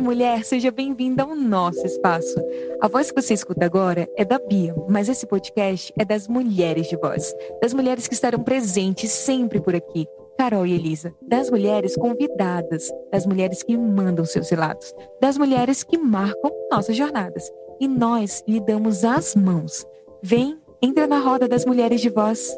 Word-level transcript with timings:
mulher? 0.00 0.44
Seja 0.44 0.70
bem-vinda 0.70 1.22
ao 1.22 1.34
nosso 1.34 1.84
espaço. 1.84 2.34
A 2.80 2.88
voz 2.88 3.10
que 3.10 3.20
você 3.20 3.34
escuta 3.34 3.64
agora 3.64 4.08
é 4.16 4.24
da 4.24 4.38
Bia, 4.38 4.74
mas 4.88 5.08
esse 5.08 5.26
podcast 5.26 5.92
é 5.98 6.04
das 6.04 6.26
mulheres 6.26 6.88
de 6.88 6.96
voz, 6.96 7.34
das 7.60 7.74
mulheres 7.74 8.08
que 8.08 8.14
estarão 8.14 8.42
presentes 8.42 9.10
sempre 9.10 9.60
por 9.60 9.74
aqui. 9.74 10.06
Carol 10.38 10.66
e 10.66 10.72
Elisa, 10.72 11.14
das 11.20 11.50
mulheres 11.50 11.94
convidadas, 11.96 12.90
das 13.12 13.26
mulheres 13.26 13.62
que 13.62 13.76
mandam 13.76 14.24
seus 14.24 14.48
relatos, 14.48 14.94
das 15.20 15.36
mulheres 15.36 15.84
que 15.84 15.98
marcam 15.98 16.50
nossas 16.70 16.96
jornadas. 16.96 17.50
E 17.78 17.86
nós 17.86 18.42
lhe 18.48 18.58
damos 18.60 19.04
as 19.04 19.34
mãos. 19.34 19.84
Vem, 20.22 20.58
entra 20.80 21.06
na 21.06 21.18
roda 21.18 21.46
das 21.46 21.66
mulheres 21.66 22.00
de 22.00 22.08
voz. 22.08 22.50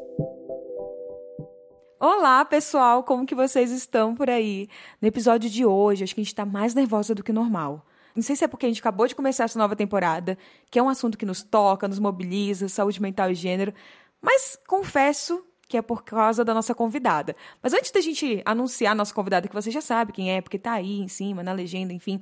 Olá, 2.04 2.44
pessoal, 2.44 3.04
como 3.04 3.24
que 3.24 3.32
vocês 3.32 3.70
estão 3.70 4.12
por 4.12 4.29
aí? 4.29 4.68
No 5.00 5.06
episódio 5.06 5.48
de 5.48 5.64
hoje, 5.64 6.02
acho 6.02 6.12
que 6.12 6.20
a 6.20 6.25
gente 6.25 6.32
está 6.32 6.44
mais 6.44 6.75
nervosa 6.75 7.14
do 7.14 7.22
que 7.22 7.32
normal. 7.32 7.86
Não 8.12 8.25
sei 8.25 8.34
se 8.34 8.42
é 8.42 8.48
porque 8.48 8.66
a 8.66 8.68
gente 8.68 8.80
acabou 8.80 9.06
de 9.06 9.14
começar 9.14 9.44
essa 9.44 9.56
nova 9.56 9.76
temporada, 9.76 10.36
que 10.68 10.80
é 10.80 10.82
um 10.82 10.88
assunto 10.88 11.16
que 11.16 11.25
nos 11.25 11.44
toca, 11.44 11.86
nos 11.86 12.00
mobiliza, 12.00 12.68
saúde 12.68 13.00
mental 13.00 13.30
e 13.30 13.36
gênero, 13.36 13.72
mas 14.20 14.58
confesso 14.66 15.46
que 15.68 15.76
é 15.76 15.80
por 15.80 16.02
causa 16.02 16.44
da 16.44 16.52
nossa 16.52 16.75
convidada. 16.75 17.36
Mas 17.62 17.72
antes 17.72 17.92
da 17.92 18.00
gente 18.00 18.42
anunciar 18.44 18.90
a 18.90 18.96
nossa 18.96 19.14
convidada, 19.14 19.46
que 19.46 19.54
você 19.54 19.70
já 19.70 19.80
sabe 19.80 20.12
quem 20.12 20.32
é, 20.32 20.40
porque 20.40 20.56
está 20.56 20.72
aí 20.72 20.98
em 20.98 21.06
cima, 21.06 21.44
na 21.44 21.53
legenda, 21.53 21.92
enfim, 21.92 22.20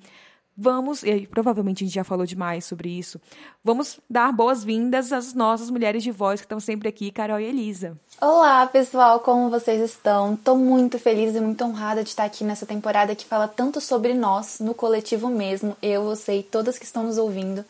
vamos, 0.61 1.03
e 1.03 1.27
provavelmente 1.27 1.83
a 1.83 1.87
gente 1.87 1.95
já 1.95 2.05
falou 2.05 2.27
demais 2.27 2.67
sobre 2.67 2.91
isso, 2.91 3.19
vamos 3.65 3.99
dar 4.09 4.31
boas-vindas 4.31 5.11
às 5.11 5.33
nossas 5.33 5.71
mulheres 5.71 6.03
de 6.03 6.11
voz 6.11 6.39
que 6.39 6.45
estão 6.45 6.61
sempre 6.61 6.87
aqui, 6.87 7.11
Carol 7.11 7.41
e 7.41 7.45
Elisa. 7.45 7.97
Olá, 8.21 8.67
pessoal, 8.67 9.21
como 9.21 9.49
vocês 9.49 9.81
estão? 9.81 10.35
Estou 10.35 10.59
muito 10.59 10.99
feliz 10.99 11.35
e 11.35 11.41
muito 11.41 11.65
honrada 11.65 12.03
de 12.03 12.11
estar 12.11 12.25
aqui 12.25 12.45
nessa 12.45 12.67
temporada 12.67 13.15
que 13.15 13.25
fala 13.25 13.49
tanto 13.49 13.81
sobre 13.81 14.13
nós, 14.13 14.61
no 14.61 14.75
coletivo 14.75 15.29
mesmo, 15.29 15.75
eu, 15.81 16.05
você 16.05 16.41
e 16.41 16.43
todas 16.43 16.79
que 16.79 16.85
estão 16.85 17.05
nos 17.05 17.17
ouvindo. 17.17 17.65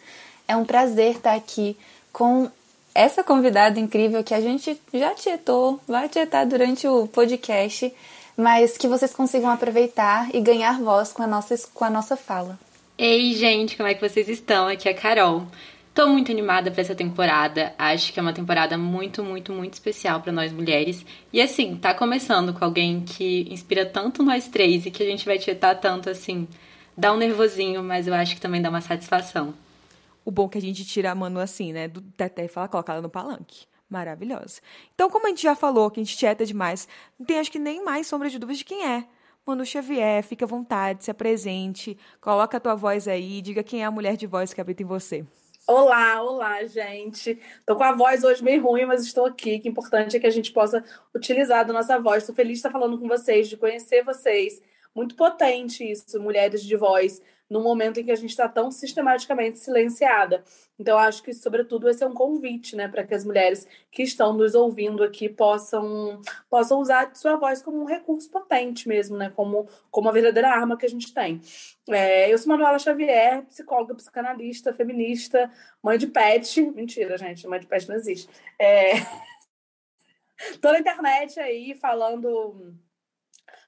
É 0.49 0.57
um 0.57 0.65
prazer 0.65 1.15
estar 1.15 1.37
aqui 1.37 1.79
com 2.13 2.51
essa 2.93 3.23
convidada 3.23 3.79
incrível 3.79 4.25
que 4.25 4.35
a 4.35 4.41
gente 4.41 4.81
já 4.93 5.15
tietou, 5.15 5.79
vai 5.87 6.09
tietar 6.09 6.45
durante 6.45 6.89
o 6.89 7.07
podcast, 7.07 7.95
mas 8.37 8.77
que 8.77 8.89
vocês 8.89 9.15
consigam 9.15 9.49
aproveitar 9.49 10.35
e 10.35 10.41
ganhar 10.41 10.81
voz 10.81 11.13
com 11.13 11.23
a 11.23 11.27
nossa, 11.29 11.57
com 11.73 11.85
a 11.85 11.91
nossa 11.91 12.17
fala. 12.17 12.59
Ei, 13.03 13.33
gente, 13.33 13.79
como 13.79 13.89
é 13.89 13.95
que 13.95 14.07
vocês 14.07 14.29
estão? 14.29 14.69
Aqui 14.69 14.87
é 14.87 14.93
a 14.93 14.95
Carol. 14.95 15.47
Tô 15.95 16.07
muito 16.07 16.31
animada 16.31 16.71
para 16.71 16.83
essa 16.83 16.95
temporada. 16.95 17.75
Acho 17.79 18.13
que 18.13 18.19
é 18.19 18.23
uma 18.23 18.35
temporada 18.35 18.77
muito, 18.77 19.25
muito, 19.25 19.55
muito 19.55 19.73
especial 19.73 20.21
para 20.21 20.31
nós 20.31 20.53
mulheres. 20.53 21.03
E 21.33 21.41
assim, 21.41 21.77
tá 21.77 21.95
começando 21.95 22.53
com 22.53 22.63
alguém 22.63 23.01
que 23.01 23.49
inspira 23.51 23.87
tanto 23.87 24.23
nós 24.23 24.49
três 24.49 24.85
e 24.85 24.91
que 24.91 25.03
a 25.03 25.07
gente 25.07 25.25
vai 25.25 25.39
tietar 25.39 25.81
tanto 25.81 26.11
assim. 26.11 26.47
Dá 26.95 27.11
um 27.11 27.17
nervosinho, 27.17 27.83
mas 27.83 28.07
eu 28.07 28.13
acho 28.13 28.35
que 28.35 28.41
também 28.43 28.61
dá 28.61 28.69
uma 28.69 28.83
satisfação. 28.83 29.55
O 30.23 30.31
bom 30.31 30.45
é 30.45 30.49
que 30.51 30.59
a 30.59 30.61
gente 30.61 30.85
tira 30.85 31.11
a 31.11 31.15
Manu 31.15 31.41
assim, 31.41 31.73
né? 31.73 31.89
Do 31.89 32.03
teté 32.03 32.45
e 32.45 32.49
fala, 32.49 32.69
coloca 32.69 32.93
ela 32.93 33.01
no 33.01 33.09
palanque. 33.09 33.65
Maravilhosa. 33.89 34.61
Então, 34.95 35.09
como 35.09 35.25
a 35.25 35.31
gente 35.31 35.43
já 35.43 35.57
falou 35.57 35.91
que 35.91 36.01
a 36.01 36.05
gente 36.05 36.19
tieta 36.19 36.45
demais, 36.45 36.87
não 37.19 37.25
tem 37.25 37.39
acho 37.39 37.51
que 37.51 37.59
nem 37.59 37.83
mais 37.83 38.07
sombra 38.07 38.29
de 38.29 38.39
dúvidas 38.39 38.59
de 38.59 38.65
quem 38.67 38.87
é. 38.87 39.07
Manu 39.47 39.65
Xavier, 39.65 40.23
fica 40.23 40.45
à 40.45 40.49
vontade, 40.49 41.05
se 41.05 41.11
apresente, 41.11 41.97
coloca 42.21 42.57
a 42.57 42.61
tua 42.61 42.75
voz 42.75 43.09
aí, 43.09 43.41
diga 43.41 43.63
quem 43.63 43.83
é 43.83 43.85
a 43.85 43.91
mulher 43.91 44.17
de 44.17 44.27
voz 44.27 44.53
que 44.53 44.61
habita 44.61 44.83
em 44.83 44.87
você. 44.87 45.25
Olá, 45.67 46.23
olá, 46.23 46.65
gente. 46.65 47.39
Tô 47.65 47.77
com 47.77 47.85
a 47.85 47.93
voz 47.93 48.25
hoje 48.25 48.43
meio 48.43 48.63
ruim, 48.63 48.87
mas 48.87 49.05
estou 49.05 49.27
aqui. 49.27 49.59
Que 49.61 49.69
importante 49.69 50.17
é 50.17 50.21
que 50.21 50.27
a 50.27 50.31
gente 50.31 50.53
possa 50.53 50.85
utilizar 51.15 51.65
da 51.65 51.73
nossa 51.73 51.99
voz. 51.99 52.23
Estou 52.23 52.35
feliz 52.35 52.55
de 52.55 52.59
estar 52.59 52.71
falando 52.71 52.99
com 52.99 53.07
vocês, 53.07 53.49
de 53.49 53.57
conhecer 53.57 54.05
vocês. 54.05 54.61
Muito 54.95 55.15
potente 55.15 55.89
isso, 55.89 56.21
mulheres 56.21 56.63
de 56.65 56.77
voz 56.77 57.23
no 57.51 57.61
momento 57.61 57.99
em 57.99 58.05
que 58.05 58.13
a 58.13 58.17
gente 58.17 58.31
está 58.31 58.49
tão 58.49 58.71
sistematicamente 58.71 59.59
silenciada. 59.59 60.45
Então, 60.81 60.99
acho 60.99 61.23
que, 61.23 61.35
sobretudo, 61.35 61.91
esse 61.91 62.03
é 62.03 62.07
um 62.07 62.15
convite 62.15 62.75
né, 62.75 62.89
para 62.89 63.05
que 63.05 63.13
as 63.13 63.23
mulheres 63.23 63.69
que 63.91 64.03
estão 64.03 64.33
nos 64.33 64.55
ouvindo 64.55 65.05
aqui 65.05 65.29
possam, 65.29 66.23
possam 66.49 66.81
usar 66.81 67.15
sua 67.15 67.37
voz 67.37 67.61
como 67.61 67.83
um 67.83 67.85
recurso 67.85 68.31
potente 68.31 68.89
mesmo, 68.89 69.15
né, 69.19 69.31
como, 69.37 69.69
como 69.91 70.09
a 70.09 70.13
verdadeira 70.13 70.49
arma 70.49 70.79
que 70.79 70.87
a 70.87 70.89
gente 70.89 71.13
tem. 71.13 71.39
É, 71.87 72.33
eu 72.33 72.39
sou 72.39 72.49
Manuela 72.49 72.79
Xavier, 72.79 73.45
psicóloga, 73.45 73.95
psicanalista, 73.95 74.73
feminista, 74.73 75.53
mãe 75.83 75.99
de 75.99 76.07
pet. 76.07 76.63
Mentira, 76.73 77.19
gente, 77.19 77.47
mãe 77.47 77.61
de 77.61 77.67
pet 77.67 77.87
não 77.87 77.97
existe. 77.97 78.27
É... 78.59 78.93
Tô 80.63 80.73
na 80.73 80.79
internet 80.79 81.39
aí 81.39 81.75
falando 81.75 82.75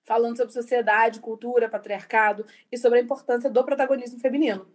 falando 0.02 0.38
sobre 0.38 0.52
sociedade, 0.54 1.20
cultura, 1.20 1.68
patriarcado 1.68 2.46
e 2.72 2.78
sobre 2.78 3.00
a 3.00 3.02
importância 3.02 3.50
do 3.50 3.62
protagonismo 3.62 4.18
feminino. 4.18 4.66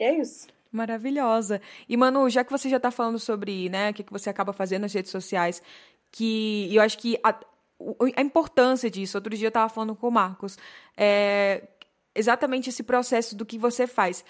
E 0.00 0.04
é 0.04 0.18
isso. 0.18 0.48
Maravilhosa. 0.70 1.60
E, 1.88 1.96
Manu, 1.96 2.28
já 2.28 2.44
que 2.44 2.50
você 2.50 2.68
já 2.68 2.76
está 2.76 2.90
falando 2.90 3.18
sobre 3.18 3.68
né, 3.68 3.90
o 3.90 3.94
que, 3.94 4.04
que 4.04 4.12
você 4.12 4.30
acaba 4.30 4.52
fazendo 4.52 4.82
nas 4.82 4.92
redes 4.92 5.10
sociais, 5.10 5.62
que 6.10 6.74
eu 6.74 6.82
acho 6.82 6.98
que 6.98 7.18
a, 7.22 7.34
a 8.16 8.20
importância 8.20 8.90
disso, 8.90 9.16
outro 9.16 9.34
dia 9.36 9.46
eu 9.46 9.48
estava 9.48 9.68
falando 9.68 9.94
com 9.94 10.08
o 10.08 10.12
Marcos, 10.12 10.58
é 10.96 11.68
exatamente 12.14 12.70
esse 12.70 12.82
processo 12.82 13.36
do 13.36 13.44
que 13.44 13.58
você 13.58 13.86
faz 13.86 14.24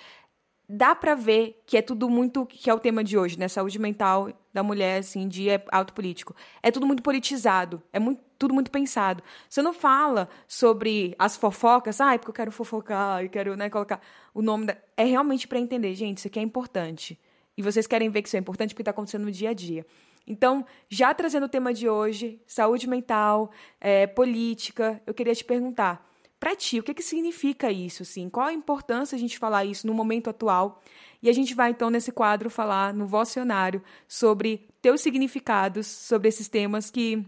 dá 0.68 0.94
para 0.94 1.14
ver 1.14 1.62
que 1.64 1.76
é 1.76 1.82
tudo 1.82 2.08
muito 2.08 2.44
que 2.44 2.68
é 2.68 2.74
o 2.74 2.80
tema 2.80 3.04
de 3.04 3.16
hoje, 3.16 3.38
né? 3.38 3.48
Saúde 3.48 3.78
mental 3.78 4.32
da 4.52 4.62
mulher, 4.62 5.00
assim, 5.00 5.28
dia 5.28 5.64
alto 5.70 5.92
político. 5.92 6.34
É 6.62 6.70
tudo 6.70 6.86
muito 6.86 7.02
politizado, 7.02 7.82
é 7.92 7.98
muito, 7.98 8.20
tudo 8.38 8.54
muito 8.54 8.70
pensado. 8.70 9.22
Você 9.48 9.62
não 9.62 9.72
fala 9.72 10.28
sobre 10.46 11.14
as 11.18 11.36
fofocas, 11.36 12.00
ah, 12.00 12.14
é 12.14 12.18
porque 12.18 12.30
eu 12.30 12.34
quero 12.34 12.52
fofocar 12.52 13.24
e 13.24 13.28
quero, 13.28 13.56
né, 13.56 13.68
colocar 13.70 14.00
o 14.34 14.42
nome 14.42 14.66
da... 14.66 14.76
É 14.96 15.04
realmente 15.04 15.46
para 15.48 15.58
entender, 15.58 15.94
gente, 15.94 16.18
isso 16.18 16.28
aqui 16.28 16.38
é 16.38 16.42
importante. 16.42 17.18
E 17.56 17.62
vocês 17.62 17.86
querem 17.86 18.10
ver 18.10 18.22
que 18.22 18.28
isso 18.28 18.36
é 18.36 18.40
importante 18.40 18.74
porque 18.74 18.82
está 18.82 18.90
acontecendo 18.90 19.24
no 19.24 19.32
dia 19.32 19.50
a 19.50 19.54
dia. 19.54 19.86
Então, 20.26 20.66
já 20.88 21.14
trazendo 21.14 21.46
o 21.46 21.48
tema 21.48 21.72
de 21.72 21.88
hoje, 21.88 22.40
saúde 22.46 22.88
mental, 22.88 23.50
é, 23.80 24.06
política, 24.06 25.00
eu 25.06 25.14
queria 25.14 25.34
te 25.34 25.44
perguntar, 25.44 26.04
para 26.38 26.54
ti, 26.54 26.78
o 26.78 26.82
que, 26.82 26.92
que 26.92 27.02
significa 27.02 27.70
isso? 27.70 28.02
Assim? 28.02 28.28
Qual 28.28 28.46
a 28.46 28.52
importância 28.52 29.16
a 29.16 29.18
gente 29.18 29.38
falar 29.38 29.64
isso 29.64 29.86
no 29.86 29.94
momento 29.94 30.28
atual? 30.28 30.82
E 31.22 31.30
a 31.30 31.32
gente 31.32 31.54
vai, 31.54 31.70
então, 31.70 31.88
nesse 31.88 32.12
quadro, 32.12 32.50
falar 32.50 32.92
no 32.92 33.06
vocionário 33.06 33.82
sobre 34.06 34.68
teus 34.82 35.00
significados, 35.00 35.86
sobre 35.86 36.28
esses 36.28 36.48
temas 36.48 36.90
que 36.90 37.24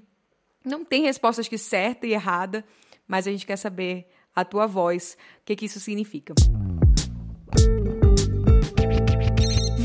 não 0.69 0.85
tem 0.85 1.03
resposta, 1.03 1.41
acho 1.41 1.51
que 1.51 1.59
certa 1.59 2.07
e 2.07 2.13
errada, 2.13 2.65
mas 3.07 3.27
a 3.27 3.31
gente 3.31 3.47
quer 3.47 3.57
saber 3.57 4.07
a 4.35 4.45
tua 4.45 4.67
voz, 4.67 5.17
o 5.41 5.45
que, 5.45 5.57
que 5.57 5.67
isso 5.67 5.81
significa. 5.81 6.35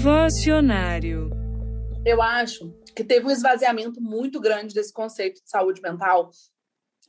Vocionário. 0.01 1.29
Eu 2.05 2.21
acho 2.21 2.71
que 2.95 3.03
teve 3.03 3.25
um 3.25 3.31
esvaziamento 3.31 4.01
muito 4.01 4.39
grande 4.39 4.75
desse 4.75 4.91
conceito 4.93 5.41
de 5.41 5.49
saúde 5.49 5.81
mental 5.81 6.29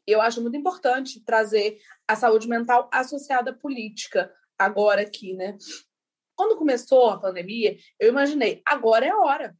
eu 0.07 0.21
acho 0.21 0.41
muito 0.43 0.57
importante 0.57 1.21
trazer 1.25 1.79
a 2.07 2.15
saúde 2.15 2.49
mental 2.49 2.89
associada 2.93 3.51
à 3.51 3.55
política 3.55 4.33
agora 4.59 5.03
aqui, 5.03 5.33
né? 5.35 5.57
Quando 6.37 6.59
começou 6.59 7.11
a 7.11 7.21
pandemia, 7.21 7.77
eu 7.99 8.09
imaginei, 8.09 8.61
agora 8.67 9.07
é 9.07 9.11
a 9.11 9.19
hora. 9.19 9.57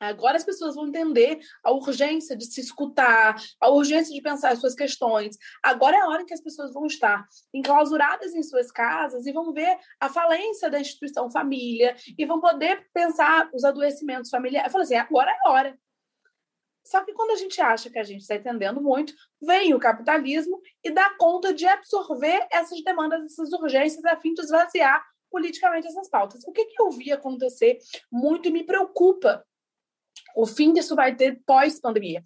Agora 0.00 0.38
as 0.38 0.44
pessoas 0.44 0.74
vão 0.74 0.88
entender 0.88 1.38
a 1.62 1.70
urgência 1.70 2.34
de 2.34 2.46
se 2.46 2.62
escutar, 2.62 3.36
a 3.60 3.68
urgência 3.68 4.14
de 4.14 4.22
pensar 4.22 4.52
as 4.52 4.58
suas 4.58 4.74
questões. 4.74 5.36
Agora 5.62 5.96
é 5.96 6.00
a 6.00 6.08
hora 6.08 6.24
que 6.24 6.32
as 6.32 6.40
pessoas 6.40 6.72
vão 6.72 6.86
estar 6.86 7.26
enclausuradas 7.52 8.34
em 8.34 8.42
suas 8.42 8.72
casas 8.72 9.26
e 9.26 9.32
vão 9.32 9.52
ver 9.52 9.78
a 10.00 10.08
falência 10.08 10.70
da 10.70 10.80
instituição 10.80 11.30
família 11.30 11.94
e 12.18 12.24
vão 12.24 12.40
poder 12.40 12.88
pensar 12.94 13.50
os 13.52 13.62
adoecimentos 13.62 14.30
familiares. 14.30 14.68
Eu 14.68 14.72
falei 14.72 14.84
assim, 14.84 14.96
agora 14.96 15.30
é 15.30 15.36
a 15.44 15.50
hora. 15.50 15.78
Só 16.82 17.04
que 17.04 17.12
quando 17.12 17.32
a 17.32 17.36
gente 17.36 17.60
acha 17.60 17.90
que 17.90 17.98
a 17.98 18.02
gente 18.02 18.22
está 18.22 18.36
entendendo 18.36 18.80
muito, 18.80 19.12
vem 19.40 19.74
o 19.74 19.78
capitalismo 19.78 20.60
e 20.82 20.90
dá 20.90 21.14
conta 21.18 21.52
de 21.52 21.66
absorver 21.66 22.48
essas 22.50 22.82
demandas, 22.82 23.22
essas 23.24 23.52
urgências, 23.52 24.04
a 24.06 24.16
fim 24.16 24.32
de 24.32 24.40
esvaziar 24.40 25.04
politicamente 25.30 25.86
essas 25.86 26.08
pautas. 26.08 26.42
O 26.44 26.52
que, 26.52 26.64
que 26.64 26.80
eu 26.80 26.90
vi 26.90 27.12
acontecer 27.12 27.78
muito 28.10 28.48
e 28.48 28.52
me 28.52 28.64
preocupa 28.64 29.44
o 30.36 30.46
fim 30.46 30.72
disso 30.72 30.94
vai 30.94 31.14
ter 31.14 31.42
pós-pandemia, 31.44 32.22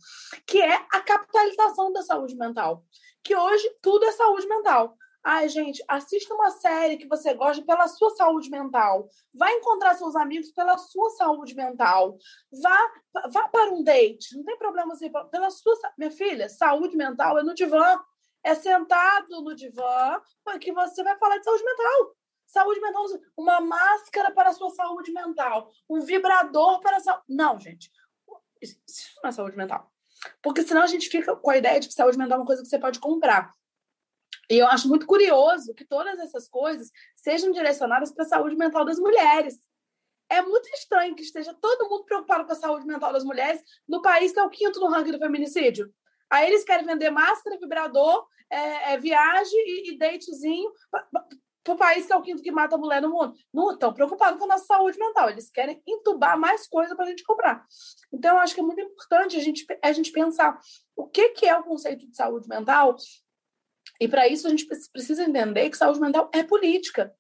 que 0.46 0.60
é 0.60 0.74
a 0.92 1.00
capitalização 1.00 1.92
da 1.92 2.02
saúde 2.02 2.36
mental. 2.36 2.84
Que 3.22 3.34
hoje 3.34 3.68
tudo 3.80 4.04
é 4.04 4.12
saúde 4.12 4.46
mental. 4.46 4.96
Ai, 5.26 5.48
gente, 5.48 5.82
assista 5.88 6.34
uma 6.34 6.50
série 6.50 6.98
que 6.98 7.08
você 7.08 7.32
gosta 7.32 7.64
pela 7.64 7.88
sua 7.88 8.10
saúde 8.10 8.50
mental. 8.50 9.08
Vai 9.32 9.54
encontrar 9.54 9.94
seus 9.94 10.14
amigos 10.14 10.50
pela 10.52 10.76
sua 10.76 11.08
saúde 11.10 11.54
mental. 11.54 12.18
Vá, 12.62 12.92
vá 13.32 13.48
para 13.48 13.72
um 13.72 13.82
date. 13.82 14.36
Não 14.36 14.44
tem 14.44 14.58
problema 14.58 14.92
assim, 14.92 15.10
pela 15.30 15.48
sua. 15.48 15.74
Minha 15.96 16.10
filha, 16.10 16.46
saúde 16.50 16.94
mental 16.94 17.38
é 17.38 17.42
no 17.42 17.54
divã. 17.54 17.98
É 18.44 18.54
sentado 18.54 19.40
no 19.40 19.54
divã 19.54 20.20
que 20.60 20.70
você 20.72 21.02
vai 21.02 21.16
falar 21.16 21.38
de 21.38 21.44
saúde 21.44 21.64
mental. 21.64 22.14
Saúde 22.54 22.80
mental, 22.80 23.04
uma 23.36 23.60
máscara 23.60 24.30
para 24.30 24.50
a 24.50 24.52
sua 24.52 24.70
saúde 24.70 25.10
mental, 25.10 25.72
um 25.90 26.00
vibrador 26.00 26.80
para 26.80 26.98
a 26.98 27.00
saúde. 27.00 27.24
Não, 27.28 27.58
gente. 27.58 27.90
Isso 28.62 28.78
não 29.20 29.28
é 29.28 29.32
saúde 29.32 29.56
mental. 29.56 29.92
Porque 30.40 30.62
senão 30.62 30.82
a 30.82 30.86
gente 30.86 31.08
fica 31.08 31.34
com 31.34 31.50
a 31.50 31.56
ideia 31.56 31.80
de 31.80 31.88
que 31.88 31.94
saúde 31.94 32.16
mental 32.16 32.38
é 32.38 32.40
uma 32.42 32.46
coisa 32.46 32.62
que 32.62 32.68
você 32.68 32.78
pode 32.78 33.00
comprar. 33.00 33.52
E 34.48 34.56
eu 34.56 34.68
acho 34.68 34.86
muito 34.86 35.04
curioso 35.04 35.74
que 35.74 35.84
todas 35.84 36.16
essas 36.20 36.48
coisas 36.48 36.92
sejam 37.16 37.50
direcionadas 37.50 38.12
para 38.12 38.22
a 38.22 38.28
saúde 38.28 38.54
mental 38.54 38.84
das 38.84 39.00
mulheres. 39.00 39.58
É 40.30 40.40
muito 40.40 40.68
estranho 40.68 41.16
que 41.16 41.22
esteja 41.22 41.52
todo 41.54 41.90
mundo 41.90 42.04
preocupado 42.04 42.46
com 42.46 42.52
a 42.52 42.56
saúde 42.56 42.86
mental 42.86 43.12
das 43.12 43.24
mulheres 43.24 43.60
no 43.88 44.00
país 44.00 44.30
que 44.30 44.38
é 44.38 44.44
o 44.44 44.48
quinto 44.50 44.78
no 44.78 44.90
ranking 44.90 45.10
do 45.10 45.18
feminicídio. 45.18 45.92
Aí 46.30 46.46
eles 46.46 46.62
querem 46.62 46.86
vender 46.86 47.10
máscara, 47.10 47.58
vibrador, 47.58 48.28
é, 48.48 48.92
é 48.92 48.98
viagem 48.98 49.58
e, 49.58 49.90
e 49.90 49.98
datezinho 49.98 50.70
o 51.72 51.76
país 51.76 52.06
que 52.06 52.12
é 52.12 52.16
o 52.16 52.22
quinto 52.22 52.42
que 52.42 52.52
mata 52.52 52.74
a 52.74 52.78
mulher 52.78 53.00
no 53.00 53.10
mundo. 53.10 53.34
Não 53.52 53.72
estão 53.72 53.92
preocupados 53.92 54.38
com 54.38 54.44
a 54.44 54.48
nossa 54.48 54.66
saúde 54.66 54.98
mental. 54.98 55.30
Eles 55.30 55.50
querem 55.50 55.82
entubar 55.86 56.38
mais 56.38 56.68
coisa 56.68 56.94
para 56.94 57.06
a 57.06 57.08
gente 57.08 57.24
comprar. 57.24 57.64
Então, 58.12 58.36
eu 58.36 58.42
acho 58.42 58.54
que 58.54 58.60
é 58.60 58.64
muito 58.64 58.80
importante 58.80 59.36
a 59.36 59.40
gente, 59.40 59.66
a 59.82 59.92
gente 59.92 60.12
pensar 60.12 60.60
o 60.94 61.06
que, 61.06 61.30
que 61.30 61.46
é 61.46 61.56
o 61.56 61.64
conceito 61.64 62.06
de 62.06 62.14
saúde 62.14 62.48
mental. 62.48 62.96
E, 64.00 64.06
para 64.06 64.28
isso, 64.28 64.46
a 64.46 64.50
gente 64.50 64.66
precisa 64.66 65.24
entender 65.24 65.70
que 65.70 65.76
saúde 65.76 66.00
mental 66.00 66.30
é 66.34 66.42
política. 66.42 67.14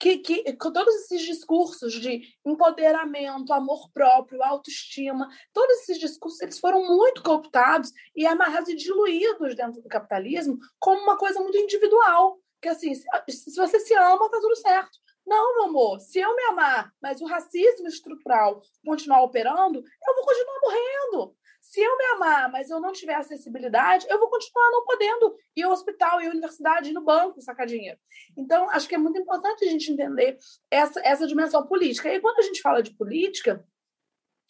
Que, 0.00 0.18
que, 0.18 0.52
com 0.52 0.72
todos 0.72 0.94
esses 0.94 1.22
discursos 1.22 1.92
de 1.94 2.22
empoderamento, 2.46 3.52
amor 3.52 3.90
próprio, 3.92 4.40
autoestima, 4.44 5.28
todos 5.52 5.74
esses 5.80 5.98
discursos 5.98 6.40
eles 6.40 6.60
foram 6.60 6.86
muito 6.86 7.20
cooptados 7.20 7.90
e 8.14 8.24
amarrados 8.24 8.68
e 8.68 8.76
diluídos 8.76 9.56
dentro 9.56 9.82
do 9.82 9.88
capitalismo 9.88 10.56
como 10.78 11.02
uma 11.02 11.16
coisa 11.16 11.40
muito 11.40 11.58
individual 11.58 12.38
que 12.60 12.68
assim, 12.68 12.94
se 12.94 13.56
você 13.56 13.80
se 13.80 13.94
ama, 13.94 14.30
tá 14.30 14.38
tudo 14.40 14.56
certo. 14.56 14.98
Não, 15.26 15.56
meu 15.56 15.64
amor, 15.64 16.00
se 16.00 16.18
eu 16.18 16.34
me 16.34 16.42
amar, 16.44 16.90
mas 17.02 17.20
o 17.20 17.26
racismo 17.26 17.86
estrutural 17.86 18.62
continuar 18.84 19.22
operando, 19.22 19.78
eu 19.78 20.14
vou 20.14 20.24
continuar 20.24 20.60
morrendo. 20.62 21.36
Se 21.60 21.82
eu 21.82 21.98
me 21.98 22.04
amar, 22.14 22.50
mas 22.50 22.70
eu 22.70 22.80
não 22.80 22.92
tiver 22.92 23.14
acessibilidade, 23.14 24.06
eu 24.08 24.18
vou 24.18 24.30
continuar 24.30 24.70
não 24.70 24.84
podendo 24.86 25.36
ir 25.54 25.64
ao 25.64 25.72
hospital, 25.72 26.22
ir 26.22 26.28
à 26.28 26.30
universidade, 26.30 26.88
ir 26.88 26.94
no 26.94 27.04
banco 27.04 27.42
sacar 27.42 27.66
dinheiro. 27.66 27.98
Então, 28.38 28.70
acho 28.70 28.88
que 28.88 28.94
é 28.94 28.98
muito 28.98 29.18
importante 29.18 29.66
a 29.66 29.68
gente 29.68 29.92
entender 29.92 30.38
essa, 30.70 30.98
essa 31.04 31.26
dimensão 31.26 31.66
política. 31.66 32.10
E 32.10 32.20
quando 32.20 32.38
a 32.38 32.42
gente 32.42 32.62
fala 32.62 32.82
de 32.82 32.96
política, 32.96 33.62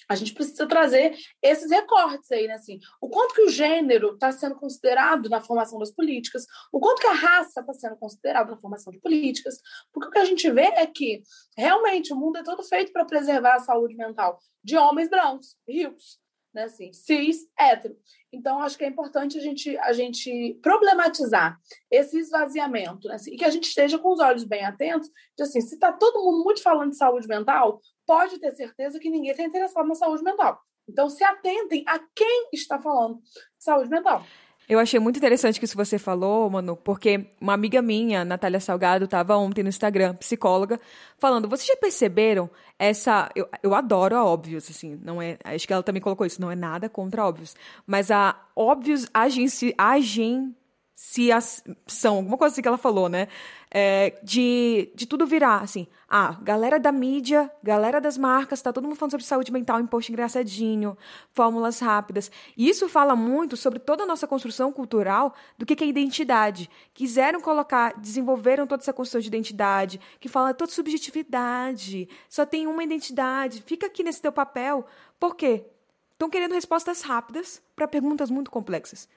a 0.08 0.14
gente 0.14 0.32
precisa 0.32 0.66
trazer 0.66 1.16
esses 1.42 1.70
recortes 1.70 2.30
aí, 2.32 2.46
né? 2.46 2.54
Assim, 2.54 2.80
o 3.00 3.08
quanto 3.08 3.34
que 3.34 3.42
o 3.42 3.50
gênero 3.50 4.14
está 4.14 4.32
sendo 4.32 4.54
considerado 4.54 5.28
na 5.28 5.40
formação 5.40 5.78
das 5.78 5.90
políticas, 5.90 6.46
o 6.72 6.80
quanto 6.80 7.00
que 7.00 7.06
a 7.06 7.12
raça 7.12 7.60
está 7.60 7.74
sendo 7.74 7.96
considerada 7.96 8.50
na 8.50 8.56
formação 8.56 8.92
de 8.92 8.98
políticas, 8.98 9.60
porque 9.92 10.08
o 10.08 10.10
que 10.10 10.18
a 10.18 10.24
gente 10.24 10.50
vê 10.50 10.66
é 10.76 10.86
que 10.86 11.22
realmente 11.56 12.12
o 12.12 12.16
mundo 12.16 12.38
é 12.38 12.42
todo 12.42 12.62
feito 12.62 12.92
para 12.92 13.04
preservar 13.04 13.56
a 13.56 13.60
saúde 13.60 13.94
mental 13.94 14.38
de 14.64 14.76
homens 14.76 15.10
brancos, 15.10 15.56
ricos, 15.68 16.18
né? 16.58 16.64
Assim, 16.64 16.92
cis, 16.92 17.46
hétero. 17.58 17.96
Então, 18.32 18.60
acho 18.60 18.76
que 18.76 18.84
é 18.84 18.88
importante 18.88 19.38
a 19.38 19.40
gente, 19.40 19.78
a 19.78 19.92
gente 19.92 20.58
problematizar 20.60 21.56
esse 21.90 22.18
esvaziamento, 22.18 23.08
né? 23.08 23.14
Assim, 23.14 23.32
e 23.32 23.36
que 23.36 23.44
a 23.44 23.50
gente 23.50 23.68
esteja 23.68 23.98
com 23.98 24.12
os 24.12 24.20
olhos 24.20 24.44
bem 24.44 24.64
atentos, 24.64 25.08
de 25.36 25.42
assim, 25.44 25.60
se 25.60 25.74
está 25.74 25.92
todo 25.92 26.22
mundo 26.22 26.44
muito 26.44 26.62
falando 26.62 26.90
de 26.90 26.96
saúde 26.96 27.28
mental, 27.28 27.80
pode 28.04 28.38
ter 28.40 28.50
certeza 28.52 28.98
que 28.98 29.08
ninguém 29.08 29.30
está 29.30 29.44
interessado 29.44 29.86
na 29.86 29.94
saúde 29.94 30.22
mental. 30.22 30.60
Então, 30.88 31.08
se 31.08 31.22
atentem 31.22 31.84
a 31.86 31.98
quem 32.14 32.48
está 32.52 32.80
falando 32.80 33.20
de 33.20 33.64
saúde 33.64 33.88
mental. 33.88 34.24
Eu 34.68 34.78
achei 34.78 35.00
muito 35.00 35.16
interessante 35.16 35.58
que 35.58 35.64
isso 35.64 35.76
você 35.76 35.98
falou, 35.98 36.50
Manu, 36.50 36.76
porque 36.76 37.26
uma 37.40 37.54
amiga 37.54 37.80
minha, 37.80 38.22
Natália 38.22 38.60
Salgado, 38.60 39.06
estava 39.06 39.34
ontem 39.34 39.62
no 39.62 39.70
Instagram, 39.70 40.14
psicóloga, 40.16 40.78
falando: 41.18 41.48
vocês 41.48 41.66
já 41.66 41.76
perceberam 41.76 42.50
essa. 42.78 43.30
Eu, 43.34 43.48
eu 43.62 43.74
adoro 43.74 44.14
a 44.14 44.24
óbvios, 44.24 44.68
assim, 44.68 45.00
não 45.02 45.22
é. 45.22 45.38
Acho 45.42 45.66
que 45.66 45.72
ela 45.72 45.82
também 45.82 46.02
colocou 46.02 46.26
isso, 46.26 46.40
não 46.40 46.50
é 46.50 46.56
nada 46.56 46.86
contra 46.88 47.24
óbvios. 47.24 47.56
Mas 47.86 48.10
a 48.10 48.38
óbvios 48.54 49.08
agenci, 49.14 49.74
agen, 49.78 50.54
se 51.00 51.30
as, 51.30 51.62
são, 51.86 52.16
alguma 52.16 52.36
coisa 52.36 52.52
assim 52.52 52.60
que 52.60 52.66
ela 52.66 52.76
falou, 52.76 53.08
né? 53.08 53.28
É, 53.70 54.18
de, 54.20 54.90
de 54.96 55.06
tudo 55.06 55.28
virar, 55.28 55.62
assim. 55.62 55.86
Ah, 56.08 56.36
galera 56.42 56.80
da 56.80 56.90
mídia, 56.90 57.48
galera 57.62 58.00
das 58.00 58.18
marcas, 58.18 58.60
tá 58.60 58.72
todo 58.72 58.82
mundo 58.82 58.96
falando 58.96 59.12
sobre 59.12 59.24
saúde 59.24 59.52
mental 59.52 59.78
em 59.80 59.88
engraçadinho, 60.08 60.98
fórmulas 61.32 61.78
rápidas. 61.78 62.32
E 62.56 62.68
isso 62.68 62.88
fala 62.88 63.14
muito 63.14 63.56
sobre 63.56 63.78
toda 63.78 64.02
a 64.02 64.06
nossa 64.06 64.26
construção 64.26 64.72
cultural 64.72 65.36
do 65.56 65.64
que, 65.64 65.76
que 65.76 65.84
é 65.84 65.86
identidade. 65.86 66.68
Quiseram 66.92 67.40
colocar, 67.40 67.96
desenvolveram 68.00 68.66
toda 68.66 68.82
essa 68.82 68.92
construção 68.92 69.20
de 69.20 69.28
identidade, 69.28 70.00
que 70.18 70.28
fala 70.28 70.52
toda 70.52 70.72
subjetividade, 70.72 72.08
só 72.28 72.44
tem 72.44 72.66
uma 72.66 72.82
identidade, 72.82 73.62
fica 73.62 73.86
aqui 73.86 74.02
nesse 74.02 74.20
teu 74.20 74.32
papel. 74.32 74.84
Por 75.20 75.36
quê? 75.36 75.64
Estão 76.10 76.28
querendo 76.28 76.54
respostas 76.54 77.02
rápidas 77.02 77.62
para 77.76 77.86
perguntas 77.86 78.32
muito 78.32 78.50
complexas. 78.50 79.08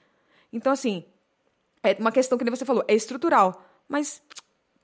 Então, 0.52 0.72
assim, 0.72 1.04
é 1.82 1.96
uma 1.98 2.12
questão 2.12 2.38
que 2.38 2.48
você 2.48 2.64
falou, 2.64 2.84
é 2.86 2.94
estrutural. 2.94 3.64
Mas 3.88 4.22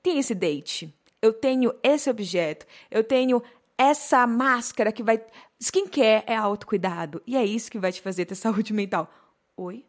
tem 0.03 0.19
esse 0.19 0.35
date. 0.35 0.93
Eu 1.21 1.33
tenho 1.33 1.73
esse 1.83 2.09
objeto. 2.09 2.65
Eu 2.89 3.03
tenho 3.03 3.41
essa 3.77 4.27
máscara 4.27 4.91
que 4.91 5.01
vai. 5.03 5.23
Skincare 5.59 6.23
é 6.27 6.35
autocuidado. 6.35 7.21
E 7.25 7.35
é 7.35 7.45
isso 7.45 7.71
que 7.71 7.79
vai 7.79 7.91
te 7.91 8.01
fazer 8.01 8.25
ter 8.25 8.35
saúde 8.35 8.73
mental. 8.73 9.09
Oi? 9.55 9.85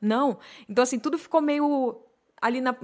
Não. 0.00 0.38
Então, 0.68 0.82
assim, 0.82 0.98
tudo 0.98 1.18
ficou 1.18 1.40
meio 1.40 2.00
ali 2.40 2.60
na. 2.60 2.76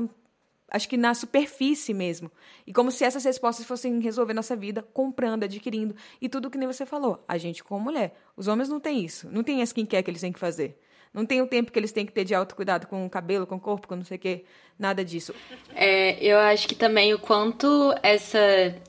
Acho 0.70 0.88
que 0.88 0.98
na 0.98 1.14
superfície 1.14 1.94
mesmo. 1.94 2.30
E 2.66 2.74
como 2.74 2.92
se 2.92 3.02
essas 3.02 3.24
respostas 3.24 3.64
fossem 3.64 4.00
resolver 4.00 4.34
nossa 4.34 4.54
vida 4.54 4.82
comprando, 4.82 5.44
adquirindo. 5.44 5.94
E 6.20 6.28
tudo 6.28 6.50
que 6.50 6.58
nem 6.58 6.68
você 6.68 6.84
falou. 6.84 7.24
A 7.26 7.38
gente, 7.38 7.64
como 7.64 7.80
mulher. 7.80 8.14
Os 8.36 8.48
homens 8.48 8.68
não 8.68 8.78
têm 8.78 9.04
isso. 9.04 9.30
Não 9.30 9.42
tem 9.42 9.62
a 9.62 9.64
skincare 9.64 10.02
que 10.02 10.10
eles 10.10 10.20
têm 10.20 10.32
que 10.32 10.38
fazer. 10.38 10.78
Não 11.12 11.24
tem 11.24 11.40
o 11.40 11.46
tempo 11.46 11.72
que 11.72 11.78
eles 11.78 11.92
têm 11.92 12.06
que 12.06 12.12
ter 12.12 12.24
de 12.24 12.34
autocuidado 12.34 12.86
com 12.86 13.04
o 13.06 13.10
cabelo, 13.10 13.46
com 13.46 13.56
o 13.56 13.60
corpo, 13.60 13.88
com 13.88 13.96
não 13.96 14.04
sei 14.04 14.16
o 14.16 14.20
quê, 14.20 14.44
nada 14.78 15.04
disso. 15.04 15.34
É, 15.74 16.22
eu 16.24 16.38
acho 16.38 16.68
que 16.68 16.74
também 16.74 17.14
o 17.14 17.18
quanto 17.18 17.94
essa, 18.02 18.38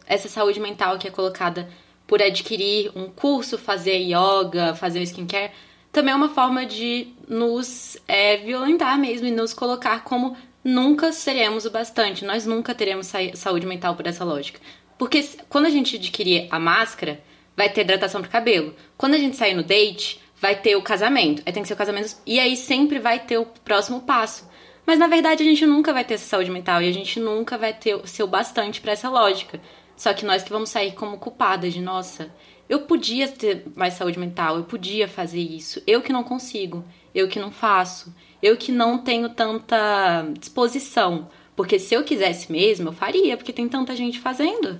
essa 0.05 0.27
saúde 0.27 0.59
mental 0.59 0.97
que 0.97 1.07
é 1.07 1.11
colocada 1.11 1.69
por 2.05 2.21
adquirir 2.21 2.91
um 2.95 3.09
curso, 3.09 3.57
fazer 3.57 3.97
yoga, 3.97 4.75
fazer 4.75 5.01
skincare, 5.03 5.51
também 5.91 6.13
é 6.13 6.15
uma 6.15 6.29
forma 6.29 6.65
de 6.65 7.07
nos 7.27 7.97
é, 8.07 8.37
violentar 8.37 8.97
mesmo 8.97 9.27
e 9.27 9.31
nos 9.31 9.53
colocar 9.53 10.03
como 10.03 10.35
nunca 10.63 11.11
seremos 11.11 11.65
o 11.65 11.71
bastante, 11.71 12.25
nós 12.25 12.45
nunca 12.45 12.75
teremos 12.75 13.11
saúde 13.33 13.65
mental 13.65 13.95
por 13.95 14.05
essa 14.05 14.23
lógica. 14.23 14.59
Porque 14.97 15.27
quando 15.47 15.65
a 15.65 15.69
gente 15.69 15.95
adquirir 15.95 16.47
a 16.51 16.59
máscara, 16.59 17.21
vai 17.55 17.69
ter 17.69 17.81
hidratação 17.81 18.21
pro 18.21 18.29
cabelo. 18.29 18.75
Quando 18.97 19.13
a 19.13 19.17
gente 19.17 19.35
sair 19.35 19.53
no 19.53 19.63
date, 19.63 20.21
vai 20.39 20.55
ter 20.55 20.75
o 20.75 20.81
casamento. 20.81 21.43
Aí 21.45 21.53
tem 21.53 21.61
que 21.61 21.67
ser 21.67 21.73
o 21.73 21.77
casamento. 21.77 22.15
E 22.25 22.39
aí 22.39 22.55
sempre 22.55 22.99
vai 22.99 23.19
ter 23.19 23.37
o 23.37 23.45
próximo 23.45 24.01
passo. 24.01 24.49
Mas 24.85 24.97
na 24.97 25.07
verdade 25.07 25.43
a 25.43 25.45
gente 25.45 25.65
nunca 25.65 25.93
vai 25.93 26.03
ter 26.03 26.15
essa 26.15 26.25
saúde 26.25 26.49
mental 26.49 26.81
e 26.81 26.89
a 26.89 26.91
gente 26.91 27.19
nunca 27.19 27.57
vai 27.57 27.73
ter 27.73 27.99
ser 28.07 28.23
o 28.23 28.27
bastante 28.27 28.81
para 28.81 28.93
essa 28.93 29.09
lógica. 29.09 29.61
Só 29.95 30.13
que 30.13 30.25
nós 30.25 30.43
que 30.43 30.49
vamos 30.49 30.69
sair 30.69 30.93
como 30.93 31.17
culpadas 31.17 31.73
de, 31.73 31.81
nossa, 31.81 32.33
eu 32.69 32.81
podia 32.81 33.27
ter 33.27 33.65
mais 33.75 33.95
saúde 33.95 34.17
mental, 34.17 34.55
eu 34.55 34.63
podia 34.63 35.07
fazer 35.07 35.41
isso. 35.41 35.83
Eu 35.85 36.01
que 36.01 36.13
não 36.13 36.23
consigo, 36.23 36.85
eu 37.13 37.27
que 37.27 37.37
não 37.37 37.51
faço, 37.51 38.15
eu 38.41 38.55
que 38.55 38.71
não 38.71 38.97
tenho 38.97 39.29
tanta 39.29 40.25
disposição. 40.39 41.29
Porque 41.55 41.77
se 41.77 41.93
eu 41.93 42.03
quisesse 42.03 42.51
mesmo, 42.51 42.89
eu 42.89 42.93
faria, 42.93 43.35
porque 43.35 43.51
tem 43.51 43.67
tanta 43.67 43.95
gente 43.95 44.19
fazendo. 44.19 44.79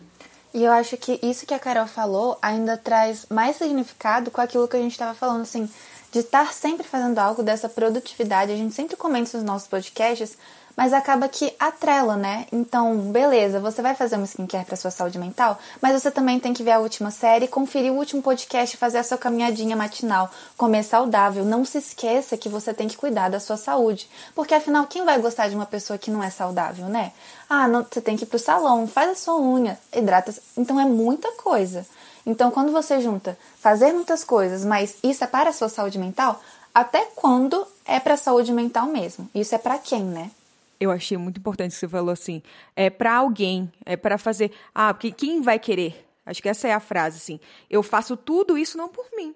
E 0.53 0.63
eu 0.63 0.71
acho 0.71 0.97
que 0.97 1.19
isso 1.21 1.45
que 1.45 1.53
a 1.53 1.59
Carol 1.59 1.87
falou 1.87 2.37
ainda 2.41 2.75
traz 2.75 3.25
mais 3.29 3.57
significado 3.57 4.31
com 4.31 4.41
aquilo 4.41 4.67
que 4.67 4.75
a 4.75 4.79
gente 4.79 4.93
estava 4.93 5.13
falando, 5.13 5.41
assim, 5.41 5.69
de 6.11 6.19
estar 6.19 6.51
sempre 6.53 6.87
fazendo 6.87 7.19
algo 7.19 7.43
dessa 7.43 7.69
produtividade. 7.69 8.51
A 8.51 8.55
gente 8.55 8.73
sempre 8.73 8.95
comenta 8.95 9.37
nos 9.37 9.45
nossos 9.45 9.67
podcasts 9.67 10.37
mas 10.79 10.93
acaba 10.93 11.27
que 11.27 11.53
atrela, 11.59 12.15
né? 12.15 12.45
Então, 12.53 12.95
beleza, 13.11 13.59
você 13.59 13.81
vai 13.81 13.93
fazer 13.93 14.15
uma 14.15 14.23
skincare 14.23 14.63
para 14.63 14.77
sua 14.77 14.89
saúde 14.89 15.19
mental, 15.19 15.59
mas 15.81 15.91
você 15.91 16.09
também 16.09 16.39
tem 16.39 16.53
que 16.53 16.63
ver 16.63 16.71
a 16.71 16.79
última 16.79 17.11
série, 17.11 17.49
conferir 17.49 17.91
o 17.91 17.97
último 17.97 18.21
podcast, 18.21 18.77
fazer 18.77 18.99
a 18.99 19.03
sua 19.03 19.17
caminhadinha 19.17 19.75
matinal, 19.75 20.31
comer 20.55 20.83
saudável. 20.83 21.43
Não 21.43 21.65
se 21.65 21.79
esqueça 21.79 22.37
que 22.37 22.47
você 22.47 22.73
tem 22.73 22.87
que 22.87 22.95
cuidar 22.95 23.27
da 23.27 23.41
sua 23.41 23.57
saúde, 23.57 24.09
porque 24.33 24.53
afinal, 24.53 24.87
quem 24.87 25.03
vai 25.03 25.19
gostar 25.19 25.49
de 25.49 25.55
uma 25.55 25.65
pessoa 25.65 25.99
que 25.99 26.09
não 26.09 26.23
é 26.23 26.29
saudável, 26.29 26.85
né? 26.85 27.11
Ah, 27.49 27.67
não, 27.67 27.83
você 27.83 27.99
tem 27.99 28.15
que 28.15 28.23
ir 28.23 28.27
pro 28.27 28.39
salão, 28.39 28.87
faz 28.87 29.09
a 29.11 29.15
sua 29.15 29.37
unha, 29.37 29.77
hidrata. 29.93 30.33
Então 30.55 30.79
é 30.79 30.85
muita 30.85 31.29
coisa. 31.33 31.85
Então, 32.25 32.51
quando 32.51 32.71
você 32.71 33.01
junta 33.01 33.37
fazer 33.59 33.91
muitas 33.91 34.23
coisas, 34.23 34.63
mas 34.63 34.95
isso 35.03 35.25
é 35.25 35.27
para 35.27 35.49
a 35.49 35.53
sua 35.53 35.67
saúde 35.67 35.99
mental, 35.99 36.39
até 36.73 37.03
quando 37.17 37.67
é 37.85 37.99
para 37.99 38.13
a 38.13 38.17
saúde 38.17 38.53
mental 38.53 38.85
mesmo? 38.85 39.29
Isso 39.35 39.53
é 39.53 39.57
para 39.57 39.77
quem, 39.77 40.05
né? 40.05 40.31
Eu 40.79 40.91
achei 40.91 41.17
muito 41.17 41.39
importante 41.39 41.73
que 41.73 41.77
você 41.77 41.87
falou 41.87 42.11
assim, 42.11 42.41
é 42.75 42.89
para 42.89 43.15
alguém, 43.15 43.71
é 43.85 43.97
para 43.97 44.17
fazer, 44.17 44.51
ah, 44.73 44.93
porque 44.93 45.11
quem 45.11 45.41
vai 45.41 45.59
querer? 45.59 46.07
Acho 46.25 46.41
que 46.41 46.49
essa 46.49 46.67
é 46.67 46.73
a 46.73 46.79
frase 46.79 47.17
assim. 47.17 47.39
Eu 47.69 47.81
faço 47.81 48.15
tudo 48.15 48.57
isso 48.57 48.77
não 48.77 48.87
por 48.87 49.09
mim, 49.15 49.35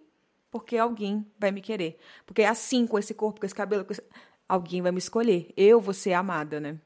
porque 0.52 0.78
alguém 0.78 1.26
vai 1.40 1.52
me 1.52 1.62
querer. 1.62 1.98
Porque 2.26 2.44
é 2.44 2.48
assim 2.48 2.86
com 2.86 3.00
esse 3.00 3.14
corpo, 3.14 3.40
com 3.40 3.46
esse 3.46 3.56
cabelo, 3.56 3.84
com 3.84 3.92
esse... 3.92 4.04
alguém 4.48 4.82
vai 4.82 4.92
me 4.92 5.00
escolher. 5.00 5.52
Eu 5.58 5.82
vou 5.82 5.94
ser 5.94 6.14
amada, 6.14 6.60
né? 6.60 6.78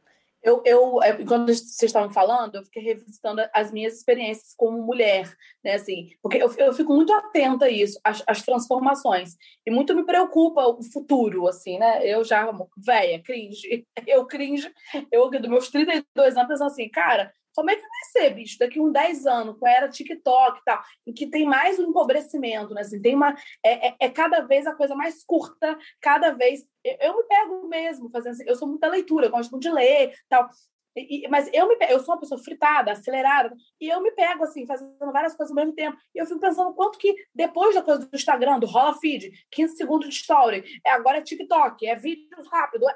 Eu, 0.44 0.62
eu, 0.66 1.02
é, 1.04 1.14
quando 1.26 1.48
vocês 1.48 1.84
estavam 1.84 2.12
falando, 2.12 2.56
eu 2.56 2.64
fiquei 2.64 2.82
revisitando 2.82 3.42
as 3.54 3.72
minhas 3.72 3.96
experiências 3.96 4.54
como 4.56 4.82
mulher, 4.82 5.30
né, 5.64 5.74
assim, 5.74 6.10
porque 6.22 6.38
eu, 6.38 6.54
eu 6.58 6.74
fico 6.74 6.94
muito 6.94 7.12
atenta 7.12 7.66
a 7.66 7.70
isso, 7.70 8.00
às, 8.04 8.24
às 8.26 8.44
transformações, 8.44 9.36
e 9.66 9.72
muito 9.72 9.96
me 9.96 10.06
preocupa 10.06 10.66
o 10.68 10.82
futuro, 10.84 11.48
assim, 11.48 11.78
né, 11.80 12.00
eu 12.08 12.24
já, 12.24 12.50
velha, 12.78 13.22
cringe, 13.24 13.86
eu 14.08 14.26
cringe, 14.26 14.72
eu, 15.12 15.30
dos 15.30 15.50
meus 15.50 15.70
32 15.70 16.38
anos, 16.38 16.62
assim, 16.62 16.88
cara, 16.88 17.34
como 17.58 17.72
é 17.72 17.76
que 17.76 17.82
vai 17.82 18.04
ser, 18.12 18.36
bicho, 18.36 18.60
daqui 18.60 18.80
uns 18.80 18.94
10 18.94 19.26
anos, 19.26 19.58
com 19.58 19.66
a 19.66 19.72
era 19.72 19.90
TikTok 19.90 20.60
e 20.60 20.64
tal, 20.64 20.80
em 21.08 21.12
que 21.12 21.26
tem 21.26 21.44
mais 21.44 21.80
um 21.80 21.90
empobrecimento, 21.90 22.72
né? 22.72 22.82
Assim, 22.82 23.02
tem 23.02 23.16
uma. 23.16 23.36
É, 23.66 23.88
é, 23.88 23.96
é, 24.00 24.10
cada 24.10 24.42
vez 24.42 24.68
a 24.68 24.76
coisa 24.76 24.94
mais 24.94 25.24
curta, 25.24 25.76
cada 26.00 26.30
vez. 26.34 26.64
Eu, 26.84 26.98
eu 27.02 27.18
me 27.18 27.24
pego 27.24 27.68
mesmo 27.68 28.12
fazendo 28.12 28.34
assim, 28.34 28.44
eu 28.46 28.56
sou 28.56 28.68
muita 28.68 28.88
leitura, 28.88 29.26
eu 29.26 29.32
gosto 29.32 29.50
muito 29.50 29.64
de 29.64 29.72
ler 29.72 30.14
tal. 30.30 30.48
E, 30.96 31.28
mas 31.30 31.50
eu 31.52 31.68
me 31.68 31.76
eu 31.90 32.00
sou 32.00 32.14
uma 32.14 32.20
pessoa 32.20 32.40
fritada, 32.44 32.92
acelerada, 32.92 33.56
e 33.82 33.88
eu 33.88 34.02
me 34.04 34.12
pego 34.12 34.44
assim, 34.44 34.68
fazendo 34.68 35.12
várias 35.12 35.36
coisas 35.36 35.50
ao 35.50 35.56
mesmo 35.56 35.74
tempo. 35.74 35.98
E 36.14 36.20
eu 36.20 36.28
fico 36.28 36.40
pensando 36.40 36.76
quanto 36.76 37.00
que 37.00 37.16
depois 37.34 37.74
da 37.74 37.82
coisa 37.82 38.06
do 38.06 38.16
Instagram, 38.16 38.60
do 38.60 38.68
rola 38.68 38.94
feed, 39.00 39.32
15 39.52 39.78
segundos 39.78 40.10
de 40.10 40.14
story, 40.14 40.64
é, 40.86 40.92
agora 40.92 41.18
é 41.18 41.22
TikTok, 41.24 41.88
é 41.88 41.96
vídeo 41.96 42.28
rápido. 42.52 42.88
É 42.88 42.94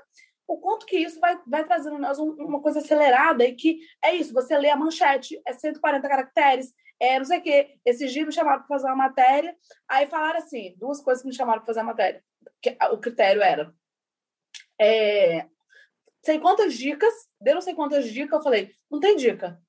o 0.51 0.57
quanto 0.57 0.85
que 0.85 0.97
isso 0.97 1.19
vai, 1.19 1.39
vai 1.47 1.63
trazendo 1.65 1.97
nós 1.97 2.19
uma 2.19 2.61
coisa 2.61 2.79
acelerada 2.79 3.45
e 3.45 3.55
que 3.55 3.79
é 4.03 4.13
isso, 4.13 4.33
você 4.33 4.57
lê 4.57 4.69
a 4.69 4.75
manchete, 4.75 5.41
é 5.47 5.53
140 5.53 6.07
caracteres, 6.07 6.73
é 6.99 7.17
não 7.17 7.25
sei 7.25 7.39
o 7.39 7.41
quê. 7.41 7.77
Esses 7.85 8.11
dias 8.11 8.25
me 8.25 8.33
chamaram 8.33 8.59
para 8.59 8.67
fazer 8.67 8.87
uma 8.87 8.95
matéria, 8.95 9.55
aí 9.87 10.07
falaram 10.07 10.39
assim, 10.39 10.75
duas 10.77 11.01
coisas 11.01 11.21
que 11.21 11.29
me 11.29 11.35
chamaram 11.35 11.59
para 11.59 11.67
fazer 11.67 11.79
a 11.79 11.83
matéria. 11.83 12.23
Que, 12.61 12.77
o 12.91 12.97
critério 12.97 13.41
era 13.41 13.73
é, 14.79 15.45
sei 16.25 16.39
quantas 16.39 16.73
dicas, 16.73 17.13
deu 17.39 17.55
não 17.55 17.61
sei 17.61 17.73
quantas 17.73 18.11
dicas, 18.11 18.39
eu 18.39 18.43
falei, 18.43 18.75
não 18.89 18.99
tem 18.99 19.15
dica. 19.15 19.61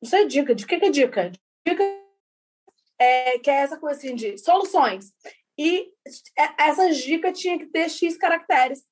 Não 0.00 0.08
sei 0.08 0.26
dica, 0.26 0.54
de 0.54 0.66
que, 0.66 0.78
que 0.78 0.84
é 0.84 0.90
dica? 0.90 1.32
Dica 1.66 1.82
é, 2.98 3.38
que 3.38 3.50
é 3.50 3.54
essa 3.54 3.78
coisa 3.78 3.98
assim 3.98 4.14
de 4.14 4.38
soluções. 4.38 5.12
E 5.58 5.90
é, 6.38 6.68
essas 6.68 6.98
dicas 6.98 7.38
tinham 7.38 7.58
que 7.58 7.66
ter 7.66 7.88
X 7.88 8.16
caracteres. 8.16 8.82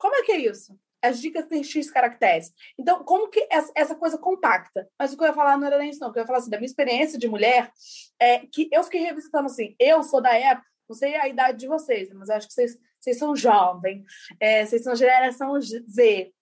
Como 0.00 0.16
é 0.16 0.22
que 0.22 0.32
é 0.32 0.38
isso? 0.38 0.76
As 1.02 1.20
dicas 1.20 1.46
têm 1.46 1.62
X 1.62 1.90
caracteres. 1.90 2.52
Então, 2.78 3.04
como 3.04 3.28
que 3.28 3.46
essa 3.50 3.94
coisa 3.94 4.18
compacta? 4.18 4.88
Mas 4.98 5.12
o 5.12 5.16
que 5.16 5.22
eu 5.22 5.28
ia 5.28 5.34
falar 5.34 5.56
não 5.56 5.66
era 5.66 5.78
nem 5.78 5.90
isso, 5.90 6.00
não. 6.00 6.08
O 6.08 6.12
que 6.12 6.18
eu 6.18 6.22
ia 6.22 6.26
falar 6.26 6.38
assim, 6.38 6.50
da 6.50 6.56
minha 6.56 6.66
experiência 6.66 7.18
de 7.18 7.28
mulher, 7.28 7.70
é 8.18 8.40
que 8.40 8.68
eu 8.72 8.82
fiquei 8.82 9.00
revisitando 9.00 9.46
assim, 9.46 9.76
eu 9.78 10.02
sou 10.02 10.20
da 10.20 10.34
época, 10.34 10.66
não 10.88 10.96
sei 10.96 11.14
a 11.16 11.28
idade 11.28 11.58
de 11.58 11.68
vocês, 11.68 12.10
mas 12.12 12.28
acho 12.28 12.48
que 12.48 12.54
vocês, 12.54 12.76
vocês 12.98 13.18
são 13.18 13.36
jovens, 13.36 14.04
é, 14.40 14.66
vocês 14.66 14.82
são 14.82 14.96
geração 14.96 15.60
Z. 15.60 16.32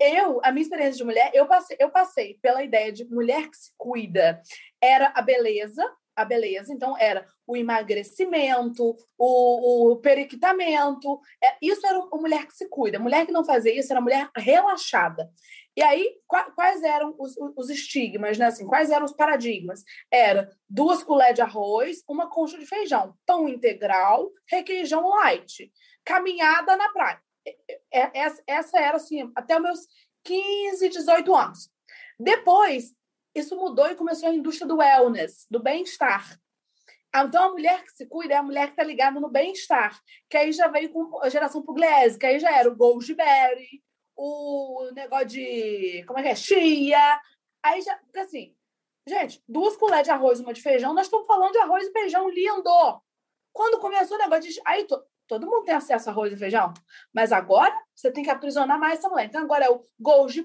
Eu, 0.00 0.40
a 0.42 0.52
minha 0.52 0.62
experiência 0.62 0.98
de 0.98 1.04
mulher, 1.04 1.30
eu 1.32 1.46
passei, 1.46 1.76
eu 1.80 1.90
passei 1.90 2.38
pela 2.42 2.62
ideia 2.62 2.92
de 2.92 3.04
mulher 3.06 3.48
que 3.48 3.56
se 3.56 3.72
cuida. 3.78 4.42
Era 4.80 5.12
a 5.14 5.22
beleza, 5.22 5.82
a 6.14 6.24
beleza. 6.24 6.72
Então, 6.72 6.96
era 6.98 7.26
o 7.46 7.56
emagrecimento, 7.56 8.96
o, 9.18 9.92
o 9.92 9.96
periquitamento. 9.96 11.20
É, 11.42 11.56
isso 11.62 11.86
era 11.86 11.98
uma 11.98 12.20
mulher 12.20 12.46
que 12.46 12.54
se 12.54 12.68
cuida. 12.68 12.98
Mulher 12.98 13.26
que 13.26 13.32
não 13.32 13.44
fazia 13.44 13.78
isso 13.78 13.92
era 13.92 14.00
mulher 14.00 14.28
relaxada. 14.36 15.30
E 15.76 15.82
aí, 15.82 16.16
quais 16.54 16.82
eram 16.82 17.14
os, 17.18 17.34
os 17.56 17.70
estigmas, 17.70 18.36
né? 18.36 18.46
Assim, 18.46 18.66
quais 18.66 18.90
eram 18.90 19.04
os 19.04 19.12
paradigmas? 19.12 19.82
Era 20.10 20.50
duas 20.68 21.02
colheres 21.02 21.36
de 21.36 21.42
arroz, 21.42 22.02
uma 22.08 22.28
concha 22.28 22.58
de 22.58 22.66
feijão, 22.66 23.14
pão 23.24 23.48
integral, 23.48 24.30
requeijão 24.48 25.08
light, 25.08 25.72
caminhada 26.04 26.76
na 26.76 26.88
praia. 26.90 27.20
Essa 28.46 28.78
era, 28.78 28.96
assim, 28.96 29.30
até 29.34 29.56
os 29.56 29.62
meus 29.62 29.80
15, 30.24 30.88
18 30.88 31.34
anos. 31.34 31.70
Depois, 32.18 32.92
isso 33.34 33.56
mudou 33.56 33.86
e 33.90 33.94
começou 33.94 34.28
a 34.28 34.34
indústria 34.34 34.66
do 34.66 34.78
wellness, 34.78 35.46
do 35.50 35.62
bem-estar. 35.62 36.38
Então, 37.14 37.44
a 37.44 37.50
mulher 37.50 37.82
que 37.84 37.92
se 37.92 38.06
cuida 38.06 38.34
é 38.34 38.36
a 38.36 38.42
mulher 38.42 38.66
que 38.66 38.72
está 38.72 38.84
ligada 38.84 39.18
no 39.18 39.28
bem-estar, 39.28 40.00
que 40.28 40.36
aí 40.36 40.52
já 40.52 40.68
veio 40.68 40.90
com 40.90 41.20
a 41.20 41.28
geração 41.28 41.62
pugliese, 41.62 42.18
que 42.18 42.26
aí 42.26 42.38
já 42.38 42.56
era 42.56 42.70
o 42.70 42.76
Goldberry, 42.76 43.82
o 44.16 44.90
negócio 44.94 45.26
de. 45.26 46.04
Como 46.06 46.18
é 46.18 46.22
que 46.22 46.28
é? 46.28 46.34
Chia. 46.34 47.20
Aí 47.62 47.80
já. 47.80 47.98
Assim, 48.16 48.54
gente, 49.08 49.42
duas 49.48 49.76
colheres 49.76 50.04
de 50.04 50.10
arroz 50.10 50.40
uma 50.40 50.52
de 50.52 50.62
feijão, 50.62 50.94
nós 50.94 51.06
estamos 51.06 51.26
falando 51.26 51.52
de 51.52 51.58
arroz 51.58 51.86
e 51.86 51.92
feijão 51.92 52.28
lindo. 52.28 53.02
Quando 53.52 53.80
começou 53.80 54.16
o 54.16 54.20
negócio 54.20 54.48
de. 54.48 54.60
Aí 54.64 54.86
todo 55.30 55.46
mundo 55.46 55.64
tem 55.64 55.76
acesso 55.76 56.08
a 56.08 56.12
arroz 56.12 56.32
e 56.32 56.36
feijão. 56.36 56.74
Mas 57.14 57.30
agora 57.30 57.72
você 57.94 58.10
tem 58.10 58.24
que 58.24 58.30
aprisionar 58.30 58.80
mais 58.80 58.98
essa 58.98 59.08
mulher. 59.08 59.26
Então 59.26 59.40
agora 59.40 59.64
é 59.64 59.70
o 59.70 59.86
goji 59.98 60.44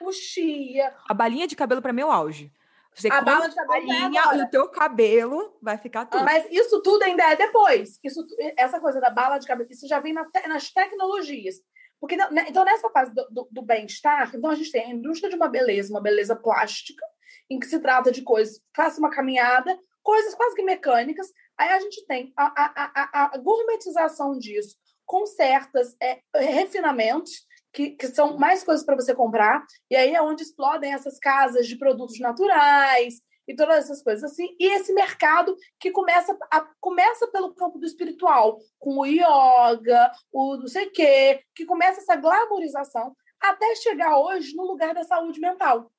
o 0.00 0.10
chia. 0.10 0.94
A 1.06 1.12
balinha 1.12 1.46
de 1.46 1.54
cabelo 1.54 1.82
para 1.82 1.92
meu 1.92 2.10
auge. 2.10 2.50
Você 2.94 3.12
a 3.12 3.20
bala 3.20 3.48
de 3.48 3.54
cabelo 3.54 3.92
é 3.92 4.00
balinha, 4.00 4.44
o 4.46 4.50
teu 4.50 4.68
cabelo 4.70 5.58
vai 5.60 5.76
ficar 5.76 6.06
tudo. 6.06 6.24
Mas 6.24 6.50
isso 6.50 6.80
tudo 6.80 7.02
ainda 7.02 7.22
é 7.22 7.36
depois. 7.36 8.00
Isso, 8.02 8.26
essa 8.56 8.80
coisa 8.80 8.98
da 8.98 9.10
bala 9.10 9.36
de 9.36 9.46
cabelo, 9.46 9.68
isso 9.70 9.86
já 9.86 10.00
vem 10.00 10.14
na 10.14 10.24
te, 10.24 10.48
nas 10.48 10.70
tecnologias. 10.72 11.56
Porque, 12.00 12.16
né, 12.16 12.46
então, 12.48 12.64
nessa 12.64 12.88
fase 12.88 13.12
do, 13.12 13.28
do, 13.30 13.48
do 13.52 13.62
bem-estar, 13.62 14.34
então 14.34 14.50
a 14.50 14.54
gente 14.54 14.72
tem 14.72 14.86
a 14.86 14.94
indústria 14.94 15.28
de 15.28 15.36
uma 15.36 15.48
beleza, 15.48 15.92
uma 15.92 16.00
beleza 16.00 16.34
plástica, 16.34 17.04
em 17.50 17.58
que 17.58 17.66
se 17.66 17.78
trata 17.78 18.10
de 18.10 18.22
coisas, 18.22 18.60
faça 18.74 18.98
uma 18.98 19.10
caminhada, 19.10 19.78
coisas 20.02 20.34
quase 20.34 20.56
que 20.56 20.62
mecânicas. 20.62 21.28
Aí 21.58 21.70
a 21.70 21.80
gente 21.80 22.06
tem 22.06 22.32
a, 22.36 22.44
a, 22.46 22.92
a, 22.94 23.34
a 23.34 23.38
gourmetização 23.38 24.38
disso, 24.38 24.76
com 25.04 25.26
certos 25.26 25.96
é, 26.00 26.20
refinamentos, 26.34 27.46
que, 27.72 27.90
que, 27.90 28.06
são 28.06 28.38
mais 28.38 28.64
coisas 28.64 28.84
para 28.84 28.94
você 28.94 29.14
comprar, 29.14 29.64
e 29.90 29.96
aí 29.96 30.14
é 30.14 30.22
onde 30.22 30.42
explodem 30.42 30.92
essas 30.92 31.18
casas 31.18 31.66
de 31.66 31.76
produtos 31.76 32.18
naturais, 32.18 33.20
e 33.48 33.56
todas 33.56 33.78
essas 33.78 34.02
coisas 34.02 34.30
assim. 34.30 34.54
E 34.60 34.66
esse 34.66 34.92
mercado 34.92 35.56
que 35.80 35.90
começa, 35.90 36.36
a, 36.52 36.68
começa 36.78 37.26
pelo 37.28 37.54
campo 37.54 37.78
do 37.78 37.86
espiritual, 37.86 38.58
com 38.78 38.98
o 38.98 39.06
yoga, 39.06 40.12
o 40.30 40.56
não 40.58 40.68
sei 40.68 40.86
o 40.86 40.92
quê, 40.92 41.42
que 41.54 41.64
começa 41.64 42.00
essa 42.00 42.14
glamorização 42.14 43.16
até 43.40 43.74
chegar 43.76 44.18
hoje 44.18 44.54
no 44.54 44.64
lugar 44.64 44.94
da 44.94 45.04
saúde 45.04 45.40
mental. 45.40 45.90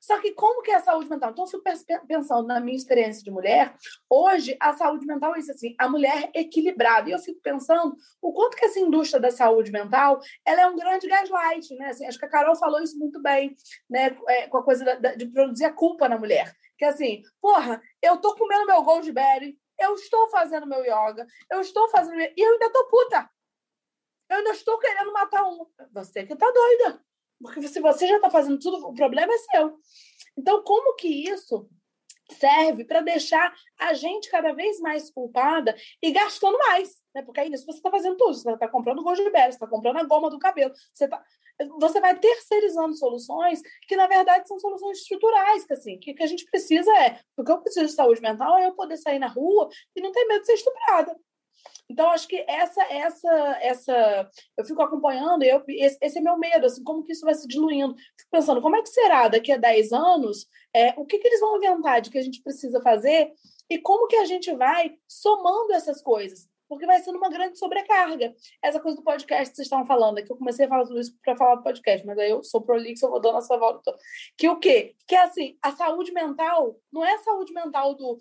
Só 0.00 0.18
que 0.18 0.32
como 0.32 0.62
que 0.62 0.70
é 0.70 0.76
a 0.76 0.80
saúde 0.80 1.10
mental? 1.10 1.30
Então, 1.30 1.44
eu 1.44 1.48
fico 1.48 1.62
pensando 2.06 2.48
na 2.48 2.58
minha 2.58 2.76
experiência 2.76 3.22
de 3.22 3.30
mulher, 3.30 3.74
hoje 4.08 4.56
a 4.58 4.72
saúde 4.72 5.06
mental 5.06 5.36
é 5.36 5.40
isso 5.40 5.52
assim, 5.52 5.74
a 5.78 5.88
mulher 5.88 6.30
equilibrada. 6.34 7.10
E 7.10 7.12
eu 7.12 7.18
fico 7.18 7.40
pensando 7.42 7.94
o 8.20 8.32
quanto 8.32 8.56
que 8.56 8.64
essa 8.64 8.80
indústria 8.80 9.20
da 9.20 9.30
saúde 9.30 9.70
mental, 9.70 10.18
ela 10.44 10.62
é 10.62 10.66
um 10.66 10.76
grande 10.76 11.06
gaslight, 11.06 11.74
né? 11.76 11.90
Assim, 11.90 12.06
acho 12.06 12.18
que 12.18 12.24
a 12.24 12.30
Carol 12.30 12.56
falou 12.56 12.80
isso 12.80 12.98
muito 12.98 13.20
bem, 13.20 13.54
né? 13.88 14.16
É, 14.28 14.48
com 14.48 14.56
a 14.56 14.64
coisa 14.64 14.84
da, 14.96 15.14
de 15.14 15.26
produzir 15.26 15.66
a 15.66 15.72
culpa 15.72 16.08
na 16.08 16.18
mulher. 16.18 16.50
Que 16.78 16.86
assim, 16.86 17.22
porra, 17.42 17.82
eu 18.00 18.16
tô 18.16 18.34
comendo 18.34 18.66
meu 18.66 18.82
Goldberry, 18.82 19.58
eu 19.78 19.94
estou 19.94 20.30
fazendo 20.30 20.66
meu 20.66 20.82
yoga, 20.82 21.26
eu 21.50 21.60
estou 21.60 21.88
fazendo. 21.90 22.18
E 22.18 22.34
eu 22.36 22.52
ainda 22.52 22.72
tô 22.72 22.88
puta. 22.88 23.28
Eu 24.30 24.38
ainda 24.38 24.50
estou 24.50 24.78
querendo 24.78 25.12
matar 25.12 25.44
um. 25.44 25.66
Você 25.92 26.24
que 26.24 26.36
tá 26.36 26.50
doida. 26.50 27.04
Porque 27.40 27.66
se 27.68 27.80
você 27.80 28.06
já 28.06 28.16
está 28.16 28.30
fazendo 28.30 28.58
tudo, 28.58 28.86
o 28.86 28.94
problema 28.94 29.32
é 29.32 29.38
seu. 29.38 29.78
Então, 30.36 30.62
como 30.62 30.94
que 30.96 31.08
isso 31.08 31.68
serve 32.30 32.84
para 32.84 33.00
deixar 33.00 33.52
a 33.78 33.92
gente 33.92 34.30
cada 34.30 34.52
vez 34.52 34.78
mais 34.80 35.10
culpada 35.10 35.74
e 36.02 36.10
gastando 36.12 36.56
mais? 36.58 37.00
Né? 37.14 37.22
Porque 37.22 37.40
aí 37.40 37.48
nisso 37.48 37.66
você 37.66 37.78
está 37.78 37.90
fazendo 37.90 38.16
tudo. 38.16 38.34
Você 38.34 38.50
está 38.50 38.68
comprando 38.68 39.02
gosto 39.02 39.24
de 39.24 39.30
você 39.30 39.48
está 39.48 39.66
comprando 39.66 39.96
a 39.96 40.04
goma 40.04 40.30
do 40.30 40.38
cabelo, 40.38 40.72
você 40.92 41.08
tá 41.08 41.22
você 41.78 42.00
vai 42.00 42.18
terceirizando 42.18 42.96
soluções 42.96 43.60
que, 43.86 43.96
na 43.96 44.06
verdade, 44.06 44.48
são 44.48 44.58
soluções 44.58 44.98
estruturais, 44.98 45.64
que 45.66 45.72
assim, 45.72 45.98
que, 45.98 46.14
que 46.14 46.22
a 46.22 46.26
gente 46.26 46.44
precisa 46.46 46.90
é, 46.98 47.20
porque 47.36 47.52
eu 47.52 47.58
preciso 47.60 47.86
de 47.86 47.92
saúde 47.92 48.20
mental, 48.20 48.56
é 48.56 48.66
eu 48.66 48.72
poder 48.72 48.96
sair 48.96 49.18
na 49.18 49.26
rua 49.26 49.68
e 49.94 50.00
não 50.00 50.10
ter 50.12 50.24
medo 50.24 50.40
de 50.40 50.46
ser 50.46 50.54
estuprada. 50.54 51.14
Então, 51.90 52.08
acho 52.10 52.28
que 52.28 52.44
essa, 52.46 52.80
essa, 52.84 53.58
essa, 53.60 54.30
eu 54.56 54.64
fico 54.64 54.80
acompanhando, 54.80 55.42
eu, 55.42 55.60
esse, 55.68 55.98
esse, 56.00 56.18
é 56.18 56.22
meu 56.22 56.38
medo, 56.38 56.66
assim, 56.66 56.84
como 56.84 57.02
que 57.02 57.12
isso 57.12 57.24
vai 57.24 57.34
se 57.34 57.48
diluindo. 57.48 57.96
Fico 58.16 58.30
pensando, 58.30 58.62
como 58.62 58.76
é 58.76 58.82
que 58.82 58.88
será 58.88 59.26
daqui 59.26 59.50
a 59.50 59.56
10 59.56 59.92
anos, 59.92 60.46
é, 60.72 60.94
o 60.96 61.04
que, 61.04 61.18
que 61.18 61.26
eles 61.26 61.40
vão 61.40 61.56
inventar 61.56 62.00
de 62.00 62.08
que 62.10 62.18
a 62.18 62.22
gente 62.22 62.40
precisa 62.44 62.80
fazer 62.80 63.32
e 63.68 63.78
como 63.78 64.06
que 64.06 64.16
a 64.16 64.24
gente 64.24 64.54
vai 64.54 64.94
somando 65.08 65.72
essas 65.72 66.00
coisas 66.00 66.48
porque 66.68 66.86
vai 66.86 67.00
sendo 67.00 67.18
uma 67.18 67.28
grande 67.28 67.58
sobrecarga. 67.58 68.32
Essa 68.62 68.78
coisa 68.78 68.96
do 68.96 69.02
podcast 69.02 69.50
que 69.50 69.56
vocês 69.56 69.66
estavam 69.66 69.84
falando, 69.84 70.18
é 70.18 70.22
que 70.22 70.30
eu 70.30 70.36
comecei 70.36 70.66
a 70.66 70.68
falar 70.68 70.86
tudo 70.86 71.00
isso 71.00 71.12
para 71.20 71.36
falar 71.36 71.56
do 71.56 71.64
podcast, 71.64 72.06
mas 72.06 72.16
aí 72.16 72.30
eu 72.30 72.44
sou 72.44 72.62
prolixo, 72.62 73.04
eu 73.04 73.10
vou 73.10 73.20
dando 73.20 73.38
essa 73.38 73.58
volta. 73.58 73.92
Que 74.38 74.48
o 74.48 74.56
quê? 74.56 74.94
Que 75.04 75.16
é 75.16 75.22
assim, 75.22 75.58
a 75.60 75.72
saúde 75.72 76.12
mental 76.12 76.76
não 76.92 77.04
é 77.04 77.14
a 77.14 77.18
saúde 77.18 77.52
mental 77.52 77.96
do 77.96 78.20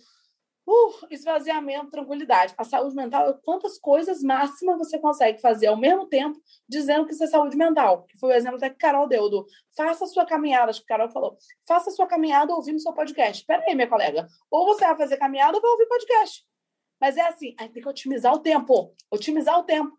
uh, 0.70 1.08
esvaziamento, 1.10 1.90
tranquilidade. 1.90 2.54
A 2.58 2.64
saúde 2.64 2.96
mental 2.96 3.30
é 3.30 3.34
quantas 3.44 3.78
coisas 3.80 4.22
máximas 4.22 4.78
você 4.78 5.00
consegue 5.00 5.42
fazer 5.42 5.68
ao 5.68 5.78
mesmo 5.78 6.08
tempo, 6.08 6.40
dizendo 6.68 7.06
que 7.06 7.14
isso 7.14 7.24
é 7.24 7.28
saúde 7.28 7.58
mental. 7.58 8.06
Que 8.06 8.18
foi 8.20 8.30
o 8.30 8.34
exemplo 8.34 8.58
até 8.58 8.70
que 8.70 8.78
Carol 8.78 9.08
deu, 9.08 9.30
do 9.30 9.46
faça 9.76 10.06
a 10.06 10.08
sua 10.08 10.26
caminhada, 10.26 10.70
acho 10.70 10.82
que 10.82 10.88
Carol 10.88 11.10
falou, 11.10 11.38
faça 11.68 11.90
a 11.90 11.94
sua 11.94 12.08
caminhada 12.08 12.54
ouvindo 12.54 12.80
seu 12.80 12.94
podcast. 12.94 13.42
Espera 13.42 13.64
aí, 13.68 13.76
minha 13.76 13.88
colega. 13.88 14.28
Ou 14.52 14.66
você 14.66 14.86
vai 14.86 14.98
fazer 14.98 15.18
caminhada 15.18 15.58
ou 15.58 15.62
vai 15.62 15.72
ouvir 15.72 15.88
podcast. 15.88 16.46
Mas 17.00 17.18
é 17.18 17.22
assim, 17.22 17.56
aí 17.58 17.70
tem 17.70 17.82
que 17.82 17.90
otimizar 17.90 18.34
o 18.34 18.40
tempo. 18.40 18.94
Otimizar 19.10 19.58
o 19.58 19.64
tempo. 19.64 19.98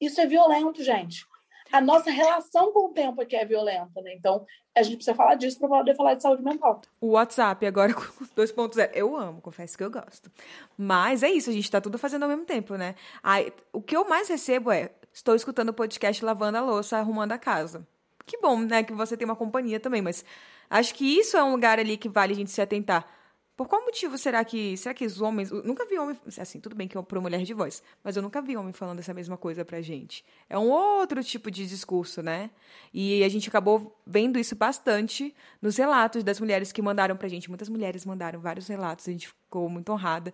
Isso 0.00 0.20
é 0.20 0.26
violento, 0.26 0.82
gente. 0.82 1.26
A 1.72 1.80
nossa 1.80 2.10
relação 2.10 2.72
com 2.72 2.86
o 2.86 2.92
tempo 2.92 3.20
é 3.22 3.24
que 3.24 3.36
é 3.36 3.44
violenta, 3.44 4.00
né? 4.00 4.14
Então, 4.14 4.44
a 4.76 4.82
gente 4.82 4.96
precisa 4.96 5.14
falar 5.16 5.34
disso 5.34 5.58
para 5.58 5.68
poder 5.68 5.94
falar 5.96 6.14
de 6.14 6.22
saúde 6.22 6.42
mental. 6.42 6.80
O 7.00 7.10
WhatsApp 7.10 7.66
agora 7.66 7.92
com 7.94 8.02
2.0. 8.36 8.90
Eu 8.94 9.16
amo, 9.16 9.40
confesso 9.40 9.76
que 9.76 9.84
eu 9.84 9.90
gosto. 9.90 10.30
Mas 10.76 11.22
é 11.22 11.30
isso, 11.30 11.50
a 11.50 11.52
gente 11.52 11.70
tá 11.70 11.80
tudo 11.80 11.98
fazendo 11.98 12.22
ao 12.22 12.28
mesmo 12.28 12.44
tempo, 12.44 12.76
né? 12.76 12.94
Aí, 13.22 13.52
o 13.72 13.80
que 13.80 13.96
eu 13.96 14.08
mais 14.08 14.28
recebo 14.28 14.70
é: 14.70 14.90
estou 15.12 15.34
escutando 15.34 15.70
o 15.70 15.74
podcast 15.74 16.24
lavando 16.24 16.58
a 16.58 16.60
louça, 16.60 16.96
arrumando 16.98 17.32
a 17.32 17.38
casa. 17.38 17.86
Que 18.24 18.38
bom, 18.38 18.58
né? 18.58 18.82
Que 18.82 18.92
você 18.92 19.16
tem 19.16 19.24
uma 19.24 19.36
companhia 19.36 19.80
também, 19.80 20.02
mas 20.02 20.24
acho 20.68 20.94
que 20.94 21.18
isso 21.18 21.36
é 21.36 21.42
um 21.42 21.52
lugar 21.52 21.78
ali 21.78 21.96
que 21.96 22.08
vale 22.08 22.32
a 22.32 22.36
gente 22.36 22.50
se 22.50 22.60
atentar. 22.60 23.17
Por 23.58 23.66
qual 23.66 23.84
motivo 23.84 24.16
será 24.16 24.44
que. 24.44 24.76
Será 24.76 24.94
que 24.94 25.04
os 25.04 25.20
homens. 25.20 25.50
Eu 25.50 25.64
nunca 25.64 25.84
vi 25.84 25.98
homem. 25.98 26.16
Assim, 26.38 26.60
tudo 26.60 26.76
bem 26.76 26.86
que 26.86 26.96
é 26.96 27.02
para 27.02 27.20
mulher 27.20 27.42
de 27.42 27.52
voz, 27.52 27.82
mas 28.04 28.16
eu 28.16 28.22
nunca 28.22 28.40
vi 28.40 28.56
homem 28.56 28.72
falando 28.72 29.00
essa 29.00 29.12
mesma 29.12 29.36
coisa 29.36 29.64
pra 29.64 29.82
gente. 29.82 30.24
É 30.48 30.56
um 30.56 30.70
outro 30.70 31.24
tipo 31.24 31.50
de 31.50 31.66
discurso, 31.66 32.22
né? 32.22 32.50
E 32.94 33.24
a 33.24 33.28
gente 33.28 33.48
acabou 33.48 34.00
vendo 34.06 34.38
isso 34.38 34.54
bastante 34.54 35.34
nos 35.60 35.76
relatos 35.76 36.22
das 36.22 36.38
mulheres 36.38 36.70
que 36.70 36.80
mandaram 36.80 37.16
pra 37.16 37.26
gente. 37.26 37.48
Muitas 37.48 37.68
mulheres 37.68 38.06
mandaram 38.06 38.38
vários 38.38 38.68
relatos, 38.68 39.08
a 39.08 39.10
gente 39.10 39.26
ficou 39.26 39.68
muito 39.68 39.90
honrada. 39.90 40.32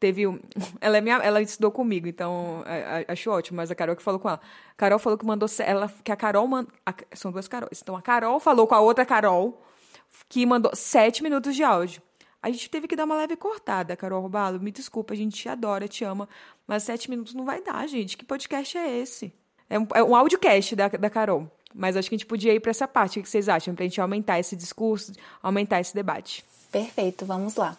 Teve. 0.00 0.26
Um, 0.26 0.40
ela, 0.80 0.96
é 0.96 1.02
minha, 1.02 1.16
ela 1.16 1.42
estudou 1.42 1.70
comigo, 1.70 2.08
então 2.08 2.64
acho 3.06 3.30
ótimo, 3.30 3.58
mas 3.58 3.70
a 3.70 3.74
Carol 3.74 3.94
que 3.94 4.02
falou 4.02 4.18
com 4.18 4.30
ela. 4.30 4.40
A 4.70 4.74
Carol 4.78 4.98
falou 4.98 5.18
que 5.18 5.26
mandou. 5.26 5.46
Ela, 5.58 5.92
que 6.02 6.10
a 6.10 6.16
Carol. 6.16 6.48
Man, 6.48 6.66
a, 6.86 6.94
são 7.12 7.30
duas 7.30 7.46
Caróis. 7.46 7.82
Então 7.82 7.94
a 7.94 8.00
Carol 8.00 8.40
falou 8.40 8.66
com 8.66 8.74
a 8.74 8.80
outra 8.80 9.04
Carol 9.04 9.62
que 10.28 10.46
mandou 10.46 10.74
sete 10.74 11.22
minutos 11.22 11.54
de 11.54 11.62
áudio. 11.62 12.02
A 12.42 12.50
gente 12.50 12.68
teve 12.68 12.88
que 12.88 12.96
dar 12.96 13.04
uma 13.04 13.16
leve 13.16 13.36
cortada, 13.36 13.94
Carol 13.94 14.20
Robalo. 14.20 14.58
Me 14.58 14.72
desculpa, 14.72 15.14
a 15.14 15.16
gente 15.16 15.36
te 15.36 15.48
adora, 15.48 15.86
te 15.86 16.02
ama. 16.02 16.28
Mas 16.66 16.82
sete 16.82 17.08
minutos 17.08 17.34
não 17.34 17.44
vai 17.44 17.62
dar, 17.62 17.86
gente. 17.86 18.16
Que 18.16 18.24
podcast 18.24 18.76
é 18.76 18.98
esse? 18.98 19.32
É 19.70 19.78
um, 19.78 19.86
é 19.94 20.02
um 20.02 20.16
audiocast 20.16 20.74
da, 20.74 20.88
da 20.88 21.08
Carol. 21.08 21.48
Mas 21.72 21.96
acho 21.96 22.08
que 22.08 22.14
a 22.16 22.18
gente 22.18 22.26
podia 22.26 22.52
ir 22.52 22.60
para 22.60 22.70
essa 22.70 22.88
parte. 22.88 23.20
O 23.20 23.22
que 23.22 23.28
vocês 23.28 23.48
acham? 23.48 23.74
Para 23.74 23.84
a 23.84 23.88
gente 23.88 24.00
aumentar 24.00 24.40
esse 24.40 24.56
discurso, 24.56 25.12
aumentar 25.40 25.80
esse 25.80 25.94
debate. 25.94 26.44
Perfeito, 26.70 27.24
vamos 27.24 27.54
lá. 27.54 27.76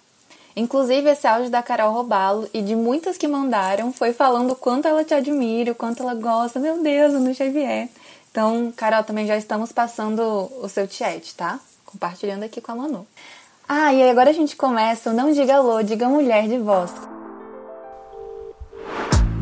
Inclusive, 0.55 1.09
esse 1.09 1.27
áudio 1.27 1.49
da 1.49 1.63
Carol 1.63 1.91
Robalo 1.91 2.47
e 2.53 2.61
de 2.61 2.75
muitas 2.75 3.17
que 3.17 3.27
mandaram 3.27 3.91
foi 3.91 4.13
falando 4.13 4.51
o 4.51 4.55
quanto 4.55 4.87
ela 4.87 5.03
te 5.03 5.13
admira, 5.13 5.71
o 5.71 5.75
quanto 5.75 6.03
ela 6.03 6.13
gosta. 6.13 6.59
Meu 6.59 6.81
Deus, 6.81 7.13
no 7.13 7.33
Xavier. 7.33 7.89
Então, 8.31 8.71
Carol, 8.75 9.03
também 9.03 9.27
já 9.27 9.35
estamos 9.35 9.71
passando 9.71 10.21
o 10.21 10.69
seu 10.69 10.87
chat, 10.87 11.35
tá? 11.35 11.59
Compartilhando 11.85 12.43
aqui 12.43 12.61
com 12.61 12.71
a 12.71 12.75
Manu. 12.75 13.07
Ah, 13.67 13.93
e 13.93 14.09
agora 14.09 14.29
a 14.29 14.33
gente 14.33 14.55
começa 14.55 15.09
o 15.09 15.13
Não 15.13 15.31
Diga 15.31 15.55
Alô, 15.55 15.81
Diga 15.81 16.09
Mulher 16.09 16.47
de 16.47 16.57
Voz. 16.57 16.91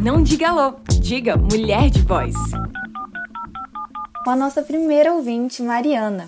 Não 0.03 0.23
diga 0.23 0.49
alô, 0.49 0.73
diga 0.99 1.37
mulher 1.37 1.91
de 1.91 2.01
voz. 2.01 2.33
Com 4.23 4.31
a 4.31 4.35
nossa 4.35 4.63
primeira 4.63 5.13
ouvinte, 5.13 5.61
Mariana. 5.61 6.27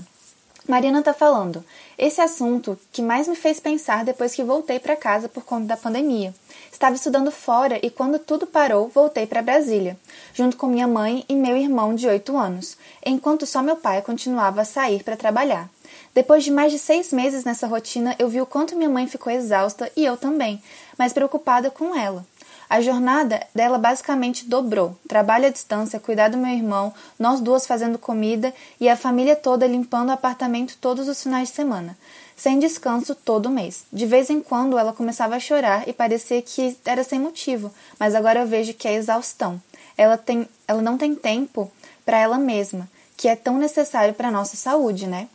Mariana 0.68 1.02
tá 1.02 1.12
falando: 1.12 1.66
esse 1.98 2.22
assunto 2.22 2.78
que 2.92 3.02
mais 3.02 3.28
me 3.28 3.36
fez 3.36 3.60
pensar 3.60 4.06
depois 4.06 4.36
que 4.36 4.44
voltei 4.44 4.80
para 4.80 4.96
casa 4.96 5.28
por 5.28 5.44
conta 5.44 5.66
da 5.66 5.78
pandemia. 5.78 6.36
Estava 6.72 6.96
estudando 6.96 7.32
fora 7.32 7.80
e 7.82 7.90
quando 7.90 8.20
tudo 8.20 8.46
parou, 8.46 8.90
voltei 8.90 9.26
para 9.26 9.42
Brasília, 9.42 9.98
junto 10.36 10.56
com 10.56 10.68
minha 10.68 10.88
mãe 10.88 11.26
e 11.28 11.36
meu 11.36 11.58
irmão 11.58 11.96
de 11.96 12.08
8 12.08 12.38
anos, 12.38 12.78
enquanto 13.04 13.48
só 13.48 13.64
meu 13.64 13.76
pai 13.76 14.04
continuava 14.04 14.62
a 14.62 14.66
sair 14.66 15.04
para 15.04 15.18
trabalhar. 15.18 15.68
Depois 16.14 16.44
de 16.44 16.52
mais 16.52 16.72
de 16.72 16.78
seis 16.78 17.12
meses 17.12 17.44
nessa 17.44 17.66
rotina, 17.66 18.16
eu 18.20 18.30
vi 18.30 18.40
o 18.40 18.46
quanto 18.46 18.76
minha 18.76 18.90
mãe 18.90 19.08
ficou 19.08 19.34
exausta 19.34 19.92
e 19.96 20.06
eu 20.06 20.16
também, 20.16 20.62
mas 20.98 21.12
preocupada 21.12 21.72
com 21.72 21.96
ela. 21.96 22.24
A 22.70 22.82
jornada 22.82 23.46
dela 23.54 23.78
basicamente 23.78 24.46
dobrou. 24.46 24.98
Trabalho 25.08 25.48
à 25.48 25.50
distância, 25.50 26.00
cuidar 26.00 26.30
do 26.30 26.38
meu 26.38 26.52
irmão, 26.52 26.94
nós 27.20 27.40
duas 27.40 27.66
fazendo 27.66 27.98
comida 27.98 28.54
e 28.80 28.88
a 28.88 28.96
família 28.96 29.36
toda 29.36 29.68
limpando 29.68 30.10
o 30.10 30.14
apartamento 30.14 30.78
todos 30.80 31.08
os 31.08 31.22
finais 31.22 31.50
de 31.50 31.56
semana, 31.56 31.98
sem 32.36 32.60
descanso 32.60 33.16
todo 33.16 33.50
mês. 33.50 33.86
De 33.92 34.06
vez 34.06 34.30
em 34.30 34.40
quando 34.40 34.78
ela 34.78 34.94
começava 34.94 35.36
a 35.36 35.40
chorar 35.40 35.88
e 35.88 35.94
parecia 35.94 36.42
que 36.42 36.78
era 36.86 37.04
sem 37.04 37.20
motivo, 37.20 37.72
mas 38.00 38.16
agora 38.16 38.42
eu 38.42 38.48
vejo 38.48 38.74
que 38.74 38.88
é 38.88 38.94
exaustão. 38.94 39.62
Ela, 39.98 40.18
tem, 40.18 40.48
ela 40.68 40.82
não 40.82 40.98
tem 40.98 41.16
tempo 41.16 41.72
para 42.06 42.18
ela 42.18 42.38
mesma, 42.38 42.90
que 43.18 43.28
é 43.28 43.36
tão 43.36 43.58
necessário 43.58 44.14
para 44.14 44.32
nossa 44.32 44.58
saúde, 44.58 45.06
né? 45.06 45.28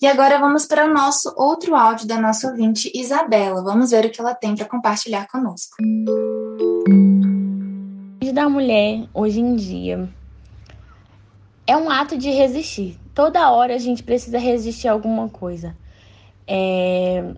E 0.00 0.06
agora 0.06 0.38
vamos 0.38 0.66
para 0.66 0.84
o 0.84 0.92
nosso 0.92 1.32
outro 1.36 1.74
áudio 1.74 2.06
da 2.06 2.20
nossa 2.20 2.48
ouvinte 2.48 2.90
Isabela. 2.94 3.62
Vamos 3.62 3.90
ver 3.90 4.04
o 4.04 4.10
que 4.10 4.20
ela 4.20 4.34
tem 4.34 4.54
para 4.54 4.66
compartilhar 4.66 5.26
conosco. 5.28 5.76
Da 8.34 8.50
mulher 8.50 9.08
hoje 9.14 9.40
em 9.40 9.56
dia 9.56 10.10
é 11.66 11.76
um 11.76 11.90
ato 11.90 12.16
de 12.16 12.30
resistir. 12.30 12.98
Toda 13.14 13.50
hora 13.50 13.74
a 13.74 13.78
gente 13.78 14.02
precisa 14.02 14.38
resistir 14.38 14.88
a 14.88 14.92
alguma 14.92 15.28
coisa. 15.28 15.74
É, 16.46 17.32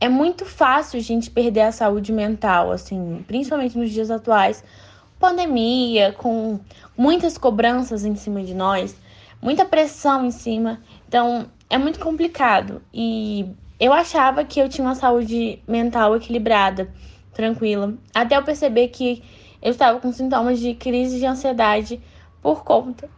é 0.00 0.08
muito 0.08 0.44
fácil 0.44 0.98
a 0.98 1.02
gente 1.02 1.30
perder 1.30 1.62
a 1.62 1.72
saúde 1.72 2.12
mental, 2.12 2.70
assim, 2.70 3.24
principalmente 3.26 3.76
nos 3.76 3.90
dias 3.90 4.10
atuais, 4.10 4.62
pandemia, 5.18 6.12
com 6.12 6.60
muitas 6.96 7.36
cobranças 7.36 8.04
em 8.04 8.14
cima 8.14 8.42
de 8.44 8.54
nós, 8.54 8.94
muita 9.42 9.64
pressão 9.64 10.24
em 10.24 10.30
cima. 10.30 10.80
Então, 11.08 11.46
é 11.70 11.78
muito 11.78 11.98
complicado. 11.98 12.82
E 12.92 13.50
eu 13.80 13.92
achava 13.92 14.44
que 14.44 14.60
eu 14.60 14.68
tinha 14.68 14.86
uma 14.86 14.94
saúde 14.94 15.60
mental 15.66 16.14
equilibrada, 16.14 16.92
tranquila, 17.32 17.94
até 18.14 18.36
eu 18.36 18.42
perceber 18.42 18.88
que 18.88 19.22
eu 19.62 19.70
estava 19.70 19.98
com 19.98 20.12
sintomas 20.12 20.60
de 20.60 20.74
crise 20.74 21.18
de 21.18 21.26
ansiedade 21.26 22.00
por 22.42 22.62
conta 22.62 23.08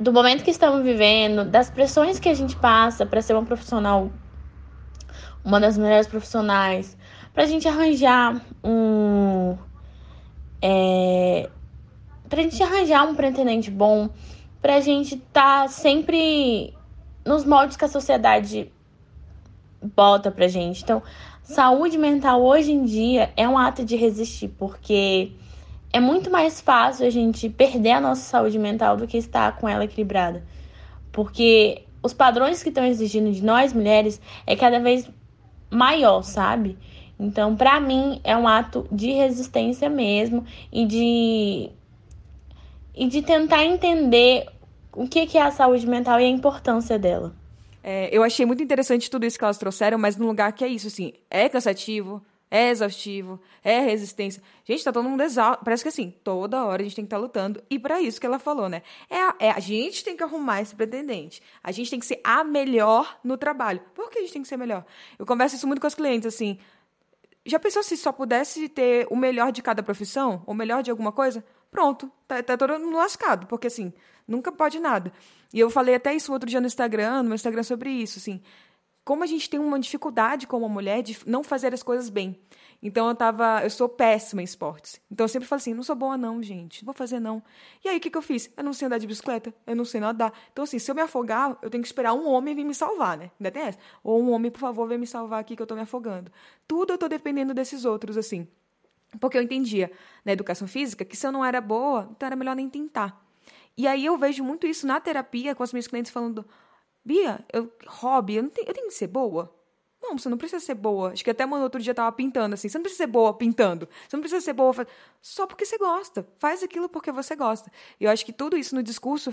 do 0.00 0.14
momento 0.14 0.42
que 0.42 0.50
estamos 0.50 0.82
vivendo, 0.82 1.44
das 1.44 1.68
pressões 1.68 2.18
que 2.18 2.30
a 2.30 2.34
gente 2.34 2.56
passa 2.56 3.04
para 3.04 3.20
ser 3.20 3.34
uma 3.34 3.44
profissional, 3.44 4.10
uma 5.44 5.60
das 5.60 5.76
melhores 5.76 6.06
profissionais, 6.06 6.96
para 7.34 7.42
a 7.42 7.46
gente 7.46 7.68
arranjar 7.68 8.40
um. 8.64 9.58
É, 10.62 11.50
para 12.30 12.40
a 12.40 12.42
gente 12.42 12.62
arranjar 12.62 13.04
um 13.04 13.14
pretendente 13.14 13.70
bom, 13.70 14.08
para 14.62 14.76
a 14.76 14.80
gente 14.80 15.16
estar 15.16 15.62
tá 15.62 15.68
sempre 15.68 16.72
nos 17.24 17.44
moldes 17.44 17.76
que 17.76 17.84
a 17.84 17.88
sociedade 17.88 18.72
bota 19.94 20.30
pra 20.30 20.48
gente. 20.48 20.82
Então, 20.82 21.02
saúde 21.42 21.96
mental 21.96 22.42
hoje 22.42 22.72
em 22.72 22.84
dia 22.84 23.30
é 23.36 23.48
um 23.48 23.56
ato 23.58 23.84
de 23.84 23.96
resistir, 23.96 24.48
porque 24.48 25.32
é 25.92 26.00
muito 26.00 26.30
mais 26.30 26.60
fácil 26.60 27.06
a 27.06 27.10
gente 27.10 27.48
perder 27.48 27.92
a 27.92 28.00
nossa 28.00 28.22
saúde 28.22 28.58
mental 28.58 28.96
do 28.96 29.06
que 29.06 29.16
estar 29.16 29.56
com 29.56 29.68
ela 29.68 29.84
equilibrada. 29.84 30.44
Porque 31.10 31.84
os 32.02 32.12
padrões 32.12 32.62
que 32.62 32.68
estão 32.68 32.84
exigindo 32.84 33.32
de 33.32 33.42
nós 33.42 33.72
mulheres 33.72 34.20
é 34.46 34.54
cada 34.54 34.78
vez 34.78 35.10
maior, 35.70 36.22
sabe? 36.22 36.78
Então, 37.18 37.54
para 37.54 37.78
mim, 37.80 38.20
é 38.24 38.36
um 38.36 38.48
ato 38.48 38.86
de 38.90 39.12
resistência 39.12 39.90
mesmo 39.90 40.44
e 40.72 40.86
de 40.86 41.70
e 42.94 43.06
de 43.06 43.22
tentar 43.22 43.64
entender 43.64 44.46
o 44.92 45.06
que 45.06 45.36
é 45.36 45.42
a 45.42 45.50
saúde 45.50 45.86
mental 45.86 46.20
e 46.20 46.24
a 46.24 46.28
importância 46.28 46.98
dela. 46.98 47.34
É, 47.82 48.08
eu 48.12 48.22
achei 48.22 48.44
muito 48.44 48.62
interessante 48.62 49.10
tudo 49.10 49.24
isso 49.24 49.38
que 49.38 49.44
elas 49.44 49.58
trouxeram, 49.58 49.98
mas 49.98 50.16
num 50.16 50.26
lugar 50.26 50.52
que 50.52 50.64
é 50.64 50.68
isso, 50.68 50.88
assim, 50.88 51.14
é 51.30 51.48
cansativo, 51.48 52.22
é 52.50 52.70
exaustivo, 52.70 53.40
é 53.62 53.78
resistência. 53.78 54.42
Gente, 54.64 54.82
tá 54.82 54.92
todo 54.92 55.08
mundo 55.08 55.22
exausto. 55.22 55.64
Parece 55.64 55.84
que 55.84 55.88
assim, 55.88 56.12
toda 56.24 56.64
hora 56.64 56.82
a 56.82 56.84
gente 56.84 56.96
tem 56.96 57.04
que 57.04 57.06
estar 57.06 57.16
tá 57.16 57.22
lutando. 57.22 57.62
E 57.70 57.78
para 57.78 58.00
isso 58.00 58.20
que 58.20 58.26
ela 58.26 58.40
falou, 58.40 58.68
né? 58.68 58.82
É 59.08 59.16
a, 59.16 59.34
é 59.38 59.50
a, 59.50 59.60
gente 59.60 60.02
tem 60.02 60.16
que 60.16 60.22
arrumar 60.22 60.60
esse 60.60 60.74
pretendente. 60.74 61.40
A 61.62 61.70
gente 61.70 61.90
tem 61.90 62.00
que 62.00 62.06
ser 62.06 62.20
a 62.24 62.42
melhor 62.42 63.18
no 63.22 63.38
trabalho. 63.38 63.80
Por 63.94 64.10
que 64.10 64.18
a 64.18 64.22
gente 64.22 64.32
tem 64.32 64.42
que 64.42 64.48
ser 64.48 64.56
melhor? 64.56 64.84
Eu 65.16 65.24
converso 65.24 65.54
isso 65.54 65.66
muito 65.66 65.80
com 65.80 65.86
os 65.86 65.94
clientes, 65.94 66.26
assim. 66.26 66.58
Já 67.46 67.58
pensou 67.58 67.82
se 67.84 67.96
só 67.96 68.10
pudesse 68.10 68.68
ter 68.68 69.06
o 69.10 69.16
melhor 69.16 69.52
de 69.52 69.62
cada 69.62 69.82
profissão? 69.82 70.42
O 70.44 70.52
melhor 70.52 70.82
de 70.82 70.90
alguma 70.90 71.12
coisa? 71.12 71.44
Pronto, 71.70 72.10
tá, 72.26 72.42
tá 72.42 72.56
todo 72.56 72.80
mundo 72.80 72.96
lascado. 72.96 73.46
Porque 73.46 73.68
assim, 73.68 73.92
Nunca 74.30 74.52
pode 74.52 74.78
nada. 74.78 75.12
E 75.52 75.58
eu 75.58 75.68
falei 75.68 75.96
até 75.96 76.14
isso 76.14 76.32
outro 76.32 76.48
dia 76.48 76.60
no 76.60 76.66
Instagram, 76.68 77.24
no 77.24 77.30
meu 77.30 77.34
Instagram 77.34 77.64
sobre 77.64 77.90
isso, 77.90 78.20
assim. 78.20 78.40
Como 79.04 79.24
a 79.24 79.26
gente 79.26 79.50
tem 79.50 79.58
uma 79.58 79.80
dificuldade 79.80 80.46
como 80.46 80.68
mulher 80.68 81.02
de 81.02 81.18
não 81.26 81.42
fazer 81.42 81.74
as 81.74 81.82
coisas 81.82 82.08
bem. 82.08 82.38
Então 82.80 83.08
eu 83.08 83.14
tava, 83.16 83.60
eu 83.64 83.70
sou 83.70 83.88
péssima 83.88 84.40
em 84.40 84.44
esportes. 84.44 85.00
Então 85.10 85.24
eu 85.24 85.28
sempre 85.28 85.48
falo 85.48 85.58
assim, 85.58 85.74
não 85.74 85.82
sou 85.82 85.96
boa 85.96 86.16
não, 86.16 86.40
gente, 86.40 86.84
não 86.84 86.86
vou 86.86 86.94
fazer 86.94 87.18
não. 87.18 87.42
E 87.84 87.88
aí 87.88 87.96
o 87.96 88.00
que, 88.00 88.08
que 88.08 88.16
eu 88.16 88.22
fiz? 88.22 88.48
Eu 88.56 88.62
não 88.62 88.72
sei 88.72 88.86
andar 88.86 88.98
de 88.98 89.06
bicicleta, 89.08 89.52
eu 89.66 89.74
não 89.74 89.84
sei 89.84 90.00
nadar. 90.00 90.32
Então 90.52 90.62
assim, 90.62 90.78
se 90.78 90.88
eu 90.88 90.94
me 90.94 91.00
afogar, 91.00 91.58
eu 91.60 91.68
tenho 91.68 91.82
que 91.82 91.88
esperar 91.88 92.12
um 92.12 92.28
homem 92.28 92.54
vir 92.54 92.64
me 92.64 92.74
salvar, 92.74 93.18
né? 93.18 93.32
Ainda 93.40 93.50
tem 93.50 93.62
essa? 93.62 93.78
Ou 94.04 94.22
um 94.22 94.30
homem, 94.30 94.48
por 94.48 94.60
favor, 94.60 94.86
vem 94.86 94.98
me 94.98 95.08
salvar 95.08 95.40
aqui 95.40 95.56
que 95.56 95.62
eu 95.62 95.66
tô 95.66 95.74
me 95.74 95.80
afogando. 95.80 96.30
Tudo 96.68 96.92
eu 96.92 96.98
tô 96.98 97.08
dependendo 97.08 97.52
desses 97.52 97.84
outros, 97.84 98.16
assim. 98.16 98.46
Porque 99.18 99.36
eu 99.36 99.42
entendia 99.42 99.90
na 100.24 100.30
educação 100.30 100.68
física 100.68 101.04
que 101.04 101.16
se 101.16 101.26
eu 101.26 101.32
não 101.32 101.44
era 101.44 101.60
boa, 101.60 102.08
então 102.12 102.28
era 102.28 102.36
melhor 102.36 102.54
nem 102.54 102.68
tentar. 102.68 103.29
E 103.80 103.86
aí 103.86 104.04
eu 104.04 104.18
vejo 104.18 104.44
muito 104.44 104.66
isso 104.66 104.86
na 104.86 105.00
terapia 105.00 105.54
com 105.54 105.62
as 105.62 105.72
minhas 105.72 105.86
clientes 105.86 106.12
falando: 106.12 106.44
Bia, 107.02 107.42
eu, 107.50 107.72
hobby, 107.86 108.34
eu, 108.34 108.50
tenho, 108.50 108.68
eu 108.68 108.74
tenho 108.74 108.88
que 108.88 108.92
ser 108.92 109.06
boa. 109.06 109.50
Não, 110.02 110.18
você 110.18 110.28
não 110.28 110.36
precisa 110.36 110.62
ser 110.62 110.74
boa. 110.74 111.12
Acho 111.12 111.24
que 111.24 111.30
até 111.30 111.46
mano 111.46 111.62
outro 111.62 111.80
dia 111.80 111.94
tava 111.94 112.12
pintando 112.12 112.52
assim. 112.52 112.68
Você 112.68 112.76
não 112.76 112.82
precisa 112.82 113.04
ser 113.04 113.06
boa 113.06 113.32
pintando. 113.32 113.88
Você 114.06 114.16
não 114.16 114.20
precisa 114.20 114.42
ser 114.42 114.52
boa 114.52 114.86
só 115.22 115.46
porque 115.46 115.64
você 115.64 115.78
gosta. 115.78 116.28
Faz 116.36 116.62
aquilo 116.62 116.90
porque 116.90 117.10
você 117.10 117.34
gosta. 117.34 117.72
E 117.98 118.04
eu 118.04 118.10
acho 118.10 118.22
que 118.22 118.34
tudo 118.34 118.54
isso 118.54 118.74
no 118.74 118.82
discurso 118.82 119.32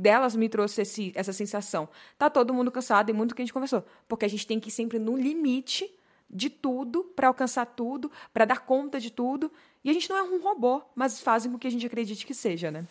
delas 0.00 0.34
me 0.34 0.48
trouxe 0.48 0.82
esse, 0.82 1.12
essa 1.14 1.32
sensação. 1.32 1.88
Tá 2.18 2.28
todo 2.28 2.52
mundo 2.52 2.72
cansado 2.72 3.08
e 3.10 3.12
muito 3.12 3.36
que 3.36 3.42
a 3.42 3.44
gente 3.44 3.52
conversou. 3.52 3.84
Porque 4.08 4.24
a 4.24 4.28
gente 4.28 4.48
tem 4.48 4.58
que 4.58 4.68
ir 4.68 4.72
sempre 4.72 4.98
no 4.98 5.16
limite 5.16 5.88
de 6.28 6.50
tudo 6.50 7.04
para 7.04 7.28
alcançar 7.28 7.66
tudo, 7.66 8.10
para 8.32 8.44
dar 8.44 8.66
conta 8.66 8.98
de 8.98 9.12
tudo. 9.12 9.52
E 9.84 9.90
a 9.90 9.92
gente 9.92 10.10
não 10.10 10.16
é 10.16 10.22
um 10.24 10.42
robô, 10.42 10.82
mas 10.92 11.20
fazem 11.20 11.52
com 11.52 11.58
que 11.58 11.68
a 11.68 11.70
gente 11.70 11.86
acredite 11.86 12.26
que 12.26 12.34
seja, 12.34 12.68
né? 12.68 12.84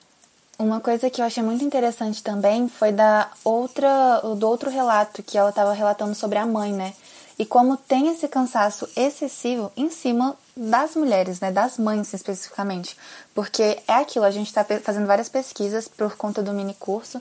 Uma 0.57 0.79
coisa 0.79 1.09
que 1.09 1.19
eu 1.19 1.25
achei 1.25 1.41
muito 1.41 1.65
interessante 1.65 2.21
também 2.21 2.69
foi 2.69 2.91
da 2.91 3.29
outra, 3.43 4.21
do 4.37 4.47
outro 4.47 4.69
relato 4.69 5.23
que 5.23 5.37
ela 5.37 5.49
estava 5.49 5.73
relatando 5.73 6.13
sobre 6.13 6.37
a 6.37 6.45
mãe, 6.45 6.71
né? 6.71 6.93
E 7.39 7.45
como 7.45 7.75
tem 7.75 8.09
esse 8.09 8.27
cansaço 8.27 8.87
excessivo 8.95 9.71
em 9.75 9.89
cima 9.89 10.37
das 10.55 10.95
mulheres, 10.95 11.39
né? 11.39 11.51
Das 11.51 11.79
mães 11.79 12.13
especificamente. 12.13 12.95
Porque 13.33 13.81
é 13.87 13.93
aquilo, 13.95 14.25
a 14.25 14.31
gente 14.31 14.47
está 14.47 14.63
fazendo 14.63 15.07
várias 15.07 15.27
pesquisas 15.27 15.87
por 15.87 16.15
conta 16.15 16.43
do 16.43 16.53
mini 16.53 16.75
curso. 16.75 17.19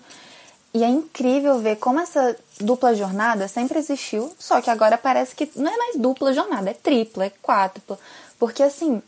E 0.75 0.85
é 0.85 0.89
incrível 0.89 1.59
ver 1.59 1.77
como 1.77 2.01
essa 2.01 2.37
dupla 2.61 2.95
jornada 2.95 3.49
sempre 3.49 3.79
existiu, 3.79 4.33
só 4.39 4.61
que 4.61 4.71
agora 4.71 4.97
parece 4.97 5.35
que 5.35 5.51
não 5.55 5.73
é 5.73 5.77
mais 5.77 5.97
dupla 5.97 6.33
jornada, 6.33 6.71
é 6.71 6.75
tripla, 6.75 7.27
é 7.27 7.33
quádrupla. 7.43 7.99
Porque 8.39 8.63
assim, 8.63 9.03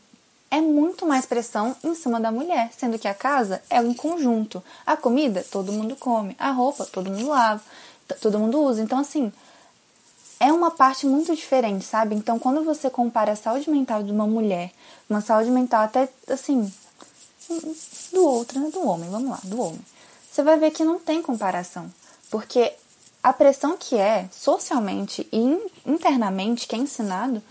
é 0.51 0.61
muito 0.61 1.07
mais 1.07 1.27
pressão 1.27 1.75
em 1.83 1.95
cima 1.95 2.21
da 2.21 2.31
mulher, 2.31 2.71
sendo 2.77 2.99
que 2.99 3.09
a 3.09 3.15
casa 3.15 3.63
é 3.69 3.81
um 3.81 3.93
conjunto. 3.93 4.63
A 4.87 4.97
comida, 4.97 5.45
todo 5.51 5.73
mundo 5.73 5.97
come. 5.97 6.37
A 6.39 6.51
roupa, 6.51 6.85
todo 6.87 7.11
mundo 7.11 7.29
lava. 7.29 7.63
Todo 8.21 8.39
mundo 8.39 8.61
usa. 8.61 8.83
Então, 8.83 8.99
assim, 8.99 9.33
é 10.39 10.53
uma 10.53 10.71
parte 10.71 11.07
muito 11.07 11.35
diferente, 11.35 11.85
sabe? 11.85 12.15
Então, 12.15 12.39
quando 12.39 12.63
você 12.63 12.89
compara 12.91 13.33
a 13.33 13.37
saúde 13.37 13.71
mental 13.71 14.03
de 14.03 14.13
uma 14.13 14.27
mulher, 14.27 14.73
uma 15.09 15.21
saúde 15.21 15.51
mental 15.51 15.83
até, 15.83 16.09
assim, 16.29 16.73
do 18.13 18.25
outro, 18.25 18.61
né? 18.61 18.71
Do 18.71 18.87
homem, 18.87 19.11
vamos 19.11 19.31
lá, 19.31 19.41
do 19.43 19.61
homem. 19.61 19.81
Você 20.31 20.43
vai 20.43 20.59
ver 20.59 20.71
que 20.71 20.85
não 20.85 20.99
tem 20.99 21.23
comparação. 21.23 21.91
Porque 22.31 22.73
a 23.23 23.33
pressão 23.33 23.77
que 23.77 23.97
é, 23.97 24.29
socialmente 24.31 25.27
e 25.33 25.59
internamente, 25.87 26.67
que 26.67 26.77
é 26.77 26.79
ensinado, 26.79 27.43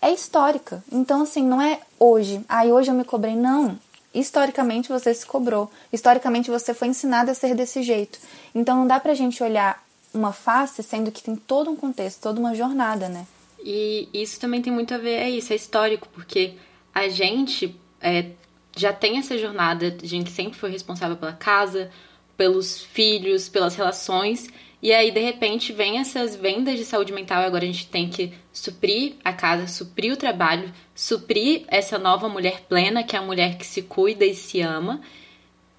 é 0.00 0.12
histórica. 0.12 0.82
Então, 0.90 1.22
assim, 1.22 1.42
não 1.42 1.60
é 1.60 1.80
hoje. 1.98 2.44
Aí 2.48 2.72
hoje 2.72 2.90
eu 2.90 2.94
me 2.94 3.04
cobrei. 3.04 3.34
Não. 3.34 3.78
Historicamente 4.14 4.88
você 4.88 5.12
se 5.12 5.26
cobrou. 5.26 5.70
Historicamente 5.92 6.50
você 6.50 6.72
foi 6.72 6.88
ensinado 6.88 7.30
a 7.30 7.34
ser 7.34 7.54
desse 7.54 7.82
jeito. 7.82 8.18
Então 8.54 8.78
não 8.78 8.86
dá 8.86 8.98
pra 8.98 9.14
gente 9.14 9.42
olhar 9.42 9.84
uma 10.14 10.32
face 10.32 10.82
sendo 10.82 11.12
que 11.12 11.22
tem 11.22 11.36
todo 11.36 11.70
um 11.70 11.76
contexto, 11.76 12.22
toda 12.22 12.40
uma 12.40 12.54
jornada, 12.54 13.08
né? 13.08 13.26
E 13.62 14.08
isso 14.14 14.40
também 14.40 14.62
tem 14.62 14.72
muito 14.72 14.94
a 14.94 14.98
ver, 14.98 15.16
é 15.16 15.28
isso, 15.28 15.52
é 15.52 15.56
histórico, 15.56 16.08
porque 16.14 16.54
a 16.94 17.08
gente 17.08 17.78
é, 18.00 18.30
já 18.76 18.92
tem 18.92 19.18
essa 19.18 19.36
jornada, 19.36 19.96
a 20.02 20.06
gente 20.06 20.30
sempre 20.30 20.58
foi 20.58 20.70
responsável 20.70 21.16
pela 21.16 21.32
casa, 21.32 21.90
pelos 22.36 22.80
filhos, 22.80 23.48
pelas 23.48 23.74
relações, 23.74 24.48
e 24.82 24.92
aí, 24.92 25.10
de 25.10 25.20
repente, 25.20 25.72
vem 25.72 25.98
essas 25.98 26.36
vendas 26.36 26.78
de 26.78 26.84
saúde 26.84 27.12
mental 27.12 27.42
e 27.42 27.46
agora 27.46 27.64
a 27.64 27.66
gente 27.66 27.88
tem 27.88 28.08
que 28.10 28.32
suprir 28.52 29.14
a 29.24 29.32
casa, 29.32 29.66
suprir 29.66 30.12
o 30.12 30.16
trabalho, 30.16 30.72
suprir 30.94 31.64
essa 31.68 31.98
nova 31.98 32.28
mulher 32.28 32.62
plena, 32.68 33.02
que 33.02 33.16
é 33.16 33.18
a 33.18 33.22
mulher 33.22 33.56
que 33.56 33.66
se 33.66 33.82
cuida 33.82 34.24
e 34.24 34.34
se 34.34 34.60
ama. 34.60 35.00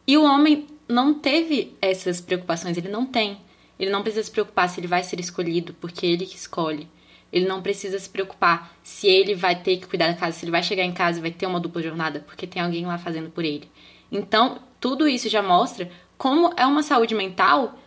E 0.05 0.17
o 0.17 0.23
homem 0.23 0.65
não 0.87 1.13
teve 1.13 1.75
essas 1.81 2.19
preocupações, 2.19 2.75
ele 2.77 2.89
não 2.89 3.05
tem. 3.05 3.37
Ele 3.79 3.91
não 3.91 4.01
precisa 4.01 4.23
se 4.23 4.31
preocupar 4.31 4.67
se 4.67 4.79
ele 4.79 4.87
vai 4.87 5.03
ser 5.03 5.19
escolhido, 5.19 5.75
porque 5.79 6.05
é 6.05 6.09
ele 6.09 6.25
que 6.25 6.35
escolhe. 6.35 6.87
Ele 7.31 7.45
não 7.45 7.61
precisa 7.61 7.99
se 7.99 8.09
preocupar 8.09 8.75
se 8.81 9.07
ele 9.07 9.35
vai 9.35 9.61
ter 9.61 9.77
que 9.77 9.85
cuidar 9.85 10.07
da 10.07 10.15
casa, 10.15 10.39
se 10.39 10.45
ele 10.45 10.51
vai 10.51 10.63
chegar 10.63 10.83
em 10.83 10.93
casa 10.93 11.19
e 11.19 11.21
vai 11.21 11.31
ter 11.31 11.45
uma 11.45 11.59
dupla 11.59 11.83
jornada, 11.83 12.21
porque 12.21 12.47
tem 12.47 12.61
alguém 12.61 12.85
lá 12.85 12.97
fazendo 12.97 13.29
por 13.29 13.45
ele. 13.45 13.69
Então, 14.11 14.59
tudo 14.79 15.07
isso 15.07 15.29
já 15.29 15.43
mostra 15.43 15.91
como 16.17 16.51
é 16.57 16.65
uma 16.65 16.81
saúde 16.81 17.13
mental 17.13 17.77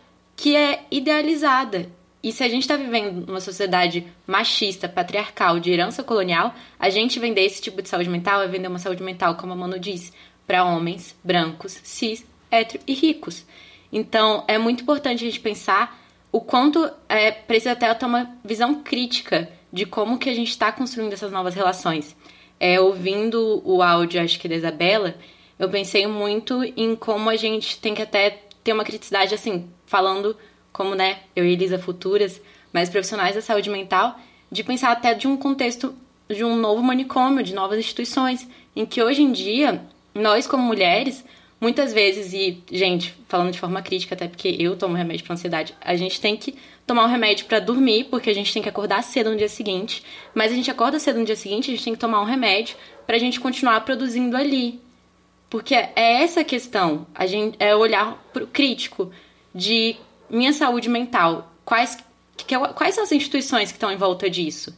que 0.41 0.55
é 0.55 0.85
idealizada. 0.89 1.87
E 2.23 2.31
se 2.31 2.43
a 2.43 2.49
gente 2.49 2.63
está 2.63 2.75
vivendo 2.75 3.27
numa 3.27 3.39
sociedade 3.39 4.07
machista, 4.25 4.89
patriarcal, 4.89 5.59
de 5.59 5.69
herança 5.69 6.03
colonial, 6.03 6.55
a 6.79 6.89
gente 6.89 7.19
vender 7.19 7.41
esse 7.41 7.61
tipo 7.61 7.79
de 7.79 7.87
saúde 7.87 8.09
mental 8.09 8.41
é 8.41 8.47
vender 8.47 8.67
uma 8.67 8.79
saúde 8.79 9.03
mental, 9.03 9.35
como 9.35 9.53
a 9.53 9.55
Manu 9.55 9.77
diz, 9.77 10.11
para 10.47 10.65
homens 10.65 11.15
brancos, 11.23 11.79
cis, 11.83 12.25
hétero 12.49 12.83
e 12.87 12.93
ricos. 12.95 13.45
Então, 13.93 14.43
é 14.47 14.57
muito 14.57 14.81
importante 14.81 15.23
a 15.23 15.27
gente 15.27 15.39
pensar 15.39 16.03
o 16.31 16.41
quanto 16.41 16.91
é, 17.07 17.29
precisa 17.29 17.73
até 17.73 17.93
ter 17.93 18.07
uma 18.07 18.35
visão 18.43 18.81
crítica 18.81 19.47
de 19.71 19.85
como 19.85 20.17
que 20.17 20.27
a 20.27 20.33
gente 20.33 20.49
está 20.49 20.71
construindo 20.71 21.13
essas 21.13 21.31
novas 21.31 21.53
relações. 21.53 22.15
É, 22.59 22.79
ouvindo 22.79 23.61
o 23.63 23.83
áudio, 23.83 24.19
acho 24.19 24.39
que 24.39 24.49
da 24.49 24.55
Isabela, 24.55 25.13
eu 25.59 25.69
pensei 25.69 26.07
muito 26.07 26.63
em 26.75 26.95
como 26.95 27.29
a 27.29 27.35
gente 27.35 27.79
tem 27.79 27.93
que 27.93 28.01
até 28.01 28.41
ter 28.63 28.73
uma 28.73 28.83
criticidade, 28.83 29.35
assim, 29.35 29.69
falando 29.91 30.37
como, 30.71 30.95
né, 30.95 31.19
eu 31.35 31.45
e 31.45 31.51
Elisa 31.51 31.77
futuras, 31.77 32.41
mas 32.71 32.89
profissionais 32.89 33.35
da 33.35 33.41
saúde 33.41 33.69
mental, 33.69 34.17
de 34.49 34.63
pensar 34.63 34.89
até 34.89 35.13
de 35.13 35.27
um 35.27 35.35
contexto 35.35 35.93
de 36.29 36.45
um 36.45 36.55
novo 36.55 36.81
manicômio, 36.81 37.43
de 37.43 37.53
novas 37.53 37.77
instituições, 37.77 38.47
em 38.73 38.85
que 38.85 39.03
hoje 39.03 39.21
em 39.21 39.33
dia, 39.33 39.83
nós 40.15 40.47
como 40.47 40.63
mulheres, 40.63 41.25
muitas 41.59 41.91
vezes, 41.91 42.33
e, 42.33 42.63
gente, 42.71 43.13
falando 43.27 43.51
de 43.51 43.59
forma 43.59 43.81
crítica, 43.81 44.15
até 44.15 44.29
porque 44.29 44.55
eu 44.57 44.77
tomo 44.77 44.95
remédio 44.95 45.25
para 45.25 45.33
ansiedade, 45.33 45.75
a 45.81 45.93
gente 45.97 46.21
tem 46.21 46.37
que 46.37 46.55
tomar 46.87 47.03
um 47.03 47.09
remédio 47.09 47.45
para 47.45 47.59
dormir, 47.59 48.05
porque 48.05 48.29
a 48.29 48.33
gente 48.33 48.53
tem 48.53 48.63
que 48.63 48.69
acordar 48.69 49.03
cedo 49.03 49.31
no 49.31 49.35
dia 49.35 49.49
seguinte, 49.49 50.05
mas 50.33 50.53
a 50.53 50.55
gente 50.55 50.71
acorda 50.71 50.99
cedo 50.99 51.19
no 51.19 51.25
dia 51.25 51.35
seguinte, 51.35 51.69
a 51.69 51.75
gente 51.75 51.83
tem 51.83 51.93
que 51.93 51.99
tomar 51.99 52.21
um 52.21 52.25
remédio 52.25 52.77
para 53.05 53.17
a 53.17 53.19
gente 53.19 53.41
continuar 53.41 53.81
produzindo 53.81 54.37
ali, 54.37 54.79
porque 55.49 55.75
é 55.75 56.23
essa 56.23 56.39
a 56.39 56.45
questão, 56.45 57.05
a 57.13 57.25
gente, 57.25 57.57
é 57.59 57.75
olhar 57.75 58.17
pro 58.31 58.47
crítico 58.47 59.11
de 59.53 59.95
minha 60.29 60.53
saúde 60.53 60.89
mental. 60.89 61.51
Quais, 61.65 61.97
que, 62.37 62.57
quais 62.75 62.95
são 62.95 63.03
as 63.03 63.11
instituições 63.11 63.71
que 63.71 63.77
estão 63.77 63.91
em 63.91 63.97
volta 63.97 64.29
disso? 64.29 64.75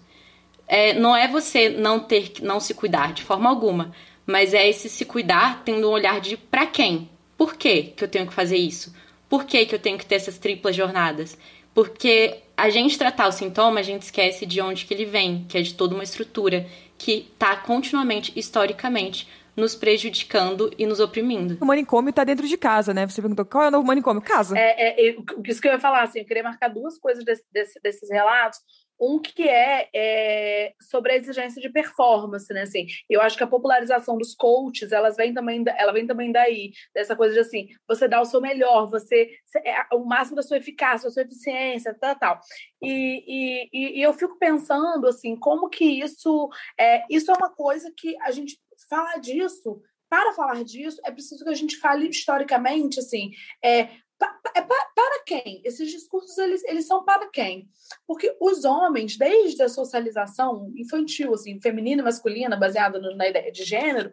É, 0.68 0.94
não 0.94 1.16
é 1.16 1.28
você 1.28 1.70
não 1.70 2.00
ter 2.00 2.34
não 2.42 2.60
se 2.60 2.74
cuidar 2.74 3.14
de 3.14 3.24
forma 3.24 3.50
alguma, 3.50 3.94
mas 4.26 4.54
é 4.54 4.68
esse 4.68 4.90
se 4.90 5.06
cuidar 5.06 5.62
tendo 5.64 5.90
um 5.90 5.92
olhar 5.92 6.20
de 6.22 6.38
para 6.38 6.66
quem? 6.66 7.10
Por 7.38 7.56
que, 7.56 7.84
que 7.84 8.04
eu 8.04 8.08
tenho 8.08 8.28
que 8.28 8.34
fazer 8.34 8.58
isso? 8.58 8.94
Por 9.28 9.46
que, 9.46 9.66
que 9.66 9.76
eu 9.76 9.80
tenho 9.80 9.98
que 9.98 10.06
ter 10.06 10.16
essas 10.16 10.38
triplas 10.38 10.76
jornadas? 10.76 11.38
Porque 11.74 12.38
a 12.56 12.70
gente 12.70 12.98
tratar 12.98 13.28
o 13.28 13.32
sintoma, 13.32 13.80
a 13.80 13.84
gente 13.84 14.04
esquece 14.04 14.46
de 14.46 14.62
onde 14.62 14.86
que 14.86 14.94
ele 14.94 15.06
vem, 15.06 15.46
que 15.50 15.58
é 15.58 15.62
de 15.62 15.74
toda 15.74 15.96
uma 15.96 16.04
estrutura 16.04 16.68
que 16.98 17.28
está 17.34 17.56
continuamente, 17.56 18.32
historicamente, 18.36 19.28
nos 19.56 19.76
prejudicando 19.76 20.72
e 20.78 20.86
nos 20.86 21.00
oprimindo. 21.00 21.58
O 21.62 21.66
manicômio 21.66 22.10
está 22.10 22.24
dentro 22.24 22.48
de 22.48 22.58
casa, 22.58 22.94
né? 22.94 23.08
Você 23.08 23.22
perguntou 23.22 23.46
qual 23.46 23.66
é 23.66 23.68
o 23.68 23.72
novo 23.72 23.86
manicômio? 23.86 24.22
Casa. 24.22 24.58
É, 24.58 24.72
é, 24.72 25.10
é, 25.10 25.16
isso 25.46 25.62
que 25.62 25.68
eu 25.68 25.74
ia 25.74 25.80
falar, 25.80 26.04
assim, 26.04 26.20
eu 26.20 26.26
queria 26.26 26.44
marcar 26.44 26.70
duas 26.70 26.98
coisas 26.98 27.24
desse, 27.24 27.44
desse, 27.52 27.80
desses 27.82 28.10
relatos. 28.10 28.60
Um 29.04 29.20
que 29.20 29.48
é, 29.48 29.90
é, 29.94 30.74
sobre 30.80 31.12
a 31.12 31.18
exigência 31.18 31.62
de 31.62 31.70
performance, 31.70 32.52
né? 32.54 32.62
Assim, 32.62 32.86
eu 33.10 33.22
acho 33.22 33.38
que 33.38 33.44
a 33.44 33.48
popularização 33.48 34.18
dos 34.18 34.34
coaches, 34.34 34.92
elas 34.92 35.18
vem 35.18 35.34
também, 35.34 35.64
ela 35.78 35.92
vem 35.92 36.08
também 36.08 36.32
daí, 36.32 36.72
dessa 36.94 37.16
coisa 37.16 37.34
de 37.34 37.40
assim, 37.42 37.68
você 37.88 38.08
dá 38.08 38.22
o 38.22 38.26
seu 38.26 38.40
melhor, 38.40 38.90
você 38.90 39.32
é 39.66 39.96
o 39.96 40.06
máximo 40.06 40.38
da 40.38 40.44
sua 40.44 40.58
eficácia, 40.58 41.08
da 41.08 41.14
sua 41.14 41.24
eficiência, 41.24 41.96
tal, 42.00 42.16
tal. 42.16 42.40
E, 42.82 43.70
e, 43.74 44.00
e 44.00 44.02
eu 44.02 44.14
fico 44.14 44.38
pensando 44.38 45.08
assim, 45.08 45.36
como 45.36 45.70
que 45.70 45.86
isso 45.86 46.50
é, 46.80 47.04
isso 47.10 47.32
é 47.32 47.36
uma 47.36 47.50
coisa 47.50 47.92
que 47.96 48.16
a 48.22 48.32
gente 48.32 48.58
falar 48.90 49.18
disso, 49.18 49.82
para 50.14 50.32
falar 50.34 50.64
disso, 50.64 51.02
é 51.04 51.10
preciso 51.12 51.44
que 51.44 51.50
a 51.50 51.56
gente 51.56 51.76
fale 51.78 52.08
historicamente, 52.08 53.00
assim, 53.00 53.32
é, 53.64 53.80
é 53.80 53.90
para 54.18 55.24
quem? 55.26 55.62
Esses 55.64 55.92
discursos, 55.92 56.38
eles, 56.38 56.64
eles 56.66 56.88
são 56.88 57.04
para 57.04 57.28
quem? 57.30 57.70
Porque 58.08 58.36
os 58.40 58.66
homens, 58.66 59.18
desde 59.18 59.62
a 59.64 59.70
socialização 59.70 60.72
infantil, 60.76 61.34
assim, 61.34 61.60
feminina 61.60 62.02
e 62.02 62.06
masculina, 62.06 62.56
baseada 62.56 63.00
na 63.00 63.28
ideia 63.28 63.52
de 63.52 63.64
gênero, 63.64 64.12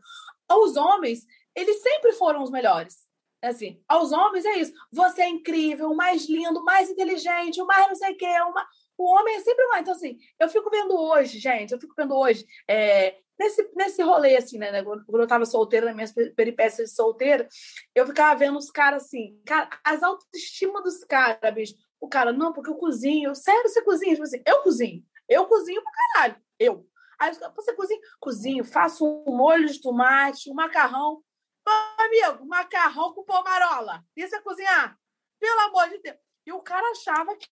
os 0.50 0.76
homens, 0.76 1.26
eles 1.54 1.82
sempre 1.82 2.12
foram 2.12 2.42
os 2.42 2.50
melhores. 2.50 3.08
Assim, 3.42 3.82
aos 3.88 4.12
homens 4.12 4.44
é 4.44 4.58
isso. 4.58 4.72
Você 4.92 5.22
é 5.22 5.28
incrível, 5.28 5.90
o 5.90 5.96
mais 5.96 6.28
lindo, 6.28 6.60
o 6.60 6.64
mais 6.64 6.90
inteligente, 6.90 7.60
o 7.60 7.66
mais 7.66 7.88
não 7.88 7.94
sei 7.94 8.12
o 8.12 8.16
quê. 8.16 8.26
Uma... 8.26 8.66
O 8.98 9.04
homem 9.04 9.36
é 9.36 9.40
sempre 9.40 9.66
mais. 9.68 9.80
Então, 9.80 9.94
assim, 9.94 10.18
eu 10.38 10.48
fico 10.48 10.68
vendo 10.68 10.94
hoje, 10.94 11.38
gente, 11.38 11.72
eu 11.72 11.80
fico 11.80 11.94
vendo 11.96 12.14
hoje 12.14 12.44
é, 12.68 13.16
nesse, 13.40 13.70
nesse 13.74 14.02
rolê, 14.02 14.36
assim, 14.36 14.58
né? 14.58 14.84
Quando 14.84 15.04
eu 15.08 15.26
tava 15.26 15.46
solteira, 15.46 15.86
nas 15.86 15.94
minhas 15.94 16.12
peripécias 16.34 16.90
de 16.90 16.94
solteira, 16.94 17.48
eu 17.94 18.06
ficava 18.06 18.38
vendo 18.38 18.58
os 18.58 18.70
caras 18.70 19.04
assim, 19.04 19.40
cara, 19.46 19.70
as 19.82 20.02
autoestima 20.02 20.82
dos 20.82 21.02
caras, 21.04 21.54
bicho. 21.54 21.74
O 21.98 22.06
cara, 22.06 22.32
não, 22.32 22.52
porque 22.52 22.68
eu 22.68 22.76
cozinho. 22.76 23.34
Sério, 23.34 23.62
você 23.62 23.82
cozinha? 23.82 24.12
Tipo 24.12 24.24
assim, 24.24 24.42
eu 24.46 24.62
cozinho. 24.62 25.02
Eu 25.26 25.46
cozinho 25.46 25.82
pra 25.82 25.92
caralho. 25.92 26.42
Eu. 26.58 26.86
Aí 27.18 27.32
você 27.34 27.74
cozinha? 27.74 28.00
Cozinho, 28.18 28.64
faço 28.64 29.06
um 29.06 29.36
molho 29.36 29.66
de 29.66 29.80
tomate, 29.80 30.50
um 30.50 30.54
macarrão. 30.54 31.22
Ô, 31.66 32.02
amigo, 32.02 32.46
macarrão 32.46 33.14
com 33.14 33.24
pomarola. 33.24 34.02
Isso 34.16 34.34
é 34.34 34.40
cozinhar? 34.40 34.98
Pelo 35.38 35.60
amor 35.60 35.88
de 35.88 35.98
Deus. 35.98 36.16
E 36.46 36.52
o 36.52 36.60
cara 36.60 36.90
achava 36.90 37.36
que 37.36 37.48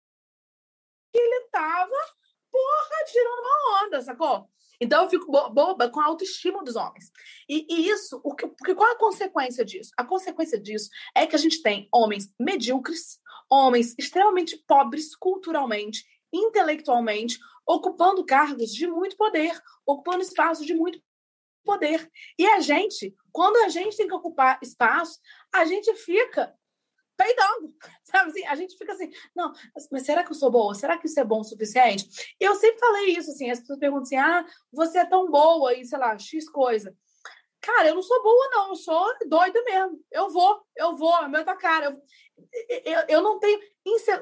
ele 1.15 1.49
tava 1.51 1.97
porra, 2.51 3.05
tirando 3.07 3.41
uma 3.41 3.85
onda, 3.85 4.01
sacou? 4.01 4.49
Então 4.81 5.05
eu 5.05 5.11
fico 5.11 5.31
boba 5.31 5.89
com 5.89 6.01
a 6.01 6.07
autoestima 6.07 6.63
dos 6.63 6.77
homens. 6.77 7.11
E, 7.49 7.67
e 7.69 7.89
isso, 7.89 8.21
o 8.23 8.35
que, 8.35 8.47
porque 8.47 8.75
qual 8.75 8.91
a 8.93 8.99
consequência 8.99 9.65
disso? 9.65 9.91
A 9.97 10.05
consequência 10.05 10.59
disso 10.61 10.91
é 11.15 11.27
que 11.27 11.37
a 11.37 11.39
gente 11.39 11.63
tem 11.63 11.89
homens 11.93 12.33
medíocres, 12.39 13.19
homens 13.51 13.95
extremamente 13.99 14.57
pobres 14.67 15.15
culturalmente, 15.15 16.05
intelectualmente, 16.33 17.39
ocupando 17.67 18.25
cargos 18.25 18.73
de 18.73 18.87
muito 18.87 19.17
poder, 19.17 19.61
ocupando 19.85 20.23
espaços 20.23 20.67
de 20.67 20.75
muito 20.75 21.01
poder. 21.65 22.09
E 22.39 22.47
a 22.47 22.61
gente, 22.61 23.15
quando 23.33 23.57
a 23.65 23.69
gente 23.69 23.97
tem 23.97 24.07
que 24.07 24.15
ocupar 24.15 24.59
espaço, 24.63 25.19
a 25.53 25.65
gente 25.65 25.93
fica 25.95 26.55
peidando, 27.17 27.75
sabe 28.05 28.31
assim? 28.31 28.47
A 28.47 28.55
gente 28.55 28.77
fica 28.77 28.93
assim, 28.93 29.11
não, 29.35 29.53
mas 29.91 30.05
será 30.05 30.23
que 30.23 30.31
eu 30.31 30.35
sou 30.35 30.51
boa? 30.51 30.75
Será 30.75 30.99
que 30.99 31.07
isso 31.07 31.19
é 31.19 31.25
bom 31.25 31.41
o 31.41 31.45
suficiente? 31.45 32.09
Eu 32.39 32.55
sempre 32.55 32.79
falei 32.79 33.17
isso, 33.17 33.31
assim, 33.31 33.51
as 33.51 33.61
pessoas 33.61 33.79
perguntam 33.79 34.05
assim, 34.05 34.17
ah, 34.17 34.45
você 34.73 34.99
é 34.99 35.05
tão 35.05 35.31
boa 35.31 35.75
e, 35.75 35.85
sei 35.85 35.99
lá, 35.99 36.19
X 36.19 36.49
coisa. 36.49 36.95
Cara, 37.61 37.89
eu 37.89 37.97
não 37.97 38.03
sou 38.03 38.23
boa, 38.23 38.49
não, 38.53 38.69
eu 38.69 38.77
sou 38.77 39.13
doida 39.27 39.61
mesmo. 39.65 40.01
Eu 40.13 40.31
vou, 40.31 40.63
eu 40.77 40.95
vou, 40.97 41.17
é 41.19 41.27
meu 41.27 41.45
da 41.45 41.57
cara. 41.57 41.87
Eu, 42.69 42.83
eu, 42.85 43.05
eu 43.09 43.23
não 43.23 43.41
tenho. 43.41 43.59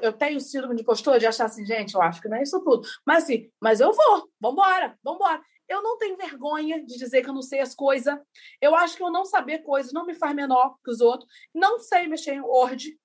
Eu 0.01 0.13
tenho 0.13 0.39
síndrome 0.39 0.75
de 0.75 0.83
postura 0.83 1.19
de 1.19 1.27
achar 1.27 1.45
assim, 1.45 1.63
gente, 1.63 1.93
eu 1.93 2.01
acho 2.01 2.21
que 2.21 2.27
não 2.27 2.37
é 2.37 2.43
isso 2.43 2.59
tudo. 2.63 2.87
Mas 3.05 3.23
assim, 3.23 3.51
mas 3.59 3.79
eu 3.79 3.93
vou, 3.93 4.29
vambora, 4.39 4.97
vambora. 5.03 5.41
Eu 5.67 5.81
não 5.81 5.97
tenho 5.97 6.17
vergonha 6.17 6.83
de 6.83 6.97
dizer 6.97 7.21
que 7.21 7.29
eu 7.29 7.33
não 7.33 7.41
sei 7.41 7.59
as 7.59 7.73
coisas. 7.73 8.17
Eu 8.61 8.75
acho 8.75 8.95
que 8.97 9.03
eu 9.03 9.11
não 9.11 9.25
saber 9.25 9.59
coisas 9.59 9.93
não 9.93 10.05
me 10.05 10.13
faz 10.13 10.35
menor 10.35 10.75
que 10.83 10.91
os 10.91 11.01
outros. 11.01 11.29
Não 11.53 11.79
sei 11.79 12.07
mexer 12.07 12.33
em 12.33 12.41
Word. 12.41 12.97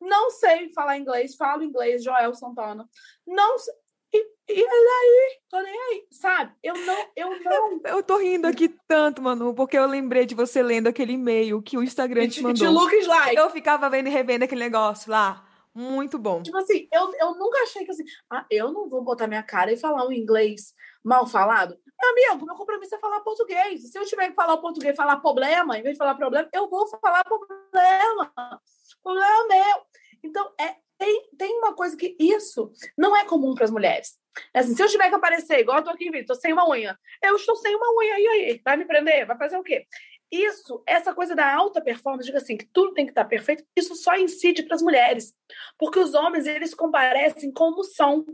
Não 0.00 0.30
sei 0.30 0.72
falar 0.72 0.98
inglês. 0.98 1.34
Falo 1.36 1.62
inglês, 1.62 2.02
Joel 2.02 2.34
Santana. 2.34 2.88
Não 3.26 3.58
sei. 3.58 3.74
E, 4.14 4.26
e 4.48 4.66
aí, 4.66 5.38
tô 5.48 5.58
nem 5.62 5.72
aí, 5.72 6.06
sabe? 6.10 6.52
Eu 6.62 6.74
não, 6.74 7.06
eu 7.16 7.30
não. 7.42 7.80
Eu 7.86 8.02
tô 8.02 8.18
rindo 8.18 8.46
aqui 8.46 8.68
tanto, 8.86 9.22
Manu, 9.22 9.54
porque 9.54 9.78
eu 9.78 9.86
lembrei 9.86 10.26
de 10.26 10.34
você 10.34 10.62
lendo 10.62 10.88
aquele 10.88 11.14
e-mail 11.14 11.62
que 11.62 11.78
o 11.78 11.82
Instagram 11.82 12.28
te 12.28 12.42
mandou. 12.42 12.54
De 12.54 12.66
Lucas 12.66 13.06
Like. 13.06 13.36
Eu 13.36 13.48
ficava 13.48 13.88
vendo 13.88 14.08
e 14.08 14.10
revendo 14.10 14.44
aquele 14.44 14.60
negócio 14.60 15.10
lá. 15.10 15.48
Muito 15.74 16.18
bom. 16.18 16.42
Tipo 16.42 16.58
assim, 16.58 16.86
eu, 16.92 17.10
eu 17.18 17.34
nunca 17.34 17.58
achei 17.62 17.84
que 17.84 17.90
assim, 17.90 18.04
ah, 18.30 18.44
eu 18.50 18.70
não 18.70 18.90
vou 18.90 19.02
botar 19.02 19.26
minha 19.26 19.42
cara 19.42 19.72
e 19.72 19.78
falar 19.78 20.06
um 20.06 20.12
inglês 20.12 20.74
mal 21.02 21.26
falado. 21.26 21.78
Amigo, 22.00 22.46
meu 22.46 22.56
compromisso 22.56 22.94
é 22.94 22.98
falar 22.98 23.20
português. 23.20 23.90
Se 23.90 23.98
eu 23.98 24.04
tiver 24.04 24.28
que 24.28 24.34
falar 24.34 24.56
português, 24.58 24.96
falar 24.96 25.18
problema, 25.18 25.78
em 25.78 25.82
vez 25.82 25.94
de 25.94 25.98
falar 25.98 26.14
problema, 26.14 26.48
eu 26.52 26.68
vou 26.68 26.86
falar 26.86 27.24
problema. 27.24 28.60
Problema 29.02 29.48
meu. 29.48 29.82
Então, 30.22 30.52
é, 30.58 30.76
tem, 30.98 31.28
tem 31.36 31.58
uma 31.58 31.74
coisa 31.74 31.96
que 31.96 32.16
isso 32.18 32.70
não 32.96 33.16
é 33.16 33.24
comum 33.24 33.54
para 33.54 33.64
as 33.64 33.70
mulheres. 33.70 34.18
É 34.54 34.60
assim, 34.60 34.74
se 34.74 34.82
eu 34.82 34.88
tiver 34.88 35.08
que 35.08 35.14
aparecer, 35.14 35.60
igual 35.60 35.78
eu 35.78 35.84
tô 35.84 35.90
aqui, 35.90 36.08
estou 36.16 36.36
sem 36.36 36.52
uma 36.52 36.68
unha. 36.68 36.98
Eu 37.22 37.36
estou 37.36 37.56
sem 37.56 37.74
uma 37.74 37.86
unha, 37.98 38.18
e 38.18 38.28
aí? 38.28 38.60
Vai 38.64 38.76
me 38.76 38.84
prender? 38.84 39.26
Vai 39.26 39.36
fazer 39.36 39.56
o 39.56 39.62
quê? 39.62 39.86
Isso, 40.30 40.82
essa 40.86 41.12
coisa 41.12 41.34
da 41.34 41.54
alta 41.54 41.82
performance, 41.82 42.24
diga 42.24 42.38
assim, 42.38 42.56
que 42.56 42.66
tudo 42.72 42.94
tem 42.94 43.04
que 43.04 43.10
estar 43.10 43.26
perfeito, 43.26 43.64
isso 43.76 43.94
só 43.94 44.16
incide 44.16 44.62
para 44.62 44.76
as 44.76 44.82
mulheres. 44.82 45.34
Porque 45.78 45.98
os 45.98 46.14
homens, 46.14 46.46
eles 46.46 46.74
comparecem 46.74 47.52
como 47.52 47.84
são. 47.84 48.24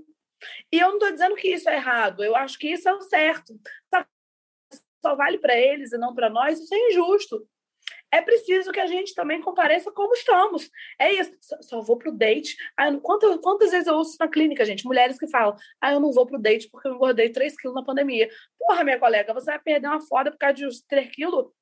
E 0.72 0.78
eu 0.78 0.88
não 0.88 0.94
estou 0.94 1.12
dizendo 1.12 1.36
que 1.36 1.48
isso 1.48 1.68
é 1.68 1.76
errado, 1.76 2.22
eu 2.22 2.34
acho 2.36 2.58
que 2.58 2.68
isso 2.68 2.88
é 2.88 2.92
o 2.92 3.00
certo. 3.00 3.58
Só 5.00 5.14
vale 5.14 5.38
para 5.38 5.56
eles 5.56 5.92
e 5.92 5.98
não 5.98 6.14
para 6.14 6.28
nós, 6.28 6.58
isso 6.58 6.74
é 6.74 6.90
injusto. 6.90 7.46
É 8.10 8.22
preciso 8.22 8.72
que 8.72 8.80
a 8.80 8.86
gente 8.86 9.14
também 9.14 9.40
compareça 9.40 9.92
como 9.92 10.14
estamos. 10.14 10.70
É 10.98 11.12
isso. 11.12 11.30
Só, 11.40 11.56
só 11.60 11.80
vou 11.80 11.98
pro 11.98 12.12
date. 12.12 12.56
Ah, 12.76 12.90
quantas, 13.02 13.36
quantas 13.38 13.70
vezes 13.70 13.86
eu 13.86 13.94
ouço 13.94 14.16
na 14.18 14.28
clínica, 14.28 14.64
gente? 14.64 14.86
Mulheres 14.86 15.18
que 15.18 15.28
falam: 15.28 15.56
ah, 15.80 15.92
eu 15.92 16.00
não 16.00 16.12
vou 16.12 16.26
pro 16.26 16.38
date 16.38 16.68
porque 16.70 16.88
eu 16.88 16.94
engordei 16.94 17.30
3 17.30 17.54
quilos 17.56 17.74
na 17.74 17.84
pandemia. 17.84 18.28
Porra, 18.58 18.82
minha 18.82 18.98
colega, 18.98 19.34
você 19.34 19.46
vai 19.46 19.58
perder 19.58 19.88
uma 19.88 20.00
foda 20.00 20.30
por 20.30 20.38
causa 20.38 20.54
de 20.54 20.86
3 20.86 21.10
quilos? 21.10 21.52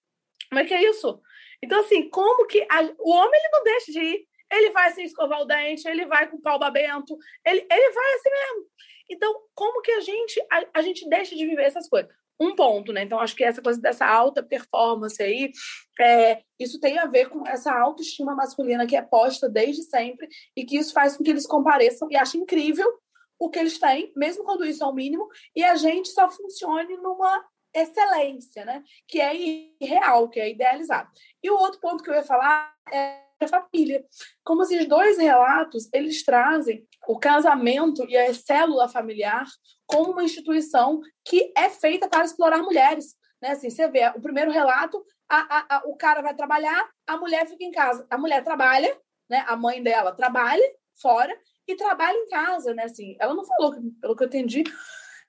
Como 0.49 0.61
é 0.61 0.65
que 0.65 0.75
é 0.75 0.89
isso? 0.89 1.21
Então, 1.63 1.81
assim, 1.81 2.09
como 2.11 2.47
que. 2.47 2.65
A, 2.71 2.83
o 2.99 3.11
homem 3.11 3.41
ele 3.41 3.51
não 3.53 3.65
deixa 3.65 3.93
de 3.93 4.01
ir 4.01 4.27
ele 4.53 4.71
vai 4.71 4.93
sem 4.93 5.05
escovar 5.05 5.41
o 5.41 5.45
dente, 5.45 5.89
ele 5.89 6.07
vai 6.07 6.29
com 6.29 6.37
o 6.37 6.43
pau 6.43 6.59
babento, 6.59 7.17
ele, 7.45 7.67
ele 7.71 7.93
vai 7.93 8.15
assim 8.15 8.31
mesmo. 8.31 8.67
Então, 9.11 9.35
como 9.55 9.83
que 9.83 9.93
a 9.93 10.01
gente, 10.01 10.41
a, 10.51 10.79
a 10.79 10.83
gente 10.83 11.09
deixa 11.09 11.35
de 11.35 11.47
viver 11.47 11.65
essas 11.65 11.89
coisas? 11.89 12.11
Um 12.39 12.55
ponto, 12.55 12.93
né? 12.93 13.03
Então, 13.03 13.19
acho 13.19 13.35
que 13.35 13.45
essa 13.45 13.63
coisa 13.63 13.81
dessa 13.81 14.07
alta 14.07 14.43
performance 14.43 15.23
aí, 15.23 15.51
é, 15.99 16.43
isso 16.61 16.79
tem 16.79 16.99
a 16.99 17.07
ver 17.07 17.31
com 17.31 17.47
essa 17.47 17.73
autoestima 17.73 18.35
masculina 18.35 18.87
que 18.87 18.97
é 18.97 19.01
posta 19.01 19.49
desde 19.49 19.83
sempre 19.85 20.29
e 20.55 20.65
que 20.65 20.77
isso 20.77 20.93
faz 20.93 21.17
com 21.17 21.25
que 21.25 21.31
eles 21.31 21.47
compareçam 21.47 22.09
e 22.11 22.17
achem 22.17 22.43
incrível 22.43 22.87
o 23.39 23.49
que 23.49 23.59
eles 23.59 23.79
têm, 23.79 24.13
mesmo 24.17 24.45
quando 24.45 24.65
isso 24.65 24.83
é 24.83 24.87
o 24.87 24.95
mínimo, 24.95 25.29
e 25.55 25.63
a 25.63 25.75
gente 25.77 26.09
só 26.09 26.31
funcione 26.31 26.97
numa 26.97 27.45
excelência, 27.75 28.65
né? 28.65 28.83
Que 29.07 29.21
é 29.21 29.35
irreal, 29.81 30.29
que 30.29 30.41
é 30.41 30.51
idealizado. 30.51 31.11
E 31.43 31.51
o 31.51 31.59
outro 31.59 31.81
ponto 31.81 32.03
que 32.03 32.11
eu 32.11 32.15
ia 32.15 32.23
falar 32.23 32.75
é 32.91 33.26
família. 33.47 34.05
Como 34.45 34.63
esses 34.63 34.87
dois 34.89 35.19
relatos, 35.19 35.89
eles 35.93 36.25
trazem 36.25 36.87
o 37.07 37.19
casamento 37.19 38.05
e 38.09 38.17
a 38.17 38.33
célula 38.33 38.89
familiar 38.89 39.45
como 39.87 40.13
uma 40.13 40.25
instituição 40.25 41.01
que 41.25 41.53
é 41.57 41.69
feita 41.69 42.09
para 42.09 42.25
explorar 42.25 42.63
mulheres. 42.63 43.15
Né? 43.41 43.51
Assim, 43.51 43.71
você 43.71 43.89
vê, 43.89 44.09
o 44.09 44.21
primeiro 44.21 44.51
relato, 44.51 45.05
a, 45.29 45.37
a, 45.37 45.77
a, 45.77 45.83
o 45.87 45.97
cara 45.97 46.23
vai 46.23 46.35
trabalhar, 46.35 46.89
a 47.07 47.17
mulher 47.17 47.47
fica 47.47 47.65
em 47.65 47.71
casa. 47.71 48.07
A 48.11 48.19
mulher 48.19 48.43
trabalha, 48.43 48.97
né? 49.29 49.45
a 49.47 49.57
mãe 49.57 49.83
dela 49.83 50.13
trabalha 50.13 50.65
fora 51.01 51.37
e 51.69 51.77
trabalha 51.77 52.17
em 52.17 52.29
casa. 52.29 52.75
Né? 52.75 52.85
Assim, 52.85 53.17
ela 53.21 53.35
não 53.35 53.45
falou, 53.45 53.75
pelo 54.01 54.17
que 54.17 54.25
eu 54.25 54.29
entendi, 54.29 54.65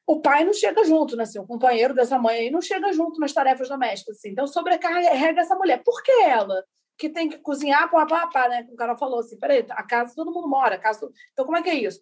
o 0.08 0.22
pai 0.22 0.46
não 0.46 0.54
chega 0.54 0.86
junto, 0.86 1.18
né? 1.18 1.24
Assim, 1.24 1.38
o 1.38 1.46
companheiro 1.46 1.94
dessa 1.94 2.18
mãe 2.18 2.38
aí 2.38 2.50
não 2.50 2.62
chega 2.62 2.94
junto 2.94 3.20
nas 3.20 3.34
tarefas 3.34 3.68
domésticas. 3.68 4.16
Assim. 4.16 4.30
Então, 4.30 4.48
sobrecarrega 4.48 5.42
essa 5.42 5.54
mulher. 5.56 5.84
Por 5.84 6.02
que 6.02 6.12
ela? 6.24 6.64
Que 6.98 7.10
tem 7.10 7.30
que 7.30 7.38
cozinhar, 7.38 7.90
pá, 7.92 8.06
pá, 8.06 8.28
pá, 8.28 8.50
né? 8.50 8.68
O 8.72 8.76
cara 8.76 8.98
falou 8.98 9.20
assim, 9.20 9.38
peraí, 9.38 9.66
a 9.70 9.84
casa 9.84 10.16
todo 10.16 10.32
mundo 10.32 10.48
mora, 10.48 10.76
a 10.76 10.80
casa... 10.80 11.10
Então, 11.32 11.46
como 11.46 11.58
é 11.58 11.62
que 11.62 11.70
é 11.70 11.76
isso? 11.76 12.02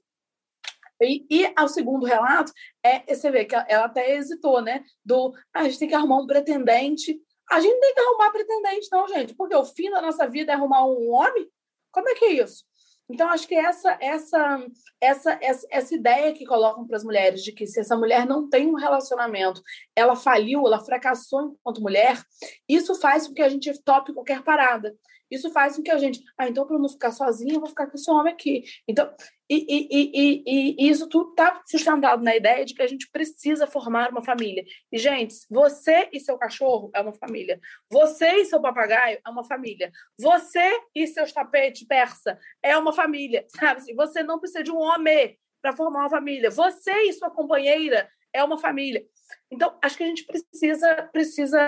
E, 1.02 1.26
e 1.30 1.54
ao 1.56 1.68
segundo 1.68 2.06
relato, 2.06 2.54
é, 2.84 3.14
você 3.14 3.30
vê 3.30 3.46
que 3.46 3.56
ela 3.56 3.86
até 3.86 4.16
hesitou, 4.16 4.62
né? 4.62 4.84
Do, 5.04 5.34
ah, 5.54 5.62
a 5.62 5.64
gente 5.66 5.80
tem 5.80 5.90
que 5.90 5.96
arrumar 5.96 6.18
um 6.18 6.28
pretendente. 6.28 7.20
A 7.52 7.60
gente 7.60 7.74
não 7.74 7.82
tem 7.82 7.94
que 7.94 8.02
arrumar 8.02 8.32
pretendente, 8.32 8.88
não, 8.92 9.08
gente, 9.08 9.36
porque 9.36 9.56
o 9.56 9.66
fim 9.66 9.90
da 9.92 10.02
nossa 10.02 10.28
vida 10.28 10.52
é 10.52 10.56
arrumar 10.56 10.86
um 10.86 11.12
homem? 11.12 11.50
Como 11.92 12.10
é 12.10 12.16
que 12.16 12.26
é 12.26 12.32
isso? 12.44 12.64
Então, 13.08 13.30
acho 13.30 13.48
que 13.48 13.56
essa, 13.56 13.98
essa, 14.02 14.66
essa, 15.00 15.38
essa, 15.42 15.68
essa 15.70 15.96
ideia 15.96 16.34
que 16.34 16.46
colocam 16.46 16.88
para 16.88 16.98
as 16.98 17.04
mulheres 17.04 17.44
de 17.44 17.52
que 17.52 17.68
se 17.68 17.80
essa 17.80 17.96
mulher 17.96 18.26
não 18.26 18.50
tem 18.50 18.68
um 18.68 18.76
relacionamento, 18.76 19.62
ela 19.96 20.16
faliu, 20.16 20.66
ela 20.66 20.84
fracassou 20.84 21.56
enquanto 21.60 21.82
mulher, 21.82 22.20
isso 22.68 22.96
faz 22.96 23.28
com 23.28 23.34
que 23.34 23.44
a 23.44 23.50
gente 23.50 23.72
tope 23.84 24.14
qualquer 24.14 24.44
parada. 24.44 24.96
Isso 25.30 25.52
faz 25.52 25.76
com 25.76 25.84
que 25.84 25.92
a 25.92 25.98
gente, 25.98 26.24
ah, 26.38 26.48
então 26.48 26.66
para 26.66 26.76
eu 26.76 26.80
não 26.80 26.90
ficar 26.90 27.12
sozinha, 27.12 27.56
eu 27.56 27.60
vou 27.60 27.70
ficar 27.70 27.88
com 27.88 27.96
esse 27.96 28.10
homem 28.10 28.34
aqui. 28.34 28.64
Então, 28.88 29.12
e, 29.50 29.56
e, 29.58 30.12
e, 30.14 30.76
e, 30.78 30.90
isso 30.90 31.08
tudo 31.08 31.30
está 31.32 31.62
sustentado 31.68 32.24
na 32.24 32.36
ideia 32.36 32.66
de 32.66 32.74
que 32.74 32.82
a 32.82 32.88
gente 32.88 33.10
precisa 33.12 33.68
formar 33.68 34.10
uma 34.10 34.24
família. 34.24 34.64
E, 34.92 34.98
gente, 34.98 35.36
você 35.50 36.10
e 36.12 36.20
seu 36.20 36.38
cachorro 36.38 36.90
é 36.96 37.02
uma 37.02 37.14
família. 37.14 37.60
Você 37.92 38.28
e 38.38 38.46
seu 38.46 38.60
papagaio 38.60 39.20
é 39.26 39.30
uma 39.30 39.44
família. 39.44 39.92
Você 40.20 40.82
e 40.96 41.06
seus 41.08 41.32
tapetes 41.32 41.86
persa 41.86 42.40
é 42.64 42.76
uma 42.78 42.92
família, 42.92 43.46
sabe? 43.56 43.94
Você 43.94 44.24
não 44.24 44.40
precisa 44.40 44.64
de 44.64 44.72
um 44.72 44.80
homem 44.80 45.38
para 45.62 45.76
formar 45.76 46.02
uma 46.02 46.10
família. 46.10 46.50
Você 46.50 46.92
e 47.04 47.14
sua 47.14 47.30
companheira 47.30 48.10
é 48.34 48.44
uma 48.44 48.58
família. 48.58 49.06
Então, 49.52 49.78
acho 49.82 49.98
que 49.98 50.04
a 50.04 50.08
gente 50.08 50.26
precisa, 50.26 51.10
precisa 51.12 51.60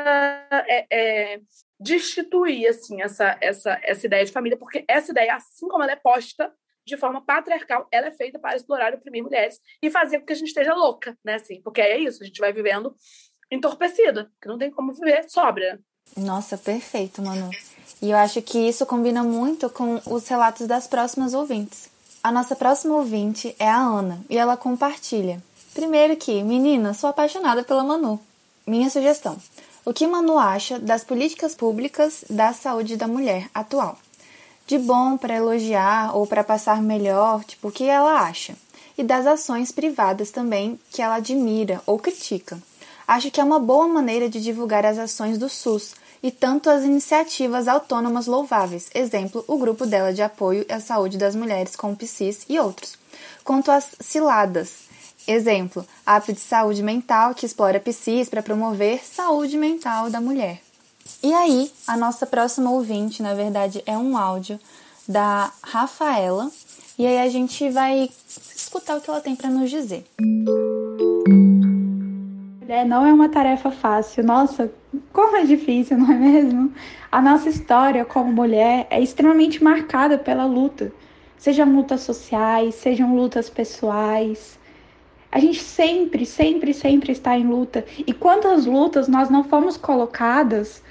é, 0.68 0.88
é, 0.92 1.42
destituir 1.80 2.68
assim, 2.68 3.02
essa, 3.02 3.38
essa, 3.42 3.80
essa 3.84 4.06
ideia 4.06 4.26
de 4.26 4.32
família, 4.32 4.58
porque 4.58 4.84
essa 4.88 5.12
ideia, 5.12 5.36
assim 5.36 5.68
como 5.68 5.84
ela 5.84 5.92
é 5.92 5.96
posta 5.96 6.52
de 6.86 6.98
forma 6.98 7.22
patriarcal, 7.22 7.88
ela 7.92 8.08
é 8.08 8.12
feita 8.12 8.40
para 8.40 8.56
explorar 8.56 8.94
e 8.94 8.96
oprimir 8.96 9.22
mulheres 9.22 9.60
e 9.82 9.92
fazer 9.92 10.20
com 10.20 10.26
que 10.26 10.34
a 10.34 10.36
gente 10.36 10.48
esteja 10.48 10.74
louca, 10.74 11.18
né? 11.24 11.36
Assim, 11.36 11.62
porque 11.62 11.82
é 11.82 12.00
isso, 12.00 12.24
a 12.24 12.26
gente 12.26 12.40
vai 12.40 12.54
vivendo 12.54 12.96
entorpecida, 13.52 14.32
que 14.42 14.48
não 14.48 14.58
tem 14.58 14.72
como 14.72 14.94
viver 14.94 15.30
sóbria. 15.30 15.80
Nossa, 16.16 16.58
perfeito, 16.58 17.22
Manu. 17.22 17.50
E 18.02 18.12
eu 18.12 18.18
acho 18.18 18.42
que 18.42 18.58
isso 18.58 18.86
combina 18.86 19.24
muito 19.24 19.70
com 19.70 20.02
os 20.06 20.28
relatos 20.28 20.66
das 20.68 20.88
próximas 20.88 21.34
ouvintes. 21.34 21.90
A 22.24 22.32
nossa 22.32 22.56
próxima 22.56 22.96
ouvinte 22.96 23.56
é 23.60 23.68
a 23.68 23.78
Ana 23.78 24.22
e 24.30 24.38
ela 24.38 24.58
compartilha. 24.58 25.42
Primeiro 25.74 26.16
que, 26.16 26.42
menina, 26.44 26.94
sou 26.94 27.10
apaixonada 27.10 27.64
pela 27.64 27.84
Manu. 27.84 28.20
Minha 28.66 28.90
sugestão: 28.90 29.38
o 29.88 29.94
que 29.94 30.06
Manu 30.06 30.38
acha 30.38 30.78
das 30.78 31.04
políticas 31.04 31.56
públicas 31.56 32.26
da 32.30 32.52
saúde 32.52 32.98
da 32.98 33.08
mulher 33.08 33.50
atual? 33.54 33.98
de 34.68 34.78
bom 34.78 35.18
para 35.18 35.36
elogiar 35.36 36.16
ou 36.16 36.28
para 36.28 36.44
passar 36.44 36.82
melhor, 36.82 37.44
tipo, 37.46 37.70
o 37.70 37.72
que 37.72 37.86
ela 37.86 38.22
acha. 38.28 38.54
E 38.98 39.04
das 39.04 39.26
ações 39.26 39.72
privadas 39.72 40.30
também 40.30 40.78
que 40.92 41.02
ela 41.02 41.16
admira 41.16 41.82
ou 41.86 41.98
critica. 41.98 42.62
Acho 43.08 43.32
que 43.32 43.40
é 43.40 43.44
uma 43.44 43.60
boa 43.60 43.88
maneira 43.88 44.28
de 44.28 44.42
divulgar 44.42 44.86
as 44.86 44.98
ações 44.98 45.38
do 45.38 45.48
SUS 45.48 45.96
e 46.22 46.32
tanto 46.32 46.70
as 46.70 46.84
iniciativas 46.84 47.68
autônomas 47.68 48.28
louváveis, 48.28 48.90
exemplo, 48.94 49.46
o 49.48 49.58
grupo 49.58 49.86
dela 49.86 50.14
de 50.14 50.22
apoio 50.22 50.66
à 50.68 50.82
saúde 50.82 51.18
das 51.18 51.36
mulheres 51.36 51.76
com 51.76 51.96
PSIS 51.96 52.46
e 52.50 52.60
outros, 52.60 52.98
quanto 53.46 53.72
as 53.72 53.96
ciladas 54.02 54.87
Exemplo, 55.28 55.86
app 56.06 56.32
de 56.32 56.40
saúde 56.40 56.82
mental 56.82 57.36
que 57.36 57.46
explora 57.46 57.82
psis 57.82 58.30
para 58.30 58.42
promover 58.42 59.06
saúde 59.06 59.58
mental 59.58 60.10
da 60.10 60.22
mulher. 60.22 60.62
E 61.22 61.34
aí, 61.34 61.70
a 61.86 61.98
nossa 61.98 62.26
próxima 62.26 62.72
ouvinte, 62.72 63.22
na 63.22 63.34
verdade, 63.34 63.84
é 63.86 63.98
um 63.98 64.18
áudio 64.18 64.58
da 65.06 65.52
Rafaela, 65.62 66.50
e 66.98 67.06
aí 67.06 67.20
a 67.20 67.30
gente 67.30 67.70
vai 67.70 68.10
escutar 68.56 68.98
o 68.98 69.02
que 69.02 69.10
ela 69.10 69.20
tem 69.20 69.36
para 69.36 69.50
nos 69.50 69.70
dizer. 69.70 70.06
É, 72.68 72.86
não 72.86 73.06
é 73.06 73.14
uma 73.14 73.28
tarefa 73.28 73.72
fácil. 73.72 74.24
Nossa, 74.24 74.72
como 75.12 75.36
é 75.36 75.44
difícil, 75.44 75.98
não 76.00 76.12
é 76.12 76.16
mesmo? 76.16 76.72
A 77.12 77.22
nossa 77.22 77.50
história 77.50 78.06
como 78.06 78.32
mulher 78.32 78.88
é 78.90 79.02
extremamente 79.02 79.62
marcada 79.62 80.18
pela 80.18 80.46
luta. 80.46 80.92
Sejam 81.38 81.76
lutas 81.76 82.02
sociais, 82.02 82.76
sejam 82.76 83.16
lutas 83.16 83.50
pessoais. 83.50 84.58
A 85.32 85.40
gente 85.40 85.60
sempre, 85.60 86.26
sempre, 86.26 86.74
sempre 86.74 87.12
está 87.12 87.38
em 87.38 87.48
luta. 87.48 87.86
E 88.06 88.14
quantas 88.14 88.66
lutas 88.66 89.08
nós 89.08 89.30
não 89.30 89.44
fomos 89.44 89.78
colocadas 89.78 90.82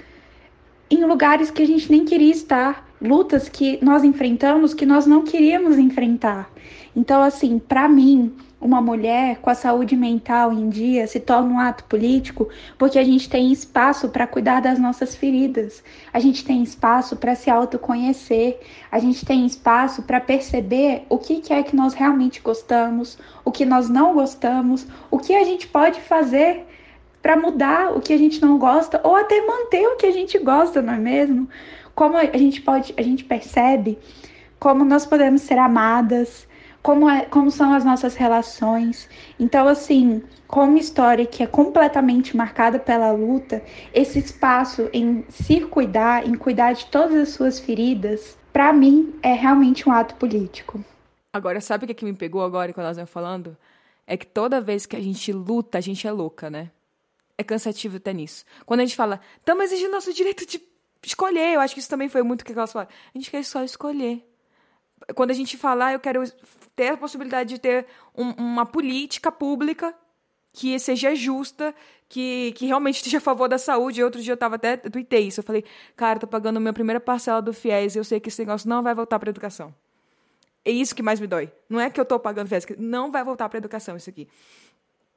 em 0.89 1.03
lugares 1.03 1.51
que 1.51 1.61
a 1.61 1.67
gente 1.67 1.91
nem 1.91 2.05
queria 2.05 2.31
estar, 2.31 2.87
lutas 3.01 3.49
que 3.49 3.83
nós 3.83 4.03
enfrentamos 4.03 4.73
que 4.73 4.85
nós 4.85 5.05
não 5.05 5.23
queríamos 5.23 5.77
enfrentar. 5.77 6.49
Então, 6.95 7.21
assim, 7.21 7.59
para 7.59 7.87
mim, 7.87 8.33
uma 8.59 8.81
mulher 8.81 9.37
com 9.37 9.49
a 9.49 9.55
saúde 9.55 9.95
mental 9.95 10.51
em 10.51 10.67
dia 10.67 11.05
se 11.05 11.19
torna 11.19 11.53
um 11.53 11.59
ato 11.59 11.83
político 11.83 12.49
porque 12.77 12.97
a 12.97 13.03
gente 13.03 13.29
tem 13.29 13.51
espaço 13.51 14.09
para 14.09 14.25
cuidar 14.25 14.61
das 14.61 14.79
nossas 14.79 15.15
feridas, 15.15 15.83
a 16.11 16.19
gente 16.19 16.43
tem 16.43 16.63
espaço 16.63 17.15
para 17.15 17.35
se 17.35 17.49
autoconhecer, 17.49 18.59
a 18.91 18.97
gente 18.97 19.25
tem 19.25 19.45
espaço 19.45 20.01
para 20.01 20.19
perceber 20.19 21.05
o 21.07 21.17
que 21.17 21.41
é 21.53 21.61
que 21.61 21.75
nós 21.75 21.93
realmente 21.93 22.41
gostamos, 22.41 23.17
o 23.45 23.51
que 23.51 23.63
nós 23.63 23.89
não 23.89 24.13
gostamos, 24.13 24.87
o 25.11 25.19
que 25.19 25.35
a 25.35 25.43
gente 25.43 25.67
pode 25.67 26.01
fazer 26.01 26.65
para 27.21 27.35
mudar 27.35 27.95
o 27.95 27.99
que 27.99 28.13
a 28.13 28.17
gente 28.17 28.41
não 28.41 28.57
gosta 28.57 29.01
ou 29.03 29.15
até 29.15 29.45
manter 29.45 29.85
o 29.87 29.97
que 29.97 30.05
a 30.05 30.11
gente 30.11 30.39
gosta, 30.39 30.81
não 30.81 30.93
é 30.93 30.97
mesmo? 30.97 31.47
Como 31.93 32.15
a 32.15 32.37
gente 32.37 32.61
pode, 32.61 32.93
a 32.95 33.01
gente 33.01 33.23
percebe 33.23 33.97
como 34.59 34.83
nós 34.83 35.05
podemos 35.05 35.41
ser 35.41 35.57
amadas, 35.57 36.46
como, 36.87 37.09
é, 37.09 37.25
como 37.25 37.51
são 37.51 37.73
as 37.73 37.83
nossas 37.83 38.15
relações. 38.15 39.09
Então, 39.37 39.67
assim, 39.67 40.23
com 40.47 40.63
uma 40.63 40.79
história 40.79 41.25
que 41.25 41.43
é 41.43 41.45
completamente 41.45 42.37
marcada 42.37 42.79
pela 42.79 43.11
luta, 43.11 43.61
esse 43.93 44.19
espaço 44.19 44.89
em 44.93 45.25
se 45.27 45.59
cuidar, 45.65 46.25
em 46.25 46.35
cuidar 46.35 46.71
de 46.71 46.85
todas 46.85 47.15
as 47.15 47.29
suas 47.31 47.59
feridas, 47.59 48.37
para 48.53 48.71
mim 48.71 49.13
é 49.21 49.33
realmente 49.33 49.89
um 49.89 49.91
ato 49.91 50.15
político. 50.15 50.81
Agora, 51.33 51.59
sabe 51.59 51.83
o 51.83 51.87
que, 51.89 51.93
que 51.93 52.05
me 52.05 52.13
pegou 52.13 52.41
agora 52.41 52.71
quando 52.71 52.85
nós 52.85 52.95
estamos 52.95 53.11
falando? 53.11 53.57
É 54.07 54.15
que 54.15 54.25
toda 54.25 54.61
vez 54.61 54.85
que 54.85 54.95
a 54.95 55.01
gente 55.01 55.33
luta, 55.33 55.79
a 55.79 55.81
gente 55.81 56.07
é 56.07 56.11
louca, 56.13 56.49
né? 56.49 56.71
É 57.37 57.43
cansativo 57.43 57.97
até 57.97 58.13
nisso. 58.13 58.45
Quando 58.65 58.79
a 58.79 58.85
gente 58.85 58.95
fala, 58.95 59.19
estamos 59.37 59.65
exigindo 59.65 59.91
nosso 59.91 60.13
direito 60.13 60.45
de 60.45 60.61
escolher, 61.03 61.55
eu 61.55 61.59
acho 61.59 61.73
que 61.73 61.81
isso 61.81 61.89
também 61.89 62.07
foi 62.07 62.23
muito 62.23 62.43
o 62.43 62.45
que 62.45 62.53
elas 62.53 62.71
falaram. 62.71 62.89
A 63.13 63.17
gente 63.17 63.29
quer 63.29 63.43
só 63.43 63.61
escolher. 63.61 64.25
Quando 65.13 65.31
a 65.31 65.33
gente 65.33 65.57
falar, 65.57 65.91
eu 65.93 65.99
quero 65.99 66.23
ter 66.77 66.89
a 66.89 66.97
possibilidade 66.97 67.55
de 67.55 67.59
ter 67.59 67.87
um, 68.15 68.29
uma 68.33 68.65
política 68.65 69.31
pública 69.31 69.93
que 70.53 70.77
seja 70.79 71.15
justa, 71.15 71.73
que, 72.07 72.53
que 72.55 72.67
realmente 72.67 72.97
esteja 72.97 73.17
a 73.17 73.21
favor 73.21 73.49
da 73.49 73.57
saúde. 73.57 73.99
E 73.99 74.03
outro 74.03 74.21
dia 74.21 74.33
eu 74.33 74.37
tava 74.37 74.55
até, 74.55 74.77
tuitei 74.77 75.27
isso, 75.27 75.39
eu 75.39 75.43
falei, 75.43 75.65
cara, 75.95 76.19
tô 76.19 76.27
pagando 76.27 76.61
minha 76.61 76.71
primeira 76.71 76.99
parcela 76.99 77.41
do 77.41 77.51
FIES 77.51 77.95
e 77.95 77.97
eu 77.99 78.03
sei 78.03 78.19
que 78.19 78.29
esse 78.29 78.39
negócio 78.39 78.69
não 78.69 78.83
vai 78.83 78.93
voltar 78.93 79.17
para 79.17 79.29
educação. 79.29 79.73
É 80.63 80.69
isso 80.69 80.95
que 80.95 81.01
mais 81.01 81.19
me 81.19 81.25
dói. 81.25 81.51
Não 81.67 81.79
é 81.79 81.89
que 81.89 81.99
eu 81.99 82.05
tô 82.05 82.19
pagando 82.19 82.47
FIES, 82.47 82.67
não 82.77 83.11
vai 83.11 83.23
voltar 83.23 83.49
para 83.49 83.57
educação 83.57 83.97
isso 83.97 84.09
aqui. 84.09 84.27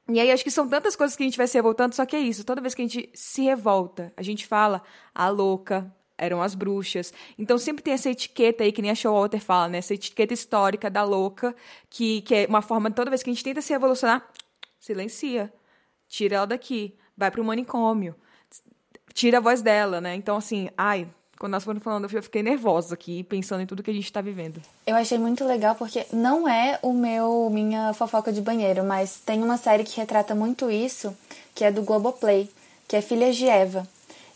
E 0.09 0.19
aí 0.19 0.31
acho 0.31 0.43
que 0.43 0.51
são 0.51 0.67
tantas 0.67 0.95
coisas 0.95 1.15
que 1.15 1.21
a 1.21 1.25
gente 1.27 1.37
vai 1.37 1.47
se 1.47 1.57
revoltando, 1.57 1.93
só 1.93 2.05
que 2.07 2.15
é 2.15 2.19
isso. 2.19 2.43
Toda 2.43 2.59
vez 2.59 2.73
que 2.73 2.81
a 2.81 2.87
gente 2.87 3.09
se 3.13 3.43
revolta, 3.43 4.11
a 4.17 4.23
gente 4.23 4.47
fala 4.47 4.81
a 5.13 5.29
louca, 5.29 5.93
eram 6.21 6.41
as 6.41 6.53
bruxas. 6.53 7.11
Então 7.37 7.57
sempre 7.57 7.83
tem 7.83 7.93
essa 7.93 8.09
etiqueta 8.09 8.63
aí, 8.63 8.71
que 8.71 8.81
nem 8.81 8.91
a 8.91 8.95
Showalter 8.95 9.41
fala, 9.41 9.67
né? 9.67 9.79
Essa 9.79 9.95
etiqueta 9.95 10.33
histórica 10.33 10.89
da 10.89 11.03
louca, 11.03 11.55
que, 11.89 12.21
que 12.21 12.35
é 12.35 12.45
uma 12.47 12.61
forma, 12.61 12.91
toda 12.91 13.09
vez 13.09 13.23
que 13.23 13.29
a 13.29 13.33
gente 13.33 13.43
tenta 13.43 13.61
se 13.61 13.73
revolucionar, 13.73 14.25
silencia. 14.79 15.51
Tira 16.07 16.37
ela 16.37 16.47
daqui. 16.47 16.95
Vai 17.17 17.31
pro 17.31 17.43
manicômio. 17.43 18.15
Tira 19.13 19.39
a 19.39 19.41
voz 19.41 19.61
dela, 19.61 19.99
né? 19.99 20.15
Então, 20.15 20.37
assim, 20.37 20.69
ai, 20.77 21.07
quando 21.39 21.53
nós 21.53 21.63
fomos 21.63 21.81
falando, 21.81 22.07
eu 22.11 22.23
fiquei 22.23 22.43
nervosa 22.43 22.93
aqui, 22.93 23.23
pensando 23.23 23.61
em 23.61 23.65
tudo 23.65 23.81
que 23.81 23.89
a 23.89 23.93
gente 23.93 24.05
está 24.05 24.21
vivendo. 24.21 24.61
Eu 24.85 24.95
achei 24.95 25.17
muito 25.17 25.43
legal 25.43 25.73
porque 25.73 26.05
não 26.13 26.47
é 26.47 26.77
o 26.83 26.93
meu 26.93 27.49
minha 27.51 27.93
fofoca 27.93 28.31
de 28.31 28.41
banheiro, 28.41 28.83
mas 28.83 29.19
tem 29.25 29.41
uma 29.41 29.57
série 29.57 29.83
que 29.83 29.99
retrata 29.99 30.35
muito 30.35 30.69
isso, 30.69 31.17
que 31.55 31.63
é 31.63 31.71
do 31.71 31.81
Globoplay, 31.81 32.47
que 32.87 32.95
é 32.95 33.01
Filhas 33.01 33.35
de 33.35 33.47
Eva. 33.47 33.87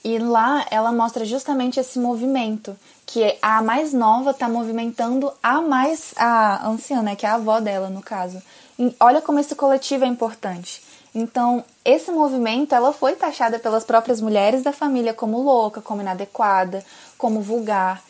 E 0.08 0.20
lá 0.20 0.64
ela 0.70 0.92
mostra 0.92 1.26
justamente 1.26 1.80
esse 1.80 1.98
movimento, 1.98 2.78
que 3.08 3.36
a 3.42 3.64
mais 3.64 3.92
nova 3.92 4.30
está 4.30 4.48
movimentando 4.48 5.34
a 5.42 5.60
mais 5.62 6.14
a 6.16 6.68
anciã, 6.70 7.02
né, 7.02 7.16
que 7.16 7.26
é 7.26 7.30
a 7.30 7.34
avó 7.34 7.60
dela 7.60 7.90
no 7.90 8.04
caso. 8.04 8.40
E 8.78 8.96
olha 9.00 9.20
como 9.20 9.40
esse 9.40 9.56
coletivo 9.56 10.06
é 10.06 10.08
importante. 10.08 10.84
Então, 11.16 11.64
esse 11.84 12.12
movimento, 12.12 12.76
ela 12.76 12.94
foi 12.94 13.14
taxada 13.14 13.58
pelas 13.58 13.84
próprias 13.84 14.22
mulheres 14.22 14.62
da 14.62 14.72
família 14.72 15.12
como 15.12 15.42
louca, 15.42 15.82
como 15.82 16.02
inadequada, 16.02 16.86
como 17.18 17.42
vulgar. 17.42 18.04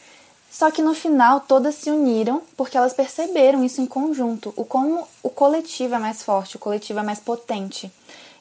Só 0.52 0.70
que 0.72 0.82
no 0.82 0.94
final 0.94 1.40
todas 1.40 1.76
se 1.76 1.90
uniram 1.90 2.42
porque 2.58 2.76
elas 2.78 2.92
perceberam 2.92 3.64
isso 3.64 3.80
em 3.80 3.86
conjunto, 3.86 4.54
o 4.58 4.66
como 4.66 5.08
o 5.24 5.30
coletivo 5.30 5.96
é 5.96 6.00
mais 6.00 6.22
forte, 6.22 6.58
o 6.58 6.60
coletivo 6.60 7.00
é 7.00 7.04
mais 7.04 7.22
potente. 7.22 7.90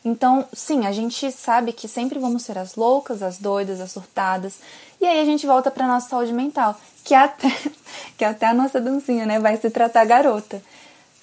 Então, 0.04 0.46
sim, 0.52 0.86
a 0.86 0.92
gente 0.92 1.32
sabe 1.32 1.72
que 1.72 1.88
sempre 1.88 2.18
vamos 2.18 2.42
ser 2.42 2.58
as 2.58 2.74
loucas, 2.74 3.22
as 3.22 3.38
doidas, 3.38 3.80
as 3.80 3.90
surtadas. 3.90 4.58
E 5.00 5.06
aí 5.06 5.20
a 5.20 5.24
gente 5.24 5.46
volta 5.46 5.70
para 5.70 5.86
nossa 5.86 6.10
saúde 6.10 6.32
mental, 6.32 6.78
que 7.02 7.14
até 7.14 7.48
que 8.18 8.24
até 8.24 8.46
a 8.46 8.54
nossa 8.54 8.80
dancinha, 8.80 9.24
né, 9.24 9.40
vai 9.40 9.56
se 9.56 9.70
tratar 9.70 10.04
garota. 10.04 10.62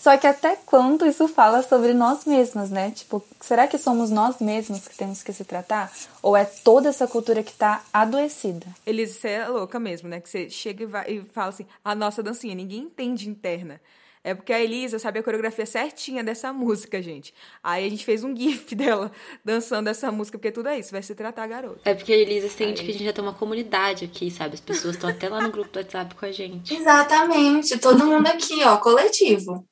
Só 0.01 0.17
que 0.17 0.25
até 0.25 0.55
quanto 0.65 1.05
isso 1.05 1.27
fala 1.27 1.61
sobre 1.61 1.93
nós 1.93 2.25
mesmas, 2.25 2.71
né? 2.71 2.89
Tipo, 2.89 3.23
será 3.39 3.67
que 3.67 3.77
somos 3.77 4.09
nós 4.09 4.39
mesmos 4.39 4.87
que 4.87 4.97
temos 4.97 5.21
que 5.21 5.31
se 5.31 5.45
tratar? 5.45 5.93
Ou 6.23 6.35
é 6.35 6.43
toda 6.43 6.89
essa 6.89 7.07
cultura 7.07 7.43
que 7.43 7.53
tá 7.53 7.83
adoecida? 7.93 8.65
Elisa, 8.83 9.13
você 9.13 9.27
é 9.27 9.47
louca 9.47 9.79
mesmo, 9.79 10.09
né? 10.09 10.19
Que 10.19 10.27
você 10.27 10.49
chega 10.49 10.83
e, 10.83 10.87
vai, 10.87 11.07
e 11.07 11.21
fala 11.25 11.49
assim, 11.49 11.67
a 11.85 11.93
nossa 11.93 12.23
dancinha, 12.23 12.55
ninguém 12.55 12.79
entende 12.79 13.29
interna. 13.29 13.79
É 14.23 14.33
porque 14.33 14.53
a 14.53 14.61
Elisa 14.61 14.99
sabe 14.99 15.19
a 15.19 15.23
coreografia 15.23 15.65
certinha 15.65 16.23
dessa 16.23 16.51
música, 16.53 17.01
gente. 17.01 17.33
Aí 17.63 17.85
a 17.85 17.89
gente 17.89 18.05
fez 18.05 18.23
um 18.23 18.35
gif 18.35 18.73
dela 18.75 19.11
dançando 19.43 19.87
essa 19.87 20.11
música, 20.11 20.37
porque 20.37 20.51
tudo 20.51 20.69
é 20.69 20.79
isso, 20.79 20.91
vai 20.91 21.01
se 21.01 21.15
tratar 21.15 21.47
garota. 21.47 21.81
É 21.85 21.93
porque 21.93 22.13
a 22.13 22.17
Elisa 22.17 22.49
sente 22.49 22.81
Aí. 22.81 22.85
que 22.85 22.91
a 22.91 22.93
gente 22.93 23.05
já 23.05 23.13
tem 23.13 23.23
uma 23.23 23.33
comunidade 23.33 24.05
aqui, 24.05 24.29
sabe? 24.29 24.55
As 24.55 24.61
pessoas 24.61 24.95
estão 24.95 25.09
até 25.09 25.27
lá 25.29 25.41
no 25.41 25.51
grupo 25.51 25.71
do 25.71 25.77
WhatsApp 25.77 26.15
com 26.15 26.25
a 26.25 26.31
gente. 26.31 26.73
Exatamente, 26.75 27.77
todo 27.79 28.05
mundo 28.05 28.27
aqui, 28.27 28.63
ó, 28.63 28.77
coletivo 28.77 29.65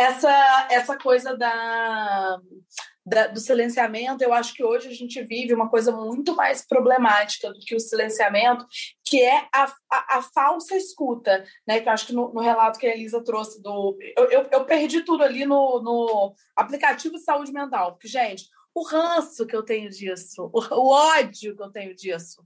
essa, 0.00 0.68
essa 0.70 0.96
coisa 0.96 1.36
da, 1.36 2.38
da, 3.10 3.26
do 3.26 3.40
silenciamento, 3.40 4.22
eu 4.22 4.32
acho 4.32 4.54
que 4.54 4.62
hoje 4.62 4.88
a 4.88 4.94
gente 4.94 5.20
vive 5.24 5.52
uma 5.52 5.68
coisa 5.68 5.90
muito 5.90 6.34
mais 6.36 6.64
problemática 6.64 7.52
do 7.52 7.58
que 7.58 7.74
o 7.74 7.80
silenciamento, 7.80 8.64
que 9.04 9.20
é 9.20 9.48
a, 9.52 9.64
a, 9.90 10.18
a 10.18 10.22
falsa 10.22 10.76
escuta, 10.76 11.44
né? 11.66 11.80
Que 11.80 11.88
eu 11.88 11.92
acho 11.92 12.06
que 12.06 12.12
no, 12.12 12.32
no, 12.32 12.40
relato 12.40 12.78
que 12.78 12.86
a 12.86 12.94
Elisa 12.94 13.22
trouxe 13.24 13.60
do. 13.60 13.98
Eu, 14.16 14.30
eu, 14.30 14.48
eu 14.52 14.64
perdi 14.64 15.02
tudo 15.02 15.24
ali 15.24 15.44
no, 15.44 15.82
no 15.82 16.34
aplicativo 16.54 17.16
de 17.16 17.24
saúde 17.24 17.52
mental, 17.52 17.92
porque, 17.92 18.06
gente, 18.06 18.44
o 18.72 18.84
ranço 18.84 19.44
que 19.44 19.56
eu 19.56 19.64
tenho 19.64 19.90
disso, 19.90 20.48
o, 20.52 20.60
o 20.76 20.92
ódio 20.92 21.56
que 21.56 21.62
eu 21.62 21.70
tenho 21.70 21.94
disso. 21.96 22.44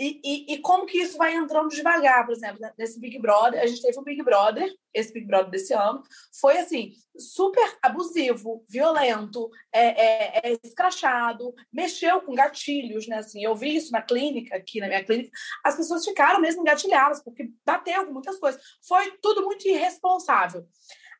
E, 0.00 0.20
e, 0.22 0.54
e, 0.54 0.58
como 0.58 0.86
que 0.86 0.96
isso 0.96 1.18
vai 1.18 1.34
entrando 1.34 1.70
devagar, 1.70 2.24
por 2.24 2.32
exemplo, 2.32 2.60
né, 2.60 2.72
nesse 2.78 3.00
Big 3.00 3.18
Brother, 3.18 3.60
a 3.60 3.66
gente 3.66 3.82
teve 3.82 3.98
um 3.98 4.04
Big 4.04 4.22
Brother, 4.22 4.72
esse 4.94 5.12
Big 5.12 5.26
Brother 5.26 5.50
desse 5.50 5.74
ano, 5.74 6.04
foi 6.40 6.56
assim, 6.58 6.92
super 7.18 7.76
abusivo, 7.82 8.64
violento, 8.68 9.50
é, 9.72 9.86
é, 9.88 10.52
é 10.52 10.58
escrachado, 10.62 11.52
mexeu 11.72 12.20
com 12.20 12.32
gatilhos, 12.32 13.08
né? 13.08 13.18
Assim, 13.18 13.42
eu 13.42 13.56
vi 13.56 13.74
isso 13.74 13.90
na 13.90 14.00
clínica, 14.00 14.56
aqui 14.56 14.78
na 14.78 14.86
minha 14.86 15.04
clínica, 15.04 15.32
as 15.64 15.74
pessoas 15.74 16.04
ficaram 16.04 16.40
mesmo 16.40 16.60
engatilhadas, 16.60 17.20
porque 17.20 17.50
bateu 17.66 18.06
com 18.06 18.12
muitas 18.12 18.38
coisas. 18.38 18.62
Foi 18.86 19.10
tudo 19.20 19.42
muito 19.42 19.66
irresponsável. 19.66 20.64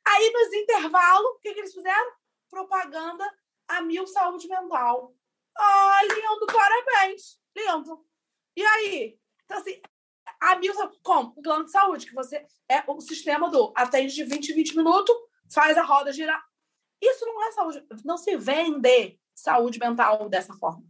Aí, 0.06 0.32
nos 0.32 0.54
intervalos, 0.54 1.30
o 1.30 1.38
que, 1.40 1.52
que 1.52 1.60
eles 1.60 1.74
fizeram? 1.74 2.12
Propaganda 2.48 3.28
a 3.66 3.82
mil 3.82 4.06
saúde 4.06 4.46
mental. 4.46 5.12
Ah, 5.58 6.00
lindo, 6.04 6.46
parabéns, 6.46 7.40
lindo 7.56 8.07
e 8.58 8.64
aí? 8.64 9.18
Então, 9.44 9.58
assim, 9.58 9.80
a 10.40 10.56
Milsa, 10.56 10.90
como? 11.02 11.32
Um 11.36 11.42
plano 11.42 11.64
de 11.64 11.70
saúde, 11.70 12.06
que 12.06 12.14
você 12.14 12.44
é 12.68 12.82
o 12.88 13.00
sistema 13.00 13.48
do 13.48 13.72
atende 13.76 14.14
de 14.14 14.24
20 14.24 14.48
em 14.50 14.54
20 14.54 14.76
minutos, 14.76 15.14
faz 15.52 15.78
a 15.78 15.82
roda 15.82 16.12
girar. 16.12 16.42
Isso 17.00 17.24
não 17.24 17.46
é 17.46 17.52
saúde. 17.52 17.86
Não 18.04 18.16
se 18.16 18.36
vende 18.36 19.18
saúde 19.32 19.78
mental 19.78 20.28
dessa 20.28 20.52
forma. 20.54 20.82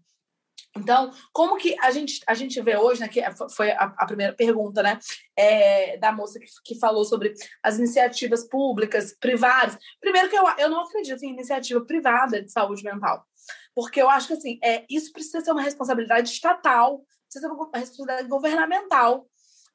Então, 0.77 1.13
como 1.33 1.57
que 1.57 1.77
a 1.81 1.91
gente, 1.91 2.23
a 2.27 2.35
gente 2.35 2.61
vê 2.63 2.77
hoje, 2.77 3.01
né, 3.01 3.09
que 3.09 3.23
foi 3.55 3.71
a, 3.73 3.95
a 3.97 4.07
primeira 4.07 4.33
pergunta, 4.33 4.83
né, 4.83 4.99
é, 5.37 5.99
da 5.99 6.13
moça 6.13 6.39
que, 6.39 6.47
que 6.65 6.79
falou 6.79 7.05
sobre 7.05 7.35
as 7.63 7.79
iniciativas 7.79 8.49
públicas, 8.49 9.15
privadas. 9.19 9.77
Primeiro 10.01 10.29
que 10.29 10.37
eu, 10.37 10.45
eu 10.59 10.71
não 10.71 10.83
acredito 10.83 11.23
em 11.23 11.33
iniciativa 11.33 11.85
privada 11.85 12.43
de 12.43 12.51
saúde 12.51 12.85
mental, 12.85 13.27
porque 13.75 14.01
eu 14.01 14.09
acho 14.09 14.29
que, 14.29 14.35
assim, 14.35 14.59
é, 14.63 14.85
isso 14.89 15.13
precisa 15.13 15.41
ser 15.41 15.53
uma 15.53 15.63
responsabilidade 15.63 16.31
estatal, 16.31 17.03
precisa 17.29 17.47
ser 17.47 17.53
uma 17.53 17.69
responsabilidade 17.75 18.29
governamental. 18.29 19.27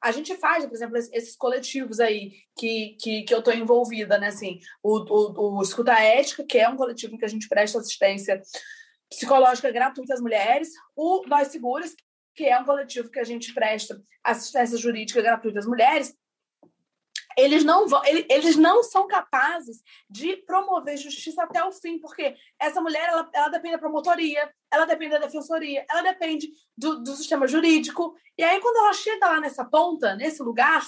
A 0.02 0.12
gente 0.12 0.36
faz, 0.36 0.66
por 0.66 0.74
exemplo, 0.74 0.96
esses 0.98 1.34
coletivos 1.36 1.98
aí 1.98 2.32
que, 2.58 2.96
que, 3.00 3.22
que 3.22 3.32
eu 3.34 3.38
estou 3.38 3.54
envolvida, 3.54 4.18
né, 4.18 4.26
assim, 4.26 4.58
o, 4.82 4.98
o, 4.98 5.58
o 5.58 5.62
Escuta 5.62 5.92
Ética, 5.92 6.44
que 6.44 6.58
é 6.58 6.68
um 6.68 6.76
coletivo 6.76 7.14
em 7.14 7.18
que 7.18 7.24
a 7.24 7.28
gente 7.28 7.48
presta 7.48 7.78
assistência 7.78 8.42
psicológica 9.08 9.70
gratuita 9.70 10.12
às 10.12 10.20
mulheres, 10.20 10.68
o 10.94 11.24
Nós 11.26 11.48
Seguras, 11.48 11.94
que 12.34 12.44
é 12.44 12.58
um 12.58 12.64
coletivo 12.64 13.10
que 13.10 13.20
a 13.20 13.24
gente 13.24 13.54
presta 13.54 13.98
assistência 14.22 14.76
jurídica 14.76 15.22
gratuita 15.22 15.60
às 15.60 15.66
mulheres, 15.66 16.14
eles 17.36 17.64
não 17.64 17.88
vão, 17.88 18.02
eles 18.04 18.56
não 18.56 18.82
são 18.82 19.06
capazes 19.06 19.82
de 20.08 20.36
promover 20.38 20.96
justiça 20.96 21.42
até 21.42 21.62
o 21.64 21.72
fim, 21.72 21.98
porque 21.98 22.34
essa 22.60 22.80
mulher 22.80 23.08
ela, 23.08 23.28
ela 23.32 23.48
depende 23.48 23.74
da 23.74 23.80
promotoria, 23.80 24.52
ela 24.72 24.84
depende 24.84 25.12
da 25.12 25.26
defensoria, 25.26 25.84
ela 25.88 26.02
depende 26.02 26.48
do, 26.76 27.02
do 27.02 27.14
sistema 27.14 27.46
jurídico. 27.46 28.14
E 28.36 28.42
aí, 28.42 28.60
quando 28.60 28.76
ela 28.76 28.92
chega 28.92 29.26
lá 29.26 29.40
nessa 29.40 29.64
ponta, 29.64 30.14
nesse 30.14 30.42
lugar, 30.42 30.86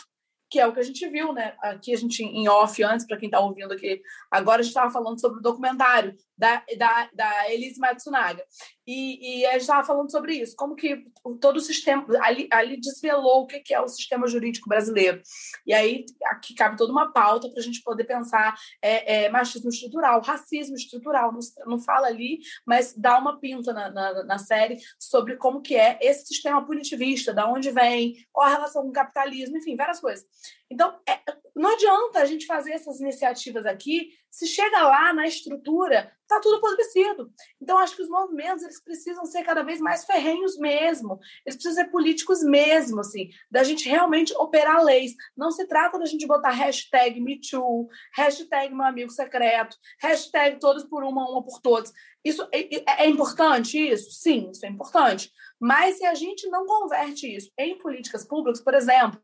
que 0.48 0.60
é 0.60 0.66
o 0.66 0.72
que 0.72 0.80
a 0.80 0.84
gente 0.84 1.08
viu, 1.08 1.32
né? 1.32 1.56
Aqui 1.60 1.92
a 1.92 1.96
gente, 1.96 2.22
em 2.22 2.48
off, 2.48 2.82
antes, 2.82 3.06
para 3.06 3.16
quem 3.16 3.26
está 3.26 3.40
ouvindo 3.40 3.72
aqui, 3.72 4.00
agora 4.30 4.60
a 4.60 4.62
gente 4.62 4.70
estava 4.70 4.90
falando 4.90 5.20
sobre 5.20 5.38
o 5.38 5.42
documentário 5.42 6.14
da, 6.36 6.62
da, 6.76 7.10
da 7.12 7.52
Elise 7.52 7.80
Matsunaga. 7.80 8.44
E, 8.86 9.40
e 9.40 9.46
a 9.46 9.52
gente 9.52 9.62
estava 9.62 9.84
falando 9.84 10.10
sobre 10.10 10.34
isso, 10.34 10.54
como 10.54 10.76
que 10.76 11.04
todo 11.40 11.56
o 11.56 11.60
sistema, 11.60 12.06
ali, 12.22 12.46
ali 12.52 12.80
desvelou 12.80 13.42
o 13.42 13.46
que 13.46 13.74
é 13.74 13.80
o 13.80 13.88
sistema 13.88 14.28
jurídico 14.28 14.68
brasileiro. 14.68 15.20
E 15.66 15.74
aí 15.74 16.04
aqui 16.26 16.54
cabe 16.54 16.76
toda 16.76 16.92
uma 16.92 17.12
pauta 17.12 17.50
para 17.50 17.58
a 17.58 17.62
gente 17.62 17.82
poder 17.82 18.04
pensar 18.04 18.54
é, 18.80 19.24
é, 19.24 19.28
machismo 19.28 19.70
estrutural, 19.70 20.20
racismo 20.20 20.76
estrutural, 20.76 21.32
não, 21.32 21.40
não 21.66 21.78
fala 21.80 22.06
ali, 22.06 22.38
mas 22.64 22.94
dá 22.96 23.18
uma 23.18 23.40
pinta 23.40 23.72
na, 23.72 23.90
na, 23.90 24.24
na 24.24 24.38
série 24.38 24.78
sobre 25.00 25.36
como 25.36 25.60
que 25.60 25.74
é 25.74 25.98
esse 26.00 26.26
sistema 26.26 26.64
punitivista, 26.64 27.34
da 27.34 27.50
onde 27.50 27.70
vem, 27.72 28.14
qual 28.32 28.46
a 28.46 28.50
relação 28.52 28.82
com 28.82 28.90
o 28.90 28.92
capitalismo, 28.92 29.56
enfim, 29.56 29.74
várias 29.74 30.00
coisas. 30.00 30.24
Então, 30.70 30.98
é, 31.08 31.20
não 31.54 31.72
adianta 31.72 32.20
a 32.20 32.24
gente 32.24 32.44
fazer 32.44 32.72
essas 32.72 33.00
iniciativas 33.00 33.64
aqui 33.64 34.10
se 34.36 34.46
chega 34.46 34.82
lá 34.82 35.14
na 35.14 35.26
estrutura, 35.26 36.12
está 36.20 36.38
tudo 36.40 36.56
apodrecido. 36.56 37.32
Então, 37.58 37.78
acho 37.78 37.96
que 37.96 38.02
os 38.02 38.08
movimentos 38.08 38.62
eles 38.62 38.82
precisam 38.82 39.24
ser 39.24 39.42
cada 39.42 39.62
vez 39.62 39.80
mais 39.80 40.04
ferrenhos 40.04 40.58
mesmo. 40.58 41.18
Eles 41.46 41.56
precisam 41.56 41.82
ser 41.82 41.90
políticos 41.90 42.42
mesmo, 42.42 43.00
assim, 43.00 43.30
da 43.50 43.64
gente 43.64 43.88
realmente 43.88 44.36
operar 44.36 44.84
leis. 44.84 45.14
Não 45.34 45.50
se 45.50 45.66
trata 45.66 45.98
da 45.98 46.04
gente 46.04 46.26
botar 46.26 46.50
hashtag 46.50 47.18
MeToo, 47.18 47.88
hashtag 48.14 48.74
meu 48.74 48.84
amigo 48.84 49.10
secreto, 49.10 49.78
hashtag 50.02 50.60
todos 50.60 50.84
por 50.84 51.02
uma, 51.02 51.30
uma 51.30 51.42
por 51.42 51.58
todos. 51.62 51.90
Isso 52.22 52.46
é, 52.52 52.76
é, 52.76 53.04
é 53.04 53.08
importante 53.08 53.78
isso? 53.78 54.10
Sim, 54.10 54.50
isso 54.50 54.66
é 54.66 54.68
importante. 54.68 55.32
Mas 55.58 55.96
se 55.96 56.04
a 56.04 56.12
gente 56.12 56.46
não 56.50 56.66
converte 56.66 57.34
isso 57.34 57.50
em 57.56 57.78
políticas 57.78 58.26
públicas, 58.26 58.62
por 58.62 58.74
exemplo, 58.74 59.18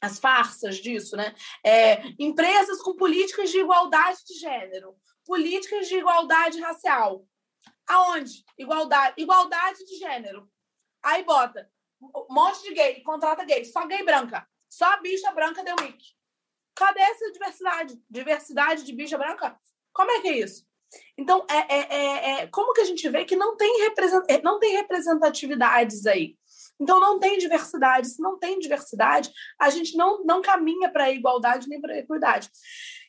as 0.00 0.18
farsas 0.18 0.76
disso, 0.76 1.16
né? 1.16 1.34
É, 1.64 2.02
empresas 2.18 2.80
com 2.82 2.96
políticas 2.96 3.50
de 3.50 3.58
igualdade 3.58 4.18
de 4.26 4.34
gênero, 4.34 4.96
políticas 5.24 5.88
de 5.88 5.96
igualdade 5.96 6.60
racial. 6.60 7.24
Aonde? 7.86 8.44
Igualdade, 8.56 9.14
igualdade 9.18 9.84
de 9.84 9.96
gênero. 9.96 10.48
Aí 11.02 11.22
bota 11.22 11.68
um 12.00 12.26
monte 12.30 12.62
de 12.62 12.72
gay, 12.72 13.02
contrata 13.02 13.44
gay, 13.44 13.64
só 13.64 13.86
gay 13.86 14.02
branca, 14.04 14.46
só 14.68 15.00
bicha 15.00 15.30
branca 15.32 15.62
deu 15.62 15.76
mic. 15.80 15.98
Cadê 16.74 17.00
essa 17.00 17.30
diversidade? 17.32 18.00
Diversidade 18.08 18.84
de 18.84 18.92
bicha 18.94 19.18
branca? 19.18 19.58
Como 19.92 20.10
é 20.10 20.20
que 20.20 20.28
é 20.28 20.38
isso? 20.38 20.64
Então, 21.16 21.46
é, 21.48 21.76
é, 21.76 21.94
é, 21.94 22.30
é 22.30 22.46
como 22.46 22.72
que 22.72 22.80
a 22.80 22.84
gente 22.84 23.06
vê 23.08 23.24
que 23.24 23.36
não 23.36 23.56
tem, 23.56 23.82
represent... 23.82 24.24
não 24.42 24.58
tem 24.58 24.76
representatividades 24.76 26.06
aí? 26.06 26.36
Então, 26.80 26.98
não 26.98 27.18
tem 27.18 27.38
diversidade. 27.38 28.08
Se 28.08 28.22
não 28.22 28.38
tem 28.38 28.58
diversidade, 28.58 29.30
a 29.58 29.70
gente 29.70 29.96
não, 29.96 30.24
não 30.24 30.40
caminha 30.40 30.90
para 30.90 31.04
a 31.04 31.10
igualdade 31.10 31.68
nem 31.68 31.80
para 31.80 31.94
a 31.94 31.98
equidade. 31.98 32.48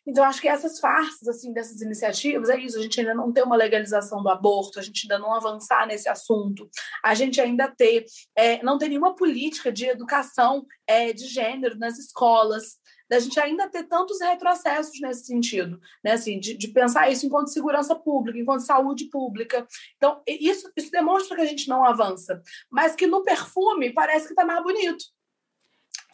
Então, 0.05 0.23
acho 0.23 0.41
que 0.41 0.47
essas 0.47 0.79
farsas, 0.79 1.27
assim, 1.27 1.53
dessas 1.53 1.79
iniciativas, 1.81 2.49
é 2.49 2.59
isso. 2.59 2.77
A 2.77 2.81
gente 2.81 2.99
ainda 2.99 3.13
não 3.13 3.31
tem 3.31 3.43
uma 3.43 3.55
legalização 3.55 4.23
do 4.23 4.29
aborto, 4.29 4.79
a 4.79 4.81
gente 4.81 5.03
ainda 5.03 5.19
não 5.19 5.33
avançar 5.33 5.85
nesse 5.85 6.09
assunto, 6.09 6.67
a 7.03 7.13
gente 7.13 7.39
ainda 7.39 7.67
ter, 7.67 8.05
é, 8.35 8.63
não 8.63 8.77
tem 8.77 8.89
nenhuma 8.89 9.15
política 9.15 9.71
de 9.71 9.85
educação 9.85 10.65
é, 10.87 11.13
de 11.13 11.27
gênero 11.27 11.77
nas 11.77 11.99
escolas, 11.99 12.79
da 13.11 13.19
gente 13.19 13.37
ainda 13.41 13.67
ter 13.67 13.83
tantos 13.83 14.21
retrocessos 14.21 14.97
nesse 15.01 15.25
sentido, 15.25 15.81
né? 16.01 16.13
Assim, 16.13 16.39
de, 16.39 16.57
de 16.57 16.69
pensar 16.69 17.11
isso 17.11 17.25
enquanto 17.25 17.51
segurança 17.51 17.93
pública, 17.93 18.39
enquanto 18.39 18.61
saúde 18.61 19.09
pública. 19.09 19.67
Então, 19.97 20.23
isso, 20.25 20.71
isso 20.77 20.89
demonstra 20.89 21.35
que 21.35 21.41
a 21.41 21.45
gente 21.45 21.67
não 21.67 21.83
avança, 21.83 22.41
mas 22.69 22.95
que 22.95 23.05
no 23.05 23.21
perfume 23.21 23.91
parece 23.91 24.27
que 24.27 24.31
está 24.31 24.45
mais 24.45 24.63
bonito. 24.63 25.03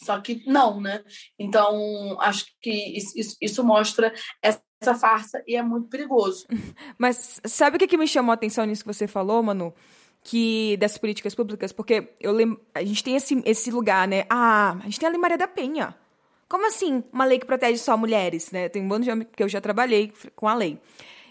Só 0.01 0.19
que 0.19 0.41
não, 0.47 0.81
né? 0.81 1.03
Então, 1.37 2.19
acho 2.19 2.47
que 2.59 2.97
isso, 2.97 3.37
isso, 3.39 3.63
mostra 3.63 4.11
essa 4.41 4.95
farsa 4.95 5.43
e 5.45 5.55
é 5.55 5.61
muito 5.61 5.89
perigoso. 5.89 6.47
Mas 6.97 7.39
sabe 7.45 7.77
o 7.77 7.79
que, 7.79 7.97
me 7.97 8.07
chamou 8.07 8.31
a 8.31 8.35
atenção 8.35 8.65
nisso 8.65 8.83
que 8.83 8.93
você 8.93 9.07
falou, 9.07 9.41
Manu? 9.41 9.73
Que 10.23 10.77
dessas 10.77 10.97
políticas 10.97 11.33
públicas, 11.33 11.71
porque 11.71 12.15
eu 12.19 12.31
lembro, 12.31 12.59
a 12.75 12.83
gente 12.83 13.03
tem 13.03 13.15
esse, 13.15 13.41
esse 13.45 13.71
lugar, 13.71 14.07
né? 14.07 14.25
Ah, 14.29 14.77
a 14.79 14.83
gente 14.83 14.99
tem 14.99 15.07
a 15.07 15.11
Lei 15.11 15.19
Maria 15.19 15.37
da 15.37 15.47
Penha. 15.47 15.95
Como 16.47 16.65
assim 16.65 17.03
uma 17.11 17.25
lei 17.25 17.39
que 17.39 17.45
protege 17.45 17.77
só 17.77 17.97
mulheres, 17.97 18.51
né? 18.51 18.69
Tem 18.69 18.81
um 18.81 18.87
bando 18.87 19.03
de 19.03 19.11
homens 19.11 19.27
que 19.35 19.43
eu 19.43 19.49
já 19.49 19.59
trabalhei 19.59 20.13
com 20.35 20.47
a 20.47 20.53
lei. 20.53 20.79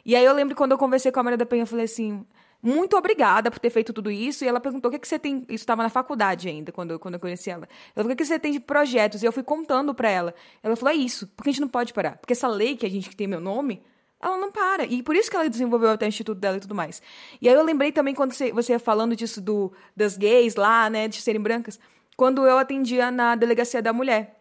E 0.04 0.14
aí 0.14 0.24
eu 0.24 0.32
lembro 0.34 0.54
quando 0.54 0.72
eu 0.72 0.78
conversei 0.78 1.10
com 1.10 1.20
a 1.20 1.22
Maria 1.22 1.36
da 1.36 1.46
Penha, 1.46 1.62
eu 1.62 1.66
falei 1.66 1.86
assim, 1.86 2.24
muito 2.62 2.96
obrigada 2.96 3.50
por 3.50 3.58
ter 3.58 3.70
feito 3.70 3.92
tudo 3.92 4.10
isso. 4.10 4.44
E 4.44 4.48
ela 4.48 4.60
perguntou 4.60 4.88
o 4.88 4.92
que, 4.92 4.98
que 4.98 5.08
você 5.08 5.18
tem. 5.18 5.44
Isso 5.48 5.62
estava 5.62 5.82
na 5.82 5.88
faculdade 5.88 6.48
ainda, 6.48 6.72
quando, 6.72 6.98
quando 6.98 7.14
eu 7.14 7.20
conheci 7.20 7.50
ela. 7.50 7.68
Ela 7.94 8.02
falou: 8.02 8.08
o 8.12 8.16
que, 8.16 8.16
que 8.16 8.24
você 8.24 8.38
tem 8.38 8.52
de 8.52 8.60
projetos? 8.60 9.22
E 9.22 9.26
eu 9.26 9.32
fui 9.32 9.42
contando 9.42 9.94
para 9.94 10.10
ela. 10.10 10.34
Ela 10.62 10.74
falou: 10.76 10.92
é 10.92 10.96
isso, 10.96 11.26
porque 11.36 11.50
a 11.50 11.52
gente 11.52 11.60
não 11.60 11.68
pode 11.68 11.92
parar. 11.92 12.18
Porque 12.18 12.32
essa 12.32 12.48
lei 12.48 12.76
que 12.76 12.84
a 12.84 12.90
gente 12.90 13.08
que 13.08 13.16
tem 13.16 13.26
meu 13.26 13.40
nome, 13.40 13.82
ela 14.20 14.36
não 14.36 14.50
para. 14.50 14.84
E 14.84 15.02
por 15.02 15.14
isso 15.14 15.30
que 15.30 15.36
ela 15.36 15.48
desenvolveu 15.48 15.90
até 15.90 16.06
o 16.06 16.08
instituto 16.08 16.38
dela 16.38 16.56
e 16.56 16.60
tudo 16.60 16.74
mais. 16.74 17.00
E 17.40 17.48
aí 17.48 17.54
eu 17.54 17.62
lembrei 17.62 17.92
também 17.92 18.14
quando 18.14 18.32
você, 18.32 18.52
você 18.52 18.72
ia 18.72 18.78
falando 18.78 19.14
disso 19.14 19.40
do, 19.40 19.72
das 19.94 20.16
gays 20.16 20.56
lá, 20.56 20.90
né, 20.90 21.06
de 21.06 21.20
serem 21.20 21.40
brancas, 21.40 21.78
quando 22.16 22.46
eu 22.46 22.58
atendia 22.58 23.10
na 23.10 23.36
delegacia 23.36 23.80
da 23.80 23.92
mulher 23.92 24.36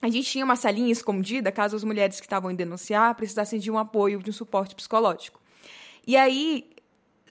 a 0.00 0.08
gente 0.08 0.30
tinha 0.30 0.44
uma 0.44 0.56
salinha 0.56 0.92
escondida 0.92 1.50
caso 1.50 1.76
as 1.76 1.84
mulheres 1.84 2.20
que 2.20 2.26
estavam 2.26 2.50
em 2.50 2.54
denunciar 2.54 3.14
precisassem 3.14 3.58
de 3.58 3.70
um 3.70 3.78
apoio, 3.78 4.22
de 4.22 4.30
um 4.30 4.32
suporte 4.32 4.74
psicológico. 4.74 5.40
E 6.06 6.16
aí, 6.16 6.70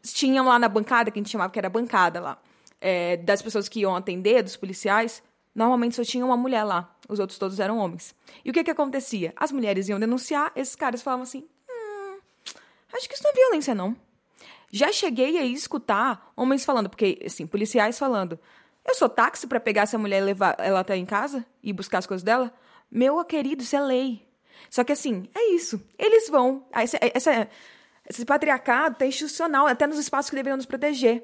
tinham 0.04 0.46
lá 0.46 0.60
na 0.60 0.68
bancada, 0.68 1.10
que 1.10 1.20
a 1.20 1.22
gente 1.22 1.32
chamava 1.32 1.52
que 1.52 1.60
era 1.60 1.70
bancada 1.70 2.20
lá, 2.20 2.42
é, 2.80 3.18
das 3.18 3.42
pessoas 3.42 3.68
que 3.68 3.80
iam 3.82 3.96
atender, 3.96 4.44
dos 4.44 4.56
policiais, 4.56 5.24
normalmente 5.56 5.96
só 5.96 6.04
tinha 6.04 6.26
uma 6.26 6.38
mulher 6.38 6.64
lá, 6.64 6.96
os 7.08 7.20
outros 7.20 7.40
todos 7.40 7.60
eram 7.60 7.78
homens. 7.78 8.14
E 8.44 8.50
o 8.50 8.54
que 8.54 8.64
que 8.64 8.72
acontecia? 8.72 9.34
As 9.36 9.52
mulheres 9.52 9.90
iam 9.90 10.00
denunciar, 10.00 10.52
esses 10.56 10.76
caras 10.76 11.02
falavam 11.02 11.24
assim, 11.24 11.48
hum, 11.70 12.20
acho 12.94 13.08
que 13.08 13.16
isso 13.16 13.24
não 13.24 13.32
é 13.32 13.34
violência, 13.34 13.74
não. 13.74 13.96
Já 14.70 14.92
cheguei 14.92 15.38
a 15.38 15.46
escutar 15.46 16.32
homens 16.36 16.66
falando, 16.66 16.90
porque, 16.90 17.20
assim, 17.26 17.48
policiais 17.48 17.98
falando, 17.98 18.38
eu 18.88 18.96
sou 18.96 19.10
táxi 19.10 19.46
para 19.46 19.60
pegar 19.60 19.84
essa 19.84 19.98
mulher 19.98 20.22
e 20.22 20.26
levar 20.26 20.56
ela 20.60 20.80
até 20.80 20.96
em 20.96 21.06
casa 21.06 21.46
e 21.62 21.74
buscar 21.74 21.98
as 21.98 22.08
coisas 22.08 22.24
dela? 22.24 22.54
Meu 22.90 23.24
querido, 23.26 23.62
isso 23.62 23.76
é 23.76 23.82
lei. 23.82 24.28
Só 24.70 24.84
que 24.84 24.92
assim, 24.92 25.28
é 25.36 25.52
isso. 25.52 25.82
Eles 25.98 26.30
vão. 26.30 26.66
Essa, 26.72 26.98
essa, 27.02 27.50
esse 28.10 28.26
patriarcado 28.26 28.98
tá 28.98 29.06
institucional, 29.06 29.68
até 29.68 29.86
nos 29.86 30.00
espaços 30.00 30.30
que 30.30 30.36
deveriam 30.36 30.58
nos 30.58 30.66
proteger. 30.66 31.24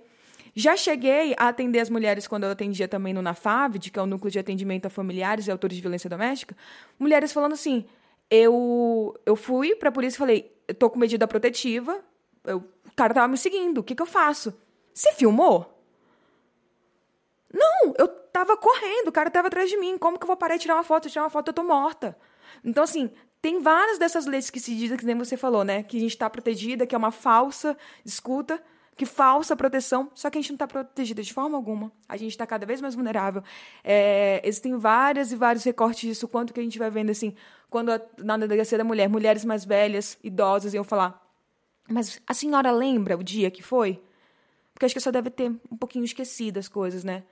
Já 0.56 0.78
cheguei 0.78 1.34
a 1.38 1.48
atender 1.48 1.80
as 1.80 1.90
mulheres 1.90 2.28
quando 2.28 2.44
eu 2.44 2.52
atendia 2.52 2.88
também 2.88 3.14
no 3.14 3.22
NAFAVD, 3.22 3.90
que 3.90 3.98
é 3.98 4.02
o 4.02 4.06
Núcleo 4.06 4.30
de 4.30 4.38
Atendimento 4.38 4.86
a 4.86 4.90
Familiares 4.90 5.48
e 5.48 5.52
Autores 5.52 5.76
de 5.76 5.82
Violência 5.82 6.10
Doméstica. 6.10 6.56
Mulheres 7.00 7.34
falando 7.34 7.54
assim: 7.54 7.86
eu, 8.30 9.20
eu 9.26 9.36
fui 9.36 9.76
para 9.76 9.90
a 9.90 9.92
polícia 9.92 10.18
e 10.18 10.20
falei, 10.20 10.52
eu 10.68 10.76
tô 10.76 10.90
com 10.90 11.00
medida 11.00 11.28
protetiva, 11.28 12.00
eu, 12.44 12.58
o 12.58 12.96
cara 12.96 13.14
tava 13.14 13.28
me 13.28 13.38
seguindo, 13.38 13.80
o 13.80 13.84
que, 13.84 13.96
que 13.96 14.02
eu 14.02 14.06
faço? 14.06 14.54
Você 14.94 15.14
filmou? 15.14 15.73
Não, 17.54 17.94
eu 17.98 18.08
tava 18.08 18.58
correndo, 18.58 19.10
o 19.10 19.12
cara 19.12 19.30
tava 19.30 19.48
atrás 19.48 19.70
de 19.70 19.78
mim. 19.78 19.98
Como 19.98 20.18
que 20.18 20.24
eu 20.24 20.28
vou 20.28 20.36
parar 20.36 20.56
e 20.56 20.60
tirar 20.60 20.76
uma 20.76 20.84
foto? 20.84 21.10
Tirar 21.10 21.24
uma 21.24 21.30
foto, 21.30 21.50
eu 21.50 21.54
tô 21.54 21.64
morta. 21.64 22.18
Então, 22.66 22.84
assim, 22.84 23.12
tem 23.42 23.62
várias 23.62 24.00
dessas 24.00 24.26
leis 24.26 24.50
que 24.50 24.60
se 24.60 24.76
dizem, 24.76 24.98
que 24.98 25.06
nem 25.06 25.16
você 25.16 25.38
falou, 25.38 25.64
né? 25.64 25.84
Que 25.84 25.98
a 25.98 26.00
gente 26.00 26.18
tá 26.18 26.30
protegida, 26.30 26.88
que 26.88 26.96
é 26.96 26.98
uma 26.98 27.12
falsa 27.12 27.78
escuta, 28.04 28.62
que 28.96 29.06
falsa 29.06 29.56
proteção, 29.56 30.10
só 30.14 30.30
que 30.30 30.38
a 30.38 30.42
gente 30.42 30.52
não 30.52 30.56
está 30.56 30.68
protegida 30.68 31.22
de 31.22 31.34
forma 31.34 31.58
alguma. 31.58 31.92
A 32.08 32.16
gente 32.16 32.32
está 32.32 32.46
cada 32.46 32.66
vez 32.66 32.80
mais 32.80 32.96
vulnerável. 32.96 33.44
É, 33.84 34.42
existem 34.44 34.78
várias 34.78 35.32
e 35.32 35.36
vários 35.36 35.64
recortes 35.64 36.02
disso, 36.02 36.28
quanto 36.28 36.54
que 36.54 36.60
a 36.60 36.64
gente 36.64 36.78
vai 36.78 36.90
vendo, 36.90 37.10
assim, 37.10 37.36
quando 37.70 37.92
a, 37.92 38.02
na 38.20 38.38
delegacia 38.38 38.78
da 38.78 38.84
mulher, 38.84 39.10
mulheres 39.10 39.44
mais 39.44 39.66
velhas, 39.66 40.18
idosas, 40.24 40.74
iam 40.74 40.84
falar, 40.84 41.22
mas 41.90 42.22
a 42.26 42.34
senhora 42.34 42.72
lembra 42.72 43.18
o 43.18 43.24
dia 43.24 43.52
que 43.52 43.62
foi? 43.64 44.02
Porque 44.74 44.86
acho 44.86 44.96
que 44.96 45.02
só 45.02 45.12
deve 45.12 45.30
ter 45.30 45.50
um 45.72 45.78
pouquinho 45.78 46.06
esquecido 46.06 46.60
as 46.60 46.68
coisas, 46.68 47.04
né? 47.04 47.24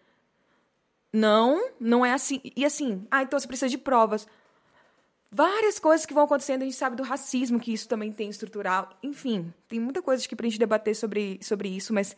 Não, 1.14 1.70
não 1.80 2.06
é 2.06 2.14
assim. 2.14 2.42
E 2.56 2.66
assim, 2.66 3.06
ah, 3.12 3.24
então 3.24 3.40
você 3.40 3.48
precisa 3.48 3.70
de 3.70 3.78
provas. 3.78 4.28
Várias 5.32 5.80
coisas 5.80 6.06
que 6.06 6.14
vão 6.14 6.24
acontecendo, 6.24 6.62
a 6.62 6.66
gente 6.66 6.76
sabe 6.76 6.96
do 6.96 7.04
racismo 7.04 7.60
que 7.60 7.72
isso 7.72 7.88
também 7.88 8.12
tem 8.12 8.30
estrutural. 8.30 8.90
Enfim, 9.02 9.54
tem 9.70 9.80
muita 9.80 10.02
coisa 10.02 10.28
que 10.28 10.36
pra 10.36 10.46
gente 10.46 10.60
debater 10.60 10.96
sobre, 10.96 11.40
sobre 11.42 11.70
isso, 11.70 11.94
mas 11.94 12.16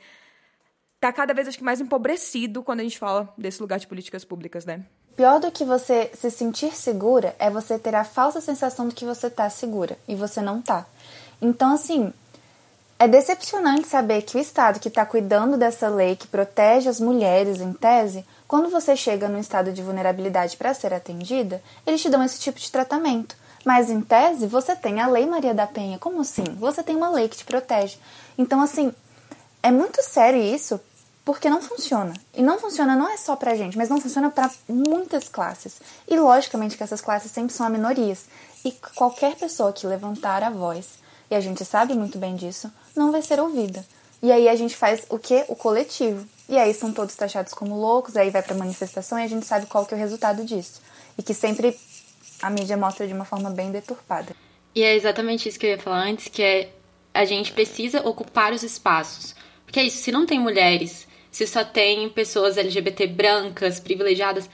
tá 1.00 1.14
cada 1.14 1.34
vez 1.34 1.48
acho 1.48 1.58
que 1.58 1.64
mais 1.64 1.80
empobrecido 1.80 2.64
quando 2.64 2.80
a 2.80 2.84
gente 2.84 2.98
fala 2.98 3.32
desse 3.38 3.62
lugar 3.62 3.78
de 3.78 3.86
políticas 3.86 4.26
públicas, 4.26 4.66
né? 4.66 4.84
Pior 5.16 5.40
do 5.40 5.52
que 5.52 5.64
você 5.64 6.10
se 6.16 6.32
sentir 6.32 6.74
segura 6.74 7.36
é 7.38 7.52
você 7.52 7.78
ter 7.78 7.94
a 7.94 8.04
falsa 8.04 8.42
sensação 8.42 8.88
de 8.88 8.96
que 8.96 9.06
você 9.06 9.30
tá 9.30 9.48
segura 9.48 9.96
e 10.08 10.16
você 10.16 10.42
não 10.42 10.60
tá. 10.60 10.88
Então, 11.40 11.74
assim, 11.74 12.12
é 12.98 13.08
decepcionante 13.08 13.88
saber 13.88 14.24
que 14.24 14.38
o 14.38 14.40
Estado 14.40 14.80
que 14.80 14.88
está 14.88 15.06
cuidando 15.06 15.56
dessa 15.56 15.88
lei 15.88 16.16
que 16.16 16.26
protege 16.26 16.90
as 16.90 17.00
mulheres, 17.00 17.62
em 17.62 17.74
tese, 17.74 18.26
quando 18.54 18.70
você 18.70 18.96
chega 18.96 19.28
no 19.28 19.40
estado 19.40 19.74
de 19.74 19.82
vulnerabilidade 19.82 20.58
para 20.58 20.76
ser 20.76 20.94
atendida, 20.94 21.60
eles 21.88 22.00
te 22.00 22.08
dão 22.08 22.24
esse 22.24 22.40
tipo 22.40 22.60
de 22.60 22.72
tratamento. 22.72 23.36
Mas, 23.66 23.90
em 23.90 24.00
tese, 24.00 24.46
você 24.46 24.76
tem 24.76 25.02
a 25.02 25.08
Lei 25.08 25.26
Maria 25.26 25.56
da 25.56 25.66
Penha. 25.66 25.98
Como 25.98 26.22
assim? 26.22 26.44
Você 26.60 26.84
tem 26.84 26.96
uma 26.96 27.10
lei 27.10 27.28
que 27.28 27.38
te 27.38 27.46
protege. 27.46 27.98
Então, 28.38 28.62
assim, 28.62 28.94
é 29.64 29.72
muito 29.72 30.04
sério 30.04 30.40
isso, 30.40 30.80
porque 31.26 31.50
não 31.50 31.64
funciona. 31.64 32.14
E 32.32 32.44
não 32.44 32.60
funciona 32.60 32.96
não 32.96 33.10
é 33.10 33.18
só 33.18 33.36
pra 33.36 33.56
gente, 33.56 33.76
mas 33.76 33.90
não 33.90 34.00
funciona 34.00 34.30
para 34.30 34.52
muitas 34.70 35.28
classes. 35.28 35.82
E 36.08 36.16
logicamente 36.16 36.78
que 36.78 36.84
essas 36.84 37.02
classes 37.02 37.32
sempre 37.32 37.56
são 37.56 37.66
a 37.66 37.72
minorias. 37.72 38.26
E 38.64 38.72
qualquer 38.96 39.36
pessoa 39.36 39.74
que 39.74 39.88
levantar 39.88 40.44
a 40.44 40.52
voz, 40.52 40.90
e 41.32 41.34
a 41.34 41.42
gente 41.42 41.66
sabe 41.66 41.96
muito 41.96 42.20
bem 42.20 42.36
disso, 42.36 42.72
não 42.96 43.12
vai 43.12 43.24
ser 43.24 43.40
ouvida. 43.40 43.84
E 44.22 44.32
aí 44.32 44.48
a 44.48 44.56
gente 44.56 44.78
faz 44.78 45.08
o 45.10 45.18
que? 45.18 45.44
O 45.50 45.56
coletivo. 45.56 46.26
E 46.54 46.58
aí 46.58 46.72
são 46.72 46.94
todos 46.94 47.16
taxados 47.16 47.52
como 47.52 47.76
loucos, 47.76 48.16
aí 48.16 48.30
vai 48.30 48.44
pra 48.44 48.56
manifestação 48.56 49.18
e 49.18 49.24
a 49.24 49.28
gente 49.28 49.44
sabe 49.44 49.66
qual 49.66 49.88
que 49.88 49.94
é 49.96 49.98
o 49.98 50.00
resultado 50.00 50.46
disso. 50.46 50.84
E 51.18 51.24
que 51.24 51.34
sempre 51.34 51.76
a 52.44 52.50
mídia 52.52 52.78
mostra 52.78 53.08
de 53.08 53.14
uma 53.14 53.26
forma 53.26 53.50
bem 53.50 53.72
deturpada. 53.72 54.36
E 54.76 54.84
é 54.84 54.96
exatamente 54.96 55.50
isso 55.50 55.58
que 55.58 55.66
eu 55.66 55.72
ia 55.72 55.80
falar 55.80 56.04
antes, 56.04 56.28
que 56.28 56.44
é 56.44 56.70
a 57.12 57.26
gente 57.26 57.52
precisa 57.52 58.08
ocupar 58.08 58.54
os 58.54 58.62
espaços. 58.62 59.36
Porque 59.66 59.80
é 59.80 59.84
isso, 59.84 59.98
se 59.98 60.12
não 60.12 60.28
tem 60.28 60.40
mulheres 60.40 61.08
se 61.32 61.48
só 61.48 61.64
tem 61.64 62.08
pessoas 62.10 62.56
LGBT 62.60 63.08
brancas, 63.08 63.80
privilegiadas, 63.80 64.48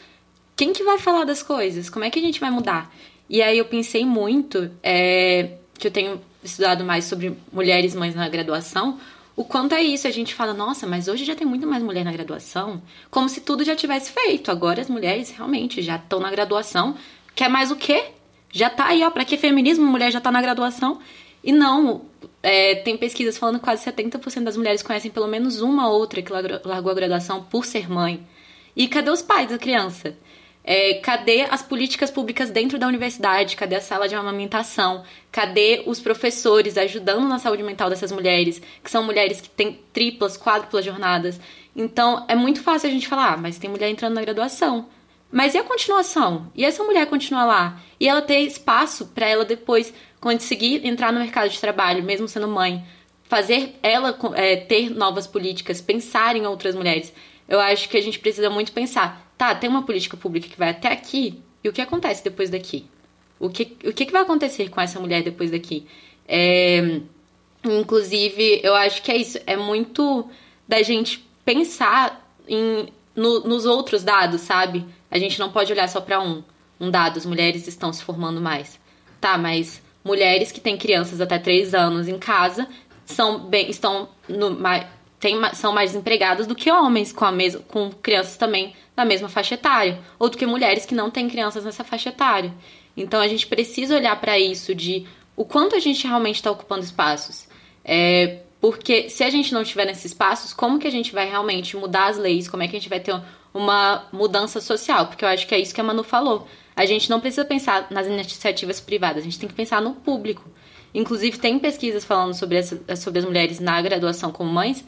quem 0.56 0.72
que 0.72 0.82
vai 0.82 0.98
falar 0.98 1.26
das 1.26 1.44
coisas? 1.44 1.90
Como 1.90 2.06
é 2.06 2.10
que 2.10 2.18
a 2.18 2.22
gente 2.22 2.40
vai 2.40 2.50
mudar? 2.50 2.90
E 3.30 3.42
aí 3.42 3.58
eu 3.58 3.66
pensei 3.66 4.06
muito, 4.06 4.72
é, 4.82 5.58
que 5.78 5.88
eu 5.88 5.92
tenho 5.92 6.22
estudado 6.42 6.86
mais 6.86 7.04
sobre 7.04 7.36
mulheres 7.52 7.94
mães 7.94 8.16
na 8.16 8.30
graduação, 8.30 8.98
o 9.40 9.46
quanto 9.46 9.74
é 9.74 9.82
isso. 9.82 10.06
A 10.06 10.12
gente 10.12 10.36
fala, 10.36 10.54
nossa, 10.54 10.86
mas 10.86 11.08
hoje 11.08 11.24
já 11.24 11.34
tem 11.34 11.48
muito 11.48 11.66
mais 11.66 11.82
mulher 11.82 12.04
na 12.04 12.12
graduação, 12.12 12.82
como 13.10 13.30
se 13.30 13.40
tudo 13.40 13.64
já 13.64 13.74
tivesse 13.74 14.12
feito. 14.12 14.52
Agora 14.52 14.82
as 14.82 14.90
mulheres 14.90 15.30
realmente 15.30 15.82
já 15.82 15.96
estão 15.96 16.20
na 16.20 16.30
graduação. 16.30 16.98
Quer 17.34 17.48
mais 17.48 17.72
o 17.72 17.78
quê? 17.78 18.04
Já 18.52 18.70
tá 18.70 18.88
aí, 18.88 19.02
ó, 19.02 19.10
pra 19.10 19.24
que 19.24 19.38
feminismo? 19.38 19.86
Mulher 19.86 20.12
já 20.12 20.20
tá 20.20 20.30
na 20.30 20.42
graduação. 20.42 21.00
E 21.42 21.54
não, 21.54 22.02
é, 22.44 22.76
tem 22.76 22.98
pesquisas 22.98 23.38
falando 23.38 23.60
que 23.60 23.64
quase 23.64 23.90
70% 23.90 24.44
das 24.44 24.58
mulheres 24.58 24.84
conhecem 24.84 25.10
pelo 25.10 25.26
menos 25.26 25.62
uma 25.62 25.90
outra 25.90 26.22
que 26.22 26.34
largou 26.34 26.92
a 26.92 26.96
graduação 26.96 27.42
por 27.42 27.64
ser 27.64 27.90
mãe. 27.90 28.28
E 28.76 28.90
cadê 28.90 29.10
os 29.10 29.22
pais 29.22 29.50
da 29.50 29.58
criança? 29.58 30.18
É, 30.72 30.94
cadê 30.94 31.48
as 31.50 31.64
políticas 31.64 32.12
públicas 32.12 32.52
dentro 32.52 32.78
da 32.78 32.86
universidade? 32.86 33.56
Cadê 33.56 33.78
a 33.78 33.82
sala 33.82 34.08
de 34.08 34.14
amamentação? 34.14 35.04
Cadê 35.32 35.82
os 35.88 36.00
professores 36.00 36.78
ajudando 36.78 37.28
na 37.28 37.40
saúde 37.40 37.64
mental 37.64 37.90
dessas 37.90 38.12
mulheres, 38.12 38.62
que 38.84 38.92
são 38.92 39.04
mulheres 39.04 39.42
que 39.42 39.50
têm 39.50 39.80
triplas, 39.92 40.38
quádruplas 40.38 40.86
jornadas? 40.86 41.42
Então, 41.76 42.24
é 42.28 42.36
muito 42.36 42.62
fácil 42.62 42.88
a 42.88 42.92
gente 42.92 43.08
falar, 43.08 43.34
ah, 43.34 43.38
mas 43.38 43.58
tem 43.58 43.68
mulher 43.68 43.90
entrando 43.90 44.14
na 44.14 44.22
graduação. 44.22 44.88
Mas 45.32 45.56
e 45.56 45.58
a 45.58 45.64
continuação? 45.64 46.52
E 46.54 46.64
essa 46.64 46.84
mulher 46.84 47.08
continuar 47.08 47.46
lá? 47.46 47.82
E 48.00 48.08
ela 48.08 48.22
ter 48.22 48.42
espaço 48.42 49.08
para 49.08 49.28
ela 49.28 49.44
depois 49.44 49.92
conseguir 50.22 50.86
entrar 50.86 51.12
no 51.12 51.20
mercado 51.20 51.50
de 51.50 51.60
trabalho, 51.60 52.04
mesmo 52.04 52.28
sendo 52.28 52.48
mãe, 52.48 52.86
fazer 53.24 53.74
ela 53.82 54.16
é, 54.36 54.56
ter 54.56 54.92
novas 54.92 55.26
políticas, 55.26 55.82
pensar 55.82 56.36
em 56.36 56.46
outras 56.46 56.76
mulheres. 56.76 57.12
Eu 57.48 57.60
acho 57.60 57.90
que 57.90 57.98
a 57.98 58.02
gente 58.02 58.20
precisa 58.20 58.52
muito 58.52 58.72
pensar, 58.72 59.29
tá, 59.40 59.56
tem 59.56 59.70
uma 59.70 59.84
política 59.84 60.18
pública 60.18 60.50
que 60.50 60.60
vai 60.60 60.70
até 60.70 60.90
aqui, 60.90 61.42
e 61.64 61.70
o 61.70 61.74
que 61.74 61.82
acontece 61.82 62.22
depois 62.22 62.50
daqui? 62.50 62.86
O 63.40 63.50
que, 63.50 63.78
o 63.86 63.94
que 63.94 64.12
vai 64.12 64.22
acontecer 64.22 64.70
com 64.70 64.82
essa 64.82 65.00
mulher 65.00 65.24
depois 65.24 65.50
daqui? 65.50 65.88
É, 66.28 67.00
inclusive, 67.64 68.60
eu 68.62 68.76
acho 68.76 69.02
que 69.02 69.10
é 69.10 69.16
isso, 69.16 69.40
é 69.48 69.56
muito 69.56 70.30
da 70.68 70.84
gente 70.84 71.26
pensar 71.46 72.30
em, 72.50 72.90
no, 73.16 73.40
nos 73.48 73.66
outros 73.66 74.04
dados, 74.04 74.42
sabe? 74.42 74.86
A 75.10 75.18
gente 75.18 75.40
não 75.40 75.50
pode 75.50 75.72
olhar 75.72 75.88
só 75.88 76.02
para 76.02 76.22
um, 76.22 76.44
um 76.78 76.92
dado, 76.92 77.18
as 77.18 77.26
mulheres 77.26 77.66
estão 77.66 77.94
se 77.94 78.04
formando 78.04 78.42
mais. 78.42 78.78
Tá, 79.22 79.38
mas 79.38 79.82
mulheres 80.04 80.52
que 80.52 80.60
têm 80.60 80.78
crianças 80.78 81.22
até 81.22 81.40
3 81.40 81.74
anos 81.74 82.10
em 82.10 82.20
casa 82.20 82.68
são 83.06 83.40
bem, 83.40 83.70
estão 83.70 84.10
no, 84.28 84.50
tem, 85.20 85.38
são 85.54 85.74
mais 85.74 85.96
empregadas 85.96 86.48
do 86.48 86.56
que 86.56 86.72
homens 86.72 87.12
com, 87.12 87.26
a 87.26 87.32
mes, 87.32 87.56
com 87.68 87.92
crianças 87.92 88.38
também 88.38 88.74
na 88.96 89.04
mesma 89.04 89.28
faixa 89.30 89.56
etária, 89.56 90.00
ou 90.18 90.30
do 90.30 90.38
que 90.38 90.46
mulheres 90.46 90.86
que 90.86 90.96
não 90.96 91.10
têm 91.10 91.30
crianças 91.30 91.66
nessa 91.66 91.84
faixa 91.84 92.10
etária. 92.10 92.54
Então 92.96 93.20
a 93.20 93.28
gente 93.28 93.48
precisa 93.48 93.96
olhar 93.96 94.20
para 94.20 94.40
isso 94.40 94.74
de 94.74 95.06
o 95.36 95.46
quanto 95.46 95.76
a 95.76 95.80
gente 95.80 96.06
realmente 96.06 96.36
está 96.36 96.52
ocupando 96.52 96.84
espaços. 96.84 97.48
É, 97.84 98.40
porque 98.60 99.10
se 99.10 99.24
a 99.24 99.30
gente 99.30 99.54
não 99.54 99.62
estiver 99.62 99.86
nesses 99.86 100.06
espaços, 100.06 100.54
como 100.54 100.80
que 100.80 100.88
a 100.88 100.92
gente 100.92 101.14
vai 101.14 101.30
realmente 101.30 101.78
mudar 101.78 102.08
as 102.08 102.18
leis? 102.18 102.48
Como 102.48 102.62
é 102.62 102.68
que 102.68 102.76
a 102.76 102.80
gente 102.80 102.90
vai 102.90 103.00
ter 103.00 103.20
uma 103.54 104.08
mudança 104.12 104.60
social? 104.60 105.08
Porque 105.08 105.24
eu 105.24 105.30
acho 105.30 105.48
que 105.48 105.56
é 105.56 105.60
isso 105.60 105.74
que 105.74 105.80
a 105.80 105.84
Manu 105.84 106.04
falou. 106.04 106.48
A 106.76 106.86
gente 106.86 107.10
não 107.10 107.20
precisa 107.20 107.46
pensar 107.46 107.88
nas 107.90 108.08
iniciativas 108.08 108.80
privadas, 108.80 109.22
a 109.22 109.26
gente 109.26 109.40
tem 109.40 109.50
que 109.50 109.56
pensar 109.56 109.82
no 109.82 109.94
público. 109.94 110.50
Inclusive, 110.94 111.38
tem 111.38 111.60
pesquisas 111.60 112.04
falando 112.04 112.34
sobre, 112.34 112.58
essa, 112.58 112.96
sobre 112.96 113.20
as 113.20 113.26
mulheres 113.26 113.60
na 113.60 113.82
graduação 113.82 114.32
como 114.32 114.52
mães, 114.52 114.84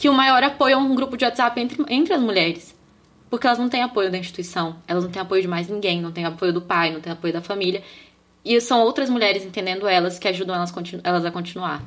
que 0.00 0.08
o 0.08 0.14
maior 0.14 0.42
apoio 0.42 0.72
é 0.72 0.76
um 0.78 0.94
grupo 0.94 1.14
de 1.14 1.26
WhatsApp 1.26 1.60
entre, 1.60 1.84
entre 1.90 2.14
as 2.14 2.22
mulheres. 2.22 2.74
Porque 3.28 3.46
elas 3.46 3.58
não 3.58 3.68
têm 3.68 3.82
apoio 3.82 4.10
da 4.10 4.16
instituição, 4.16 4.76
elas 4.88 5.04
não 5.04 5.10
têm 5.10 5.20
apoio 5.20 5.42
de 5.42 5.46
mais 5.46 5.68
ninguém, 5.68 6.00
não 6.00 6.10
têm 6.10 6.24
apoio 6.24 6.54
do 6.54 6.62
pai, 6.62 6.90
não 6.90 7.02
têm 7.02 7.12
apoio 7.12 7.34
da 7.34 7.42
família. 7.42 7.82
E 8.42 8.58
são 8.62 8.80
outras 8.80 9.10
mulheres 9.10 9.44
entendendo 9.44 9.86
elas 9.86 10.18
que 10.18 10.26
ajudam 10.26 10.56
elas, 10.56 10.72
elas 11.04 11.24
a 11.26 11.30
continuar. 11.30 11.84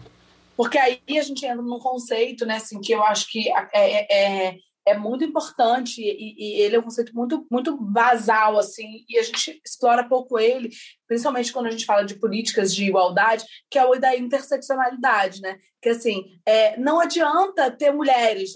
Porque 0.55 0.77
aí 0.77 1.01
a 1.09 1.23
gente 1.23 1.43
entra 1.43 1.63
num 1.63 1.79
conceito, 1.79 2.45
né, 2.45 2.57
assim, 2.57 2.79
que 2.79 2.91
eu 2.91 3.03
acho 3.03 3.27
que 3.31 3.49
é, 3.73 4.47
é, 4.51 4.57
é 4.85 4.97
muito 4.97 5.23
importante 5.23 6.01
e, 6.01 6.35
e, 6.37 6.61
ele 6.61 6.75
é 6.75 6.79
um 6.79 6.83
conceito 6.83 7.13
muito 7.15 7.45
muito 7.49 7.77
basal 7.77 8.57
assim 8.57 9.05
e 9.07 9.17
a 9.17 9.23
gente 9.23 9.61
explora 9.65 10.07
pouco 10.07 10.37
ele 10.37 10.69
principalmente 11.07 11.53
quando 11.53 11.67
a 11.67 11.71
gente 11.71 11.85
fala 11.85 12.03
de 12.03 12.15
políticas 12.15 12.73
de 12.73 12.85
igualdade 12.85 13.45
que 13.69 13.79
é 13.79 13.85
o 13.85 13.95
da 13.95 14.15
interseccionalidade 14.15 15.41
né? 15.41 15.57
Que 15.81 15.89
assim 15.89 16.39
é, 16.45 16.77
não 16.77 16.99
adianta 16.99 17.71
ter 17.71 17.91
mulheres 17.91 18.53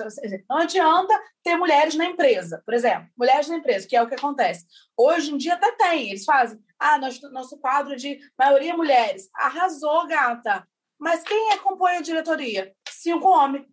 não 0.49 0.57
adianta 0.57 1.13
ter 1.43 1.55
mulheres 1.55 1.95
na 1.95 2.05
empresa 2.05 2.61
por 2.65 2.73
exemplo 2.73 3.07
mulheres 3.17 3.47
na 3.47 3.57
empresa 3.57 3.87
que 3.87 3.95
é 3.95 4.01
o 4.01 4.07
que 4.07 4.15
acontece. 4.15 4.65
Hoje 4.97 5.33
em 5.33 5.37
dia 5.37 5.53
até 5.53 5.71
tem 5.71 6.09
eles 6.09 6.25
fazem 6.25 6.59
ah 6.79 6.97
nosso 6.97 7.29
nosso 7.31 7.57
quadro 7.57 7.95
de 7.95 8.19
maioria 8.37 8.75
mulheres 8.75 9.29
arrasou 9.33 10.07
gata 10.07 10.67
mas 10.99 11.23
quem 11.23 11.51
é 11.51 11.57
compõe 11.57 11.97
a 11.97 12.01
diretoria? 12.01 12.73
Cinco 12.89 13.27
homens. 13.27 13.67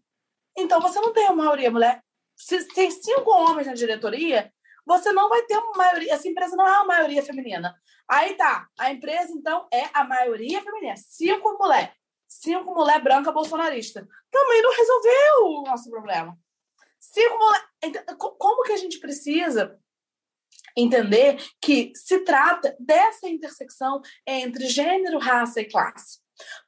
Então 0.57 0.81
você 0.81 1.01
não 1.01 1.13
tem 1.13 1.25
uma 1.25 1.45
maioria 1.45 1.71
mulher 1.71 2.04
se 2.45 2.63
tem 2.75 2.91
cinco 2.91 3.31
homens 3.31 3.67
na 3.67 3.73
diretoria, 3.73 4.53
você 4.85 5.11
não 5.13 5.31
vai 5.31 5.41
ter 5.45 5.57
uma 5.57 5.73
maioria. 5.79 6.13
Essa 6.13 6.29
empresa 6.29 6.55
não 6.55 6.69
é 6.69 6.73
uma 6.73 6.85
maioria 6.85 7.23
feminina. 7.23 7.75
Aí 8.07 8.35
tá, 8.35 8.69
a 8.79 8.93
empresa, 8.93 9.33
então, 9.33 9.67
é 9.73 9.85
a 9.95 10.05
maioria 10.05 10.63
feminina. 10.63 10.95
Cinco 10.95 11.57
mulher. 11.59 11.95
Cinco 12.29 12.75
mulher 12.75 13.03
branca 13.03 13.33
bolsonarista. 13.33 14.07
Também 14.31 14.61
não 14.61 14.77
resolveu 14.77 15.47
o 15.47 15.63
nosso 15.63 15.91
problema. 15.91 16.39
Cinco 17.01 17.39
mulher. 17.39 17.65
Então, 17.83 18.17
como 18.17 18.63
que 18.65 18.73
a 18.73 18.77
gente 18.77 19.01
precisa 19.01 19.81
entender 20.77 21.43
que 21.63 21.93
se 21.95 22.25
trata 22.25 22.77
dessa 22.79 23.27
intersecção 23.27 24.03
entre 24.27 24.67
gênero, 24.67 25.19
raça 25.19 25.63
e 25.63 25.65
classe? 25.65 26.19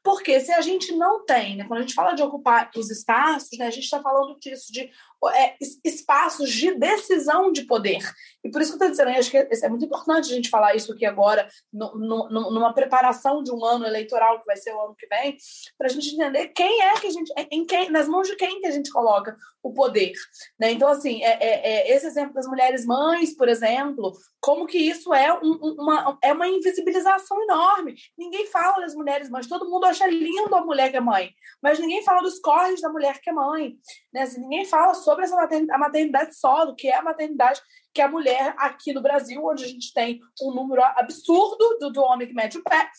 Porque 0.07 0.39
se 0.39 0.53
a 0.53 0.61
gente 0.61 0.95
não 0.95 1.25
tem, 1.25 1.57
né, 1.57 1.65
quando 1.67 1.79
a 1.79 1.83
gente 1.83 1.95
fala 1.95 2.15
de 2.15 2.23
ocupar 2.23 2.71
os 2.77 2.89
espaços, 2.93 3.59
né, 3.59 3.67
a 3.67 3.71
gente 3.73 3.83
está 3.83 4.01
falando 4.01 4.39
disso, 4.39 4.73
de 4.73 4.89
é, 5.35 5.57
espaços 5.85 6.53
de 6.53 6.75
decisão 6.75 7.51
de 7.51 7.63
poder. 7.63 7.99
E 8.45 8.51
por 8.51 8.63
isso 8.63 8.71
que 8.71 8.85
eu 8.85 8.89
estou 8.89 9.05
dizendo, 9.05 9.19
acho 9.19 9.31
que 9.31 9.37
é 9.37 9.69
muito 9.69 9.85
importante 9.85 10.31
a 10.31 10.35
gente 10.37 10.49
falar 10.49 10.77
isso 10.77 10.93
aqui 10.93 11.05
agora, 11.05 11.49
no, 11.73 11.97
no, 11.97 12.51
numa 12.53 12.73
preparação 12.73 13.43
de 13.43 13.51
um 13.51 13.65
ano 13.65 13.85
eleitoral, 13.85 14.39
que 14.39 14.47
vai 14.47 14.57
ser 14.57 14.73
o 14.73 14.81
ano 14.81 14.95
que 14.97 15.09
vem, 15.09 15.37
para 15.77 15.89
a 15.89 15.91
gente 15.91 16.15
entender 16.15 16.49
quem 16.49 16.83
é 16.83 16.95
que 17.01 17.09
a 17.09 17.11
gente, 17.11 17.33
em 17.51 17.67
quem, 17.67 17.91
nas 17.91 18.07
mãos 18.07 18.29
de 18.29 18.37
quem 18.37 18.61
que 18.61 18.67
a 18.67 18.71
gente 18.71 18.91
coloca 18.91 19.37
o 19.63 19.73
poder. 19.73 20.13
Né? 20.61 20.71
Então, 20.71 20.89
assim, 20.89 21.25
é, 21.25 21.39
é, 21.41 21.71
é 21.71 21.97
esse 21.97 22.07
exemplo 22.07 22.35
das 22.35 22.47
mulheres 22.47 22.87
mães, 22.87 23.35
por 23.35 23.49
exemplo, 23.49 24.13
como 24.41 24.67
que 24.67 24.79
isso 24.79 25.13
é 25.13 25.33
um, 25.33 25.75
uma, 25.77 26.19
é 26.23 26.33
uma 26.33 26.47
invisibilização 26.47 27.43
enorme. 27.43 27.97
Ninguém 28.17 28.47
fala 28.47 28.81
das 28.81 28.95
mulheres 28.95 29.29
mães, 29.29 29.49
todo 29.49 29.69
mundo 29.69 29.87
acha 29.97 30.07
lindo 30.07 30.55
a 30.55 30.65
mulher 30.65 30.91
que 30.91 30.97
é 30.97 31.01
mãe, 31.01 31.35
mas 31.63 31.79
ninguém 31.79 32.03
fala 32.03 32.23
dos 32.23 32.39
corres 32.39 32.81
da 32.81 32.89
mulher 32.89 33.21
que 33.21 33.31
é 33.31 33.33
mãe. 33.33 33.77
Né? 34.13 34.23
Assim, 34.23 34.41
ninguém 34.41 34.65
fala 34.65 34.95
sobre 34.95 35.25
essa 35.25 35.37
maternidade, 35.37 35.77
a 35.77 35.79
maternidade 35.79 36.37
solo, 36.37 36.75
que 36.75 36.89
é 36.89 36.97
a 36.97 37.03
maternidade 37.03 37.61
que 37.93 38.01
a 38.01 38.09
mulher 38.09 38.55
aqui 38.59 38.93
no 38.93 39.01
Brasil, 39.01 39.43
onde 39.45 39.65
a 39.65 39.69
gente 39.69 39.93
tem 39.93 40.21
um 40.43 40.55
número 40.55 40.83
absurdo 40.83 41.79
do, 41.81 41.91
do 41.91 42.03
homem 42.03 42.29
que 42.29 42.35
mete 42.35 42.59
o 42.59 42.63
pé, 42.63 42.91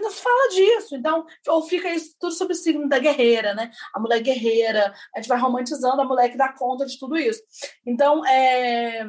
não 0.00 0.10
se 0.10 0.22
fala 0.22 0.48
disso. 0.48 0.96
Então, 0.96 1.26
ou 1.48 1.62
fica 1.62 1.92
isso 1.92 2.14
tudo 2.18 2.32
sobre 2.32 2.54
o 2.54 2.56
signo 2.56 2.88
da 2.88 2.98
guerreira, 2.98 3.54
né? 3.54 3.70
A 3.94 4.00
mulher 4.00 4.20
guerreira, 4.20 4.94
a 5.14 5.18
gente 5.18 5.28
vai 5.28 5.38
romantizando 5.38 6.00
a 6.00 6.04
mulher 6.04 6.30
que 6.30 6.36
dá 6.36 6.52
conta 6.52 6.86
de 6.86 6.98
tudo 6.98 7.16
isso. 7.16 7.42
Então, 7.84 8.24
é 8.24 9.04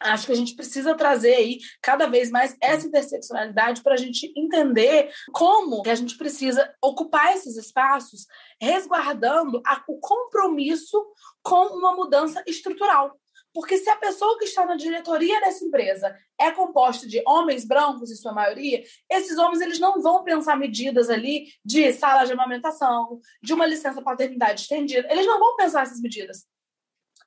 Acho 0.00 0.26
que 0.26 0.32
a 0.32 0.36
gente 0.36 0.54
precisa 0.54 0.94
trazer 0.94 1.34
aí 1.34 1.58
cada 1.82 2.06
vez 2.06 2.30
mais 2.30 2.56
essa 2.60 2.86
interseccionalidade 2.86 3.82
para 3.82 3.94
a 3.94 3.98
gente 3.98 4.32
entender 4.36 5.10
como 5.32 5.82
que 5.82 5.90
a 5.90 5.94
gente 5.94 6.16
precisa 6.16 6.72
ocupar 6.82 7.34
esses 7.34 7.56
espaços 7.56 8.26
resguardando 8.60 9.60
a, 9.66 9.82
o 9.88 9.98
compromisso 9.98 11.04
com 11.42 11.76
uma 11.76 11.94
mudança 11.94 12.42
estrutural. 12.46 13.16
Porque 13.56 13.78
se 13.78 13.88
a 13.88 13.96
pessoa 13.96 14.38
que 14.38 14.44
está 14.44 14.66
na 14.66 14.76
diretoria 14.76 15.40
dessa 15.40 15.64
empresa 15.64 16.14
é 16.38 16.50
composta 16.50 17.06
de 17.06 17.22
homens 17.26 17.64
brancos, 17.64 18.10
em 18.10 18.14
sua 18.14 18.30
maioria, 18.30 18.84
esses 19.10 19.38
homens 19.38 19.62
eles 19.62 19.80
não 19.80 20.02
vão 20.02 20.22
pensar 20.22 20.58
medidas 20.58 21.08
ali 21.08 21.46
de 21.64 21.90
sala 21.94 22.26
de 22.26 22.32
amamentação, 22.32 23.18
de 23.42 23.54
uma 23.54 23.64
licença 23.64 24.02
paternidade 24.02 24.60
estendida. 24.60 25.10
Eles 25.10 25.24
não 25.24 25.38
vão 25.38 25.56
pensar 25.56 25.84
essas 25.84 26.02
medidas. 26.02 26.44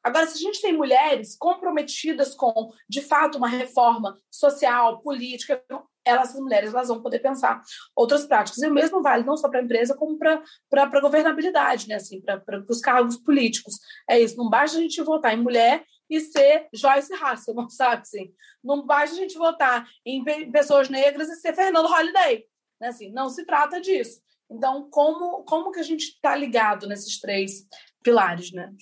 Agora, 0.03 0.25
se 0.27 0.35
a 0.35 0.41
gente 0.41 0.61
tem 0.61 0.75
mulheres 0.75 1.35
comprometidas 1.37 2.33
com, 2.33 2.71
de 2.87 3.01
fato, 3.01 3.37
uma 3.37 3.49
reforma 3.49 4.17
social, 4.31 5.01
política, 5.01 5.61
elas, 6.05 6.29
as 6.33 6.39
mulheres, 6.39 6.73
elas 6.73 6.87
vão 6.87 7.01
poder 7.01 7.19
pensar 7.19 7.61
outras 7.95 8.25
práticas. 8.25 8.61
E 8.61 8.67
o 8.67 8.73
mesmo 8.73 9.01
vale 9.01 9.23
não 9.23 9.37
só 9.37 9.49
para 9.49 9.59
a 9.59 9.63
empresa, 9.63 9.95
como 9.95 10.17
para 10.17 10.41
a 10.71 11.01
governabilidade, 11.01 11.87
né? 11.87 11.95
assim, 11.95 12.21
para 12.21 12.65
os 12.67 12.79
cargos 12.79 13.17
políticos. 13.17 13.75
É 14.09 14.19
isso, 14.19 14.37
não 14.37 14.49
basta 14.49 14.77
a 14.77 14.81
gente 14.81 15.01
votar 15.01 15.33
em 15.33 15.41
mulher 15.41 15.83
e 16.09 16.19
ser 16.19 16.67
Joyce 16.73 17.13
Hasselman, 17.13 17.69
sabe? 17.69 18.01
Assim, 18.01 18.33
não 18.63 18.85
basta 18.85 19.15
a 19.15 19.19
gente 19.19 19.37
votar 19.37 19.87
em 20.05 20.23
pessoas 20.51 20.89
negras 20.89 21.29
e 21.29 21.35
ser 21.35 21.53
Fernando 21.53 21.87
Holliday. 21.87 22.45
Né? 22.81 22.87
Assim, 22.87 23.11
não 23.11 23.29
se 23.29 23.45
trata 23.45 23.79
disso. 23.79 24.21
Então, 24.49 24.89
como, 24.89 25.43
como 25.43 25.71
que 25.71 25.79
a 25.79 25.83
gente 25.83 26.05
está 26.05 26.35
ligado 26.35 26.87
nesses 26.87 27.19
três 27.19 27.67
pilares, 28.03 28.51
né? 28.51 28.73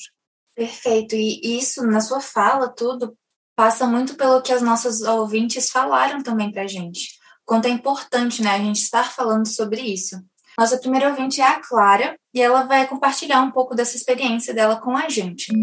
Perfeito. 0.58 1.16
E 1.16 1.56
isso, 1.56 1.86
na 1.86 2.02
sua 2.02 2.20
fala, 2.20 2.68
tudo 2.68 3.16
passa 3.56 3.86
muito 3.86 4.16
pelo 4.16 4.42
que 4.42 4.52
as 4.52 4.64
nossas 4.64 5.02
ouvintes 5.02 5.70
falaram 5.70 6.24
também 6.24 6.52
para 6.52 6.64
a 6.64 6.68
gente. 6.68 7.16
Quanto 7.46 7.68
é 7.68 7.70
importante, 7.70 8.42
né, 8.42 8.56
a 8.56 8.58
gente 8.58 8.82
estar 8.82 9.14
falando 9.14 9.48
sobre 9.48 9.82
isso. 9.82 10.20
Nossa 10.58 10.80
primeira 10.80 11.10
ouvinte 11.10 11.42
é 11.42 11.46
a 11.46 11.62
Clara 11.62 12.18
e 12.34 12.42
ela 12.42 12.64
vai 12.64 12.88
compartilhar 12.88 13.40
um 13.44 13.52
pouco 13.52 13.76
dessa 13.76 13.96
experiência 13.96 14.52
dela 14.52 14.78
com 14.78 14.98
a 14.98 15.08
gente. 15.08 15.54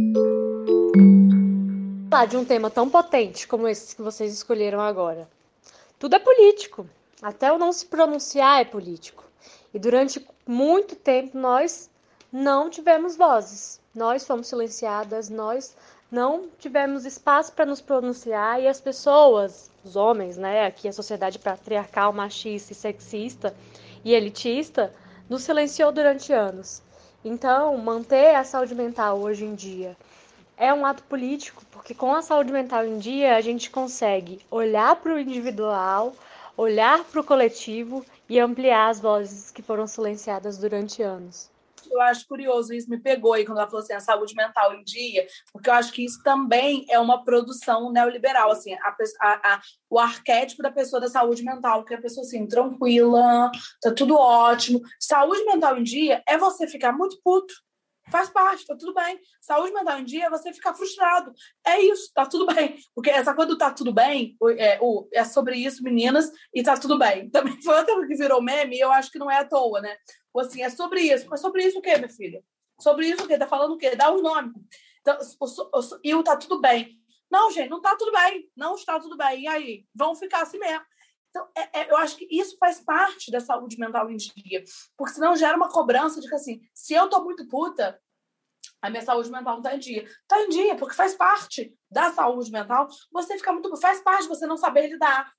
Falar 2.08 2.26
de 2.26 2.36
um 2.36 2.44
tema 2.44 2.70
tão 2.70 2.88
potente 2.88 3.48
como 3.48 3.66
esse 3.66 3.96
que 3.96 4.02
vocês 4.02 4.32
escolheram 4.32 4.80
agora. 4.80 5.28
Tudo 5.98 6.14
é 6.14 6.20
político. 6.20 6.88
Até 7.20 7.52
o 7.52 7.58
não 7.58 7.72
se 7.72 7.86
pronunciar 7.86 8.60
é 8.60 8.64
político. 8.64 9.24
E 9.72 9.78
durante 9.80 10.24
muito 10.46 10.94
tempo 10.94 11.36
nós 11.36 11.90
não 12.34 12.68
tivemos 12.68 13.14
vozes 13.16 13.80
nós 13.94 14.26
fomos 14.26 14.48
silenciadas, 14.48 15.30
nós 15.30 15.76
não 16.10 16.48
tivemos 16.58 17.04
espaço 17.04 17.52
para 17.52 17.64
nos 17.64 17.80
pronunciar 17.80 18.60
e 18.60 18.66
as 18.66 18.80
pessoas, 18.80 19.70
os 19.84 19.94
homens, 19.94 20.36
né, 20.36 20.66
aqui 20.66 20.88
a 20.88 20.92
sociedade 20.92 21.38
patriarcal, 21.38 22.12
machista 22.12 22.72
e 22.72 22.74
sexista 22.74 23.54
e 24.04 24.12
elitista, 24.12 24.92
nos 25.30 25.44
silenciou 25.44 25.92
durante 25.92 26.32
anos. 26.32 26.82
Então, 27.24 27.76
manter 27.78 28.34
a 28.34 28.42
saúde 28.42 28.74
mental 28.74 29.20
hoje 29.20 29.44
em 29.44 29.54
dia 29.54 29.96
é 30.56 30.74
um 30.74 30.84
ato 30.84 31.04
político, 31.04 31.62
porque 31.70 31.94
com 31.94 32.12
a 32.12 32.22
saúde 32.22 32.52
mental 32.52 32.84
em 32.84 32.98
dia 32.98 33.36
a 33.36 33.40
gente 33.40 33.70
consegue 33.70 34.44
olhar 34.50 34.96
para 34.96 35.14
o 35.14 35.18
individual, 35.20 36.12
olhar 36.56 37.04
para 37.04 37.20
o 37.20 37.24
coletivo 37.24 38.04
e 38.28 38.40
ampliar 38.40 38.88
as 38.88 38.98
vozes 38.98 39.52
que 39.52 39.62
foram 39.62 39.86
silenciadas 39.86 40.58
durante 40.58 41.00
anos 41.00 41.53
eu 41.90 42.00
acho 42.00 42.26
curioso, 42.26 42.72
isso 42.72 42.88
me 42.88 42.98
pegou 42.98 43.32
aí 43.32 43.44
quando 43.44 43.58
ela 43.58 43.66
falou 43.66 43.82
assim, 43.82 43.92
a 43.92 44.00
saúde 44.00 44.34
mental 44.34 44.74
em 44.74 44.82
dia, 44.82 45.26
porque 45.52 45.68
eu 45.68 45.74
acho 45.74 45.92
que 45.92 46.04
isso 46.04 46.22
também 46.22 46.84
é 46.90 46.98
uma 46.98 47.24
produção 47.24 47.92
neoliberal, 47.92 48.50
assim, 48.50 48.74
a, 48.74 48.96
a, 49.20 49.54
a, 49.54 49.60
o 49.90 49.98
arquétipo 49.98 50.62
da 50.62 50.70
pessoa 50.70 51.00
da 51.00 51.08
saúde 51.08 51.42
mental, 51.42 51.84
que 51.84 51.94
é 51.94 51.96
a 51.96 52.02
pessoa 52.02 52.24
assim, 52.26 52.46
tranquila, 52.46 53.50
tá 53.80 53.92
tudo 53.92 54.16
ótimo. 54.16 54.80
Saúde 54.98 55.44
mental 55.44 55.78
em 55.78 55.82
dia 55.82 56.22
é 56.28 56.36
você 56.38 56.66
ficar 56.66 56.92
muito 56.92 57.18
puto, 57.22 57.54
faz 58.10 58.28
parte, 58.28 58.66
tá 58.66 58.76
tudo 58.76 58.94
bem. 58.94 59.18
Saúde 59.40 59.72
mental 59.72 59.98
em 59.98 60.04
dia 60.04 60.26
é 60.26 60.30
você 60.30 60.52
ficar 60.52 60.74
frustrado. 60.74 61.32
É 61.66 61.80
isso, 61.80 62.10
tá 62.14 62.26
tudo 62.26 62.46
bem. 62.46 62.76
Porque 62.94 63.10
essa 63.10 63.34
coisa 63.34 63.50
do 63.50 63.58
tá 63.58 63.70
tudo 63.70 63.92
bem, 63.92 64.36
é, 64.58 64.78
é 65.12 65.24
sobre 65.24 65.56
isso, 65.56 65.82
meninas, 65.82 66.30
e 66.52 66.62
tá 66.62 66.76
tudo 66.76 66.98
bem. 66.98 67.28
Também 67.30 67.60
foi 67.62 67.76
outra 67.76 68.06
que 68.06 68.16
virou 68.16 68.42
meme 68.42 68.76
e 68.76 68.80
eu 68.80 68.92
acho 68.92 69.10
que 69.10 69.18
não 69.18 69.30
é 69.30 69.38
à 69.38 69.44
toa, 69.44 69.80
né? 69.80 69.96
Ou 70.34 70.42
assim, 70.42 70.62
é 70.62 70.68
sobre 70.68 71.00
isso. 71.00 71.26
Mas 71.30 71.40
sobre 71.40 71.64
isso 71.64 71.78
o 71.78 71.82
quê, 71.82 71.96
minha 71.96 72.10
filha? 72.10 72.44
Sobre 72.80 73.06
isso 73.06 73.24
o 73.24 73.28
quê? 73.28 73.38
Tá 73.38 73.46
falando 73.46 73.74
o 73.74 73.78
quê? 73.78 73.94
Dá 73.94 74.12
os 74.12 74.20
nomes. 74.20 74.52
Então, 75.00 75.16
e 76.02 76.14
o 76.14 76.22
tá 76.24 76.36
tudo 76.36 76.60
bem. 76.60 77.00
Não, 77.30 77.50
gente, 77.50 77.70
não 77.70 77.80
tá 77.80 77.96
tudo 77.96 78.10
bem. 78.12 78.50
Não 78.56 78.74
está 78.74 78.98
tudo 78.98 79.16
bem. 79.16 79.42
E 79.42 79.48
aí? 79.48 79.86
Vão 79.94 80.14
ficar 80.14 80.42
assim 80.42 80.58
mesmo. 80.58 80.84
Então, 81.30 81.48
é, 81.56 81.80
é, 81.80 81.90
eu 81.90 81.96
acho 81.96 82.16
que 82.16 82.28
isso 82.30 82.56
faz 82.58 82.80
parte 82.80 83.30
da 83.30 83.40
saúde 83.40 83.78
mental 83.78 84.10
em 84.10 84.16
dia. 84.16 84.64
Porque 84.96 85.14
senão 85.14 85.36
gera 85.36 85.56
uma 85.56 85.68
cobrança 85.68 86.20
de 86.20 86.28
que, 86.28 86.34
assim, 86.34 86.60
se 86.72 86.94
eu 86.94 87.08
tô 87.08 87.22
muito 87.24 87.46
puta, 87.48 88.00
a 88.80 88.90
minha 88.90 89.02
saúde 89.02 89.30
mental 89.30 89.56
não 89.56 89.62
tá 89.62 89.74
em 89.74 89.78
dia. 89.78 90.08
Tá 90.28 90.40
em 90.42 90.48
dia, 90.48 90.76
porque 90.76 90.94
faz 90.94 91.14
parte 91.14 91.76
da 91.90 92.12
saúde 92.12 92.50
mental 92.50 92.88
você 93.10 93.36
ficar 93.36 93.52
muito. 93.52 93.74
Faz 93.76 94.00
parte 94.00 94.28
você 94.28 94.46
não 94.46 94.56
saber 94.56 94.88
lidar. 94.88 95.32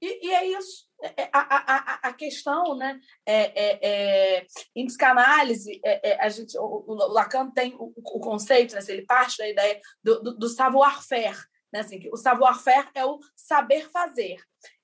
E, 0.00 0.28
e 0.28 0.32
é 0.32 0.46
isso. 0.46 0.86
É, 1.02 1.22
é, 1.22 1.30
a, 1.32 1.40
a, 1.40 2.08
a, 2.08 2.12
questão, 2.12 2.76
né, 2.76 2.98
é, 3.26 3.34
é, 3.34 3.78
é 3.82 4.46
em 4.74 4.86
psicanálise, 4.86 5.78
é, 5.84 6.18
a 6.20 6.28
gente, 6.28 6.56
o, 6.58 6.84
o, 6.86 6.94
Lacan 7.12 7.50
tem 7.50 7.74
o, 7.74 7.92
o 7.96 8.20
conceito, 8.20 8.74
né, 8.74 8.80
ele 8.88 9.04
parte 9.04 9.36
da 9.38 9.48
ideia 9.48 9.80
do, 10.02 10.22
do, 10.22 10.38
do 10.38 10.48
savoir-faire, 10.48 11.38
né, 11.72 11.80
assim, 11.80 12.00
o 12.10 12.16
savoir-faire 12.16 12.88
é 12.94 13.04
o 13.04 13.18
saber 13.34 13.90
fazer. 13.90 14.36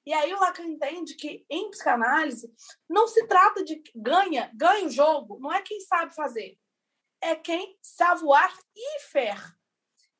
E 0.04 0.12
aí 0.12 0.34
o 0.34 0.40
Lacan 0.40 0.64
entende 0.64 1.14
que 1.14 1.46
em 1.48 1.70
psicanálise 1.70 2.52
não 2.90 3.06
se 3.06 3.26
trata 3.26 3.64
de 3.64 3.82
ganha, 3.94 4.50
ganha 4.54 4.86
o 4.86 4.90
jogo, 4.90 5.38
não 5.40 5.52
é 5.52 5.62
quem 5.62 5.80
sabe 5.80 6.14
fazer, 6.14 6.58
é 7.22 7.36
quem 7.36 7.78
savoir 7.80 8.52
e 8.76 9.00
faire 9.10 9.54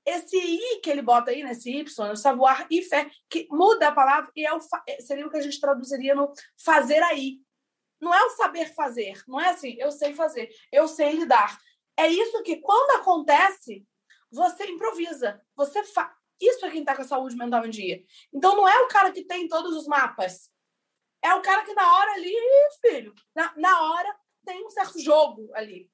esse 0.05 0.37
i 0.37 0.81
que 0.81 0.91
ele 0.91 1.03
bota 1.03 1.31
aí, 1.31 1.43
nesse 1.43 1.71
y, 1.71 1.85
o 2.11 2.17
savoir 2.17 2.67
e 2.71 2.83
fé, 2.83 3.11
que 3.31 3.47
muda 3.51 3.89
a 3.89 3.93
palavra 3.93 4.31
e 4.35 4.45
é 4.45 4.53
o, 4.53 4.59
é, 4.89 5.01
seria 5.01 5.27
o 5.27 5.31
que 5.31 5.37
a 5.37 5.41
gente 5.41 5.61
traduziria 5.61 6.15
no 6.15 6.33
fazer 6.63 7.03
aí. 7.03 7.41
Não 8.01 8.13
é 8.13 8.23
o 8.25 8.31
saber 8.31 8.75
fazer, 8.75 9.23
não 9.29 9.41
é 9.41 9.51
assim, 9.51 9.77
eu 9.79 9.93
sei 9.93 10.13
fazer, 10.13 10.51
eu 10.73 10.89
sei 10.89 11.13
lidar. 11.13 11.57
É 11.97 12.09
isso 12.09 12.43
que, 12.43 12.57
quando 12.57 13.01
acontece, 13.01 13.87
você 14.31 14.65
improvisa, 14.67 15.41
você 15.55 15.85
faz. 15.85 16.11
Isso 16.41 16.67
é 16.67 16.71
quem 16.71 16.81
está 16.81 16.97
com 16.97 17.03
a 17.03 17.07
saúde 17.07 17.37
mental 17.37 17.65
em 17.65 17.71
dia. 17.71 18.03
Então, 18.33 18.57
não 18.57 18.67
é 18.67 18.81
o 18.81 18.89
cara 18.89 19.13
que 19.13 19.23
tem 19.25 19.47
todos 19.47 19.77
os 19.77 19.87
mapas. 19.87 20.51
É 21.23 21.33
o 21.35 21.43
cara 21.43 21.63
que, 21.63 21.73
na 21.73 21.99
hora 21.99 22.15
ali, 22.15 22.35
filho, 22.81 23.15
na, 23.33 23.53
na 23.57 23.93
hora 23.93 24.17
tem 24.45 24.67
um 24.67 24.71
certo 24.71 24.99
jogo 24.99 25.49
ali. 25.55 25.89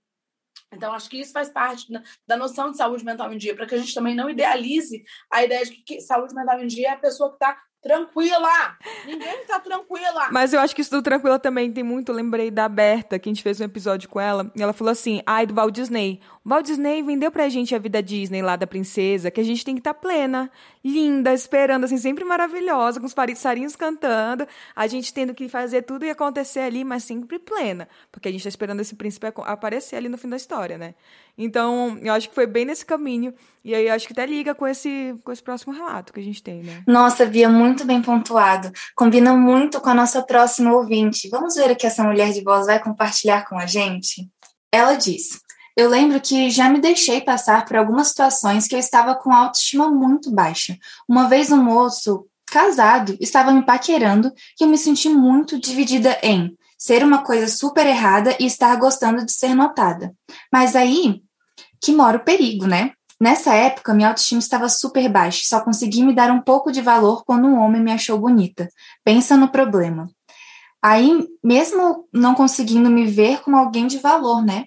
Então, 0.73 0.93
acho 0.93 1.09
que 1.09 1.19
isso 1.19 1.33
faz 1.33 1.49
parte 1.49 1.87
da 2.27 2.37
noção 2.37 2.71
de 2.71 2.77
saúde 2.77 3.05
mental 3.05 3.33
em 3.33 3.39
dia, 3.39 3.55
para 3.55 3.67
que 3.67 3.75
a 3.75 3.79
gente 3.79 3.95
também 3.95 4.15
não 4.15 4.29
idealize 4.29 5.03
a 5.33 5.43
ideia 5.43 5.65
de 5.65 5.73
que 5.73 6.01
saúde 6.01 6.35
mental 6.35 6.61
em 6.61 6.67
dia 6.67 6.89
é 6.89 6.93
a 6.93 6.99
pessoa 6.99 7.31
que 7.31 7.37
está 7.37 7.59
tranquila. 7.89 8.77
Ninguém 9.07 9.45
tá 9.47 9.59
tranquila. 9.59 10.29
Mas 10.31 10.53
eu 10.53 10.61
acho 10.61 10.75
que 10.75 10.83
isso 10.83 10.91
do 10.91 11.01
tranquila 11.01 11.39
também 11.39 11.73
tem 11.73 11.83
muito. 11.83 12.13
Lembrei 12.13 12.51
da 12.51 12.69
Berta, 12.69 13.19
que 13.19 13.29
a 13.29 13.33
gente 13.33 13.43
fez 13.43 13.61
um 13.61 13.65
episódio 13.65 14.09
com 14.09 14.21
ela, 14.21 14.53
e 14.55 14.63
ela 14.63 14.75
falou 14.75 14.93
assim: 14.93 15.23
ai, 15.27 15.47
do 15.47 15.55
Walt 15.55 15.75
Disney. 15.75 16.21
O 16.45 16.49
Walt 16.49 16.67
Disney 16.67 17.03
vendeu 17.03 17.31
pra 17.31 17.49
gente 17.49 17.75
a 17.75 17.79
vida 17.79 18.03
Disney 18.03 18.43
lá 18.43 18.57
da 18.57 18.67
princesa, 18.67 19.31
que 19.31 19.41
a 19.41 19.45
gente 19.45 19.65
tem 19.65 19.75
que 19.75 19.81
estar 19.81 19.95
tá 19.95 20.01
plena, 20.01 20.51
linda, 20.85 21.33
esperando, 21.33 21.85
assim, 21.85 21.99
sempre 21.99 22.25
maravilhosa, 22.25 23.01
com 23.01 23.07
os 23.07 23.15
passarinhos 23.15 23.77
cantando, 23.77 24.47
a 24.75 24.87
gente 24.87 25.13
tendo 25.13 25.35
que 25.35 25.49
fazer 25.49 25.83
tudo 25.83 26.05
e 26.05 26.11
acontecer 26.11 26.61
ali, 26.61 26.85
mas 26.85 27.05
sempre 27.05 27.39
plena. 27.39 27.89
Porque 28.13 28.29
a 28.29 28.33
gente 28.33 28.43
tá 28.43 28.49
esperando 28.49 28.81
esse 28.81 28.95
príncipe 28.95 29.27
aparecer 29.45 29.97
ali 29.97 30.09
no 30.09 30.19
fim 30.19 30.29
da 30.29 30.37
história, 30.37 30.79
né? 30.79 30.95
Então, 31.39 31.97
eu 32.03 32.13
acho 32.13 32.29
que 32.29 32.35
foi 32.35 32.49
bem 32.49 32.65
nesse 32.65 32.85
caminho. 32.85 33.33
E 33.65 33.73
aí 33.73 33.89
acho 33.89 34.09
que 34.09 34.13
até 34.13 34.27
liga 34.27 34.57
com 34.57 34.67
esse, 34.67 35.15
com 35.23 35.31
esse 35.31 35.43
próximo 35.43 35.73
relato 35.73 36.13
que 36.13 36.19
a 36.19 36.23
gente 36.23 36.43
tem, 36.43 36.65
né? 36.65 36.83
Nossa, 36.85 37.25
Bia, 37.25 37.49
muito 37.49 37.85
bem 37.85 38.03
pontuado. 38.03 38.73
Combina 38.97 39.37
muito 39.37 39.81
com 39.81 39.89
a 39.89 39.95
nossa 39.95 40.21
próxima 40.21 40.75
ouvinte. 40.75 41.29
Vamos 41.29 41.55
ver 41.55 41.71
o 41.71 41.77
que 41.77 41.87
essa 41.87 42.03
mulher 42.03 42.33
de 42.33 42.43
voz 42.43 42.67
vai 42.67 42.83
compartilhar 42.83 43.49
com 43.49 43.57
a 43.57 43.67
gente? 43.67 44.29
Ela 44.73 44.95
diz: 44.95 45.41
Eu 45.77 45.89
lembro 45.89 46.21
que 46.21 46.51
já 46.51 46.69
me 46.69 46.81
deixei 46.81 47.21
passar 47.21 47.65
por 47.65 47.77
algumas 47.77 48.09
situações 48.09 48.67
que 48.67 48.75
eu 48.75 48.81
estava 48.81 49.15
com 49.15 49.33
autoestima 49.33 49.89
muito 49.89 50.33
baixa. 50.33 50.77
Uma 51.09 51.29
vez 51.29 51.53
um 51.53 51.63
moço 51.63 52.27
casado 52.51 53.17
estava 53.21 53.53
me 53.53 53.65
paquerando 53.65 54.33
e 54.61 54.65
eu 54.65 54.69
me 54.69 54.79
senti 54.79 55.09
muito 55.09 55.61
dividida 55.61 56.19
em 56.23 56.57
ser 56.79 57.05
uma 57.05 57.23
coisa 57.23 57.49
super 57.49 57.87
errada 57.87 58.37
e 58.41 58.47
estar 58.47 58.75
gostando 58.77 59.25
de 59.25 59.33
ser 59.33 59.55
notada. 59.55 60.15
Mas 60.53 60.77
aí 60.77 61.23
que 61.81 61.93
mora 61.93 62.17
o 62.19 62.25
perigo, 62.25 62.67
né? 62.67 62.93
Nessa 63.21 63.53
época, 63.55 63.93
minha 63.93 64.09
autoestima 64.09 64.39
estava 64.39 64.69
super 64.69 65.09
baixa, 65.09 65.43
só 65.45 65.61
consegui 65.61 66.05
me 66.05 66.15
dar 66.15 66.31
um 66.31 66.41
pouco 66.41 66.71
de 66.71 66.81
valor 66.81 67.25
quando 67.25 67.49
um 67.49 67.59
homem 67.59 67.83
me 67.83 67.93
achou 67.93 68.19
bonita. 68.19 68.69
Pensa 69.05 69.37
no 69.37 69.49
problema. 69.49 70.09
Aí, 70.81 71.27
mesmo 71.43 72.09
não 72.13 72.35
conseguindo 72.35 72.89
me 72.89 73.07
ver 73.07 73.41
como 73.41 73.57
alguém 73.57 73.89
de 73.89 73.99
valor, 73.99 74.45
né? 74.45 74.65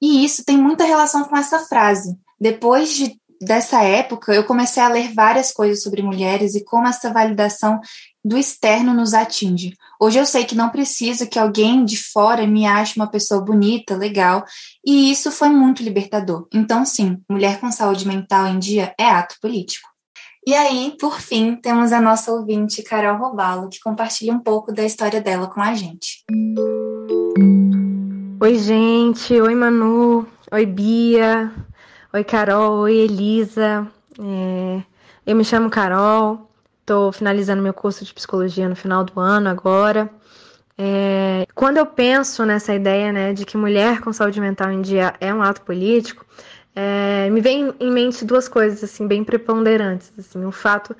E 0.00 0.24
isso 0.24 0.44
tem 0.44 0.58
muita 0.58 0.84
relação 0.84 1.24
com 1.24 1.36
essa 1.36 1.60
frase. 1.60 2.16
Depois 2.40 2.92
de, 2.92 3.16
dessa 3.44 3.82
época, 3.82 4.32
eu 4.32 4.44
comecei 4.44 4.82
a 4.82 4.88
ler 4.88 5.12
várias 5.12 5.52
coisas 5.52 5.82
sobre 5.82 6.02
mulheres 6.02 6.54
e 6.54 6.64
como 6.64 6.86
essa 6.86 7.12
validação 7.12 7.80
do 8.24 8.38
externo 8.38 8.94
nos 8.94 9.14
atinge. 9.14 9.74
Hoje 10.00 10.18
eu 10.18 10.26
sei 10.26 10.44
que 10.44 10.54
não 10.54 10.70
preciso 10.70 11.28
que 11.28 11.38
alguém 11.38 11.84
de 11.84 11.96
fora 11.96 12.46
me 12.46 12.66
ache 12.66 12.96
uma 12.96 13.10
pessoa 13.10 13.40
bonita, 13.40 13.96
legal, 13.96 14.44
e 14.84 15.10
isso 15.10 15.30
foi 15.30 15.48
muito 15.48 15.82
libertador. 15.82 16.46
Então, 16.52 16.84
sim, 16.84 17.18
mulher 17.28 17.58
com 17.60 17.70
saúde 17.72 18.06
mental 18.06 18.46
em 18.46 18.58
dia 18.58 18.94
é 18.98 19.06
ato 19.06 19.36
político. 19.40 19.88
E 20.46 20.54
aí, 20.54 20.96
por 20.98 21.20
fim, 21.20 21.54
temos 21.54 21.92
a 21.92 22.00
nossa 22.00 22.32
ouvinte, 22.32 22.82
Carol 22.82 23.16
Robalo, 23.16 23.68
que 23.68 23.78
compartilha 23.80 24.32
um 24.32 24.40
pouco 24.40 24.72
da 24.72 24.84
história 24.84 25.20
dela 25.20 25.46
com 25.46 25.60
a 25.60 25.72
gente. 25.74 26.24
Oi, 28.40 28.58
gente. 28.58 29.40
Oi, 29.40 29.54
Manu. 29.54 30.26
Oi, 30.50 30.66
Bia. 30.66 31.52
Oi, 32.14 32.24
Carol. 32.24 32.80
Oi, 32.80 32.94
Elisa. 32.94 33.90
É... 34.20 34.82
Eu 35.26 35.34
me 35.34 35.42
chamo 35.44 35.70
Carol. 35.70 36.50
Estou 36.80 37.10
finalizando 37.10 37.62
meu 37.62 37.72
curso 37.72 38.04
de 38.04 38.12
psicologia 38.12 38.68
no 38.68 38.76
final 38.76 39.02
do 39.02 39.18
ano 39.18 39.48
agora. 39.48 40.10
É, 40.76 41.46
quando 41.54 41.78
eu 41.78 41.86
penso 41.86 42.44
nessa 42.44 42.74
ideia 42.74 43.12
né, 43.12 43.32
de 43.32 43.46
que 43.46 43.56
mulher 43.56 44.02
com 44.02 44.12
saúde 44.12 44.40
mental 44.42 44.70
em 44.70 44.82
dia 44.82 45.14
é 45.20 45.32
um 45.32 45.42
ato 45.42 45.62
político, 45.62 46.26
é, 46.76 47.30
me 47.30 47.40
vem 47.40 47.72
em 47.80 47.90
mente 47.90 48.24
duas 48.26 48.46
coisas 48.46 48.84
assim 48.84 49.06
bem 49.06 49.24
preponderantes. 49.24 50.12
Assim, 50.18 50.44
o 50.44 50.52
fato 50.52 50.94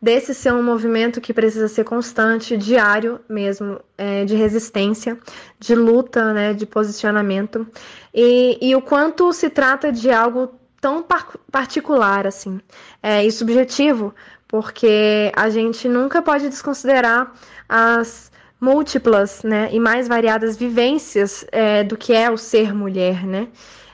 desse 0.00 0.34
ser 0.34 0.52
um 0.52 0.62
movimento 0.62 1.20
que 1.20 1.34
precisa 1.34 1.68
ser 1.68 1.84
constante, 1.84 2.56
diário 2.56 3.20
mesmo, 3.28 3.80
é, 3.96 4.24
de 4.24 4.36
resistência, 4.36 5.18
de 5.58 5.74
luta, 5.74 6.32
né, 6.32 6.54
de 6.54 6.64
posicionamento, 6.64 7.66
e, 8.14 8.58
e 8.60 8.76
o 8.76 8.80
quanto 8.80 9.32
se 9.32 9.50
trata 9.50 9.90
de 9.90 10.10
algo 10.10 10.50
tão 10.80 11.02
par 11.02 11.28
particular 11.50 12.24
assim 12.24 12.60
é, 13.02 13.26
e 13.26 13.32
subjetivo 13.32 14.14
porque 14.48 15.30
a 15.36 15.50
gente 15.50 15.88
nunca 15.88 16.22
pode 16.22 16.48
desconsiderar 16.48 17.32
as 17.68 18.32
múltiplas 18.58 19.42
né, 19.42 19.68
e 19.70 19.78
mais 19.78 20.08
variadas 20.08 20.56
vivências 20.56 21.44
é, 21.52 21.84
do 21.84 21.96
que 21.96 22.14
é 22.14 22.30
o 22.30 22.36
ser 22.36 22.74
mulher, 22.74 23.24
né? 23.24 23.48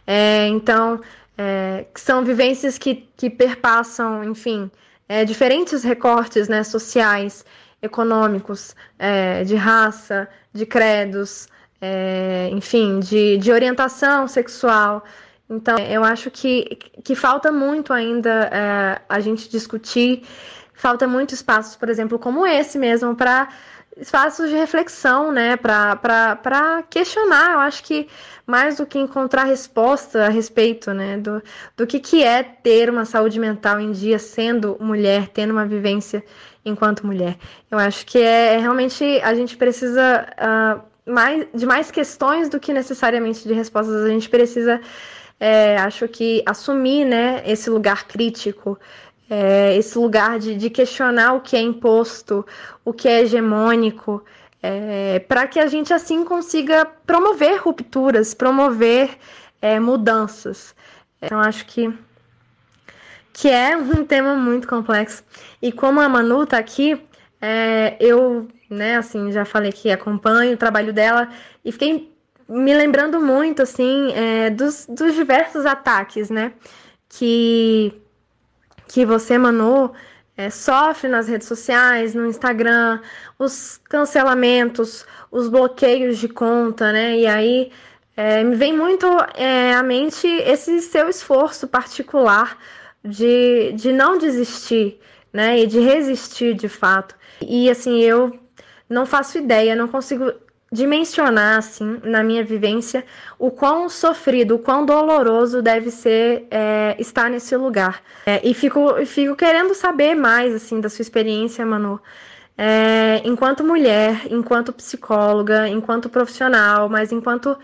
É, 0.07 0.47
então, 0.47 1.01
é, 1.37 1.87
são 1.97 2.25
vivências 2.25 2.79
que, 2.79 3.07
que 3.17 3.29
perpassam, 3.29 4.23
enfim, 4.25 4.71
é, 5.09 5.25
diferentes 5.25 5.83
recortes 5.83 6.49
né, 6.49 6.63
sociais, 6.63 7.45
econômicos, 7.83 8.75
é, 8.99 9.45
de 9.45 9.55
raça, 9.55 10.29
de 10.53 10.65
credos, 10.65 11.49
é, 11.81 12.49
enfim, 12.53 13.01
de, 13.01 13.37
de 13.37 13.53
orientação 13.53 14.27
sexual. 14.27 15.05
Então, 15.49 15.77
eu 15.79 16.03
acho 16.03 16.31
que, 16.31 16.79
que 17.05 17.15
falta 17.15 17.53
muito 17.53 17.93
ainda 17.93 18.51
é, 18.51 19.03
a 19.09 19.21
gente 19.21 19.49
discutir, 19.51 20.23
falta 20.73 21.07
muito 21.07 21.35
espaços, 21.35 21.77
por 21.77 21.89
exemplo, 21.91 22.19
como 22.19 22.47
esse 22.47 22.79
mesmo, 22.79 23.15
para 23.15 23.49
espaços 23.97 24.51
de 24.51 24.57
reflexão, 24.57 25.30
né, 25.32 25.57
para 25.57 26.82
questionar. 26.90 27.53
Eu 27.53 27.59
acho 27.61 27.82
que 27.84 28.09
mais 28.47 28.76
do 28.76 28.86
que 28.86 28.99
encontrar 28.99 29.45
resposta 29.45 30.26
a 30.26 30.28
respeito, 30.28 30.92
né, 30.92 31.16
do, 31.16 31.42
do 31.76 31.86
que, 31.86 31.99
que 31.99 32.22
é 32.22 32.42
ter 32.42 32.90
uma 32.90 33.05
saúde 33.05 33.38
mental 33.38 33.80
em 33.80 33.92
dia 33.92 34.18
sendo 34.18 34.76
mulher, 34.80 35.28
tendo 35.28 35.53
uma 35.53 35.64
vivência 35.64 36.24
enquanto 36.64 37.07
mulher. 37.07 37.36
Eu 37.70 37.78
acho 37.78 38.05
que 38.07 38.18
é, 38.18 38.55
é 38.55 38.59
realmente 38.59 39.05
a 39.22 39.34
gente 39.34 39.57
precisa 39.57 40.26
uh, 40.38 41.11
mais, 41.11 41.47
de 41.55 41.66
mais 41.66 41.90
questões 41.90 42.49
do 42.49 42.59
que 42.59 42.72
necessariamente 42.72 43.47
de 43.47 43.55
respostas. 43.55 44.03
A 44.03 44.09
gente 44.09 44.28
precisa 44.28 44.80
é, 45.38 45.76
acho 45.76 46.09
que 46.09 46.42
assumir 46.47 47.05
né, 47.05 47.42
esse 47.45 47.68
lugar 47.68 48.07
crítico, 48.07 48.78
é, 49.35 49.76
esse 49.76 49.99
lugar 49.99 50.39
de, 50.39 50.55
de, 50.55 50.70
questionar 50.70 51.32
o 51.32 51.41
que 51.41 51.57
é 51.57 51.61
imposto, 51.61 52.47
o 52.85 52.93
que 52.93 53.09
é 53.09 53.22
hegemônico, 53.22 54.24
é, 54.62 55.18
para 55.18 55.49
que 55.49 55.59
a 55.59 55.66
gente 55.66 55.93
assim 55.93 56.24
consiga 56.24 56.85
promover 57.05 57.61
rupturas, 57.61 58.32
promover 58.32 59.11
é, 59.61 59.80
mudanças. 59.80 60.72
Então, 61.20 61.41
acho 61.41 61.66
que, 61.66 61.93
que 63.32 63.51
é 63.51 63.76
um 63.76 64.05
tema 64.05 64.37
muito 64.37 64.68
complexo. 64.68 65.24
E 65.61 65.72
como 65.72 66.01
a 66.01 66.09
Manu 66.09 66.45
está 66.45 66.59
aqui, 66.59 67.03
é, 67.43 67.97
eu 67.99 68.47
né, 68.70 68.97
assim, 68.97 69.32
já 69.32 69.45
falei 69.45 69.72
que 69.72 69.91
acompanho 69.91 70.55
o 70.55 70.57
trabalho 70.57 70.93
dela 70.93 71.28
e 71.64 71.72
fiquei 71.72 72.12
me 72.49 72.72
lembrando 72.72 73.20
muito, 73.20 73.62
assim, 73.62 74.12
é, 74.12 74.51
dos, 74.51 74.87
dos 74.87 75.12
diversos 75.14 75.66
ataques, 75.66 76.30
né? 76.30 76.53
Que, 77.09 78.01
que 78.95 79.05
você, 79.05 79.36
Manu, 79.36 79.92
é, 80.36 80.49
sofre 80.51 81.09
nas 81.09 81.26
redes 81.26 81.49
sociais, 81.49 82.14
no 82.14 82.26
Instagram, 82.26 83.01
os 83.36 83.80
cancelamentos, 83.88 85.05
os 85.32 85.49
bloqueios 85.49 86.16
de 86.18 86.28
conta, 86.28 86.92
né? 86.92 87.18
E 87.18 87.26
aí 87.26 87.72
é, 88.16 88.45
me 88.45 88.55
vem 88.55 88.72
muito 88.72 89.05
é, 89.34 89.74
à 89.74 89.82
mente 89.82 90.28
esse 90.28 90.80
seu 90.80 91.09
esforço 91.09 91.66
particular 91.66 92.57
de, 93.05 93.72
de 93.72 93.92
não 93.92 94.16
desistir, 94.16 95.01
né? 95.32 95.59
E 95.59 95.66
de 95.66 95.80
resistir 95.80 96.55
de 96.55 96.68
fato. 96.68 97.16
E 97.42 97.68
assim, 97.68 97.99
eu 98.01 98.38
não 98.88 99.05
faço 99.05 99.38
ideia, 99.38 99.74
não 99.74 99.88
consigo 99.88 100.32
dimensionar, 100.75 101.59
assim, 101.59 102.01
na 102.03 102.22
minha 102.22 102.45
vivência, 102.45 103.05
o 103.39 103.51
quão 103.51 103.89
sofrido, 103.89 104.57
o 104.57 104.59
quão 104.59 104.85
doloroso 104.85 105.62
deve 105.62 105.91
ser 105.91 106.47
é, 106.51 106.97
estar 106.99 107.31
nesse 107.31 107.57
lugar. 107.57 108.03
É, 108.27 108.41
e 108.47 108.53
fico, 108.53 109.07
fico 109.07 109.37
querendo 109.37 109.75
saber 109.75 110.14
mais, 110.14 110.53
assim, 110.55 110.81
da 110.81 110.89
sua 110.89 111.03
experiência, 111.03 111.64
Manu. 111.64 112.01
É, 112.59 113.22
enquanto 113.25 113.64
mulher, 113.64 114.27
enquanto 114.31 114.72
psicóloga, 114.72 115.68
enquanto 115.68 116.09
profissional, 116.09 116.89
mas 116.89 117.12
enquanto 117.12 117.57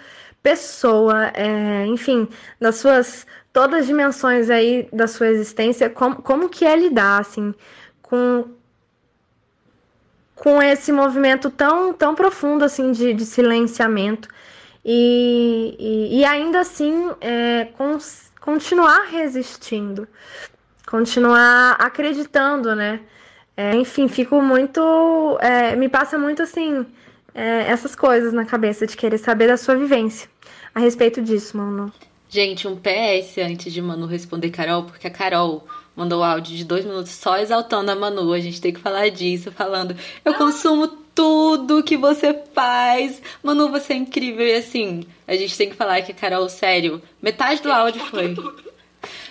pessoa, 0.43 1.31
é, 1.35 1.87
enfim, 1.87 2.29
das 2.61 2.77
suas 2.77 3.27
todas 3.53 3.81
as 3.81 3.87
dimensões 3.87 4.49
aí 4.49 4.89
da 4.93 5.09
sua 5.09 5.29
existência, 5.29 5.91
como, 5.91 6.23
como 6.23 6.49
que 6.49 6.65
é 6.65 6.77
lidar, 6.77 7.21
assim, 7.21 7.53
com 8.01 8.45
com 10.41 10.63
esse 10.63 10.91
movimento 10.91 11.51
tão, 11.51 11.93
tão 11.93 12.15
profundo 12.15 12.65
assim 12.65 12.93
de, 12.93 13.13
de 13.13 13.27
silenciamento 13.27 14.27
e, 14.83 15.77
e, 15.79 16.19
e 16.21 16.25
ainda 16.25 16.61
assim 16.61 17.11
é, 17.21 17.67
cons, 17.77 18.33
continuar 18.41 19.05
resistindo, 19.11 20.09
continuar 20.87 21.73
acreditando, 21.73 22.75
né? 22.75 23.01
É, 23.55 23.77
enfim, 23.77 24.09
fico 24.09 24.41
muito. 24.41 25.39
É, 25.43 25.77
me 25.77 25.91
passa 25.91 26.17
muito 26.17 26.43
assim 26.43 26.87
é, 27.35 27.71
essas 27.71 27.95
coisas 27.95 28.33
na 28.33 28.47
cabeça 28.47 28.87
de 28.87 28.97
querer 28.97 29.19
saber 29.19 29.49
da 29.49 29.59
sua 29.59 29.75
vivência 29.77 30.27
a 30.75 30.81
respeito 30.81 31.21
disso, 31.21 31.55
Manu. 31.59 31.93
Gente, 32.33 32.69
um 32.69 32.77
PS 32.77 33.39
antes 33.39 33.73
de 33.73 33.83
Manu 33.83 34.07
responder 34.07 34.51
Carol, 34.51 34.85
porque 34.85 35.09
a 35.09 35.11
Carol 35.11 35.67
mandou 35.97 36.23
áudio 36.23 36.57
de 36.57 36.65
dois 36.65 36.85
minutos 36.85 37.11
só 37.11 37.37
exaltando 37.39 37.91
a 37.91 37.97
Manu. 37.97 38.33
A 38.33 38.39
gente 38.39 38.61
tem 38.61 38.73
que 38.73 38.79
falar 38.79 39.09
disso, 39.11 39.51
falando: 39.51 39.97
eu 40.25 40.35
consumo 40.35 40.87
tudo 41.13 41.83
que 41.83 41.97
você 41.97 42.33
faz. 42.55 43.21
Manu, 43.43 43.69
você 43.69 43.95
é 43.95 43.97
incrível. 43.97 44.47
E 44.47 44.55
assim, 44.55 45.05
a 45.27 45.35
gente 45.35 45.59
tem 45.59 45.71
que 45.71 45.75
falar 45.75 46.03
que 46.03 46.13
a 46.13 46.15
Carol, 46.15 46.49
sério, 46.49 47.03
metade 47.21 47.63
do 47.63 47.73
áudio 47.73 48.01
foi. 48.07 48.37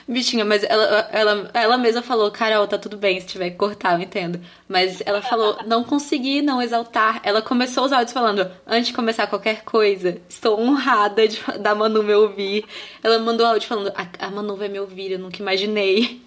Bichinha, 0.10 0.44
mas 0.44 0.64
ela, 0.64 1.08
ela, 1.12 1.52
ela 1.54 1.78
mesma 1.78 2.02
falou, 2.02 2.32
Carol, 2.32 2.68
tá 2.68 2.80
tudo 2.80 2.98
bem 2.98 3.22
se 3.22 3.28
tiver 3.28 3.52
que 3.52 3.58
cortar, 3.58 3.94
eu 3.94 4.02
entendo. 4.02 4.42
Mas 4.68 5.04
ela 5.06 5.22
falou, 5.22 5.60
não 5.68 5.84
consegui 5.84 6.42
não 6.42 6.60
exaltar. 6.60 7.22
Ela 7.24 7.44
começou 7.44 7.86
os 7.86 7.92
áudios 7.92 8.12
falando, 8.12 8.52
antes 8.66 8.88
de 8.88 8.94
começar 8.96 9.28
qualquer 9.28 9.64
coisa, 9.64 10.20
estou 10.28 10.60
honrada 10.60 11.28
de, 11.28 11.40
da 11.60 11.76
Manu 11.76 12.02
me 12.02 12.16
ouvir. 12.16 12.66
Ela 13.04 13.20
mandou 13.20 13.46
áudio 13.46 13.68
falando, 13.68 13.94
a, 13.96 14.26
a 14.26 14.32
Manu 14.32 14.56
vai 14.56 14.68
me 14.68 14.80
ouvir, 14.80 15.12
eu 15.12 15.20
nunca 15.20 15.38
imaginei. 15.38 16.20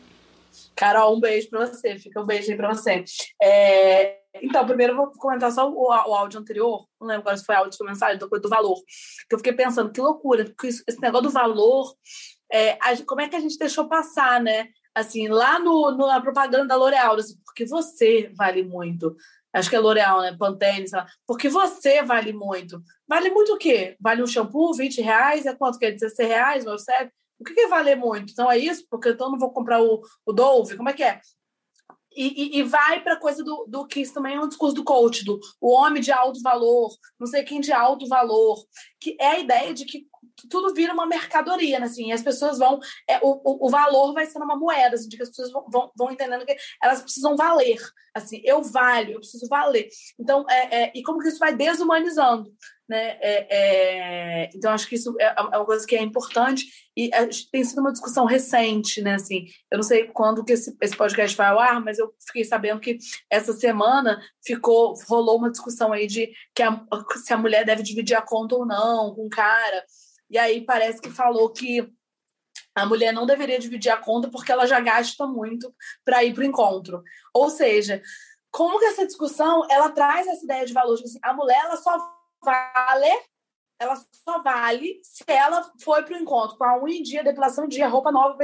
Carol, 0.76 1.16
um 1.16 1.20
beijo 1.20 1.50
pra 1.50 1.66
você. 1.66 1.98
Fica 1.98 2.20
um 2.20 2.26
beijo 2.26 2.52
aí 2.52 2.56
pra 2.56 2.72
você. 2.72 3.04
É... 3.42 4.18
Então, 4.40 4.64
primeiro 4.64 4.92
eu 4.92 4.96
vou 4.96 5.10
comentar 5.18 5.50
só 5.52 5.68
o, 5.68 5.88
o, 5.88 6.14
áudio 6.14 6.40
anterior. 6.40 6.86
Não 7.00 7.06
lembro 7.06 7.22
agora 7.22 7.36
se 7.36 7.44
foi 7.44 7.54
áudio 7.54 7.76
ou 7.80 7.86
mensagem, 7.86 8.18
do, 8.18 8.28
do 8.28 8.48
valor. 8.48 8.76
Que 9.28 9.34
eu 9.34 9.38
fiquei 9.38 9.52
pensando, 9.52 9.92
que 9.92 10.00
loucura, 10.00 10.44
porque 10.44 10.68
isso, 10.68 10.82
esse 10.88 11.00
negócio 11.00 11.28
do 11.28 11.32
valor 11.32 11.94
é, 12.52 12.72
a, 12.80 12.96
como 13.06 13.20
é 13.20 13.28
que 13.28 13.36
a 13.36 13.40
gente 13.40 13.58
deixou 13.58 13.88
passar, 13.88 14.40
né? 14.40 14.68
Assim, 14.94 15.26
lá 15.28 15.58
no, 15.58 15.90
no 15.92 16.06
na 16.06 16.20
propaganda 16.20 16.66
da 16.66 16.76
L'Oréal, 16.76 17.16
assim, 17.16 17.34
porque 17.44 17.64
você 17.64 18.30
vale 18.36 18.62
muito. 18.62 19.16
Acho 19.52 19.70
que 19.70 19.76
é 19.76 19.78
L'Oréal, 19.78 20.20
né? 20.20 20.36
Pantene, 20.38 20.86
sei 20.86 20.98
lá. 20.98 21.06
Porque 21.26 21.48
você 21.48 22.02
vale 22.02 22.32
muito. 22.32 22.82
Vale 23.08 23.30
muito 23.30 23.54
o 23.54 23.58
quê? 23.58 23.96
Vale 24.00 24.22
um 24.22 24.26
shampoo, 24.26 24.74
20 24.74 25.00
reais? 25.00 25.46
É 25.46 25.54
quanto 25.54 25.78
que 25.78 25.86
é? 25.86 25.92
16 25.92 26.28
reais? 26.28 26.64
Meu? 26.64 26.74
O 26.74 27.44
que, 27.44 27.54
que 27.54 27.66
vale 27.66 27.94
muito? 27.96 28.32
Então 28.32 28.50
é 28.50 28.56
isso? 28.56 28.86
Porque 28.88 29.10
então 29.10 29.30
não 29.30 29.38
vou 29.38 29.50
comprar 29.50 29.82
o, 29.82 30.00
o 30.24 30.32
Dove? 30.32 30.76
Como 30.76 30.88
é 30.88 30.92
que 30.92 31.02
é? 31.02 31.20
E, 32.14 32.56
e, 32.56 32.58
e, 32.58 32.62
vai 32.62 33.02
para 33.02 33.18
coisa 33.18 33.42
do, 33.42 33.64
do 33.68 33.86
que 33.86 34.00
isso 34.00 34.14
também 34.14 34.36
é 34.36 34.40
um 34.40 34.48
discurso 34.48 34.74
do 34.74 34.84
coach, 34.84 35.24
do 35.24 35.38
o 35.60 35.72
homem 35.72 36.02
de 36.02 36.12
alto 36.12 36.40
valor, 36.42 36.90
não 37.18 37.26
sei 37.26 37.42
quem 37.42 37.60
de 37.60 37.72
alto 37.72 38.06
valor, 38.06 38.62
que 39.00 39.16
é 39.18 39.28
a 39.28 39.38
ideia 39.38 39.72
de 39.72 39.84
que 39.84 40.06
tudo 40.48 40.74
vira 40.74 40.92
uma 40.92 41.06
mercadoria, 41.06 41.78
né? 41.78 41.86
Assim, 41.86 42.12
as 42.12 42.22
pessoas 42.22 42.58
vão. 42.58 42.78
É, 43.08 43.18
o, 43.22 43.66
o 43.66 43.70
valor 43.70 44.12
vai 44.12 44.26
ser 44.26 44.38
uma 44.38 44.56
moeda, 44.56 44.94
assim, 44.94 45.08
de 45.08 45.16
que 45.16 45.22
as 45.22 45.28
pessoas 45.28 45.52
vão, 45.52 45.64
vão, 45.70 45.92
vão, 45.96 46.10
entendendo 46.10 46.44
que 46.44 46.56
elas 46.82 47.02
precisam 47.02 47.36
valer. 47.36 47.78
Assim, 48.14 48.40
eu 48.44 48.62
valho, 48.62 49.12
eu 49.12 49.20
preciso 49.20 49.46
valer. 49.48 49.88
Então, 50.18 50.44
é, 50.48 50.82
é, 50.82 50.92
e 50.94 51.02
como 51.02 51.18
que 51.18 51.28
isso 51.28 51.38
vai 51.38 51.54
desumanizando, 51.54 52.52
né? 52.92 53.16
É, 53.20 53.46
é 53.50 54.50
então, 54.54 54.70
acho 54.70 54.86
que 54.86 54.94
isso 54.94 55.16
é, 55.18 55.34
é 55.36 55.40
uma 55.40 55.64
coisa 55.64 55.86
que 55.86 55.96
é 55.96 56.02
importante 56.02 56.66
e 56.94 57.10
tem 57.50 57.64
sido 57.64 57.80
uma 57.80 57.90
discussão 57.90 58.26
recente, 58.26 59.00
né? 59.00 59.14
Assim, 59.14 59.46
eu 59.70 59.78
não 59.78 59.82
sei 59.82 60.08
quando 60.08 60.44
que 60.44 60.52
esse, 60.52 60.76
esse 60.80 60.96
podcast 60.96 61.34
vai 61.34 61.48
ao 61.48 61.58
ar, 61.58 61.80
mas 61.82 61.98
eu 61.98 62.12
fiquei 62.26 62.44
sabendo 62.44 62.80
que 62.80 62.98
essa 63.30 63.54
semana 63.54 64.20
ficou 64.44 64.94
rolou 65.08 65.38
uma 65.38 65.50
discussão 65.50 65.92
aí 65.92 66.06
de 66.06 66.30
que 66.54 66.62
a, 66.62 66.84
se 67.24 67.32
a 67.32 67.38
mulher 67.38 67.64
deve 67.64 67.82
dividir 67.82 68.14
a 68.14 68.22
conta 68.22 68.54
ou 68.54 68.66
não 68.66 69.14
com 69.14 69.26
o 69.26 69.30
cara. 69.30 69.84
E 70.30 70.36
aí 70.36 70.60
parece 70.60 71.00
que 71.00 71.10
falou 71.10 71.50
que 71.50 71.90
a 72.74 72.84
mulher 72.84 73.12
não 73.12 73.26
deveria 73.26 73.58
dividir 73.58 73.90
a 73.90 73.96
conta 73.96 74.30
porque 74.30 74.52
ela 74.52 74.66
já 74.66 74.80
gasta 74.80 75.26
muito 75.26 75.74
para 76.04 76.22
ir 76.24 76.34
para 76.34 76.42
o 76.42 76.46
encontro. 76.46 77.02
Ou 77.34 77.48
seja, 77.48 78.02
como 78.50 78.78
que 78.78 78.84
essa 78.84 79.06
discussão 79.06 79.66
ela 79.70 79.88
traz 79.90 80.26
essa 80.26 80.44
ideia 80.44 80.66
de 80.66 80.74
valor? 80.74 80.96
Tipo 80.96 81.08
assim, 81.08 81.18
a 81.22 81.32
mulher 81.32 81.58
ela 81.64 81.76
só 81.76 82.21
vale 82.44 83.32
ela 83.82 83.96
só 83.96 84.42
vale 84.42 85.00
se 85.02 85.24
ela 85.26 85.70
foi 85.82 86.02
para 86.04 86.14
o 86.14 86.20
encontro 86.20 86.56
com 86.56 86.64
a 86.64 86.80
unha 86.80 86.98
em 86.98 87.02
dia, 87.02 87.24
depilação 87.24 87.64
em 87.64 87.68
dia, 87.68 87.88
roupa 87.88 88.12
nova. 88.12 88.38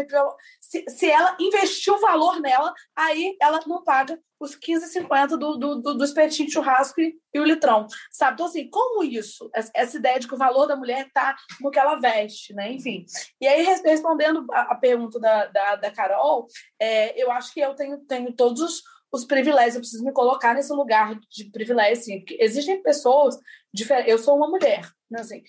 Se, 0.60 0.84
se 0.88 1.08
ela 1.08 1.36
investiu 1.38 1.98
valor 2.00 2.40
nela, 2.40 2.74
aí 2.96 3.36
ela 3.40 3.60
não 3.66 3.84
paga 3.84 4.20
os 4.40 4.56
15,50 4.56 5.28
do, 5.36 5.56
do, 5.56 5.74
do, 5.76 5.94
do 5.94 6.04
espetinho 6.04 6.50
churrasco 6.50 7.00
e, 7.00 7.16
e, 7.34 7.40
o 7.40 7.44
litrão, 7.44 7.86
sabe? 8.10 8.34
Então, 8.34 8.46
assim, 8.46 8.68
como 8.68 9.02
isso? 9.02 9.50
Essa 9.52 9.96
ideia 9.96 10.18
de 10.18 10.28
que 10.28 10.34
o 10.34 10.38
valor 10.38 10.66
da 10.66 10.76
mulher 10.76 11.06
está 11.06 11.36
no 11.60 11.70
que 11.70 11.78
ela 11.78 11.96
veste, 11.96 12.54
né? 12.54 12.72
Enfim. 12.72 13.04
E 13.40 13.46
aí, 13.46 13.64
respondendo 13.84 14.44
a, 14.52 14.72
a 14.72 14.74
pergunta 14.76 15.18
da, 15.18 15.46
da, 15.46 15.76
da 15.76 15.90
Carol, 15.90 16.46
é, 16.80 17.20
eu 17.20 17.30
acho 17.32 17.52
que 17.52 17.60
eu 17.60 17.74
tenho, 17.74 17.98
tenho 18.06 18.32
todos 18.32 18.60
os, 18.60 18.82
os 19.12 19.24
privilégios, 19.24 19.74
eu 19.76 19.80
preciso 19.80 20.04
me 20.04 20.12
colocar 20.12 20.54
nesse 20.54 20.72
lugar 20.72 21.18
de 21.30 21.44
privilégio, 21.50 21.92
assim, 21.94 22.24
existem 22.38 22.82
pessoas 22.82 23.38
diferentes. 23.72 24.10
Eu 24.10 24.18
sou 24.18 24.36
uma 24.36 24.48
mulher, 24.48 24.90
né? 25.10 25.20
Assim, 25.20 25.42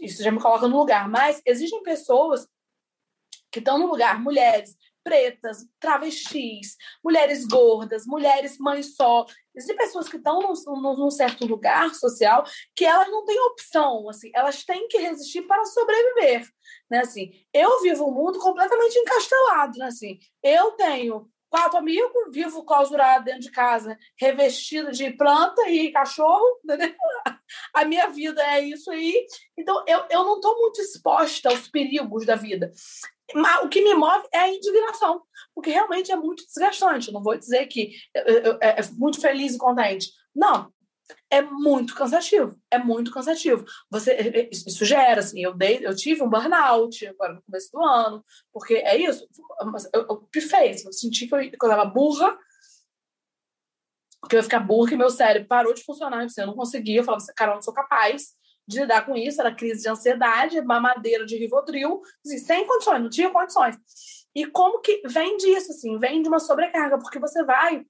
isso 0.00 0.22
já 0.22 0.30
me 0.30 0.40
coloca 0.40 0.68
no 0.68 0.78
lugar, 0.78 1.08
mas 1.08 1.40
existem 1.44 1.82
pessoas 1.82 2.46
que 3.50 3.58
estão 3.58 3.78
no 3.78 3.86
lugar, 3.86 4.20
mulheres 4.20 4.76
pretas, 5.02 5.66
travestis, 5.80 6.76
mulheres 7.02 7.46
gordas, 7.46 8.06
mulheres 8.06 8.58
mães 8.58 8.94
só. 8.94 9.24
Existem 9.54 9.76
pessoas 9.76 10.08
que 10.08 10.16
estão 10.16 10.40
num, 10.40 10.80
num, 10.80 11.10
certo 11.10 11.46
lugar 11.46 11.94
social 11.94 12.44
que 12.76 12.84
elas 12.84 13.08
não 13.08 13.24
têm 13.24 13.40
opção, 13.40 14.08
assim, 14.08 14.30
elas 14.34 14.62
têm 14.64 14.86
que 14.88 14.98
resistir 14.98 15.42
para 15.42 15.64
sobreviver, 15.64 16.46
né? 16.90 17.00
Assim, 17.00 17.32
eu 17.52 17.80
vivo 17.82 18.08
um 18.08 18.12
mundo 18.12 18.38
completamente 18.38 18.98
encastelado, 18.98 19.78
né? 19.78 19.86
Assim, 19.86 20.18
eu 20.42 20.72
tenho 20.72 21.28
quatro 21.50 21.78
amigos, 21.78 22.32
vivo 22.32 22.64
clausurado 22.64 23.24
dentro 23.24 23.42
de 23.42 23.50
casa, 23.50 23.98
revestido 24.18 24.92
de 24.92 25.10
planta 25.10 25.68
e 25.68 25.90
cachorro, 25.90 26.60
entendeu? 26.64 26.94
A 27.74 27.84
minha 27.84 28.08
vida 28.08 28.40
é 28.40 28.60
isso 28.60 28.90
aí. 28.90 29.26
Então, 29.58 29.84
eu, 29.86 30.04
eu 30.08 30.24
não 30.24 30.36
estou 30.36 30.56
muito 30.56 30.80
exposta 30.80 31.48
aos 31.48 31.68
perigos 31.68 32.24
da 32.24 32.36
vida. 32.36 32.70
Mas 33.34 33.64
o 33.64 33.68
que 33.68 33.82
me 33.82 33.94
move 33.94 34.26
é 34.32 34.38
a 34.38 34.48
indignação, 34.48 35.22
porque 35.54 35.70
realmente 35.70 36.12
é 36.12 36.16
muito 36.16 36.44
desgastante. 36.46 37.08
Eu 37.08 37.14
não 37.14 37.22
vou 37.22 37.36
dizer 37.36 37.66
que 37.66 37.92
é, 38.14 38.80
é 38.80 38.82
muito 38.92 39.20
feliz 39.20 39.54
e 39.54 39.58
contente. 39.58 40.10
Não, 40.34 40.72
é 41.30 41.42
muito 41.42 41.94
cansativo, 41.94 42.56
é 42.70 42.78
muito 42.78 43.12
cansativo. 43.12 43.64
Você, 43.90 44.12
é, 44.12 44.40
é, 44.40 44.50
isso 44.50 44.84
gera, 44.84 45.20
assim, 45.20 45.40
eu, 45.40 45.54
dei, 45.54 45.80
eu 45.82 45.94
tive 45.94 46.22
um 46.22 46.28
burnout 46.28 47.06
agora 47.06 47.34
no 47.34 47.42
começo 47.42 47.70
do 47.72 47.82
ano, 47.82 48.24
porque 48.52 48.74
é 48.74 48.96
isso, 48.96 49.26
eu, 49.92 50.06
eu 50.08 50.16
pifei, 50.30 50.70
assim, 50.70 50.86
eu 50.86 50.92
senti 50.92 51.26
que 51.26 51.34
eu, 51.34 51.38
que 51.38 51.54
eu 51.54 51.68
tava 51.68 51.84
burra, 51.84 52.36
que 54.28 54.36
eu 54.36 54.38
ia 54.38 54.42
ficar 54.42 54.60
burra, 54.60 54.90
que 54.90 54.96
meu 54.96 55.10
cérebro 55.10 55.48
parou 55.48 55.74
de 55.74 55.82
funcionar, 55.82 56.24
assim, 56.24 56.40
eu 56.40 56.46
não 56.46 56.54
conseguia, 56.54 57.00
eu 57.00 57.04
falava 57.04 57.22
assim, 57.22 57.32
cara, 57.34 57.52
eu 57.52 57.56
não 57.56 57.62
sou 57.62 57.74
capaz 57.74 58.34
de 58.66 58.80
lidar 58.80 59.04
com 59.04 59.16
isso, 59.16 59.40
era 59.40 59.54
crise 59.54 59.82
de 59.82 59.88
ansiedade, 59.88 60.60
mamadeira 60.62 61.26
de 61.26 61.36
Rivotril, 61.36 62.00
assim, 62.24 62.38
sem 62.38 62.66
condições, 62.66 63.02
não 63.02 63.10
tinha 63.10 63.30
condições. 63.30 63.76
E 64.34 64.46
como 64.46 64.80
que 64.80 65.02
vem 65.08 65.36
disso, 65.36 65.72
assim, 65.72 65.98
vem 65.98 66.22
de 66.22 66.28
uma 66.28 66.38
sobrecarga, 66.38 66.98
porque 66.98 67.18
você 67.18 67.42
vai 67.44 67.84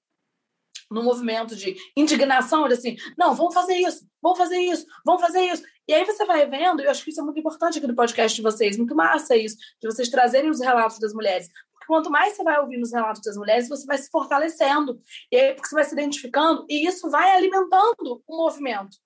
no 0.91 1.03
movimento 1.03 1.55
de 1.55 1.77
indignação, 1.97 2.67
de 2.67 2.75
assim, 2.75 2.97
não, 3.17 3.35
vamos 3.35 3.55
fazer 3.55 3.77
isso, 3.77 4.05
vamos 4.21 4.39
fazer 4.39 4.59
isso, 4.59 4.85
vamos 5.05 5.23
fazer 5.23 5.41
isso. 5.41 5.63
E 5.87 5.95
aí 5.95 6.05
você 6.05 6.25
vai 6.25 6.47
vendo, 6.47 6.81
e 6.81 6.85
eu 6.85 6.91
acho 6.91 7.05
que 7.05 7.11
isso 7.11 7.21
é 7.21 7.25
muito 7.25 7.39
importante 7.39 7.79
aqui 7.79 7.87
no 7.87 7.95
podcast 7.95 8.35
de 8.35 8.43
vocês, 8.43 8.77
muito 8.77 8.95
massa 8.95 9.37
isso, 9.37 9.57
de 9.81 9.89
vocês 9.89 10.09
trazerem 10.09 10.51
os 10.51 10.61
relatos 10.61 10.99
das 10.99 11.13
mulheres. 11.13 11.49
Porque 11.73 11.87
quanto 11.87 12.11
mais 12.11 12.35
você 12.35 12.43
vai 12.43 12.59
ouvindo 12.61 12.83
os 12.83 12.93
relatos 12.93 13.23
das 13.23 13.37
mulheres, 13.37 13.69
você 13.69 13.87
vai 13.87 13.99
se 13.99 14.11
fortalecendo. 14.11 15.01
E 15.31 15.37
aí 15.37 15.55
porque 15.55 15.69
você 15.69 15.75
vai 15.75 15.85
se 15.85 15.93
identificando, 15.95 16.67
e 16.69 16.87
isso 16.87 17.09
vai 17.09 17.31
alimentando 17.37 18.23
o 18.27 18.37
movimento. 18.37 18.97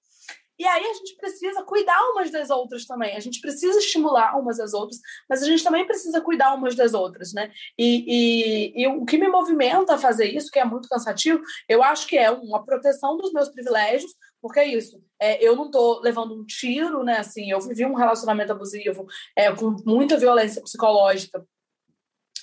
E 0.58 0.66
aí 0.66 0.84
a 0.84 0.94
gente 0.94 1.16
precisa 1.16 1.62
cuidar 1.64 2.00
umas 2.12 2.30
das 2.30 2.50
outras 2.50 2.86
também. 2.86 3.16
A 3.16 3.20
gente 3.20 3.40
precisa 3.40 3.78
estimular 3.78 4.38
umas 4.38 4.58
das 4.58 4.72
outras, 4.72 5.00
mas 5.28 5.42
a 5.42 5.46
gente 5.46 5.64
também 5.64 5.86
precisa 5.86 6.20
cuidar 6.20 6.54
umas 6.54 6.74
das 6.74 6.94
outras, 6.94 7.32
né? 7.32 7.52
E, 7.78 8.72
e, 8.76 8.82
e 8.82 8.86
o 8.86 9.04
que 9.04 9.18
me 9.18 9.28
movimenta 9.28 9.94
a 9.94 9.98
fazer 9.98 10.26
isso, 10.26 10.50
que 10.50 10.58
é 10.58 10.64
muito 10.64 10.88
cansativo, 10.88 11.42
eu 11.68 11.82
acho 11.82 12.06
que 12.06 12.16
é 12.16 12.30
uma 12.30 12.64
proteção 12.64 13.16
dos 13.16 13.32
meus 13.32 13.48
privilégios, 13.48 14.12
porque 14.40 14.60
é 14.60 14.66
isso. 14.68 15.02
É, 15.20 15.42
eu 15.42 15.56
não 15.56 15.66
estou 15.66 16.00
levando 16.00 16.34
um 16.34 16.44
tiro, 16.44 17.02
né? 17.02 17.18
Assim, 17.18 17.50
eu 17.50 17.60
vivi 17.60 17.84
um 17.84 17.94
relacionamento 17.94 18.52
abusivo 18.52 19.06
é, 19.36 19.50
com 19.52 19.74
muita 19.84 20.16
violência 20.16 20.62
psicológica, 20.62 21.44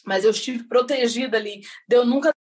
mas 0.06 0.26
eu 0.26 0.32
estive 0.32 0.64
protegida 0.64 1.38
ali, 1.38 1.62
de 1.88 1.96
eu 1.96 2.06
nunca 2.06 2.34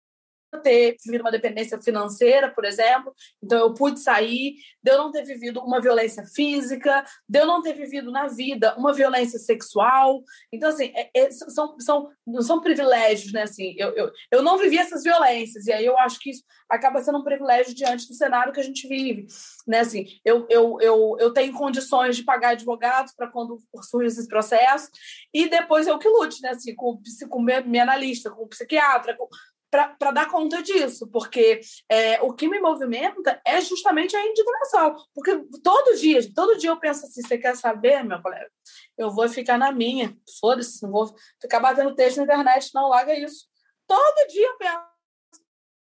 ter 0.59 0.97
vivido 1.05 1.21
uma 1.21 1.31
dependência 1.31 1.81
financeira, 1.81 2.51
por 2.51 2.65
exemplo, 2.65 3.15
então 3.43 3.59
eu 3.59 3.75
pude 3.75 4.01
sair, 4.01 4.55
de 4.83 4.91
eu 4.91 4.99
não 4.99 5.11
ter 5.11 5.25
vivido 5.25 5.61
uma 5.61 5.81
violência 5.81 6.25
física, 6.35 7.05
de 7.29 7.39
eu 7.39 7.47
não 7.47 7.63
ter 7.63 7.75
vivido 7.75 8.11
na 8.11 8.27
vida 8.27 8.75
uma 8.77 8.93
violência 8.93 9.39
sexual. 9.39 10.23
Então, 10.53 10.71
assim, 10.71 10.93
é, 10.95 11.11
é, 11.15 11.31
são, 11.31 11.79
são, 11.79 12.09
não 12.27 12.43
são 12.43 12.61
privilégios, 12.61 13.33
né? 13.33 13.43
Assim, 13.43 13.75
eu, 13.77 13.91
eu, 13.95 14.11
eu 14.31 14.43
não 14.43 14.59
vivi 14.59 14.79
essas 14.79 15.03
violências, 15.03 15.67
e 15.67 15.73
aí 15.73 15.85
eu 15.85 15.99
acho 15.99 16.19
que 16.19 16.31
isso 16.31 16.43
acaba 16.69 17.03
sendo 17.03 17.19
um 17.19 17.25
privilégio 17.25 17.75
diante 17.75 18.07
do 18.07 18.15
cenário 18.15 18.53
que 18.53 18.61
a 18.61 18.65
gente 18.65 18.87
vive. 18.87 19.27
Né? 19.67 19.81
Assim, 19.81 20.07
eu, 20.25 20.47
eu, 20.49 20.79
eu, 20.81 21.17
eu 21.19 21.33
tenho 21.33 21.53
condições 21.53 22.17
de 22.17 22.23
pagar 22.23 22.51
advogados 22.51 23.13
para 23.13 23.27
quando 23.27 23.61
surge 23.83 24.07
esses 24.07 24.29
processos, 24.29 24.89
e 25.35 25.49
depois 25.49 25.87
eu 25.87 25.99
que 25.99 26.09
lute, 26.09 26.41
né? 26.43 26.51
Assim, 26.51 26.75
com, 26.75 27.01
com 27.29 27.43
minha 27.43 27.83
analista, 27.83 28.31
com 28.31 28.45
o 28.45 28.49
psiquiatra, 28.49 29.17
com 29.17 29.29
para 29.71 30.11
dar 30.11 30.29
conta 30.29 30.63
disso, 30.63 31.07
porque 31.09 31.61
é, 31.89 32.21
o 32.23 32.35
que 32.35 32.49
me 32.49 32.59
movimenta 32.59 33.41
é 33.47 33.61
justamente 33.61 34.17
a 34.17 34.27
indignação. 34.27 34.97
Porque 35.15 35.45
todo 35.63 35.97
dia, 35.97 36.21
todo 36.35 36.59
dia 36.59 36.71
eu 36.71 36.81
penso 36.81 37.07
assim: 37.07 37.23
você 37.23 37.39
quer 37.39 37.57
saber, 37.57 38.03
meu 38.03 38.21
colega? 38.21 38.51
Eu 38.99 39.11
vou 39.11 39.29
ficar 39.29 39.57
na 39.57 39.71
minha, 39.71 40.17
foda-se, 40.41 40.83
não 40.83 40.91
vou 40.91 41.15
ficar 41.41 41.61
batendo 41.61 41.95
texto 41.95 42.19
na 42.19 42.25
internet, 42.25 42.71
não, 42.75 42.89
larga 42.89 43.15
isso. 43.15 43.47
Todo 43.87 44.29
dia 44.29 44.47
eu 44.47 44.57
penso: 44.59 44.83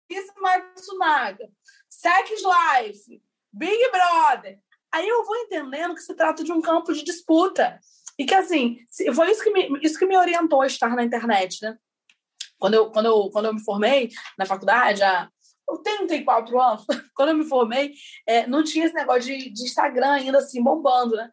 isso 0.10 0.34
Matsunaga, 0.38 1.48
Sex 1.88 2.30
Life, 2.42 3.22
Big 3.54 3.92
Brother. 3.92 4.60
Aí 4.92 5.08
eu 5.08 5.24
vou 5.24 5.36
entendendo 5.36 5.94
que 5.94 6.02
se 6.02 6.16
trata 6.16 6.44
de 6.44 6.52
um 6.52 6.62
campo 6.62 6.94
de 6.94 7.04
disputa 7.04 7.78
E 8.18 8.26
que, 8.26 8.34
assim, 8.34 8.80
foi 9.14 9.30
isso 9.30 9.44
que 9.44 9.52
me, 9.52 9.80
isso 9.84 10.00
que 10.00 10.06
me 10.06 10.18
orientou 10.18 10.62
a 10.62 10.68
estar 10.68 10.96
na 10.96 11.04
internet, 11.04 11.62
né? 11.62 11.78
Quando 12.58 12.74
eu, 12.74 12.92
quando 12.92 13.06
eu, 13.06 13.30
quando 13.32 13.46
eu 13.46 13.54
me 13.54 13.64
formei 13.64 14.10
na 14.38 14.46
faculdade, 14.46 15.04
há 15.04 15.30
eu 15.70 15.78
tenho 15.80 16.08
34 16.08 16.62
anos, 16.62 16.86
quando 17.14 17.30
eu 17.30 17.36
me 17.36 17.44
formei, 17.44 17.94
é, 18.26 18.48
não 18.48 18.64
tinha 18.64 18.86
esse 18.86 18.96
negócio 18.96 19.24
de, 19.24 19.50
de 19.50 19.64
Instagram 19.64 20.12
ainda 20.12 20.38
assim, 20.38 20.64
bombando, 20.64 21.16
né? 21.16 21.30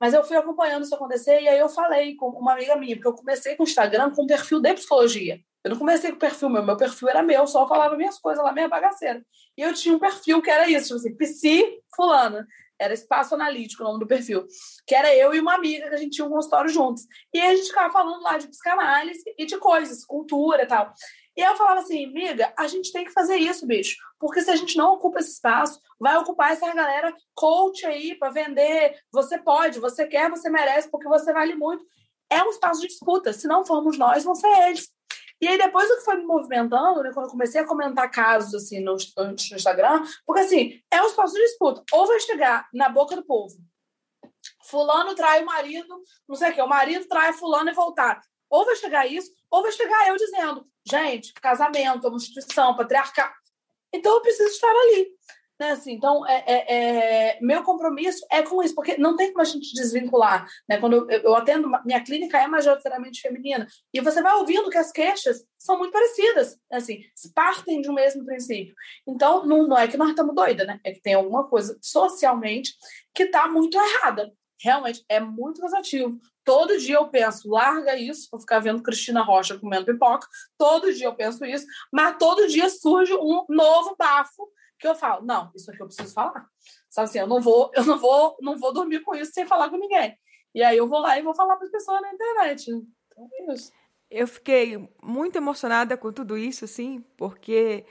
Mas 0.00 0.14
eu 0.14 0.24
fui 0.24 0.36
acompanhando 0.36 0.84
isso 0.84 0.94
acontecer 0.94 1.42
e 1.42 1.48
aí 1.48 1.58
eu 1.58 1.68
falei 1.68 2.16
com 2.16 2.30
uma 2.30 2.54
amiga 2.54 2.74
minha, 2.76 2.96
porque 2.96 3.08
eu 3.08 3.14
comecei 3.14 3.54
com 3.54 3.64
o 3.64 3.66
Instagram 3.66 4.10
com 4.12 4.22
um 4.22 4.26
perfil 4.26 4.60
de 4.60 4.72
psicologia. 4.72 5.38
Eu 5.62 5.70
não 5.70 5.78
comecei 5.78 6.10
com 6.10 6.18
perfil 6.18 6.48
meu, 6.48 6.62
meu 6.62 6.76
perfil 6.76 7.08
era 7.08 7.22
meu, 7.22 7.46
só 7.46 7.68
falava 7.68 7.96
minhas 7.96 8.18
coisas 8.18 8.42
lá, 8.42 8.52
minha 8.52 8.68
bagaceira. 8.68 9.24
E 9.56 9.62
eu 9.62 9.74
tinha 9.74 9.94
um 9.94 9.98
perfil 9.98 10.40
que 10.40 10.50
era 10.50 10.68
isso, 10.68 10.96
tipo 10.96 10.96
assim, 10.96 11.16
psi 11.16 11.82
fulana. 11.94 12.46
Era 12.78 12.94
espaço 12.94 13.34
analítico 13.34 13.82
o 13.82 13.86
nome 13.86 14.00
do 14.00 14.06
perfil. 14.06 14.46
Que 14.86 14.94
era 14.94 15.14
eu 15.14 15.34
e 15.34 15.40
uma 15.40 15.54
amiga 15.54 15.86
que 15.90 15.94
a 15.94 15.98
gente 15.98 16.12
tinha 16.12 16.26
um 16.26 16.30
consultório 16.30 16.70
juntos. 16.70 17.02
E 17.32 17.38
a 17.38 17.54
gente 17.54 17.68
ficava 17.68 17.92
falando 17.92 18.22
lá 18.22 18.38
de 18.38 18.48
psicanálise 18.48 19.22
e 19.36 19.44
de 19.44 19.58
coisas, 19.58 20.02
cultura 20.06 20.62
e 20.62 20.66
tal. 20.66 20.90
E 21.36 21.42
eu 21.42 21.54
falava 21.56 21.80
assim, 21.80 22.06
amiga, 22.06 22.52
a 22.58 22.66
gente 22.66 22.90
tem 22.90 23.04
que 23.04 23.12
fazer 23.12 23.36
isso, 23.36 23.66
bicho. 23.66 23.98
Porque 24.18 24.40
se 24.40 24.50
a 24.50 24.56
gente 24.56 24.78
não 24.78 24.94
ocupa 24.94 25.20
esse 25.20 25.32
espaço, 25.32 25.78
vai 25.98 26.16
ocupar 26.16 26.52
essa 26.52 26.72
galera 26.72 27.14
coach 27.34 27.84
aí 27.84 28.14
para 28.14 28.30
vender. 28.30 28.98
Você 29.12 29.38
pode, 29.38 29.78
você 29.78 30.06
quer, 30.06 30.30
você 30.30 30.48
merece, 30.48 30.90
porque 30.90 31.06
você 31.06 31.34
vale 31.34 31.54
muito. 31.54 31.84
É 32.30 32.42
um 32.42 32.48
espaço 32.48 32.80
de 32.80 32.88
disputa. 32.88 33.32
Se 33.34 33.46
não 33.46 33.64
formos 33.64 33.98
nós, 33.98 34.24
vão 34.24 34.34
ser 34.34 34.48
eles. 34.68 34.90
E 35.40 35.48
aí, 35.48 35.56
depois 35.56 35.90
o 35.90 35.96
que 35.96 36.04
foi 36.04 36.16
me 36.16 36.24
movimentando, 36.24 37.02
né, 37.02 37.10
quando 37.14 37.26
eu 37.26 37.30
comecei 37.30 37.60
a 37.60 37.66
comentar 37.66 38.10
casos 38.10 38.54
assim 38.54 38.80
no, 38.80 38.96
no 39.16 39.32
Instagram, 39.32 40.04
porque 40.26 40.42
assim, 40.42 40.80
é 40.90 41.02
um 41.02 41.06
espaço 41.06 41.34
de 41.34 41.40
disputa. 41.40 41.82
Ou 41.92 42.06
vai 42.06 42.20
chegar 42.20 42.68
na 42.74 42.88
boca 42.88 43.16
do 43.16 43.24
povo. 43.24 43.56
Fulano 44.68 45.14
trai 45.14 45.42
o 45.42 45.46
marido, 45.46 46.02
não 46.28 46.36
sei 46.36 46.50
o 46.50 46.54
que, 46.54 46.62
o 46.62 46.68
marido 46.68 47.08
trai 47.08 47.32
fulano 47.32 47.70
e 47.70 47.74
voltar. 47.74 48.20
Ou 48.50 48.64
vai 48.64 48.76
chegar 48.76 49.06
isso, 49.06 49.30
ou 49.50 49.62
vai 49.62 49.72
chegar 49.72 50.08
eu 50.08 50.16
dizendo, 50.16 50.66
gente, 50.86 51.32
casamento, 51.34 52.08
uma 52.08 52.16
instituição, 52.16 52.76
patriarcado. 52.76 53.32
Então 53.92 54.14
eu 54.14 54.20
preciso 54.20 54.50
estar 54.50 54.70
ali. 54.70 55.08
Né, 55.60 55.72
assim, 55.72 55.92
então, 55.92 56.26
é, 56.26 56.42
é, 56.46 56.74
é, 56.74 57.38
meu 57.42 57.62
compromisso 57.62 58.24
é 58.32 58.40
com 58.40 58.62
isso, 58.62 58.74
porque 58.74 58.96
não 58.96 59.14
tem 59.14 59.30
como 59.30 59.42
a 59.42 59.44
gente 59.44 59.74
desvincular. 59.74 60.48
Né? 60.66 60.78
Quando 60.78 60.94
eu, 60.94 61.20
eu 61.20 61.34
atendo, 61.34 61.68
minha 61.84 62.02
clínica 62.02 62.38
é 62.38 62.46
majoritariamente 62.46 63.20
feminina, 63.20 63.66
e 63.92 64.00
você 64.00 64.22
vai 64.22 64.34
ouvindo 64.36 64.70
que 64.70 64.78
as 64.78 64.90
queixas 64.90 65.44
são 65.58 65.76
muito 65.76 65.92
parecidas, 65.92 66.58
assim, 66.72 67.02
partem 67.34 67.82
de 67.82 67.90
um 67.90 67.92
mesmo 67.92 68.24
princípio. 68.24 68.74
Então, 69.06 69.44
não, 69.44 69.68
não 69.68 69.76
é 69.76 69.86
que 69.86 69.98
nós 69.98 70.08
estamos 70.08 70.34
doidas, 70.34 70.66
né? 70.66 70.80
é 70.82 70.92
que 70.92 71.02
tem 71.02 71.12
alguma 71.12 71.46
coisa 71.46 71.78
socialmente 71.82 72.72
que 73.14 73.24
está 73.24 73.46
muito 73.46 73.76
errada. 73.76 74.32
Realmente, 74.62 75.04
é 75.10 75.20
muito 75.20 75.60
cansativo. 75.60 76.18
Todo 76.42 76.78
dia 76.78 76.96
eu 76.96 77.08
penso, 77.08 77.50
larga 77.50 77.98
isso, 77.98 78.28
vou 78.30 78.40
ficar 78.40 78.60
vendo 78.60 78.82
Cristina 78.82 79.22
Rocha 79.22 79.58
comendo 79.58 79.84
pipoca. 79.84 80.26
Todo 80.56 80.92
dia 80.92 81.06
eu 81.06 81.14
penso 81.14 81.44
isso, 81.44 81.66
mas 81.92 82.16
todo 82.18 82.48
dia 82.48 82.70
surge 82.70 83.12
um 83.12 83.44
novo 83.50 83.94
bafo 83.98 84.48
que 84.80 84.88
eu 84.88 84.94
falo, 84.94 85.24
não, 85.24 85.50
isso 85.54 85.70
aqui 85.70 85.82
eu 85.82 85.86
preciso 85.86 86.12
falar. 86.14 86.48
Sabe 86.88 87.08
assim, 87.08 87.18
eu 87.18 87.26
não 87.26 87.40
vou, 87.40 87.70
eu 87.74 87.84
não 87.84 87.98
vou, 87.98 88.36
não 88.40 88.58
vou 88.58 88.72
dormir 88.72 89.00
com 89.00 89.14
isso 89.14 89.32
sem 89.32 89.46
falar 89.46 89.68
com 89.68 89.76
ninguém. 89.76 90.16
E 90.54 90.62
aí 90.62 90.76
eu 90.76 90.88
vou 90.88 90.98
lá 91.00 91.18
e 91.18 91.22
vou 91.22 91.34
falar 91.34 91.56
para 91.56 91.66
as 91.66 91.70
pessoas 91.70 92.00
na 92.00 92.12
internet. 92.12 92.70
Então 92.70 93.28
é 93.32 93.54
isso. 93.54 93.70
Eu 94.10 94.26
fiquei 94.26 94.88
muito 95.02 95.36
emocionada 95.36 95.96
com 95.96 96.12
tudo 96.12 96.36
isso, 96.36 96.64
assim, 96.64 97.04
porque 97.16 97.84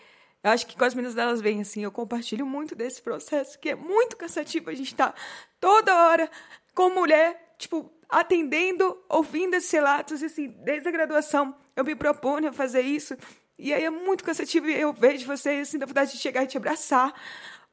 eu 0.44 0.52
acho 0.52 0.66
que 0.68 0.76
com 0.76 0.84
as 0.84 0.94
meninas 0.94 1.16
delas 1.16 1.40
vêm 1.40 1.62
assim, 1.62 1.84
eu 1.84 1.92
compartilho 1.92 2.46
muito 2.46 2.76
desse 2.76 3.02
processo, 3.02 3.58
que 3.60 3.70
é 3.70 3.76
muito 3.76 4.18
cansativo 4.18 4.70
a 4.70 4.74
gente 4.74 4.92
estar 4.92 5.14
tá 5.14 5.22
toda 5.60 6.08
hora 6.08 6.30
com 6.74 6.90
mulher, 6.90 7.54
tipo, 7.58 7.90
atendendo, 8.10 9.02
ouvindo 9.08 9.54
esses 9.54 9.72
relatos, 9.72 10.22
assim, 10.24 10.50
desde 10.64 10.90
a 10.90 10.92
graduação 10.92 11.56
eu 11.80 11.86
me 11.86 11.96
proponho 11.96 12.50
a 12.50 12.54
fazer 12.54 12.82
isso, 12.82 13.16
e 13.60 13.74
aí 13.74 13.84
é 13.84 13.90
muito 13.90 14.24
cansativo 14.24 14.70
e 14.70 14.80
eu 14.80 14.94
vejo 14.94 15.28
vocês, 15.28 15.68
assim, 15.68 15.78
da 15.78 15.86
vontade 15.86 16.14
de 16.14 16.18
chegar 16.18 16.44
e 16.44 16.48
te 16.48 16.58
abraçar. 16.58 17.14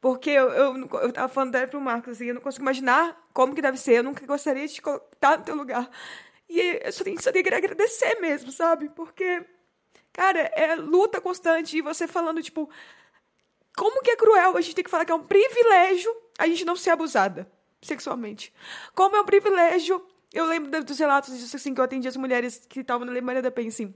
Porque 0.00 0.30
eu, 0.30 0.50
eu, 0.50 0.88
eu 1.00 1.12
tava 1.12 1.32
falando 1.32 1.54
até 1.54 1.66
pro 1.66 1.80
Marcos, 1.80 2.14
assim, 2.14 2.26
eu 2.26 2.34
não 2.34 2.40
consigo 2.40 2.64
imaginar 2.64 3.16
como 3.32 3.54
que 3.54 3.62
deve 3.62 3.78
ser. 3.78 3.98
Eu 3.98 4.02
nunca 4.02 4.26
gostaria 4.26 4.66
de 4.66 4.74
estar 4.74 5.38
no 5.38 5.44
teu 5.44 5.54
lugar. 5.54 5.88
E 6.48 6.60
eu 6.84 6.92
só 6.92 7.04
tenho, 7.04 7.22
só 7.22 7.30
tenho 7.30 7.44
que 7.44 7.54
agradecer 7.54 8.20
mesmo, 8.20 8.50
sabe? 8.50 8.88
Porque, 8.90 9.44
cara, 10.12 10.40
é 10.54 10.74
luta 10.74 11.20
constante. 11.20 11.78
E 11.78 11.82
você 11.82 12.06
falando, 12.08 12.42
tipo, 12.42 12.68
como 13.76 14.02
que 14.02 14.10
é 14.10 14.16
cruel 14.16 14.56
a 14.56 14.60
gente 14.60 14.74
ter 14.74 14.82
que 14.82 14.90
falar 14.90 15.04
que 15.04 15.12
é 15.12 15.14
um 15.14 15.24
privilégio 15.24 16.14
a 16.38 16.46
gente 16.46 16.64
não 16.64 16.76
ser 16.76 16.90
abusada 16.90 17.50
sexualmente. 17.80 18.52
Como 18.94 19.16
é 19.16 19.20
um 19.20 19.24
privilégio. 19.24 20.04
Eu 20.32 20.46
lembro 20.46 20.84
dos 20.84 20.98
relatos 20.98 21.38
disso, 21.38 21.56
assim, 21.56 21.72
que 21.72 21.80
eu 21.80 21.84
atendi 21.84 22.08
as 22.08 22.16
mulheres 22.16 22.66
que 22.68 22.80
estavam 22.80 23.06
na 23.06 23.12
Alemanha 23.12 23.40
da 23.40 23.50
Penha, 23.50 23.68
assim. 23.68 23.94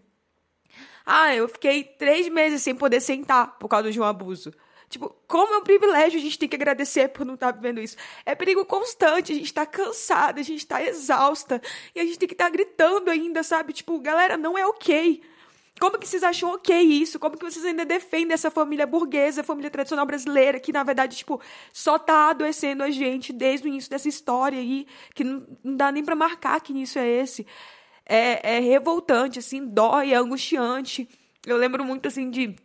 Ah, 1.04 1.34
eu 1.34 1.48
fiquei 1.48 1.84
três 1.84 2.28
meses 2.28 2.62
sem 2.62 2.74
poder 2.74 3.00
sentar 3.00 3.58
por 3.58 3.68
causa 3.68 3.90
de 3.90 4.00
um 4.00 4.04
abuso. 4.04 4.52
Tipo, 4.90 5.14
como 5.28 5.54
é 5.54 5.58
um 5.58 5.62
privilégio 5.62 6.18
a 6.18 6.22
gente 6.22 6.36
tem 6.36 6.48
que 6.48 6.56
agradecer 6.56 7.08
por 7.10 7.24
não 7.24 7.34
estar 7.34 7.52
tá 7.52 7.56
vivendo 7.56 7.80
isso. 7.80 7.96
É 8.26 8.34
perigo 8.34 8.64
constante, 8.64 9.32
a 9.32 9.34
gente 9.36 9.54
tá 9.54 9.64
cansada, 9.64 10.40
a 10.40 10.42
gente 10.42 10.66
tá 10.66 10.82
exausta. 10.82 11.62
E 11.94 12.00
a 12.00 12.04
gente 12.04 12.18
tem 12.18 12.26
que 12.28 12.34
estar 12.34 12.46
tá 12.46 12.50
gritando 12.50 13.08
ainda, 13.08 13.44
sabe? 13.44 13.72
Tipo, 13.72 14.00
galera, 14.00 14.36
não 14.36 14.58
é 14.58 14.66
ok. 14.66 15.22
Como 15.78 15.96
que 15.96 16.08
vocês 16.08 16.24
acham 16.24 16.52
ok 16.52 16.76
isso? 16.76 17.20
Como 17.20 17.38
que 17.38 17.44
vocês 17.44 17.64
ainda 17.64 17.84
defendem 17.84 18.34
essa 18.34 18.50
família 18.50 18.84
burguesa, 18.84 19.44
família 19.44 19.70
tradicional 19.70 20.04
brasileira, 20.04 20.58
que 20.58 20.72
na 20.72 20.82
verdade, 20.82 21.16
tipo, 21.16 21.40
só 21.72 21.96
tá 21.96 22.30
adoecendo 22.30 22.82
a 22.82 22.90
gente 22.90 23.32
desde 23.32 23.66
o 23.66 23.68
início 23.68 23.88
dessa 23.88 24.08
história 24.08 24.58
aí, 24.58 24.86
que 25.14 25.22
não, 25.22 25.46
dá 25.64 25.92
nem 25.92 26.04
para 26.04 26.16
marcar 26.16 26.60
que 26.60 26.72
início 26.72 27.00
é 27.00 27.08
esse 27.08 27.46
é, 28.10 28.56
é 28.56 28.58
revoltante, 28.58 29.38
assim, 29.38 29.64
dói, 29.64 30.12
é 30.12 30.16
angustiante. 30.16 31.08
Eu 31.46 31.56
lembro 31.56 31.84
muito, 31.84 32.08
assim, 32.08 32.28
de 32.28 32.56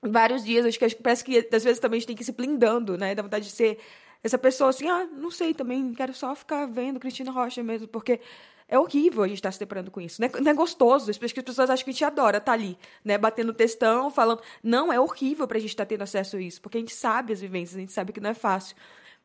vários 0.00 0.44
dias, 0.44 0.64
acho 0.64 0.78
que, 0.78 0.84
acho 0.84 0.96
que 0.96 1.02
parece 1.02 1.24
que 1.24 1.48
às 1.52 1.64
vezes 1.64 1.80
também 1.80 1.96
a 1.96 2.00
gente 2.00 2.06
tem 2.06 2.16
que 2.16 2.22
ir 2.22 2.26
se 2.26 2.30
blindando, 2.30 2.96
né? 2.96 3.12
Da 3.12 3.22
vontade 3.22 3.46
de 3.46 3.50
ser 3.50 3.78
essa 4.22 4.38
pessoa 4.38 4.70
assim, 4.70 4.88
ah, 4.88 5.04
não 5.06 5.32
sei 5.32 5.52
também, 5.52 5.92
quero 5.94 6.14
só 6.14 6.32
ficar 6.36 6.66
vendo 6.66 7.00
Cristina 7.00 7.32
Rocha 7.32 7.60
mesmo, 7.60 7.88
porque 7.88 8.20
é 8.68 8.78
horrível 8.78 9.24
a 9.24 9.28
gente 9.28 9.38
estar 9.38 9.50
se 9.50 9.58
deparando 9.58 9.90
com 9.90 10.00
isso. 10.00 10.20
Não 10.20 10.28
é, 10.28 10.40
não 10.40 10.50
é 10.52 10.54
gostoso, 10.54 11.10
as 11.10 11.18
pessoas 11.18 11.68
acham 11.68 11.84
que 11.84 11.90
a 11.90 11.92
gente 11.92 12.04
adora 12.04 12.38
estar 12.38 12.52
ali, 12.52 12.78
né, 13.04 13.18
batendo 13.18 13.52
textão, 13.52 14.12
falando. 14.12 14.42
Não, 14.62 14.92
é 14.92 15.00
horrível 15.00 15.48
para 15.48 15.58
a 15.58 15.60
gente 15.60 15.70
estar 15.70 15.86
tendo 15.86 16.02
acesso 16.02 16.36
a 16.36 16.40
isso, 16.40 16.62
porque 16.62 16.78
a 16.78 16.80
gente 16.80 16.94
sabe 16.94 17.32
as 17.32 17.40
vivências, 17.40 17.76
a 17.76 17.80
gente 17.80 17.92
sabe 17.92 18.12
que 18.12 18.20
não 18.20 18.30
é 18.30 18.34
fácil. 18.34 18.76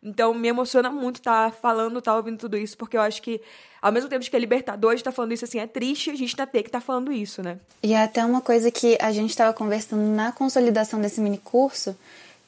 Então, 0.02 0.34
me 0.34 0.48
emociona 0.48 0.90
muito 0.90 1.18
estar 1.18 1.52
tá 1.52 1.56
falando, 1.56 2.00
estar 2.00 2.12
tá 2.12 2.18
ouvindo 2.18 2.38
tudo 2.38 2.58
isso, 2.58 2.78
porque 2.78 2.96
eu 2.96 3.02
acho 3.02 3.22
que, 3.22 3.42
ao 3.82 3.92
mesmo 3.92 4.10
tempo 4.10 4.24
que 4.24 4.36
é 4.36 4.40
libertador, 4.40 4.94
a 4.94 4.98
tá 4.98 5.12
falando 5.12 5.34
isso 5.34 5.44
assim, 5.44 5.60
é 5.60 5.68
triste 5.68 6.10
a 6.10 6.16
gente 6.16 6.36
tá 6.36 6.46
ter 6.46 6.64
que 6.64 6.70
estar 6.70 6.80
tá 6.80 6.86
falando 6.86 7.12
isso, 7.12 7.44
né? 7.44 7.58
E 7.84 7.94
é 7.94 8.04
até 8.04 8.24
uma 8.24 8.42
coisa 8.42 8.72
que 8.72 8.98
a 9.02 9.12
gente 9.12 9.30
estava 9.30 9.54
conversando 9.54 10.04
na 10.04 10.32
consolidação 10.32 11.02
desse 11.02 11.20
mini 11.20 11.38
curso, 11.38 11.98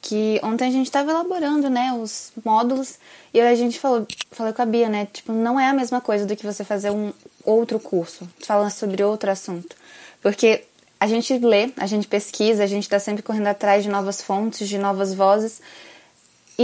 que 0.00 0.40
ontem 0.42 0.66
a 0.66 0.70
gente 0.70 0.86
estava 0.86 1.10
elaborando, 1.10 1.70
né, 1.70 1.92
os 1.92 2.32
módulos, 2.44 2.98
e 3.32 3.40
a 3.40 3.54
gente 3.54 3.78
falou, 3.78 4.04
falei 4.32 4.52
com 4.52 4.62
a 4.62 4.66
Bia, 4.66 4.88
né, 4.88 5.06
tipo, 5.06 5.32
não 5.32 5.60
é 5.60 5.68
a 5.68 5.72
mesma 5.72 6.00
coisa 6.00 6.26
do 6.26 6.34
que 6.34 6.44
você 6.44 6.64
fazer 6.64 6.90
um 6.90 7.12
outro 7.44 7.78
curso, 7.78 8.28
falando 8.40 8.70
sobre 8.70 9.04
outro 9.04 9.30
assunto. 9.30 9.76
Porque 10.20 10.64
a 10.98 11.06
gente 11.06 11.36
lê, 11.38 11.70
a 11.76 11.86
gente 11.86 12.08
pesquisa, 12.08 12.64
a 12.64 12.66
gente 12.66 12.84
está 12.84 12.98
sempre 12.98 13.22
correndo 13.22 13.46
atrás 13.46 13.84
de 13.84 13.90
novas 13.90 14.20
fontes, 14.20 14.68
de 14.68 14.78
novas 14.78 15.14
vozes, 15.14 15.60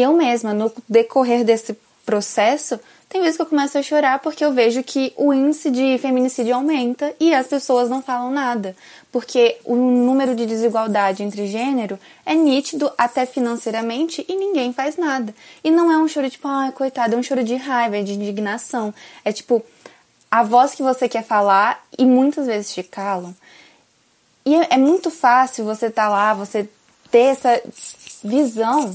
eu 0.00 0.12
mesma, 0.12 0.52
no 0.52 0.72
decorrer 0.88 1.44
desse 1.44 1.76
processo, 2.04 2.80
tem 3.08 3.22
vezes 3.22 3.36
que 3.36 3.42
eu 3.42 3.46
começo 3.46 3.78
a 3.78 3.82
chorar 3.82 4.18
porque 4.18 4.44
eu 4.44 4.52
vejo 4.52 4.82
que 4.82 5.14
o 5.16 5.32
índice 5.32 5.70
de 5.70 5.96
feminicídio 5.98 6.54
aumenta 6.54 7.14
e 7.18 7.34
as 7.34 7.46
pessoas 7.46 7.88
não 7.88 8.02
falam 8.02 8.30
nada. 8.30 8.76
Porque 9.10 9.56
o 9.64 9.74
número 9.74 10.34
de 10.34 10.44
desigualdade 10.44 11.22
entre 11.22 11.46
gênero 11.46 11.98
é 12.26 12.34
nítido 12.34 12.92
até 12.98 13.24
financeiramente 13.24 14.24
e 14.28 14.36
ninguém 14.36 14.74
faz 14.74 14.98
nada. 14.98 15.34
E 15.64 15.70
não 15.70 15.90
é 15.90 15.96
um 15.96 16.06
choro 16.06 16.28
tipo, 16.28 16.46
ai, 16.46 16.68
ah, 16.68 16.72
coitado, 16.72 17.14
é 17.14 17.18
um 17.18 17.22
choro 17.22 17.42
de 17.42 17.56
raiva, 17.56 18.02
de 18.02 18.12
indignação. 18.12 18.92
É 19.24 19.32
tipo, 19.32 19.64
a 20.30 20.42
voz 20.42 20.74
que 20.74 20.82
você 20.82 21.08
quer 21.08 21.24
falar 21.24 21.82
e 21.96 22.04
muitas 22.04 22.46
vezes 22.46 22.74
te 22.74 22.82
calam. 22.82 23.34
E 24.44 24.54
é, 24.54 24.66
é 24.72 24.76
muito 24.76 25.10
fácil 25.10 25.64
você 25.64 25.86
estar 25.86 26.04
tá 26.04 26.08
lá, 26.10 26.34
você 26.34 26.68
ter 27.10 27.18
essa 27.18 27.62
visão 28.22 28.94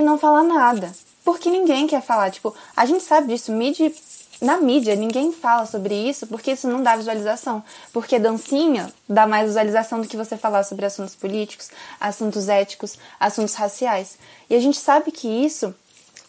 e 0.00 0.02
não 0.02 0.18
falar 0.18 0.42
nada. 0.42 0.92
Porque 1.24 1.50
ninguém 1.50 1.86
quer 1.86 2.02
falar. 2.02 2.30
Tipo, 2.30 2.54
a 2.76 2.84
gente 2.86 3.04
sabe 3.04 3.28
disso. 3.28 3.52
Mídia, 3.52 3.92
na 4.40 4.56
mídia, 4.56 4.96
ninguém 4.96 5.32
fala 5.32 5.66
sobre 5.66 5.94
isso 5.94 6.26
porque 6.26 6.52
isso 6.52 6.66
não 6.66 6.82
dá 6.82 6.96
visualização. 6.96 7.62
Porque 7.92 8.18
dancinha 8.18 8.92
dá 9.08 9.26
mais 9.26 9.46
visualização 9.46 10.00
do 10.00 10.08
que 10.08 10.16
você 10.16 10.36
falar 10.36 10.64
sobre 10.64 10.86
assuntos 10.86 11.14
políticos, 11.14 11.70
assuntos 12.00 12.48
éticos, 12.48 12.98
assuntos 13.18 13.54
raciais. 13.54 14.18
E 14.48 14.54
a 14.54 14.60
gente 14.60 14.78
sabe 14.78 15.12
que 15.12 15.28
isso 15.28 15.74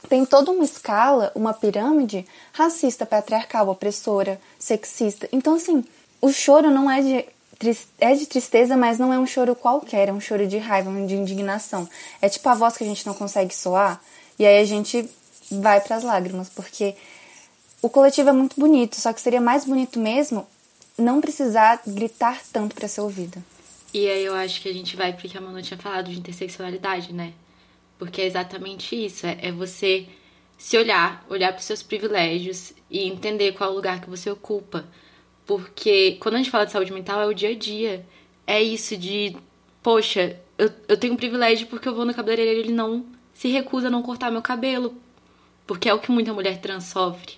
tem 0.10 0.26
toda 0.26 0.52
uma 0.52 0.66
escala, 0.66 1.32
uma 1.34 1.54
pirâmide 1.54 2.28
racista, 2.52 3.06
patriarcal, 3.06 3.70
opressora, 3.70 4.42
sexista. 4.60 5.30
Então, 5.32 5.56
assim, 5.56 5.86
o 6.20 6.32
choro 6.32 6.70
não 6.70 6.92
é 6.92 7.02
de 7.02 7.26
é 8.00 8.14
de 8.14 8.26
tristeza, 8.26 8.76
mas 8.78 8.98
não 9.00 9.14
é 9.14 9.20
um 9.20 9.26
choro 9.26 9.56
qualquer, 9.56 10.10
é 10.10 10.14
um 10.14 10.20
choro 10.22 10.48
de 10.48 10.58
raiva, 10.58 10.92
de 11.06 11.16
indignação. 11.16 11.88
É 12.22 12.30
tipo 12.30 12.48
a 12.50 12.54
voz 12.56 12.76
que 12.78 12.84
a 12.84 12.88
gente 12.88 13.06
não 13.06 13.14
consegue 13.14 13.54
soar, 13.56 14.02
e 14.38 14.46
aí 14.46 14.60
a 14.60 14.66
gente 14.66 15.10
vai 15.52 15.82
para 15.82 15.96
as 15.98 16.04
lágrimas, 16.04 16.50
porque 16.50 16.96
O 17.82 17.90
coletivo 17.90 18.30
é 18.30 18.32
muito 18.32 18.60
bonito, 18.60 18.96
só 19.02 19.12
que 19.12 19.20
seria 19.20 19.42
mais 19.42 19.66
bonito 19.66 20.00
mesmo 20.00 20.48
não 20.98 21.20
precisar 21.20 21.82
gritar 21.88 22.40
tanto 22.54 22.76
para 22.76 22.88
ser 22.88 23.02
ouvido. 23.02 23.44
E 23.94 24.08
aí 24.08 24.24
eu 24.24 24.36
acho 24.36 24.62
que 24.62 24.70
a 24.70 24.74
gente 24.74 24.96
vai 24.96 25.14
porque 25.14 25.36
a 25.38 25.42
Manu 25.42 25.62
tinha 25.62 25.80
falado 25.80 26.12
de 26.12 26.20
interseccionalidade, 26.20 27.12
né? 27.12 27.34
Porque 27.98 28.22
é 28.22 28.26
exatamente 28.26 28.96
isso, 28.96 29.26
é, 29.26 29.38
é 29.42 29.52
você 29.52 30.08
se 30.58 30.78
olhar, 30.78 31.26
olhar 31.28 31.52
para 31.52 31.60
os 31.60 31.66
seus 31.66 31.82
privilégios 31.82 32.72
e 32.90 33.08
entender 33.08 33.54
qual 33.54 33.72
o 33.72 33.76
lugar 33.76 34.00
que 34.00 34.10
você 34.10 34.30
ocupa. 34.30 34.86
Porque 35.58 36.16
quando 36.22 36.36
a 36.36 36.38
gente 36.38 36.50
fala 36.50 36.66
de 36.66 36.72
saúde 36.72 36.94
mental 36.94 37.20
é 37.22 37.26
o 37.26 37.34
dia 37.34 37.50
a 37.50 37.56
dia. 37.56 38.06
É 38.48 38.64
isso 38.64 38.96
de, 38.96 39.36
poxa, 39.84 40.40
eu, 40.58 40.72
eu 40.88 40.96
tenho 40.96 41.14
um 41.14 41.18
privilégio 41.18 41.68
porque 41.68 41.90
eu 41.90 41.94
vou 41.94 42.06
no 42.06 42.14
cabeleireiro 42.14 42.62
e 42.62 42.64
ele 42.64 42.74
não 42.74 43.06
se 43.34 43.50
recusa 43.50 43.88
a 43.88 43.92
não 43.92 44.02
cortar 44.02 44.32
meu 44.32 44.42
cabelo. 44.42 44.96
Porque 45.68 45.90
é 45.90 45.94
o 45.94 46.00
que 46.00 46.10
muita 46.10 46.34
mulher 46.34 46.62
trans 46.62 46.86
sofre. 46.86 47.34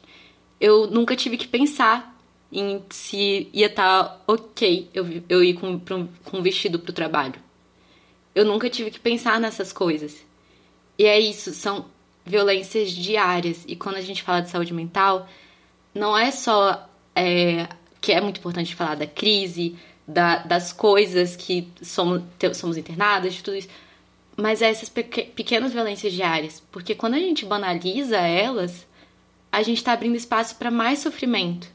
Eu 0.61 0.85
nunca 0.85 1.15
tive 1.15 1.37
que 1.37 1.47
pensar 1.47 2.15
em 2.51 2.83
se 2.91 3.49
ia 3.51 3.65
estar 3.65 4.03
tá 4.03 4.21
ok 4.27 4.87
eu, 4.93 5.07
eu 5.27 5.43
ir 5.43 5.55
com, 5.55 5.79
com 5.79 6.37
um 6.37 6.41
vestido 6.43 6.77
pro 6.77 6.93
trabalho. 6.93 7.41
Eu 8.35 8.45
nunca 8.45 8.69
tive 8.69 8.91
que 8.91 8.99
pensar 8.99 9.39
nessas 9.39 9.73
coisas. 9.73 10.23
E 10.99 11.05
é 11.05 11.19
isso, 11.19 11.51
são 11.51 11.85
violências 12.23 12.91
diárias. 12.91 13.63
E 13.67 13.75
quando 13.75 13.95
a 13.95 14.01
gente 14.01 14.21
fala 14.21 14.43
de 14.43 14.51
saúde 14.51 14.71
mental, 14.71 15.27
não 15.95 16.15
é 16.15 16.29
só 16.29 16.87
é, 17.15 17.67
que 18.03 18.11
é 18.11 18.19
muito 18.19 18.39
importante 18.39 18.75
falar 18.75 18.95
da 18.95 19.07
crise, 19.07 19.77
da, 20.05 20.39
das 20.39 20.73
coisas 20.73 21.37
que 21.37 21.71
somos, 21.81 22.21
somos 22.53 22.75
internadas, 22.75 23.33
de 23.33 23.41
tudo 23.41 23.55
isso, 23.55 23.69
mas 24.35 24.61
é 24.61 24.69
essas 24.69 24.89
pequenas 24.89 25.71
violências 25.71 26.11
diárias. 26.11 26.61
Porque 26.69 26.95
quando 26.95 27.13
a 27.13 27.19
gente 27.19 27.45
banaliza 27.45 28.17
elas, 28.17 28.85
a 29.49 29.63
gente 29.63 29.77
está 29.77 29.93
abrindo 29.93 30.17
espaço 30.17 30.57
para 30.57 30.69
mais 30.69 30.99
sofrimento. 30.99 31.71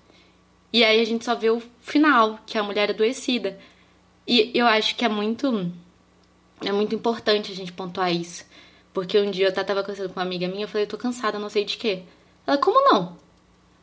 E 0.71 0.85
aí 0.85 1.01
a 1.01 1.05
gente 1.05 1.25
só 1.25 1.35
vê 1.35 1.49
o 1.49 1.63
final, 1.81 2.39
que 2.45 2.59
é 2.59 2.61
a 2.61 2.65
mulher 2.65 2.91
adoecida. 2.91 3.59
E 4.27 4.51
eu 4.55 4.67
acho 4.67 4.97
que 4.97 5.07
é 5.07 5.09
muito 5.09 5.73
é 6.61 6.73
muito 6.73 6.95
importante 6.95 7.53
a 7.53 7.55
gente 7.55 7.73
pontuar 7.73 8.13
isso. 8.13 8.45
Porque 8.93 9.19
um 9.19 9.31
dia 9.31 9.47
eu 9.47 9.53
tava 9.55 9.81
conversando 9.81 10.13
com 10.13 10.21
uma 10.21 10.27
amiga 10.27 10.47
minha, 10.47 10.65
eu 10.65 10.69
falei, 10.69 10.85
eu 10.85 10.89
tô 10.91 10.99
cansada, 10.99 11.39
não 11.39 11.49
sei 11.49 11.65
de 11.65 11.79
quê. 11.79 12.03
Ela, 12.47 12.59
como 12.59 12.93
não? 12.93 13.17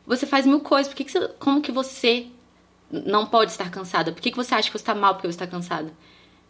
Você 0.06 0.26
faz 0.26 0.46
mil 0.46 0.60
coisas, 0.60 0.86
por 0.86 0.96
que, 0.96 1.04
que 1.04 1.10
você, 1.10 1.28
como 1.40 1.60
que 1.60 1.72
você 1.72 2.28
não 2.90 3.26
pode 3.26 3.50
estar 3.50 3.70
cansada? 3.70 4.12
Por 4.12 4.20
que, 4.20 4.30
que 4.30 4.36
você 4.36 4.54
acha 4.54 4.68
que 4.68 4.78
você 4.78 4.82
está 4.82 4.94
mal 4.94 5.14
porque 5.14 5.26
você 5.26 5.34
está 5.34 5.46
cansada? 5.46 5.92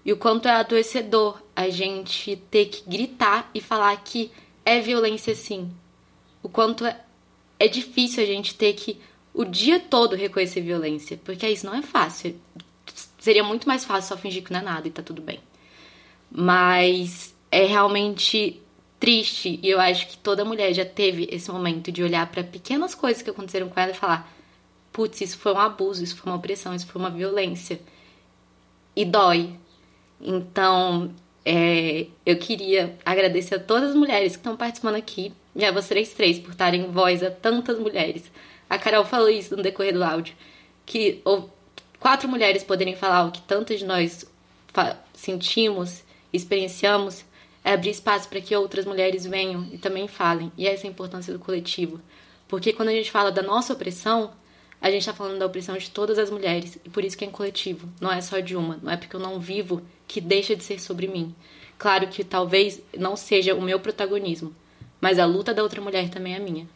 E 0.04 0.12
o 0.12 0.16
quanto 0.16 0.46
é 0.46 0.52
adoecedor 0.52 1.42
a 1.54 1.68
gente 1.68 2.36
ter 2.50 2.66
que 2.66 2.88
gritar 2.88 3.50
e 3.54 3.60
falar 3.60 3.96
que 3.96 4.30
é 4.64 4.80
violência 4.80 5.34
sim. 5.34 5.70
O 6.42 6.48
quanto 6.48 6.86
é, 6.86 7.00
é 7.58 7.66
difícil 7.66 8.22
a 8.22 8.26
gente 8.26 8.54
ter 8.54 8.74
que 8.74 9.00
o 9.34 9.44
dia 9.44 9.80
todo 9.80 10.14
reconhecer 10.14 10.60
violência, 10.60 11.18
porque 11.24 11.48
isso 11.48 11.66
não 11.66 11.74
é 11.74 11.82
fácil. 11.82 12.38
Seria 13.18 13.42
muito 13.42 13.66
mais 13.66 13.84
fácil 13.84 14.08
só 14.08 14.16
fingir 14.16 14.44
que 14.44 14.52
não 14.52 14.60
é 14.60 14.62
nada 14.62 14.86
e 14.86 14.90
tá 14.90 15.02
tudo 15.02 15.20
bem. 15.20 15.40
Mas 16.30 17.34
é 17.50 17.64
realmente 17.64 18.62
triste 19.00 19.58
e 19.62 19.68
eu 19.68 19.80
acho 19.80 20.06
que 20.08 20.16
toda 20.16 20.44
mulher 20.44 20.72
já 20.72 20.84
teve 20.84 21.28
esse 21.30 21.50
momento 21.50 21.92
de 21.92 22.02
olhar 22.02 22.26
para 22.30 22.42
pequenas 22.42 22.94
coisas 22.94 23.22
que 23.22 23.30
aconteceram 23.30 23.68
com 23.68 23.78
ela 23.78 23.90
e 23.90 23.94
falar: 23.94 24.32
putz, 24.96 25.20
isso 25.20 25.36
foi 25.38 25.52
um 25.52 25.60
abuso, 25.60 26.02
isso 26.02 26.16
foi 26.16 26.32
uma 26.32 26.38
opressão, 26.38 26.74
isso 26.74 26.86
foi 26.86 27.00
uma 27.00 27.10
violência. 27.10 27.78
E 28.94 29.04
dói. 29.04 29.54
Então, 30.18 31.10
é, 31.44 32.06
eu 32.24 32.38
queria 32.38 32.96
agradecer 33.04 33.56
a 33.56 33.60
todas 33.60 33.90
as 33.90 33.96
mulheres 33.96 34.32
que 34.32 34.38
estão 34.38 34.56
participando 34.56 34.94
aqui, 34.94 35.34
e 35.54 35.64
a 35.64 35.70
vocês 35.70 36.14
três 36.14 36.38
por 36.38 36.52
estarem 36.52 36.90
voz 36.90 37.22
a 37.22 37.30
tantas 37.30 37.78
mulheres 37.78 38.30
a 38.68 38.78
Carol 38.78 39.04
falou 39.04 39.28
isso 39.28 39.56
no 39.56 39.62
decorrer 39.62 39.94
do 39.94 40.02
áudio, 40.02 40.34
que 40.84 41.20
ou, 41.24 41.50
quatro 41.98 42.28
mulheres 42.28 42.64
poderem 42.64 42.96
falar 42.96 43.24
o 43.26 43.32
que 43.32 43.40
tantas 43.42 43.78
de 43.78 43.84
nós 43.84 44.26
sentimos, 45.14 46.02
experienciamos, 46.32 47.24
é 47.64 47.72
abrir 47.72 47.90
espaço 47.90 48.28
para 48.28 48.40
que 48.40 48.54
outras 48.54 48.84
mulheres 48.84 49.24
venham 49.24 49.66
e 49.72 49.78
também 49.78 50.06
falem. 50.06 50.52
E 50.56 50.66
essa 50.66 50.86
é 50.86 50.88
a 50.88 50.90
importância 50.90 51.32
do 51.32 51.38
coletivo. 51.38 52.00
Porque 52.46 52.72
quando 52.72 52.90
a 52.90 52.92
gente 52.92 53.10
fala 53.10 53.32
da 53.32 53.42
nossa 53.42 53.72
opressão, 53.72 54.32
a 54.80 54.90
gente 54.90 55.00
está 55.00 55.12
falando 55.12 55.38
da 55.38 55.46
opressão 55.46 55.76
de 55.76 55.90
todas 55.90 56.18
as 56.18 56.30
mulheres. 56.30 56.78
E 56.84 56.88
por 56.88 57.04
isso 57.04 57.16
que 57.16 57.24
é 57.24 57.28
coletivo, 57.28 57.88
não 58.00 58.12
é 58.12 58.20
só 58.20 58.40
de 58.40 58.56
uma. 58.56 58.78
Não 58.82 58.92
é 58.92 58.96
porque 58.96 59.16
eu 59.16 59.20
não 59.20 59.40
vivo 59.40 59.82
que 60.06 60.20
deixa 60.20 60.54
de 60.54 60.62
ser 60.62 60.80
sobre 60.80 61.06
mim. 61.06 61.34
Claro 61.78 62.08
que 62.08 62.24
talvez 62.24 62.80
não 62.96 63.16
seja 63.16 63.54
o 63.54 63.60
meu 63.60 63.78
protagonismo, 63.80 64.54
mas 65.00 65.18
a 65.18 65.26
luta 65.26 65.52
da 65.52 65.62
outra 65.62 65.80
mulher 65.80 66.08
também 66.08 66.34
é 66.34 66.38
minha. 66.38 66.66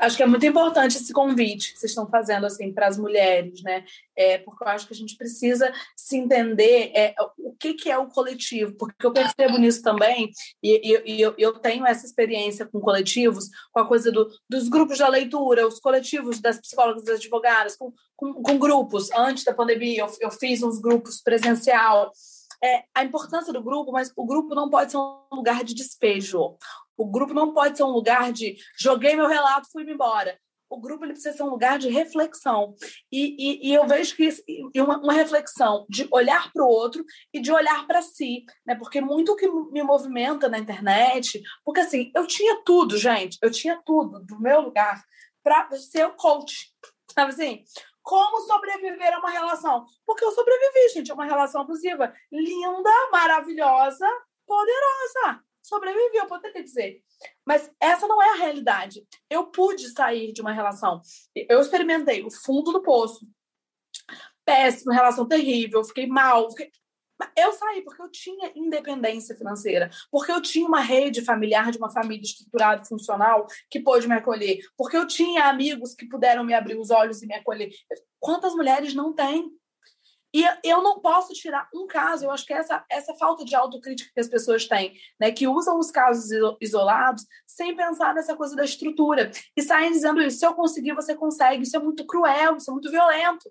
Acho 0.00 0.16
que 0.16 0.22
é 0.22 0.26
muito 0.26 0.46
importante 0.46 0.96
esse 0.96 1.12
convite 1.12 1.74
que 1.74 1.78
vocês 1.78 1.90
estão 1.90 2.08
fazendo 2.08 2.46
assim 2.46 2.72
para 2.72 2.86
as 2.86 2.96
mulheres, 2.96 3.62
né? 3.62 3.84
É, 4.16 4.38
porque 4.38 4.64
eu 4.64 4.68
acho 4.68 4.86
que 4.86 4.94
a 4.94 4.96
gente 4.96 5.14
precisa 5.14 5.70
se 5.94 6.16
entender 6.16 6.90
é, 6.94 7.14
o 7.38 7.52
que, 7.52 7.74
que 7.74 7.90
é 7.90 7.98
o 7.98 8.08
coletivo, 8.08 8.74
porque 8.78 9.04
eu 9.04 9.12
percebo 9.12 9.58
nisso 9.58 9.82
também, 9.82 10.30
e, 10.62 10.92
e, 10.92 11.16
e 11.16 11.20
eu, 11.20 11.34
eu, 11.36 11.58
tenho 11.58 11.86
essa 11.86 12.06
experiência 12.06 12.66
com 12.66 12.80
coletivos, 12.80 13.48
com 13.72 13.80
a 13.80 13.86
coisa 13.86 14.10
do, 14.10 14.26
dos 14.48 14.70
grupos 14.70 14.98
da 14.98 15.08
leitura, 15.08 15.68
os 15.68 15.78
coletivos 15.78 16.40
das 16.40 16.58
psicólogas 16.58 17.04
das 17.04 17.18
advogadas, 17.18 17.76
com, 17.76 17.92
com, 18.16 18.32
com, 18.42 18.58
grupos. 18.58 19.10
Antes 19.12 19.44
da 19.44 19.52
pandemia, 19.52 20.00
eu, 20.00 20.10
eu 20.20 20.30
fiz 20.30 20.62
uns 20.62 20.80
grupos 20.80 21.20
presencial. 21.20 22.10
É, 22.62 22.84
a 22.94 23.02
importância 23.02 23.52
do 23.52 23.62
grupo, 23.62 23.90
mas 23.90 24.12
o 24.14 24.26
grupo 24.26 24.54
não 24.54 24.68
pode 24.68 24.90
ser 24.90 24.98
um 24.98 25.22
lugar 25.32 25.64
de 25.64 25.74
despejo. 25.74 26.56
O 27.00 27.06
grupo 27.06 27.32
não 27.32 27.54
pode 27.54 27.78
ser 27.78 27.82
um 27.82 27.92
lugar 27.92 28.30
de 28.30 28.58
joguei 28.78 29.16
meu 29.16 29.26
relato, 29.26 29.70
fui 29.72 29.90
embora. 29.90 30.38
O 30.68 30.78
grupo 30.78 31.02
ele 31.02 31.14
precisa 31.14 31.34
ser 31.34 31.42
um 31.44 31.48
lugar 31.48 31.78
de 31.78 31.88
reflexão. 31.88 32.74
E, 33.10 33.36
e, 33.38 33.70
e 33.70 33.74
eu 33.74 33.86
vejo 33.86 34.14
que 34.14 34.24
isso, 34.26 34.42
uma, 34.76 34.98
uma 34.98 35.14
reflexão 35.14 35.86
de 35.88 36.06
olhar 36.12 36.52
para 36.52 36.62
o 36.62 36.68
outro 36.68 37.02
e 37.32 37.40
de 37.40 37.50
olhar 37.50 37.86
para 37.86 38.02
si. 38.02 38.44
Né? 38.66 38.74
Porque 38.74 39.00
muito 39.00 39.34
que 39.34 39.48
me 39.48 39.82
movimenta 39.82 40.46
na 40.46 40.58
internet. 40.58 41.40
Porque 41.64 41.80
assim, 41.80 42.12
eu 42.14 42.26
tinha 42.26 42.62
tudo, 42.66 42.98
gente. 42.98 43.38
Eu 43.40 43.50
tinha 43.50 43.80
tudo 43.82 44.22
do 44.22 44.38
meu 44.38 44.60
lugar 44.60 45.02
para 45.42 45.70
ser 45.78 46.04
o 46.04 46.14
coach. 46.14 46.70
Sabe 47.14 47.30
assim? 47.30 47.64
Como 48.02 48.42
sobreviver 48.42 49.14
a 49.14 49.20
uma 49.20 49.30
relação? 49.30 49.86
Porque 50.04 50.22
eu 50.22 50.32
sobrevivi, 50.32 50.90
gente, 50.92 51.10
a 51.10 51.14
uma 51.14 51.24
relação 51.24 51.62
abusiva. 51.62 52.12
Linda, 52.30 52.90
maravilhosa, 53.10 54.06
poderosa 54.46 55.42
sobrevivi, 55.62 56.16
eu 56.16 56.26
poderia 56.26 56.62
dizer. 56.62 57.02
Mas 57.46 57.70
essa 57.80 58.06
não 58.06 58.22
é 58.22 58.30
a 58.30 58.36
realidade. 58.36 59.06
Eu 59.28 59.46
pude 59.46 59.88
sair 59.90 60.32
de 60.32 60.40
uma 60.40 60.52
relação. 60.52 61.00
Eu 61.34 61.60
experimentei 61.60 62.22
o 62.24 62.30
fundo 62.30 62.72
do 62.72 62.82
poço. 62.82 63.26
Péssima, 64.44 64.94
relação 64.94 65.26
terrível, 65.26 65.84
fiquei 65.84 66.06
mal. 66.06 66.50
Fiquei... 66.50 66.70
Eu 67.36 67.52
saí 67.52 67.82
porque 67.82 68.00
eu 68.00 68.10
tinha 68.10 68.50
independência 68.54 69.36
financeira, 69.36 69.90
porque 70.10 70.32
eu 70.32 70.40
tinha 70.40 70.66
uma 70.66 70.80
rede 70.80 71.22
familiar 71.22 71.70
de 71.70 71.78
uma 71.78 71.90
família 71.90 72.22
estruturada, 72.22 72.84
funcional, 72.84 73.46
que 73.68 73.78
pôde 73.78 74.08
me 74.08 74.14
acolher, 74.14 74.58
porque 74.76 74.96
eu 74.96 75.06
tinha 75.06 75.44
amigos 75.44 75.94
que 75.94 76.08
puderam 76.08 76.42
me 76.42 76.54
abrir 76.54 76.78
os 76.78 76.90
olhos 76.90 77.22
e 77.22 77.26
me 77.26 77.34
acolher. 77.34 77.70
Quantas 78.18 78.54
mulheres 78.54 78.94
não 78.94 79.12
têm? 79.12 79.50
E 80.32 80.44
eu 80.64 80.82
não 80.82 81.00
posso 81.00 81.32
tirar 81.32 81.68
um 81.74 81.86
caso, 81.86 82.24
eu 82.24 82.30
acho 82.30 82.46
que 82.46 82.52
essa, 82.52 82.84
essa 82.88 83.14
falta 83.16 83.44
de 83.44 83.54
autocrítica 83.54 84.10
que 84.14 84.20
as 84.20 84.28
pessoas 84.28 84.66
têm, 84.66 84.94
né, 85.18 85.32
que 85.32 85.48
usam 85.48 85.78
os 85.78 85.90
casos 85.90 86.30
isolados 86.60 87.26
sem 87.46 87.74
pensar 87.74 88.14
nessa 88.14 88.36
coisa 88.36 88.54
da 88.54 88.64
estrutura 88.64 89.30
e 89.56 89.62
saem 89.62 89.90
dizendo 89.90 90.22
isso: 90.22 90.38
se 90.38 90.46
eu 90.46 90.54
conseguir, 90.54 90.94
você 90.94 91.14
consegue. 91.14 91.62
Isso 91.62 91.76
é 91.76 91.80
muito 91.80 92.06
cruel, 92.06 92.56
isso 92.56 92.70
é 92.70 92.72
muito 92.72 92.90
violento. 92.90 93.50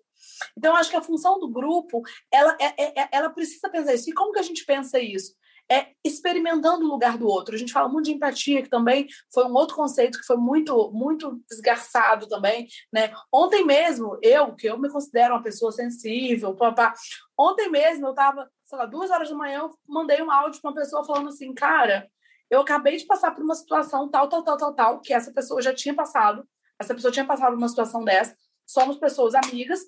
Então, 0.58 0.74
eu 0.74 0.78
acho 0.78 0.90
que 0.90 0.98
a 0.98 1.02
função 1.02 1.40
do 1.40 1.50
grupo 1.50 2.02
ela, 2.32 2.58
é, 2.60 2.84
é, 2.84 3.02
é 3.02 3.10
ela 3.12 3.30
precisa 3.30 3.70
pensar 3.70 3.94
isso. 3.94 4.10
E 4.10 4.14
como 4.14 4.32
que 4.32 4.40
a 4.40 4.44
gente 4.44 4.66
pensa 4.66 5.00
isso? 5.00 5.34
É 5.72 5.90
experimentando 6.04 6.84
o 6.84 6.90
lugar 6.90 7.18
do 7.18 7.28
outro. 7.28 7.54
A 7.54 7.58
gente 7.58 7.72
fala 7.72 7.88
muito 7.88 8.06
de 8.06 8.14
empatia, 8.14 8.62
que 8.64 8.70
também 8.70 9.08
foi 9.34 9.46
um 9.46 9.54
outro 9.54 9.76
conceito 9.76 10.20
que 10.20 10.26
foi 10.26 10.38
muito 10.38 10.92
muito 10.92 11.40
esgarçado 11.52 12.28
também, 12.28 12.68
né? 12.92 13.14
Ontem 13.32 13.64
mesmo, 13.66 14.18
eu, 14.22 14.56
que 14.56 14.68
eu 14.68 14.80
me 14.80 14.90
considero 14.90 15.36
uma 15.36 15.44
pessoa 15.44 15.72
sensível, 15.72 16.56
papá, 16.56 16.94
ontem 17.38 17.70
mesmo 17.70 18.08
eu 18.08 18.12
estava, 18.12 18.50
sei 18.66 18.78
lá, 18.78 18.86
duas 18.86 19.12
horas 19.12 19.30
da 19.30 19.36
manhã, 19.36 19.60
eu 19.60 19.70
mandei 19.88 20.22
um 20.22 20.32
áudio 20.32 20.60
para 20.62 20.72
uma 20.72 20.76
pessoa 20.76 21.06
falando 21.06 21.30
assim, 21.30 21.54
cara, 21.54 22.10
eu 22.50 22.62
acabei 22.62 22.98
de 22.98 23.06
passar 23.06 23.32
por 23.32 23.44
uma 23.44 23.56
situação 23.56 24.10
tal, 24.10 24.28
tal, 24.28 24.44
tal, 24.44 24.58
tal, 24.58 24.74
tal, 24.74 25.02
que 25.02 25.14
essa 25.14 25.32
pessoa 25.32 25.62
já 25.62 25.74
tinha 25.74 25.94
passado, 25.94 26.48
essa 26.80 26.96
pessoa 26.96 27.12
tinha 27.12 27.26
passado 27.26 27.52
por 27.52 27.58
uma 27.58 27.70
situação 27.70 28.04
dessa, 28.04 28.36
somos 28.66 28.98
pessoas 28.98 29.36
amigas, 29.36 29.82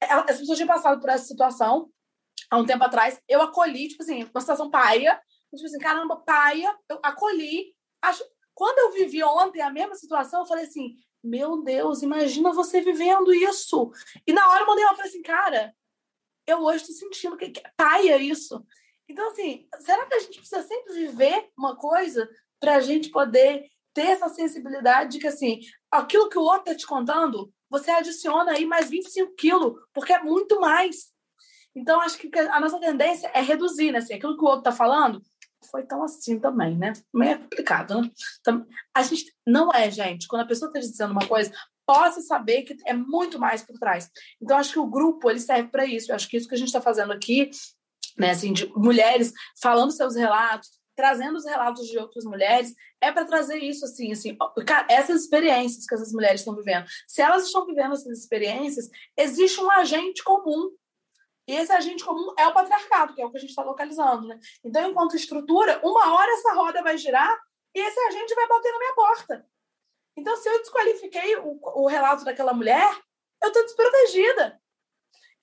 essa 0.00 0.38
pessoa 0.38 0.56
tinha 0.56 0.66
passado 0.66 1.00
por 1.00 1.10
essa 1.10 1.24
situação, 1.24 1.88
há 2.50 2.58
um 2.58 2.66
tempo 2.66 2.84
atrás, 2.84 3.20
eu 3.28 3.40
acolhi, 3.40 3.88
tipo 3.88 4.02
assim, 4.02 4.24
uma 4.24 4.40
situação 4.40 4.70
paia, 4.70 5.20
tipo 5.54 5.66
assim, 5.66 5.78
caramba, 5.78 6.16
paia, 6.16 6.76
eu 6.88 6.98
acolhi. 7.02 7.74
Acho... 8.02 8.24
Quando 8.54 8.78
eu 8.78 8.92
vivi 8.92 9.22
ontem 9.22 9.62
a 9.62 9.70
mesma 9.70 9.94
situação, 9.94 10.40
eu 10.40 10.46
falei 10.46 10.64
assim, 10.64 10.96
meu 11.22 11.62
Deus, 11.62 12.02
imagina 12.02 12.52
você 12.52 12.80
vivendo 12.80 13.32
isso. 13.32 13.92
E 14.26 14.32
na 14.32 14.50
hora 14.50 14.62
eu 14.62 14.66
mandei 14.66 14.84
uma, 14.84 14.94
falei 14.94 15.10
assim, 15.10 15.22
cara, 15.22 15.74
eu 16.46 16.58
hoje 16.62 16.82
estou 16.82 16.96
sentindo 16.96 17.36
que, 17.36 17.50
que 17.50 17.62
paia 17.76 18.18
isso. 18.18 18.64
Então, 19.08 19.30
assim, 19.30 19.66
será 19.80 20.06
que 20.06 20.14
a 20.14 20.18
gente 20.18 20.38
precisa 20.38 20.62
sempre 20.62 20.92
viver 20.94 21.50
uma 21.56 21.76
coisa 21.76 22.28
para 22.60 22.76
a 22.76 22.80
gente 22.80 23.10
poder 23.10 23.68
ter 23.92 24.06
essa 24.06 24.28
sensibilidade 24.28 25.12
de 25.12 25.18
que, 25.18 25.26
assim, 25.26 25.60
aquilo 25.90 26.28
que 26.28 26.38
o 26.38 26.42
outro 26.42 26.70
está 26.70 26.74
te 26.74 26.86
contando, 26.86 27.52
você 27.68 27.90
adiciona 27.90 28.52
aí 28.52 28.64
mais 28.64 28.88
25 28.88 29.34
quilos, 29.34 29.80
porque 29.92 30.12
é 30.12 30.22
muito 30.22 30.60
mais. 30.60 31.12
Então, 31.74 32.00
acho 32.00 32.18
que 32.18 32.30
a 32.38 32.60
nossa 32.60 32.78
tendência 32.78 33.30
é 33.34 33.40
reduzir, 33.40 33.92
né? 33.92 33.98
Assim, 33.98 34.14
aquilo 34.14 34.36
que 34.36 34.42
o 34.42 34.46
outro 34.46 34.60
está 34.60 34.72
falando 34.72 35.22
foi 35.70 35.84
tão 35.84 36.02
assim 36.02 36.38
também, 36.38 36.76
né? 36.76 36.92
Meio 37.12 37.32
é 37.32 37.38
complicado, 37.38 38.00
né? 38.00 38.10
A 38.94 39.02
gente 39.02 39.32
não 39.46 39.72
é, 39.72 39.90
gente. 39.90 40.26
Quando 40.26 40.42
a 40.42 40.46
pessoa 40.46 40.68
está 40.68 40.80
dizendo 40.80 41.12
uma 41.12 41.26
coisa, 41.26 41.52
possa 41.86 42.20
saber 42.20 42.62
que 42.62 42.76
é 42.86 42.94
muito 42.94 43.38
mais 43.38 43.62
por 43.62 43.78
trás. 43.78 44.08
Então, 44.40 44.56
acho 44.56 44.72
que 44.72 44.78
o 44.78 44.86
grupo 44.86 45.30
ele 45.30 45.40
serve 45.40 45.68
para 45.68 45.84
isso. 45.84 46.10
Eu 46.10 46.16
acho 46.16 46.28
que 46.28 46.36
isso 46.36 46.48
que 46.48 46.54
a 46.54 46.58
gente 46.58 46.68
está 46.68 46.80
fazendo 46.80 47.12
aqui, 47.12 47.50
né, 48.16 48.30
assim, 48.30 48.52
de 48.52 48.66
mulheres 48.76 49.32
falando 49.60 49.90
seus 49.90 50.16
relatos, 50.16 50.68
trazendo 50.96 51.36
os 51.36 51.46
relatos 51.46 51.86
de 51.86 51.98
outras 51.98 52.24
mulheres, 52.24 52.74
é 53.00 53.10
para 53.10 53.24
trazer 53.24 53.58
isso, 53.58 53.84
assim, 53.84 54.12
assim, 54.12 54.36
essas 54.88 55.22
experiências 55.22 55.86
que 55.86 55.94
essas 55.94 56.12
mulheres 56.12 56.42
estão 56.42 56.54
vivendo. 56.54 56.86
Se 57.08 57.22
elas 57.22 57.46
estão 57.46 57.64
vivendo 57.64 57.94
essas 57.94 58.18
experiências, 58.18 58.88
existe 59.16 59.60
um 59.60 59.70
agente 59.70 60.22
comum 60.22 60.70
e 61.50 61.56
esse 61.56 61.72
agente 61.72 62.04
comum 62.04 62.32
é 62.38 62.46
o 62.46 62.54
patriarcado, 62.54 63.12
que 63.12 63.20
é 63.20 63.26
o 63.26 63.30
que 63.32 63.36
a 63.36 63.40
gente 63.40 63.50
está 63.50 63.64
localizando, 63.64 64.28
né? 64.28 64.38
Então, 64.62 64.88
enquanto 64.88 65.16
estrutura, 65.16 65.80
uma 65.82 66.14
hora 66.14 66.30
essa 66.30 66.54
roda 66.54 66.80
vai 66.80 66.96
girar 66.96 67.36
e 67.74 67.80
esse 67.80 67.98
agente 67.98 68.32
vai 68.36 68.46
bater 68.46 68.70
na 68.70 68.78
minha 68.78 68.94
porta. 68.94 69.46
Então, 70.16 70.36
se 70.36 70.48
eu 70.48 70.60
desqualifiquei 70.60 71.34
o, 71.38 71.58
o 71.60 71.88
relato 71.88 72.24
daquela 72.24 72.54
mulher, 72.54 72.88
eu 73.42 73.48
estou 73.48 73.64
desprotegida. 73.64 74.62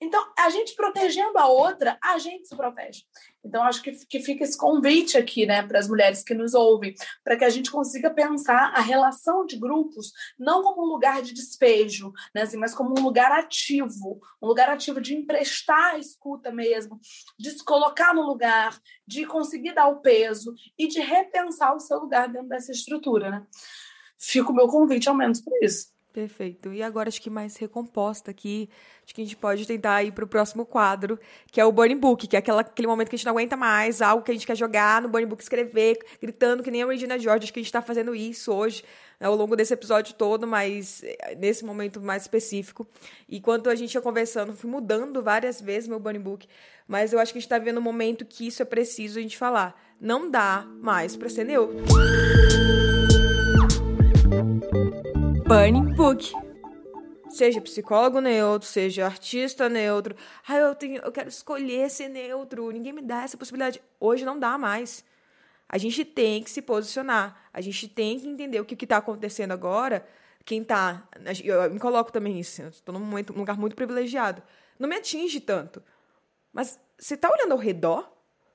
Então, 0.00 0.24
a 0.38 0.48
gente 0.48 0.76
protegendo 0.76 1.36
a 1.38 1.48
outra, 1.48 1.98
a 2.02 2.18
gente 2.18 2.46
se 2.46 2.56
protege. 2.56 3.02
Então, 3.44 3.62
acho 3.64 3.82
que, 3.82 3.90
que 4.06 4.20
fica 4.20 4.44
esse 4.44 4.56
convite 4.56 5.18
aqui, 5.18 5.44
né, 5.44 5.62
para 5.62 5.78
as 5.78 5.88
mulheres 5.88 6.22
que 6.22 6.34
nos 6.34 6.54
ouvem, 6.54 6.94
para 7.24 7.36
que 7.36 7.44
a 7.44 7.50
gente 7.50 7.70
consiga 7.70 8.08
pensar 8.08 8.72
a 8.74 8.80
relação 8.80 9.44
de 9.44 9.58
grupos 9.58 10.12
não 10.38 10.62
como 10.62 10.84
um 10.84 10.92
lugar 10.92 11.20
de 11.20 11.34
despejo, 11.34 12.12
né, 12.32 12.42
assim, 12.42 12.56
mas 12.56 12.74
como 12.74 12.98
um 12.98 13.02
lugar 13.02 13.32
ativo, 13.32 14.20
um 14.40 14.46
lugar 14.46 14.68
ativo 14.68 15.00
de 15.00 15.16
emprestar 15.16 15.94
a 15.94 15.98
escuta 15.98 16.52
mesmo, 16.52 17.00
de 17.36 17.50
se 17.50 17.64
colocar 17.64 18.14
no 18.14 18.22
lugar, 18.22 18.78
de 19.06 19.26
conseguir 19.26 19.74
dar 19.74 19.88
o 19.88 20.00
peso 20.00 20.54
e 20.78 20.86
de 20.86 21.00
repensar 21.00 21.74
o 21.74 21.80
seu 21.80 21.98
lugar 21.98 22.28
dentro 22.28 22.48
dessa 22.48 22.70
estrutura, 22.70 23.30
né? 23.30 23.46
Fica 24.16 24.50
o 24.50 24.54
meu 24.54 24.68
convite, 24.68 25.08
ao 25.08 25.14
menos, 25.14 25.40
por 25.40 25.56
isso. 25.62 25.97
Perfeito. 26.18 26.72
E 26.72 26.82
agora 26.82 27.08
acho 27.08 27.22
que 27.22 27.30
mais 27.30 27.56
recomposta 27.56 28.32
aqui, 28.32 28.68
acho 29.04 29.14
que 29.14 29.20
a 29.20 29.24
gente 29.24 29.36
pode 29.36 29.64
tentar 29.64 30.02
ir 30.02 30.10
para 30.10 30.24
o 30.24 30.26
próximo 30.26 30.66
quadro, 30.66 31.16
que 31.52 31.60
é 31.60 31.64
o 31.64 31.70
Burning 31.70 31.96
Book, 31.96 32.26
que 32.26 32.34
é 32.34 32.40
aquela, 32.40 32.62
aquele 32.62 32.88
momento 32.88 33.08
que 33.08 33.14
a 33.14 33.18
gente 33.18 33.24
não 33.24 33.34
aguenta 33.34 33.56
mais, 33.56 34.02
algo 34.02 34.24
que 34.24 34.32
a 34.32 34.34
gente 34.34 34.44
quer 34.44 34.56
jogar 34.56 35.00
no 35.00 35.08
Burning 35.08 35.28
Book, 35.28 35.40
escrever, 35.40 35.96
gritando 36.20 36.60
que 36.60 36.72
nem 36.72 36.82
a 36.82 36.86
Regina 36.88 37.16
George, 37.20 37.44
acho 37.44 37.52
que 37.52 37.60
a 37.60 37.62
gente 37.62 37.68
está 37.68 37.80
fazendo 37.80 38.16
isso 38.16 38.52
hoje, 38.52 38.82
né, 39.20 39.28
ao 39.28 39.36
longo 39.36 39.54
desse 39.54 39.72
episódio 39.72 40.12
todo, 40.14 40.44
mas 40.44 41.04
eh, 41.04 41.36
nesse 41.38 41.64
momento 41.64 42.00
mais 42.00 42.22
específico. 42.22 42.84
E 43.28 43.36
enquanto 43.36 43.70
a 43.70 43.76
gente 43.76 43.94
ia 43.94 44.00
conversando, 44.00 44.52
fui 44.54 44.68
mudando 44.68 45.22
várias 45.22 45.60
vezes 45.60 45.88
meu 45.88 46.00
Burning 46.00 46.18
Book, 46.18 46.48
mas 46.88 47.12
eu 47.12 47.20
acho 47.20 47.32
que 47.32 47.38
a 47.38 47.40
gente 47.40 47.46
está 47.46 47.60
vivendo 47.60 47.78
um 47.78 47.82
momento 47.82 48.24
que 48.24 48.44
isso 48.44 48.60
é 48.60 48.64
preciso 48.64 49.20
a 49.20 49.22
gente 49.22 49.38
falar. 49.38 49.80
Não 50.00 50.28
dá 50.28 50.66
mais 50.80 51.14
para 51.14 51.28
ser 51.28 51.44
neutro. 51.44 51.84
Burning 55.48 55.94
Book. 55.94 56.30
Seja 57.30 57.58
psicólogo 57.62 58.20
neutro, 58.20 58.68
seja 58.68 59.06
artista 59.06 59.66
neutro. 59.66 60.14
Ah, 60.46 60.56
eu, 60.56 60.74
tenho, 60.74 61.00
eu 61.00 61.10
quero 61.10 61.30
escolher 61.30 61.88
ser 61.88 62.10
neutro. 62.10 62.70
Ninguém 62.70 62.92
me 62.92 63.00
dá 63.00 63.22
essa 63.22 63.34
possibilidade. 63.34 63.80
Hoje 63.98 64.26
não 64.26 64.38
dá 64.38 64.58
mais. 64.58 65.02
A 65.66 65.78
gente 65.78 66.04
tem 66.04 66.42
que 66.42 66.50
se 66.50 66.60
posicionar. 66.60 67.48
A 67.50 67.62
gente 67.62 67.88
tem 67.88 68.20
que 68.20 68.28
entender 68.28 68.60
o 68.60 68.64
que 68.66 68.84
está 68.84 68.98
acontecendo 68.98 69.52
agora. 69.52 70.06
Quem 70.44 70.60
está. 70.60 71.08
Eu 71.42 71.70
me 71.70 71.80
coloco 71.80 72.12
também 72.12 72.34
nisso. 72.34 72.60
Estou 72.64 72.92
num, 72.92 73.06
num 73.06 73.38
lugar 73.38 73.56
muito 73.56 73.74
privilegiado. 73.74 74.42
Não 74.78 74.86
me 74.86 74.96
atinge 74.96 75.40
tanto. 75.40 75.82
Mas 76.52 76.78
você 76.98 77.14
está 77.14 77.30
olhando 77.32 77.52
ao 77.52 77.58
redor? 77.58 78.06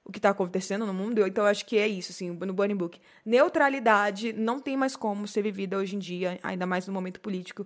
O 0.06 0.12
que 0.12 0.20
está 0.20 0.30
acontecendo 0.30 0.86
no 0.86 0.94
mundo. 0.94 1.26
Então, 1.26 1.44
eu 1.44 1.50
acho 1.50 1.66
que 1.66 1.78
é 1.78 1.88
isso, 1.88 2.12
assim, 2.12 2.30
no 2.30 2.54
Burning 2.54 2.76
Book. 2.76 3.00
Neutralidade 3.26 4.34
não 4.34 4.60
tem 4.60 4.76
mais 4.76 4.96
como 4.96 5.28
ser 5.28 5.42
vivida 5.42 5.78
hoje 5.78 5.96
em 5.96 6.00
dia, 6.00 6.40
ainda 6.44 6.66
mais 6.66 6.88
no 6.88 6.94
momento 6.94 7.20
político, 7.20 7.66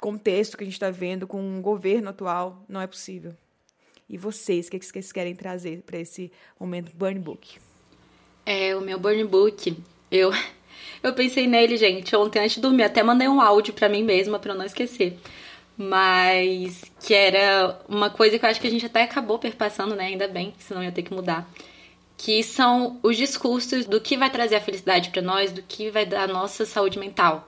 contexto 0.00 0.56
que 0.56 0.64
a 0.64 0.66
gente 0.66 0.74
está 0.74 0.90
vendo, 0.90 1.26
com 1.26 1.58
o 1.58 1.62
governo 1.62 2.10
atual, 2.10 2.64
não 2.68 2.80
é 2.80 2.86
possível. 2.86 3.34
E 4.08 4.16
vocês, 4.16 4.68
o 4.68 4.70
que, 4.70 4.78
vocês 4.78 5.12
querem 5.12 5.34
trazer 5.34 5.82
para 5.82 5.98
esse 5.98 6.30
momento 6.60 6.94
Burning 6.94 7.20
Book? 7.20 7.58
É, 8.44 8.76
o 8.76 8.80
meu 8.80 8.98
Burning 8.98 9.26
Book, 9.26 9.76
eu, 10.10 10.30
eu 11.02 11.14
pensei 11.14 11.46
nele, 11.46 11.76
gente, 11.76 12.14
ontem 12.14 12.38
antes 12.38 12.56
de 12.56 12.60
dormir, 12.60 12.84
até 12.84 13.02
mandei 13.02 13.26
um 13.26 13.40
áudio 13.40 13.72
para 13.72 13.88
mim 13.88 14.04
mesma, 14.04 14.38
para 14.38 14.54
não 14.54 14.64
esquecer 14.64 15.18
mas 15.76 16.84
que 17.00 17.12
era 17.12 17.80
uma 17.88 18.08
coisa 18.08 18.38
que 18.38 18.44
eu 18.44 18.48
acho 18.50 18.60
que 18.60 18.66
a 18.66 18.70
gente 18.70 18.86
até 18.86 19.02
acabou 19.02 19.38
perpassando, 19.38 19.94
né? 19.94 20.06
Ainda 20.06 20.28
bem, 20.28 20.54
senão 20.58 20.82
ia 20.82 20.92
ter 20.92 21.02
que 21.02 21.12
mudar. 21.12 21.48
Que 22.16 22.42
são 22.42 22.98
os 23.02 23.16
discursos 23.16 23.84
do 23.84 24.00
que 24.00 24.16
vai 24.16 24.30
trazer 24.30 24.56
a 24.56 24.60
felicidade 24.60 25.10
para 25.10 25.20
nós, 25.20 25.52
do 25.52 25.62
que 25.62 25.90
vai 25.90 26.06
dar 26.06 26.24
a 26.24 26.32
nossa 26.32 26.64
saúde 26.64 26.98
mental. 26.98 27.46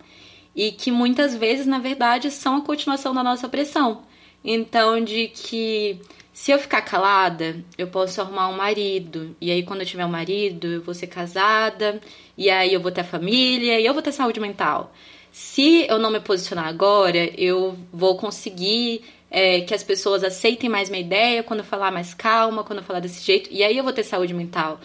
E 0.54 0.72
que 0.72 0.90
muitas 0.90 1.36
vezes, 1.36 1.66
na 1.66 1.78
verdade, 1.78 2.30
são 2.30 2.56
a 2.56 2.62
continuação 2.62 3.14
da 3.14 3.22
nossa 3.22 3.46
opressão. 3.46 4.02
Então, 4.44 5.02
de 5.02 5.28
que 5.28 6.00
se 6.32 6.50
eu 6.50 6.58
ficar 6.58 6.82
calada, 6.82 7.64
eu 7.78 7.86
posso 7.86 8.20
arrumar 8.20 8.48
um 8.48 8.56
marido. 8.56 9.36
E 9.40 9.50
aí, 9.50 9.62
quando 9.62 9.80
eu 9.80 9.86
tiver 9.86 10.04
um 10.04 10.10
marido, 10.10 10.66
eu 10.66 10.82
vou 10.82 10.94
ser 10.94 11.06
casada. 11.06 12.00
E 12.36 12.50
aí, 12.50 12.72
eu 12.74 12.80
vou 12.80 12.90
ter 12.90 13.04
família. 13.04 13.78
E 13.80 13.86
eu 13.86 13.92
vou 13.92 14.02
ter 14.02 14.12
saúde 14.12 14.40
mental 14.40 14.92
se 15.36 15.84
eu 15.86 15.98
não 15.98 16.10
me 16.10 16.18
posicionar 16.18 16.66
agora, 16.66 17.30
eu 17.38 17.76
vou 17.92 18.16
conseguir 18.16 19.04
é, 19.30 19.60
que 19.60 19.74
as 19.74 19.84
pessoas 19.84 20.24
aceitem 20.24 20.70
mais 20.70 20.88
minha 20.88 21.02
ideia 21.02 21.42
quando 21.42 21.60
eu 21.60 21.64
falar 21.66 21.90
mais 21.90 22.14
calma, 22.14 22.64
quando 22.64 22.78
eu 22.78 22.84
falar 22.86 23.00
desse 23.00 23.22
jeito, 23.22 23.50
e 23.52 23.62
aí 23.62 23.76
eu 23.76 23.84
vou 23.84 23.92
ter 23.92 24.02
saúde 24.02 24.32
mental. 24.32 24.80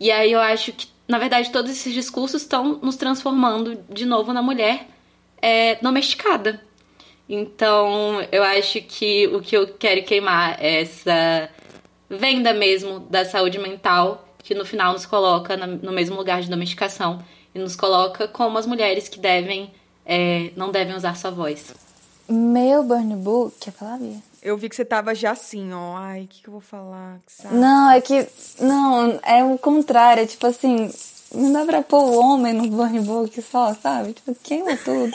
E 0.00 0.10
aí 0.10 0.32
eu 0.32 0.40
acho 0.40 0.72
que, 0.72 0.86
na 1.06 1.18
verdade, 1.18 1.52
todos 1.52 1.70
esses 1.70 1.92
discursos 1.92 2.40
estão 2.40 2.80
nos 2.82 2.96
transformando 2.96 3.84
de 3.90 4.06
novo 4.06 4.32
na 4.32 4.40
mulher 4.40 4.88
é, 5.36 5.74
domesticada. 5.74 6.62
Então, 7.28 8.26
eu 8.32 8.42
acho 8.42 8.80
que 8.80 9.26
o 9.26 9.42
que 9.42 9.54
eu 9.54 9.68
quero 9.74 10.02
queimar 10.02 10.56
é 10.64 10.80
essa 10.80 11.50
venda 12.08 12.54
mesmo 12.54 13.00
da 13.00 13.26
saúde 13.26 13.58
mental, 13.58 14.34
que 14.42 14.54
no 14.54 14.64
final 14.64 14.94
nos 14.94 15.04
coloca 15.04 15.58
no 15.58 15.92
mesmo 15.92 16.16
lugar 16.16 16.40
de 16.40 16.48
domesticação 16.48 17.22
e 17.54 17.58
nos 17.58 17.76
coloca 17.76 18.26
como 18.26 18.56
as 18.56 18.66
mulheres 18.66 19.06
que 19.06 19.18
devem 19.18 19.70
é, 20.12 20.50
não 20.56 20.72
devem 20.72 20.96
usar 20.96 21.16
sua 21.16 21.30
voz. 21.30 21.72
Meu 22.28 22.82
burn 22.82 23.14
book, 23.14 23.54
quer 23.60 23.70
falar, 23.70 23.96
Bia? 23.96 24.16
Eu 24.42 24.56
vi 24.56 24.68
que 24.68 24.74
você 24.74 24.84
tava 24.84 25.14
já 25.14 25.30
assim, 25.30 25.72
ó. 25.72 25.96
Ai, 25.96 26.22
o 26.22 26.26
que, 26.26 26.42
que 26.42 26.48
eu 26.48 26.52
vou 26.52 26.60
falar? 26.60 27.20
Não, 27.52 27.90
é 27.92 28.00
que. 28.00 28.26
Não, 28.58 29.20
é 29.22 29.44
o 29.44 29.56
contrário. 29.56 30.24
É 30.24 30.26
tipo 30.26 30.44
assim. 30.48 30.90
Não 31.32 31.52
dá 31.52 31.64
pra 31.64 31.82
pôr 31.82 32.02
o 32.02 32.18
homem 32.18 32.52
no 32.52 32.66
burn 32.66 32.98
book 33.00 33.40
só, 33.40 33.72
sabe? 33.74 34.14
Tipo, 34.14 34.34
queima 34.42 34.76
tudo. 34.78 35.12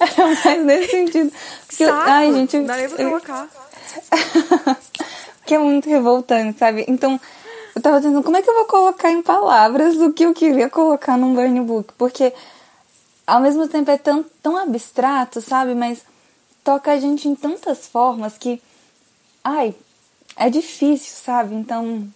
é 0.00 0.22
mais 0.22 0.64
nesse 0.64 0.90
sentido. 0.90 1.32
Porque, 1.66 1.86
Saco, 1.86 2.10
ai, 2.10 2.30
gente. 2.30 2.58
Não 2.58 2.66
dá 2.66 2.76
nem 2.76 2.88
pra 2.90 3.04
colocar. 3.04 3.48
que 5.46 5.54
é 5.54 5.58
muito 5.58 5.88
revoltante, 5.88 6.58
sabe? 6.58 6.84
Então, 6.88 7.18
eu 7.74 7.80
tava 7.80 8.00
dizendo, 8.00 8.22
como 8.22 8.36
é 8.36 8.42
que 8.42 8.50
eu 8.50 8.54
vou 8.54 8.66
colocar 8.66 9.10
em 9.10 9.22
palavras 9.22 9.96
o 9.96 10.12
que 10.12 10.24
eu 10.24 10.34
queria 10.34 10.68
colocar 10.68 11.16
num 11.16 11.34
burn 11.34 11.60
book? 11.62 11.94
Porque 11.96 12.34
ao 13.26 13.40
mesmo 13.40 13.68
tempo 13.68 13.90
é 13.90 13.98
tão, 13.98 14.24
tão 14.42 14.56
abstrato, 14.56 15.40
sabe? 15.40 15.74
Mas 15.74 16.02
toca 16.62 16.92
a 16.92 16.98
gente 16.98 17.28
em 17.28 17.34
tantas 17.34 17.86
formas 17.86 18.36
que, 18.38 18.62
ai, 19.42 19.74
é 20.36 20.50
difícil, 20.50 21.16
sabe? 21.16 21.54
Então, 21.54 22.08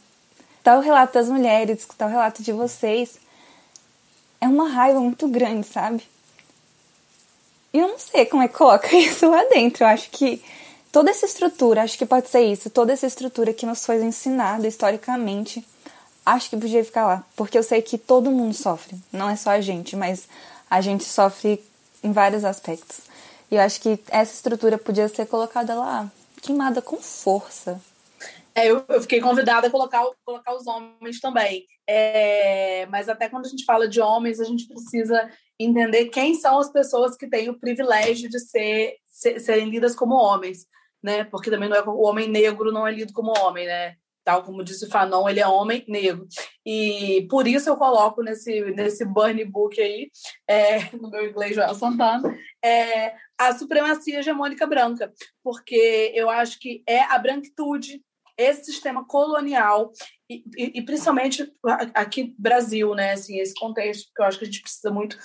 tal 0.62 0.80
relato 0.80 1.14
das 1.14 1.28
mulheres, 1.28 1.86
tal 1.97 2.09
relato 2.09 2.43
de 2.43 2.52
vocês, 2.52 3.18
é 4.40 4.47
uma 4.47 4.68
raiva 4.68 5.01
muito 5.01 5.28
grande, 5.28 5.66
sabe? 5.66 6.02
E 7.72 7.78
eu 7.78 7.89
não 7.89 7.98
sei 7.98 8.24
como 8.26 8.43
é 8.43 8.48
que 8.48 8.55
coloca 8.55 8.94
isso 8.97 9.28
lá 9.28 9.44
dentro. 9.44 9.85
Eu 9.85 9.89
acho 9.89 10.10
que 10.10 10.43
toda 10.90 11.10
essa 11.10 11.26
estrutura, 11.26 11.82
acho 11.82 11.98
que 11.98 12.06
pode 12.06 12.28
ser 12.28 12.43
isso, 12.43 12.70
toda 12.70 12.93
essa 12.93 13.06
estrutura 13.06 13.52
que 13.52 13.66
nos 13.66 13.85
foi 13.85 14.02
ensinada 14.02 14.66
historicamente, 14.66 15.66
acho 16.24 16.51
que 16.51 16.56
podia 16.56 16.85
ficar 16.85 17.06
lá. 17.06 17.24
Porque 17.36 17.59
eu 17.59 17.62
sei 17.62 17.82
que 17.82 17.98
todo 17.98 18.30
mundo 18.30 18.55
sofre, 18.55 18.97
não 19.12 19.28
é 19.28 19.36
só 19.36 19.51
a 19.51 19.60
gente, 19.60 19.97
mas 19.97 20.28
a 20.70 20.81
gente 20.81 21.05
sofre 21.05 21.62
em 22.03 22.12
vários 22.12 22.45
aspectos. 22.45 23.01
E 23.51 23.57
eu 23.57 23.62
acho 23.62 23.81
que 23.81 23.99
essa 24.11 24.35
estrutura 24.35 24.77
podia 24.77 25.09
ser 25.09 25.27
colocada 25.27 25.74
lá, 25.74 26.11
queimada 26.43 26.82
com 26.82 26.97
força. 26.97 27.81
É, 28.55 28.66
eu, 28.66 28.85
eu, 28.89 29.01
fiquei 29.01 29.20
convidada 29.20 29.69
a 29.69 29.70
colocar, 29.70 30.05
colocar 30.24 30.55
os 30.55 30.66
homens 30.66 31.20
também. 31.20 31.65
É, 31.86 32.86
mas 32.86 33.09
até 33.09 33.28
quando 33.28 33.47
a 33.47 33.49
gente 33.49 33.65
fala 33.65 33.89
de 33.89 34.01
homens, 34.01 34.40
a 34.40 34.45
gente 34.45 34.66
precisa 34.66 35.31
entender 35.59 36.07
quem 36.07 36.35
são 36.35 36.59
as 36.59 36.70
pessoas 36.70 37.16
que 37.16 37.28
têm 37.28 37.49
o 37.49 37.59
privilégio 37.59 38.28
de 38.28 38.39
ser, 38.39 38.97
ser, 39.07 39.40
serem 39.40 39.70
lidas 39.70 39.95
como 39.95 40.15
homens, 40.15 40.66
né? 41.03 41.24
Porque 41.24 41.51
também 41.51 41.69
não 41.69 41.77
é 41.77 41.82
o 41.82 42.03
homem 42.03 42.28
negro 42.28 42.73
não 42.73 42.86
é 42.86 42.93
lido 42.93 43.12
como 43.12 43.32
homem, 43.39 43.66
né? 43.66 43.95
Tal 44.28 44.42
como 44.42 44.62
disse 44.62 44.84
o 44.84 44.90
Fanon, 44.90 45.26
ele 45.26 45.40
é 45.40 45.48
homem 45.48 45.82
negro. 45.88 46.28
e 46.66 47.26
por 47.30 47.48
isso 47.48 47.70
eu 47.70 47.78
coloco 47.78 48.22
nesse, 48.22 48.60
nesse 48.72 49.02
burn 49.02 49.42
book 49.46 49.80
aí, 49.80 50.10
é, 50.46 50.80
no 51.00 51.09
meu 51.09 51.30
inglês 51.30 51.55
Joel 51.55 51.74
Santana, 51.74 52.36
é, 52.62 53.14
a 53.38 53.56
supremacia 53.56 54.18
hegemônica 54.18 54.66
branca, 54.66 55.10
porque 55.42 56.12
eu 56.14 56.28
acho 56.28 56.60
que 56.60 56.82
é 56.86 57.00
a 57.05 57.18
branquitude, 57.18 58.02
esse 58.36 58.66
sistema 58.66 59.02
colonial 59.06 59.92
e, 60.28 60.44
e, 60.59 60.72
e, 60.78 60.82
principalmente 60.82 61.50
aqui 61.94 62.24
no 62.24 62.34
Brasil, 62.38 62.94
né, 62.94 63.12
assim, 63.12 63.38
esse 63.38 63.55
contexto, 63.55 64.09
porque 64.09 64.20
eu 64.20 64.26
acho 64.26 64.38
que 64.38 64.44
a 64.44 64.46
gente 64.46 64.60
precisa 64.60 64.90
muito 64.90 65.16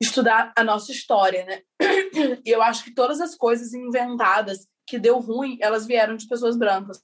estudar 0.00 0.52
a 0.56 0.64
nossa 0.64 0.90
história, 0.90 1.44
né? 1.44 1.62
E 2.44 2.50
eu 2.50 2.62
acho 2.62 2.82
que 2.84 2.94
todas 2.94 3.20
as 3.20 3.34
coisas 3.34 3.72
inventadas 3.72 4.66
que 4.90 4.98
deu 4.98 5.20
ruim, 5.20 5.56
elas 5.60 5.86
vieram 5.86 6.16
de 6.16 6.26
pessoas 6.26 6.56
brancas. 6.56 7.00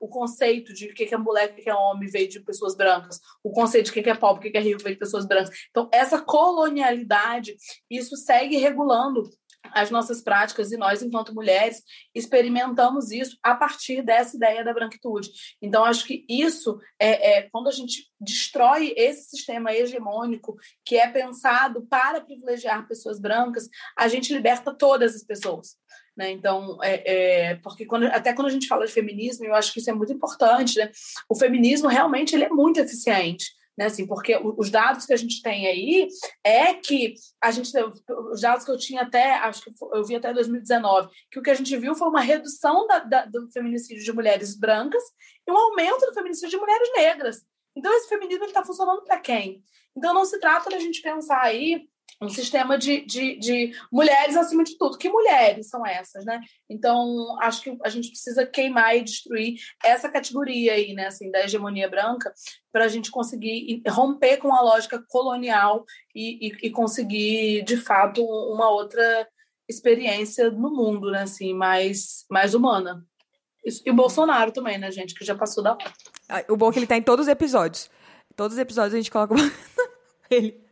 O 0.00 0.08
conceito 0.08 0.72
de 0.72 0.86
o 0.86 0.94
que 0.94 1.14
é 1.14 1.18
mulher, 1.18 1.50
o 1.50 1.54
que 1.54 1.68
é 1.68 1.74
homem 1.74 2.08
veio 2.08 2.28
de 2.28 2.40
pessoas 2.40 2.74
brancas. 2.74 3.20
O 3.44 3.52
conceito 3.52 3.92
de 3.92 4.00
o 4.00 4.02
que 4.02 4.08
é 4.08 4.14
pobre, 4.14 4.48
o 4.48 4.52
que 4.52 4.56
é 4.56 4.60
rico 4.60 4.82
veio 4.82 4.94
de 4.94 4.98
pessoas 4.98 5.26
brancas. 5.26 5.54
Então, 5.68 5.86
essa 5.92 6.22
colonialidade, 6.22 7.54
isso 7.90 8.16
segue 8.16 8.56
regulando 8.56 9.22
as 9.72 9.90
nossas 9.90 10.22
práticas 10.22 10.72
e 10.72 10.76
nós, 10.76 11.02
enquanto 11.02 11.34
mulheres, 11.34 11.82
experimentamos 12.14 13.10
isso 13.10 13.36
a 13.42 13.54
partir 13.54 14.02
dessa 14.02 14.36
ideia 14.36 14.64
da 14.64 14.72
branquitude. 14.72 15.30
Então, 15.60 15.84
acho 15.84 16.06
que 16.06 16.24
isso 16.28 16.78
é, 16.98 17.38
é 17.38 17.42
quando 17.50 17.68
a 17.68 17.72
gente 17.72 18.10
destrói 18.20 18.94
esse 18.96 19.30
sistema 19.30 19.72
hegemônico 19.72 20.56
que 20.84 20.96
é 20.96 21.08
pensado 21.08 21.86
para 21.86 22.20
privilegiar 22.20 22.86
pessoas 22.88 23.20
brancas, 23.20 23.68
a 23.96 24.08
gente 24.08 24.32
liberta 24.32 24.74
todas 24.74 25.14
as 25.14 25.22
pessoas. 25.22 25.76
Né? 26.16 26.30
Então, 26.30 26.78
é, 26.82 27.50
é, 27.50 27.54
porque 27.56 27.84
quando, 27.84 28.06
até 28.06 28.32
quando 28.32 28.48
a 28.48 28.52
gente 28.52 28.66
fala 28.66 28.86
de 28.86 28.92
feminismo, 28.92 29.44
eu 29.44 29.54
acho 29.54 29.72
que 29.72 29.80
isso 29.80 29.90
é 29.90 29.92
muito 29.92 30.12
importante. 30.12 30.78
Né? 30.78 30.90
O 31.28 31.34
feminismo 31.34 31.88
realmente 31.88 32.34
ele 32.34 32.44
é 32.44 32.48
muito 32.48 32.80
eficiente 32.80 33.54
né? 33.76 33.86
Assim, 33.86 34.06
porque 34.06 34.36
os 34.56 34.70
dados 34.70 35.04
que 35.04 35.12
a 35.12 35.16
gente 35.16 35.42
tem 35.42 35.66
aí 35.66 36.08
é 36.42 36.74
que 36.74 37.14
a 37.42 37.50
gente 37.50 37.70
os 38.30 38.40
dados 38.40 38.64
que 38.64 38.70
eu 38.70 38.78
tinha 38.78 39.02
até 39.02 39.34
acho 39.38 39.62
que 39.62 39.72
eu 39.92 40.04
vi 40.04 40.16
até 40.16 40.32
2019 40.32 41.08
que 41.30 41.38
o 41.38 41.42
que 41.42 41.50
a 41.50 41.54
gente 41.54 41.76
viu 41.76 41.94
foi 41.94 42.08
uma 42.08 42.20
redução 42.20 42.86
da, 42.86 42.98
da, 43.00 43.24
do 43.26 43.50
feminicídio 43.50 44.04
de 44.04 44.12
mulheres 44.12 44.58
brancas 44.58 45.02
e 45.46 45.50
um 45.50 45.56
aumento 45.56 46.06
do 46.06 46.14
feminicídio 46.14 46.50
de 46.50 46.56
mulheres 46.56 46.88
negras. 46.94 47.42
Então 47.76 47.92
esse 47.92 48.08
feminismo 48.08 48.44
está 48.46 48.64
funcionando 48.64 49.02
para 49.02 49.18
quem? 49.18 49.62
Então 49.96 50.14
não 50.14 50.24
se 50.24 50.38
trata 50.40 50.70
da 50.70 50.78
gente 50.78 51.02
pensar 51.02 51.42
aí 51.42 51.86
um 52.20 52.28
sistema 52.28 52.78
de, 52.78 53.04
de, 53.04 53.38
de, 53.38 53.72
mulheres 53.92 54.36
acima 54.36 54.64
de 54.64 54.76
tudo. 54.78 54.96
Que 54.96 55.08
mulheres 55.08 55.68
são 55.68 55.86
essas, 55.86 56.24
né? 56.24 56.40
Então, 56.68 57.36
acho 57.42 57.62
que 57.62 57.76
a 57.84 57.88
gente 57.88 58.08
precisa 58.08 58.46
queimar 58.46 58.96
e 58.96 59.02
destruir 59.02 59.56
essa 59.84 60.08
categoria 60.08 60.72
aí, 60.72 60.94
né, 60.94 61.06
assim, 61.08 61.30
da 61.30 61.44
hegemonia 61.44 61.88
branca, 61.88 62.32
para 62.72 62.84
a 62.84 62.88
gente 62.88 63.10
conseguir 63.10 63.82
romper 63.88 64.38
com 64.38 64.54
a 64.54 64.62
lógica 64.62 65.02
colonial 65.08 65.84
e, 66.14 66.48
e, 66.48 66.66
e, 66.66 66.70
conseguir, 66.70 67.62
de 67.64 67.76
fato, 67.76 68.24
uma 68.24 68.70
outra 68.70 69.28
experiência 69.68 70.50
no 70.50 70.70
mundo, 70.70 71.10
né, 71.10 71.22
assim, 71.22 71.52
mais, 71.52 72.24
mais 72.30 72.54
humana. 72.54 73.04
E 73.84 73.90
o 73.90 73.94
Bolsonaro 73.94 74.52
também, 74.52 74.78
né, 74.78 74.90
gente, 74.90 75.14
que 75.14 75.24
já 75.24 75.34
passou 75.34 75.62
da 75.62 75.72
hora. 75.72 75.92
O 76.48 76.56
bom 76.56 76.70
é 76.70 76.72
que 76.72 76.78
ele 76.78 76.86
tá 76.86 76.96
em 76.96 77.02
todos 77.02 77.26
os 77.26 77.30
episódios. 77.30 77.90
Todos 78.34 78.56
os 78.56 78.60
episódios 78.60 78.94
a 78.94 78.96
gente 78.96 79.10
coloca 79.10 79.34
ele. 80.30 80.65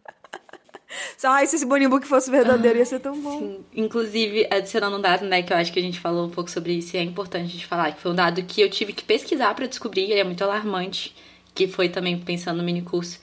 Ai, 1.25 1.47
se 1.47 1.57
esse 1.57 1.67
Bonnie 1.67 1.89
Book 1.89 2.07
fosse 2.07 2.31
verdadeiro, 2.31 2.79
ia 2.79 2.85
ser 2.85 3.01
tão 3.01 3.19
bom. 3.21 3.39
Sim. 3.39 3.65
Inclusive, 3.75 4.47
adicionando 4.51 4.97
um 4.97 5.01
dado, 5.01 5.25
né, 5.25 5.43
que 5.43 5.53
eu 5.53 5.57
acho 5.57 5.73
que 5.73 5.79
a 5.79 5.83
gente 5.83 5.99
falou 5.99 6.27
um 6.27 6.31
pouco 6.31 6.51
sobre 6.51 6.75
isso 6.75 6.97
e 6.97 6.99
é 6.99 7.03
importante 7.03 7.47
a 7.47 7.53
gente 7.53 7.67
falar, 7.67 7.93
que 7.93 8.01
foi 8.01 8.13
um 8.13 8.15
dado 8.15 8.43
que 8.43 8.61
eu 8.61 8.71
tive 8.71 8.93
que 8.93 9.05
pesquisar 9.05 9.55
para 9.55 9.67
descobrir, 9.67 10.03
ele 10.03 10.21
é 10.21 10.25
muito 10.25 10.43
alarmante, 10.45 11.15
que 11.55 11.67
foi 11.67 11.89
também 11.89 12.19
pensando 12.19 12.59
no 12.59 12.63
mini 12.63 12.83
curso, 12.83 13.19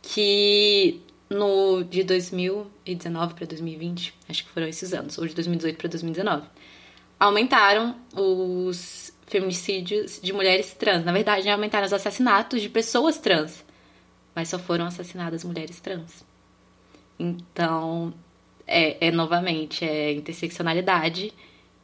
que 0.00 1.00
no 1.28 1.82
de 1.84 2.02
2019 2.04 3.34
para 3.34 3.46
2020, 3.46 4.14
acho 4.28 4.44
que 4.44 4.50
foram 4.50 4.66
esses 4.68 4.92
anos, 4.92 5.18
ou 5.18 5.26
de 5.26 5.34
2018 5.34 5.76
para 5.76 5.88
2019, 5.88 6.46
aumentaram 7.18 7.96
os 8.14 9.12
feminicídios 9.26 10.20
de 10.22 10.32
mulheres 10.32 10.74
trans. 10.74 11.04
Na 11.04 11.12
verdade, 11.12 11.48
aumentaram 11.48 11.86
os 11.86 11.92
assassinatos 11.92 12.60
de 12.60 12.68
pessoas 12.68 13.18
trans, 13.18 13.64
mas 14.34 14.48
só 14.48 14.58
foram 14.58 14.86
assassinadas 14.86 15.44
mulheres 15.44 15.80
trans. 15.80 16.24
Então, 17.18 18.12
é, 18.66 19.08
é 19.08 19.10
novamente, 19.10 19.84
é 19.84 20.12
interseccionalidade. 20.12 21.32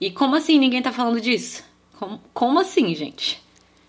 E 0.01 0.11
como 0.11 0.37
assim 0.37 0.59
ninguém 0.59 0.83
tá 0.83 0.93
falando 0.93 1.21
disso? 1.21 1.65
Como, 1.99 2.21
como 2.33 2.61
assim, 2.61 2.95
gente? 2.95 3.43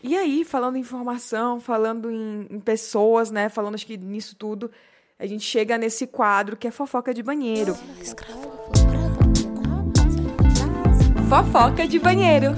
E 0.03 0.15
aí, 0.15 0.43
falando 0.43 0.77
em 0.77 0.81
informação, 0.81 1.59
falando 1.59 2.09
em, 2.09 2.47
em, 2.49 2.59
pessoas, 2.59 3.31
né? 3.31 3.49
Falando 3.49 3.75
acho 3.75 3.85
que 3.85 3.97
nisso 3.97 4.35
tudo, 4.35 4.71
a 5.17 5.25
gente 5.25 5.43
chega 5.43 5.77
nesse 5.77 6.07
quadro 6.07 6.57
que 6.57 6.67
é 6.67 6.71
fofoca 6.71 7.13
de 7.13 7.21
banheiro. 7.21 7.75
Fofoca 11.29 11.87
de 11.87 11.99
banheiro 11.99 12.55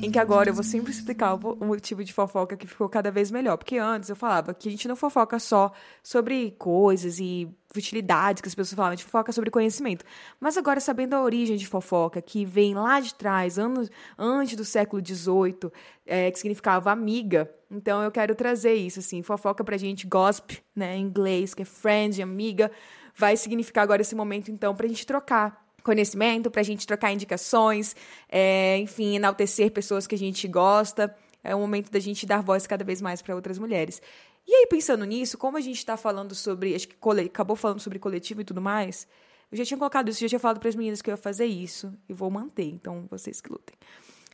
em 0.00 0.10
que 0.10 0.18
agora 0.18 0.50
eu 0.50 0.54
vou 0.54 0.62
sempre 0.62 0.92
explicar 0.92 1.34
o 1.34 1.64
motivo 1.64 2.04
de 2.04 2.12
fofoca 2.12 2.56
que 2.56 2.66
ficou 2.66 2.88
cada 2.88 3.10
vez 3.10 3.30
melhor. 3.30 3.56
Porque 3.56 3.78
antes 3.78 4.08
eu 4.08 4.16
falava 4.16 4.54
que 4.54 4.68
a 4.68 4.70
gente 4.70 4.86
não 4.86 4.94
fofoca 4.94 5.38
só 5.38 5.72
sobre 6.02 6.52
coisas 6.58 7.18
e 7.18 7.48
futilidades 7.72 8.40
que 8.40 8.48
as 8.48 8.54
pessoas 8.54 8.74
falavam, 8.74 8.92
a 8.92 8.96
gente 8.96 9.04
fofoca 9.04 9.32
sobre 9.32 9.50
conhecimento. 9.50 10.04
Mas 10.40 10.56
agora, 10.56 10.80
sabendo 10.80 11.14
a 11.14 11.22
origem 11.22 11.56
de 11.56 11.66
fofoca, 11.66 12.22
que 12.22 12.44
vem 12.44 12.74
lá 12.74 13.00
de 13.00 13.14
trás, 13.14 13.58
anos 13.58 13.90
antes 14.16 14.56
do 14.56 14.64
século 14.64 15.04
XVIII, 15.04 15.70
é, 16.06 16.30
que 16.30 16.38
significava 16.38 16.90
amiga, 16.90 17.50
então 17.70 18.02
eu 18.02 18.10
quero 18.10 18.34
trazer 18.34 18.74
isso, 18.74 19.00
assim, 19.00 19.22
fofoca 19.22 19.62
pra 19.62 19.76
gente, 19.76 20.06
gossip, 20.06 20.62
né, 20.74 20.96
em 20.96 21.02
inglês, 21.02 21.52
que 21.52 21.62
é 21.62 21.64
friend, 21.66 22.22
amiga, 22.22 22.70
vai 23.14 23.36
significar 23.36 23.84
agora 23.84 24.00
esse 24.00 24.14
momento, 24.14 24.50
então, 24.50 24.74
pra 24.74 24.88
gente 24.88 25.06
trocar 25.06 25.67
conhecimento, 25.88 26.50
para 26.50 26.60
a 26.60 26.64
gente 26.64 26.86
trocar 26.86 27.12
indicações, 27.12 27.96
é, 28.28 28.76
enfim, 28.76 29.16
enaltecer 29.16 29.70
pessoas 29.70 30.06
que 30.06 30.14
a 30.14 30.18
gente 30.18 30.46
gosta. 30.46 31.16
É 31.42 31.54
o 31.54 31.58
momento 31.58 31.90
da 31.90 31.98
gente 31.98 32.26
dar 32.26 32.42
voz 32.42 32.66
cada 32.66 32.84
vez 32.84 33.00
mais 33.00 33.22
para 33.22 33.34
outras 33.34 33.58
mulheres. 33.58 34.02
E 34.46 34.54
aí, 34.54 34.66
pensando 34.66 35.04
nisso, 35.06 35.38
como 35.38 35.56
a 35.56 35.60
gente 35.60 35.78
está 35.78 35.96
falando 35.96 36.34
sobre. 36.34 36.74
Acho 36.74 36.88
que 36.88 36.96
acabou 37.26 37.56
falando 37.56 37.80
sobre 37.80 37.98
coletivo 37.98 38.42
e 38.42 38.44
tudo 38.44 38.60
mais. 38.60 39.06
Eu 39.50 39.56
já 39.56 39.64
tinha 39.64 39.78
colocado 39.78 40.10
isso, 40.10 40.20
já 40.20 40.28
tinha 40.28 40.38
falado 40.38 40.60
para 40.60 40.68
as 40.68 40.76
meninas 40.76 41.00
que 41.00 41.08
eu 41.08 41.12
ia 41.12 41.16
fazer 41.16 41.46
isso. 41.46 41.92
E 42.06 42.12
vou 42.12 42.30
manter, 42.30 42.66
então 42.66 43.06
vocês 43.10 43.40
que 43.40 43.50
lutem. 43.50 43.76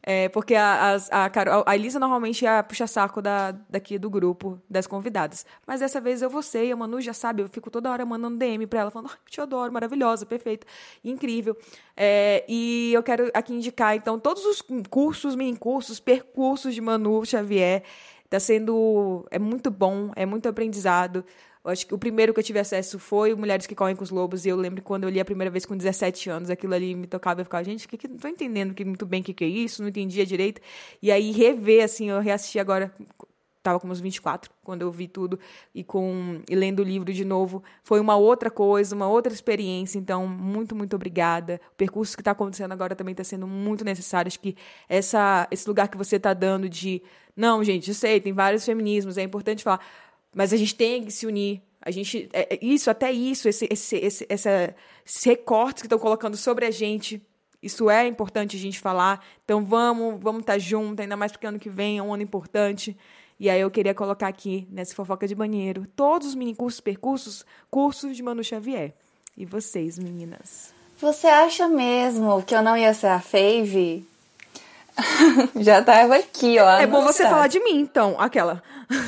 É, 0.06 0.28
porque 0.28 0.54
a, 0.54 0.96
a, 1.10 1.24
a, 1.24 1.30
a 1.66 1.74
Elisa 1.74 1.98
normalmente 1.98 2.44
é 2.44 2.58
a 2.58 2.62
puxa-saco 2.62 3.22
da, 3.22 3.52
daqui 3.70 3.98
do 3.98 4.10
grupo, 4.10 4.60
das 4.68 4.86
convidadas. 4.86 5.46
Mas 5.66 5.80
dessa 5.80 5.98
vez 5.98 6.20
eu 6.20 6.28
vou 6.28 6.42
ser, 6.42 6.66
e 6.66 6.72
a 6.72 6.76
Manu 6.76 7.00
já 7.00 7.14
sabe, 7.14 7.42
eu 7.42 7.48
fico 7.48 7.70
toda 7.70 7.90
hora 7.90 8.04
mandando 8.04 8.36
DM 8.36 8.66
pra 8.66 8.80
ela, 8.80 8.90
falando, 8.90 9.10
oh, 9.10 9.30
te 9.30 9.40
adoro, 9.40 9.72
maravilhosa, 9.72 10.26
perfeita, 10.26 10.66
incrível. 11.02 11.56
É, 11.96 12.44
e 12.46 12.92
eu 12.92 13.02
quero 13.02 13.30
aqui 13.32 13.54
indicar, 13.54 13.96
então, 13.96 14.18
todos 14.18 14.44
os 14.44 14.62
cursos, 14.90 15.34
mini-cursos, 15.34 15.98
percursos 15.98 16.74
de 16.74 16.82
Manu 16.82 17.24
Xavier. 17.24 17.82
Tá 18.28 18.40
sendo. 18.40 19.24
É 19.30 19.38
muito 19.38 19.70
bom, 19.70 20.10
é 20.16 20.26
muito 20.26 20.48
aprendizado. 20.48 21.24
Eu 21.64 21.70
acho 21.70 21.86
que 21.86 21.94
o 21.94 21.98
primeiro 21.98 22.34
que 22.34 22.40
eu 22.40 22.44
tive 22.44 22.58
acesso 22.58 22.98
foi 22.98 23.34
Mulheres 23.34 23.66
que 23.66 23.74
Correm 23.74 23.96
com 23.96 24.04
os 24.04 24.10
Lobos, 24.10 24.44
e 24.44 24.50
eu 24.50 24.56
lembro 24.56 24.82
quando 24.82 25.04
eu 25.04 25.10
li 25.10 25.18
a 25.18 25.24
primeira 25.24 25.50
vez 25.50 25.64
com 25.64 25.74
17 25.74 26.28
anos, 26.28 26.50
aquilo 26.50 26.74
ali 26.74 26.94
me 26.94 27.06
tocava 27.06 27.40
e 27.40 27.44
ficava, 27.44 27.64
gente, 27.64 27.88
que, 27.88 27.96
que, 27.96 28.06
não 28.06 28.18
tô 28.18 28.28
entendendo 28.28 28.74
muito 28.84 29.06
bem 29.06 29.22
o 29.22 29.24
que, 29.24 29.32
que 29.32 29.44
é 29.44 29.48
isso, 29.48 29.80
não 29.80 29.88
entendia 29.88 30.26
direito. 30.26 30.60
E 31.00 31.10
aí 31.10 31.32
rever, 31.32 31.82
assim, 31.82 32.10
eu 32.10 32.20
reassisti 32.20 32.58
agora, 32.58 32.94
estava 33.64 33.80
com 33.80 33.88
uns 33.88 33.98
24 33.98 34.50
quando 34.62 34.82
eu 34.82 34.90
vi 34.92 35.08
tudo 35.08 35.40
e 35.74 35.82
com 35.82 36.42
e 36.48 36.54
lendo 36.54 36.80
o 36.80 36.82
livro 36.82 37.10
de 37.14 37.24
novo. 37.24 37.64
Foi 37.82 37.98
uma 37.98 38.14
outra 38.14 38.50
coisa 38.50 38.94
uma 38.94 39.08
outra 39.08 39.32
experiência 39.32 39.98
então 39.98 40.26
muito 40.28 40.76
muito 40.76 40.94
obrigada. 40.94 41.58
O 41.72 41.76
percurso 41.76 42.14
que 42.14 42.20
está 42.20 42.32
acontecendo 42.32 42.72
agora 42.72 42.94
também 42.94 43.12
está 43.12 43.24
sendo 43.24 43.46
muito 43.46 43.82
necessário. 43.82 44.28
Acho 44.28 44.38
que 44.38 44.54
essa 44.86 45.48
esse 45.50 45.66
lugar 45.66 45.88
que 45.88 45.96
você 45.96 46.16
está 46.16 46.34
dando 46.34 46.68
de 46.68 47.02
não 47.34 47.64
gente 47.64 47.88
eu 47.88 47.94
sei 47.94 48.20
tem 48.20 48.34
vários 48.34 48.64
feminismos 48.66 49.16
é 49.16 49.22
importante 49.22 49.64
falar 49.64 49.80
mas 50.34 50.52
a 50.52 50.56
gente 50.56 50.74
tem 50.74 51.04
que 51.04 51.12
se 51.12 51.26
unir. 51.26 51.62
A 51.80 51.90
gente, 51.90 52.28
é, 52.32 52.54
é 52.54 52.58
isso, 52.62 52.90
até 52.90 53.12
isso, 53.12 53.48
esse, 53.48 53.68
esse, 53.70 53.96
esse, 53.96 54.26
essa, 54.28 54.74
recortes 55.24 55.82
que 55.82 55.86
estão 55.86 55.98
colocando 55.98 56.36
sobre 56.36 56.64
a 56.64 56.70
gente, 56.70 57.22
isso 57.62 57.90
é 57.90 58.06
importante 58.06 58.56
a 58.56 58.58
gente 58.58 58.80
falar. 58.80 59.24
Então 59.44 59.64
vamos, 59.64 60.20
vamos 60.20 60.40
estar 60.40 60.54
tá 60.54 60.58
juntos, 60.58 61.00
ainda 61.00 61.16
mais 61.16 61.32
porque 61.32 61.46
ano 61.46 61.58
que 61.58 61.68
vem 61.68 61.98
é 61.98 62.02
um 62.02 62.12
ano 62.12 62.22
importante. 62.22 62.96
E 63.38 63.50
aí 63.50 63.60
eu 63.60 63.70
queria 63.70 63.94
colocar 63.94 64.28
aqui, 64.28 64.66
nessa 64.70 64.94
fofoca 64.94 65.26
de 65.26 65.34
banheiro, 65.34 65.86
todos 65.94 66.28
os 66.28 66.34
mini 66.34 66.54
cursos, 66.54 66.80
percursos, 66.80 67.44
cursos 67.70 68.16
de 68.16 68.22
Manu 68.22 68.42
Xavier. 68.44 68.94
E 69.36 69.44
vocês, 69.44 69.98
meninas? 69.98 70.72
Você 70.98 71.26
acha 71.26 71.68
mesmo 71.68 72.42
que 72.42 72.54
eu 72.54 72.62
não 72.62 72.76
ia 72.76 72.94
ser 72.94 73.08
a 73.08 73.20
Fave? 73.20 74.06
Já 75.56 75.82
tava 75.82 76.16
aqui, 76.16 76.58
ó. 76.58 76.78
É 76.78 76.86
bom 76.86 77.02
você 77.02 77.24
falar 77.24 77.48
de 77.48 77.58
mim, 77.60 77.80
então, 77.80 78.16
aquela. 78.18 78.62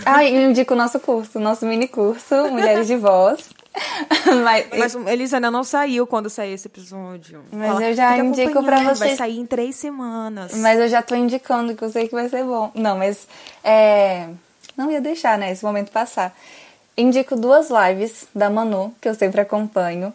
Ah, 0.04 0.24
eu 0.24 0.50
indico 0.50 0.74
o 0.74 0.76
nosso 0.76 0.98
curso, 0.98 1.38
nosso 1.38 1.66
mini 1.66 1.86
curso, 1.86 2.34
Mulheres 2.50 2.86
de 2.86 2.96
Voz. 2.96 3.50
Mas, 4.42 4.66
Mas 4.70 4.94
Elisa 5.06 5.36
ainda 5.36 5.50
não 5.50 5.62
saiu 5.62 6.06
quando 6.06 6.30
sair 6.30 6.54
esse 6.54 6.66
episódio. 6.66 7.44
Mas 7.52 7.68
Fala, 7.68 7.84
eu 7.84 7.94
já 7.94 8.18
indico 8.18 8.62
pra 8.64 8.78
vocês. 8.78 8.98
Vai 8.98 9.16
sair 9.16 9.38
em 9.38 9.46
três 9.46 9.76
semanas. 9.76 10.54
Mas 10.56 10.80
eu 10.80 10.88
já 10.88 11.02
tô 11.02 11.14
indicando 11.14 11.74
que 11.74 11.84
eu 11.84 11.90
sei 11.90 12.08
que 12.08 12.14
vai 12.14 12.28
ser 12.28 12.42
bom. 12.42 12.70
Não, 12.74 12.96
mas 12.96 13.28
é, 13.62 14.28
não 14.76 14.90
ia 14.90 15.00
deixar, 15.00 15.36
né, 15.36 15.52
esse 15.52 15.64
momento 15.64 15.92
passar. 15.92 16.34
Indico 16.96 17.36
duas 17.36 17.68
lives 17.68 18.26
da 18.34 18.48
Manu, 18.48 18.94
que 19.00 19.08
eu 19.08 19.14
sempre 19.14 19.42
acompanho, 19.42 20.12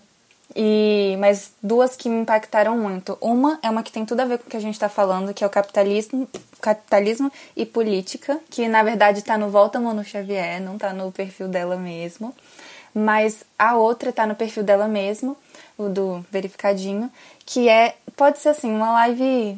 e 0.56 1.16
mas 1.20 1.54
duas 1.62 1.96
que 1.96 2.10
me 2.10 2.22
impactaram 2.22 2.78
muito. 2.78 3.18
Uma 3.22 3.60
é 3.62 3.70
uma 3.70 3.84
que 3.84 3.92
tem 3.92 4.06
tudo 4.06 4.22
a 4.22 4.26
ver 4.26 4.38
com 4.38 4.48
o 4.48 4.50
que 4.50 4.58
a 4.58 4.62
gente 4.62 4.74
está 4.74 4.90
falando, 4.90 5.34
que 5.34 5.44
é 5.44 5.48
o 5.48 5.50
capitalismo, 5.50 6.28
capitalismo 6.62 7.32
e 7.56 7.66
política, 7.66 8.40
que 8.50 8.68
na 8.68 8.84
verdade 8.84 9.20
está 9.20 9.38
no 9.38 9.50
Volta 9.50 9.80
Manu 9.80 10.04
Xavier, 10.04 10.62
não 10.62 10.76
está 10.76 10.94
no 10.94 11.12
perfil 11.12 11.48
dela 11.48 11.78
mesmo. 11.78 12.36
Mas 12.94 13.44
a 13.58 13.76
outra 13.78 14.10
está 14.10 14.28
no 14.28 14.36
perfil 14.36 14.64
dela 14.64 14.88
mesmo, 14.88 15.38
o 15.78 15.88
do 15.88 16.26
verificadinho, 16.30 17.10
que 17.46 17.70
é 17.70 17.96
pode 18.18 18.40
ser 18.40 18.50
assim 18.50 18.70
uma 18.70 18.92
live 18.92 19.58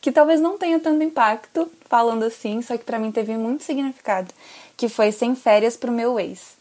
que 0.00 0.12
talvez 0.12 0.38
não 0.40 0.58
tenha 0.58 0.78
tanto 0.78 1.02
impacto 1.02 1.70
falando 1.88 2.24
assim, 2.24 2.60
só 2.60 2.76
que 2.76 2.84
para 2.84 2.98
mim 2.98 3.10
teve 3.10 3.36
muito 3.36 3.64
significado, 3.64 4.32
que 4.76 4.88
foi 4.88 5.10
sem 5.10 5.34
férias 5.34 5.76
pro 5.76 5.90
meu 5.90 6.20
ex 6.20 6.57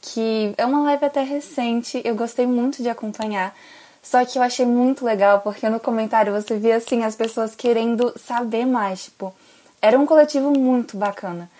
que 0.00 0.54
é 0.56 0.64
uma 0.64 0.82
live 0.82 1.04
até 1.04 1.22
recente, 1.22 2.00
eu 2.04 2.14
gostei 2.14 2.46
muito 2.46 2.82
de 2.82 2.88
acompanhar. 2.88 3.54
Só 4.02 4.24
que 4.24 4.38
eu 4.38 4.42
achei 4.42 4.64
muito 4.64 5.04
legal 5.04 5.40
porque 5.40 5.68
no 5.68 5.80
comentário 5.80 6.32
você 6.32 6.56
via 6.56 6.76
assim 6.76 7.04
as 7.04 7.14
pessoas 7.14 7.54
querendo 7.54 8.12
saber 8.18 8.64
mais, 8.64 9.04
tipo, 9.04 9.34
era 9.82 9.98
um 9.98 10.06
coletivo 10.06 10.50
muito 10.50 10.96
bacana. 10.96 11.50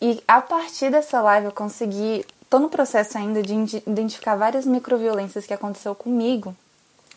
E 0.00 0.22
a 0.28 0.40
partir 0.40 0.90
dessa 0.90 1.20
live 1.22 1.46
eu 1.46 1.52
consegui, 1.52 2.24
tô 2.50 2.58
no 2.58 2.68
processo 2.68 3.16
ainda 3.16 3.42
de 3.42 3.82
identificar 3.86 4.36
várias 4.36 4.66
microviolências 4.66 5.46
que 5.46 5.54
aconteceu 5.54 5.94
comigo 5.94 6.54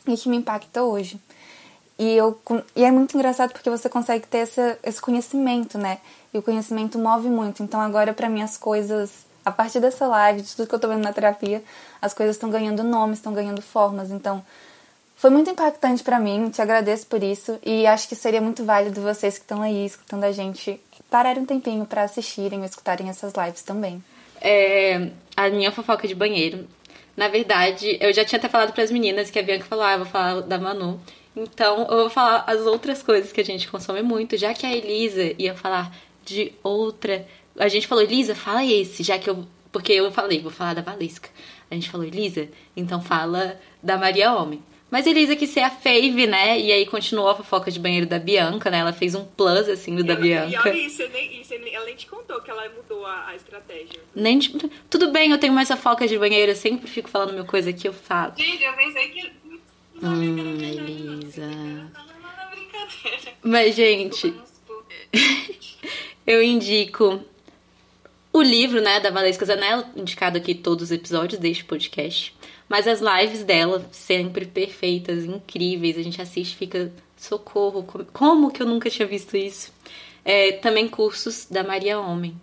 e 0.08 0.16
que 0.16 0.30
me 0.30 0.38
impactam 0.38 0.86
hoje. 0.86 1.20
E, 1.98 2.16
eu, 2.16 2.40
e 2.76 2.86
é 2.86 2.92
muito 2.92 3.18
engraçado 3.18 3.52
porque 3.52 3.70
você 3.70 3.90
consegue 3.90 4.26
ter 4.26 4.40
essa, 4.40 4.80
esse 4.82 5.02
conhecimento, 5.02 5.78
né? 5.78 5.98
E 6.34 6.38
o 6.38 6.42
conhecimento 6.42 6.98
move 6.98 7.28
muito. 7.28 7.62
Então 7.62 7.82
agora 7.82 8.14
para 8.14 8.30
mim 8.30 8.42
as 8.42 8.56
coisas 8.56 9.28
a 9.50 9.52
partir 9.52 9.80
dessa 9.80 10.08
live, 10.08 10.42
de 10.42 10.56
tudo 10.56 10.68
que 10.68 10.76
eu 10.76 10.80
tô 10.80 10.88
vendo 10.88 11.04
na 11.04 11.14
terapia, 11.14 11.62
as 12.02 12.14
coisas 12.14 12.36
estão 12.36 12.50
ganhando 12.50 12.84
nomes, 12.84 13.20
estão 13.20 13.34
ganhando 13.34 13.62
formas. 13.62 14.12
Então, 14.12 14.44
foi 15.16 15.30
muito 15.30 15.50
impactante 15.50 16.02
para 16.02 16.20
mim, 16.20 16.50
te 16.50 16.62
agradeço 16.62 17.06
por 17.08 17.22
isso 17.22 17.60
e 17.66 17.86
acho 17.86 18.08
que 18.08 18.16
seria 18.16 18.40
muito 18.40 18.64
válido 18.64 19.02
vocês 19.02 19.38
que 19.38 19.44
estão 19.44 19.62
aí 19.62 19.86
escutando 19.86 20.24
a 20.24 20.32
gente 20.32 20.80
pararem 21.10 21.44
um 21.44 21.46
tempinho 21.46 21.86
para 21.86 22.04
assistirem 22.04 22.60
ou 22.60 22.66
escutarem 22.66 23.10
essas 23.10 23.34
lives 23.34 23.62
também. 23.62 24.02
É, 24.40 25.10
a 25.36 25.50
minha 25.50 25.72
fofoca 25.72 26.08
de 26.08 26.16
banheiro. 26.16 26.66
Na 27.18 27.28
verdade, 27.28 27.98
eu 28.00 28.14
já 28.14 28.24
tinha 28.24 28.40
até 28.40 28.48
falado 28.48 28.72
para 28.72 28.84
as 28.84 28.92
meninas 28.92 29.30
que 29.30 29.38
a 29.38 29.44
Bianca 29.44 29.66
falou, 29.66 29.84
ah, 29.84 29.98
vou 29.98 30.06
falar 30.06 30.42
da 30.42 30.58
Manu. 30.58 31.02
Então, 31.36 31.82
eu 31.82 31.98
vou 31.98 32.10
falar 32.10 32.46
as 32.48 32.62
outras 32.62 33.04
coisas 33.04 33.34
que 33.34 33.42
a 33.42 33.46
gente 33.46 33.68
consome 33.68 34.02
muito, 34.02 34.38
já 34.38 34.54
que 34.54 34.66
a 34.66 34.74
Elisa 34.74 35.34
ia 35.38 35.54
falar 35.54 35.94
de 36.24 36.54
outra 36.64 37.28
a 37.58 37.68
gente 37.68 37.88
falou, 37.88 38.04
Elisa, 38.04 38.36
fala 38.36 38.64
esse, 38.64 39.04
já 39.04 39.18
que 39.18 39.30
eu. 39.30 39.46
Porque 39.72 39.94
eu 39.94 40.12
falei, 40.12 40.42
vou 40.42 40.52
falar 40.52 40.74
da 40.74 40.82
Valesca. 40.82 41.30
A 41.70 41.76
gente 41.76 41.90
falou, 41.90 42.06
Elisa, 42.06 42.50
então 42.76 43.02
fala 43.02 43.60
da 43.82 43.98
Maria 43.98 44.34
Homem. 44.34 44.64
Mas 44.90 45.06
Elisa 45.06 45.36
quis 45.36 45.52
ser 45.52 45.60
a 45.60 45.70
fave, 45.70 46.26
né? 46.26 46.60
E 46.60 46.72
aí 46.72 46.86
continuou 46.88 47.30
a 47.30 47.36
fofoca 47.36 47.70
de 47.70 47.80
banheiro 47.80 48.08
da 48.08 48.18
Bianca, 48.18 48.72
né? 48.72 48.80
Ela 48.80 48.92
fez 48.92 49.14
um 49.14 49.24
plus, 49.24 49.70
assim, 49.70 49.96
do 49.96 50.02
e 50.02 50.04
da 50.04 50.14
ela, 50.14 50.22
Bianca. 50.22 50.70
E 50.70 50.72
olha 50.72 50.80
isso, 50.80 51.08
nem, 51.10 51.42
isso, 51.42 51.54
ela 51.54 51.86
nem 51.86 51.96
te 51.96 52.08
contou 52.08 52.42
que 52.42 52.50
ela 52.50 52.68
mudou 52.70 53.06
a, 53.06 53.28
a 53.28 53.36
estratégia. 53.36 54.00
Nem 54.16 54.40
te... 54.40 54.52
Tudo 54.90 55.12
bem, 55.12 55.30
eu 55.30 55.38
tenho 55.38 55.54
mais 55.54 55.68
fofoca 55.68 56.08
de 56.08 56.18
banheiro, 56.18 56.52
eu 56.52 56.56
sempre 56.56 56.90
fico 56.90 57.08
falando 57.08 57.34
meu 57.34 57.46
coisa 57.46 57.72
que 57.72 57.88
eu 57.88 57.94
falo. 57.94 58.34
Gente, 58.36 58.64
eu 58.64 58.74
pensei 58.74 59.10
que... 59.10 59.32
Hum, 60.02 60.58
Elisa... 60.60 61.92
Mas, 63.44 63.76
gente... 63.76 64.34
eu 66.26 66.42
indico 66.42 67.24
o 68.40 68.44
livro, 68.44 68.82
né, 68.82 69.00
da 69.00 69.12
Valesca 69.12 69.46
Zanella, 69.46 69.90
indicado 69.96 70.38
aqui 70.38 70.56
todos 70.56 70.86
os 70.86 70.92
episódios 70.92 71.40
deste 71.40 71.64
podcast. 71.64 72.36
Mas 72.68 72.88
as 72.88 73.02
lives 73.02 73.44
dela, 73.44 73.86
sempre 73.92 74.46
perfeitas, 74.46 75.26
incríveis. 75.26 75.98
A 75.98 76.02
gente 76.02 76.22
assiste 76.22 76.56
fica, 76.56 76.92
socorro, 77.18 77.84
como 78.14 78.52
que 78.52 78.62
eu 78.62 78.68
nunca 78.68 78.90
tinha 78.90 79.08
visto 79.08 79.36
isso? 79.36 79.74
É, 80.24 80.54
também 80.54 80.88
cursos 80.88 81.48
da 81.50 81.64
Maria 81.64 82.00
Homem. 82.00 82.36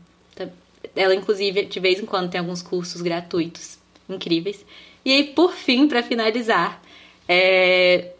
Ela, 0.94 1.14
inclusive, 1.14 1.64
de 1.64 1.80
vez 1.80 2.00
em 2.00 2.06
quando 2.06 2.30
tem 2.30 2.40
alguns 2.40 2.62
cursos 2.62 3.00
gratuitos, 3.02 3.78
incríveis. 4.08 4.64
E 5.04 5.12
aí, 5.12 5.24
por 5.24 5.52
fim, 5.52 5.86
para 5.88 6.02
finalizar, 6.02 6.82
é, 7.28 8.12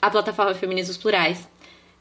a 0.00 0.10
plataforma 0.10 0.54
Feminismos 0.54 0.96
Plurais. 0.96 1.48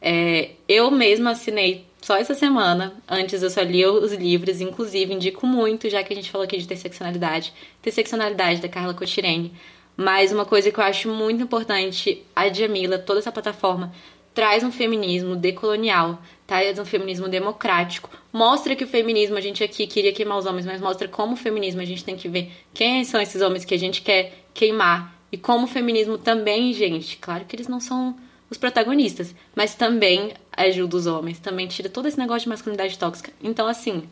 É, 0.01 0.51
eu 0.67 0.89
mesma 0.89 1.31
assinei 1.31 1.85
só 2.01 2.17
essa 2.17 2.33
semana. 2.33 2.95
Antes 3.07 3.43
eu 3.43 3.49
só 3.49 3.61
li 3.61 3.85
os 3.85 4.11
livros, 4.13 4.59
inclusive 4.59 5.13
indico 5.13 5.45
muito, 5.45 5.89
já 5.89 6.03
que 6.03 6.11
a 6.11 6.15
gente 6.15 6.31
falou 6.31 6.45
aqui 6.45 6.57
de 6.57 6.63
interseccionalidade, 6.63 7.53
interseccionalidade 7.79 8.61
da 8.61 8.67
Carla 8.67 8.93
Cotirene. 8.93 9.53
Mas 9.95 10.31
uma 10.31 10.45
coisa 10.45 10.71
que 10.71 10.79
eu 10.79 10.83
acho 10.83 11.07
muito 11.09 11.43
importante, 11.43 12.23
a 12.35 12.51
Jamila, 12.51 12.97
toda 12.97 13.19
essa 13.19 13.31
plataforma, 13.31 13.93
traz 14.33 14.63
um 14.63 14.71
feminismo 14.71 15.35
decolonial, 15.35 16.21
traz 16.47 16.79
um 16.79 16.85
feminismo 16.85 17.27
democrático, 17.27 18.09
mostra 18.31 18.75
que 18.75 18.83
o 18.83 18.87
feminismo, 18.87 19.37
a 19.37 19.41
gente 19.41 19.63
aqui 19.63 19.85
queria 19.85 20.13
queimar 20.13 20.37
os 20.37 20.45
homens, 20.45 20.65
mas 20.65 20.81
mostra 20.81 21.07
como 21.07 21.33
o 21.33 21.37
feminismo 21.37 21.81
a 21.81 21.85
gente 21.85 22.03
tem 22.03 22.15
que 22.15 22.27
ver 22.27 22.51
quem 22.73 23.03
são 23.03 23.21
esses 23.21 23.41
homens 23.41 23.65
que 23.65 23.75
a 23.75 23.79
gente 23.79 24.01
quer 24.01 24.45
queimar 24.53 25.15
e 25.31 25.37
como 25.37 25.65
o 25.65 25.67
feminismo 25.67 26.17
também, 26.17 26.73
gente, 26.73 27.17
claro 27.17 27.45
que 27.45 27.55
eles 27.55 27.67
não 27.67 27.79
são 27.79 28.15
os 28.51 28.57
protagonistas, 28.57 29.33
mas 29.55 29.73
também 29.73 30.33
ajuda 30.51 30.97
os 30.97 31.07
homens, 31.07 31.39
também 31.39 31.67
tira 31.67 31.87
todo 31.87 32.09
esse 32.09 32.19
negócio 32.19 32.43
de 32.43 32.49
masculinidade 32.49 32.99
tóxica. 32.99 33.31
Então, 33.41 33.65
assim, 33.65 34.03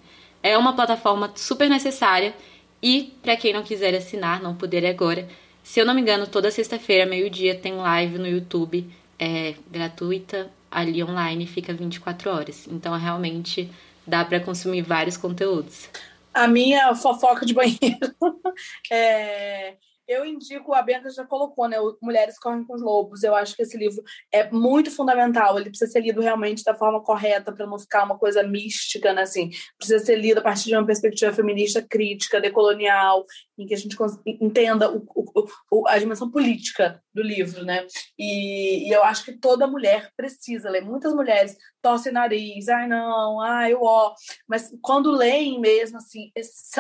é 0.42 0.58
uma 0.58 0.74
plataforma 0.74 1.32
super 1.36 1.70
necessária 1.70 2.34
e 2.82 3.14
para 3.22 3.36
quem 3.36 3.52
não 3.52 3.64
quiser 3.64 3.94
assinar, 3.94 4.42
não 4.42 4.56
puder 4.56 4.86
agora, 4.86 5.28
se 5.62 5.82
eu 5.82 5.86
não 5.86 5.94
me 5.94 6.00
engano, 6.00 6.26
toda 6.26 6.50
sexta-feira, 6.50 7.06
meio-dia, 7.06 7.54
tem 7.54 7.76
live 7.76 8.18
no 8.18 8.28
YouTube, 8.28 8.90
é 9.20 9.56
gratuita, 9.70 10.50
ali 10.72 11.04
online, 11.04 11.46
fica 11.46 11.74
24 11.74 12.32
horas. 12.32 12.66
Então, 12.72 12.98
realmente 12.98 13.70
dá 14.08 14.24
para 14.24 14.40
consumir 14.40 14.82
vários 14.82 15.18
conteúdos. 15.18 15.90
A 16.34 16.48
minha 16.48 16.96
fofoca 16.96 17.46
de 17.46 17.54
banheiro 17.54 18.16
é 18.90 19.74
eu 20.10 20.26
indico, 20.26 20.74
a 20.74 20.82
Bianca 20.82 21.08
já 21.12 21.24
colocou, 21.24 21.68
né? 21.68 21.78
Mulheres 22.02 22.40
Correm 22.40 22.64
com 22.66 22.74
os 22.74 22.82
Lobos. 22.82 23.22
Eu 23.22 23.36
acho 23.36 23.56
que 23.56 23.62
esse 23.62 23.78
livro 23.78 24.04
é 24.32 24.50
muito 24.50 24.90
fundamental. 24.90 25.58
Ele 25.58 25.70
precisa 25.70 25.92
ser 25.92 26.02
lido 26.02 26.20
realmente 26.20 26.64
da 26.64 26.74
forma 26.74 27.04
correta, 27.04 27.52
para 27.52 27.68
não 27.68 27.78
ficar 27.78 28.06
uma 28.06 28.18
coisa 28.18 28.42
mística, 28.42 29.14
né? 29.14 29.22
Assim, 29.22 29.52
precisa 29.78 30.04
ser 30.04 30.16
lido 30.16 30.40
a 30.40 30.42
partir 30.42 30.66
de 30.66 30.76
uma 30.76 30.86
perspectiva 30.86 31.32
feminista 31.32 31.80
crítica, 31.82 32.42
decolonial, 32.42 33.24
em 33.56 33.68
que 33.68 33.74
a 33.76 33.78
gente 33.78 33.96
entenda 34.26 34.92
o, 34.92 35.06
o, 35.16 35.46
o, 35.72 35.88
a 35.88 36.00
dimensão 36.00 36.32
política 36.32 37.00
do 37.14 37.22
livro, 37.22 37.64
né? 37.64 37.86
E, 38.18 38.88
e, 38.88 38.92
eu 38.92 39.04
acho 39.04 39.24
que 39.24 39.34
toda 39.34 39.68
mulher 39.68 40.12
precisa 40.18 40.72
ler. 40.72 40.82
Muitas 40.82 41.14
mulheres 41.14 41.56
torcem 41.82 42.12
nariz, 42.12 42.68
ai 42.68 42.88
não, 42.88 43.40
ai 43.42 43.76
ó, 43.76 44.14
mas 44.48 44.72
quando 44.82 45.12
leem 45.12 45.60
mesmo, 45.60 45.98
assim, 45.98 46.32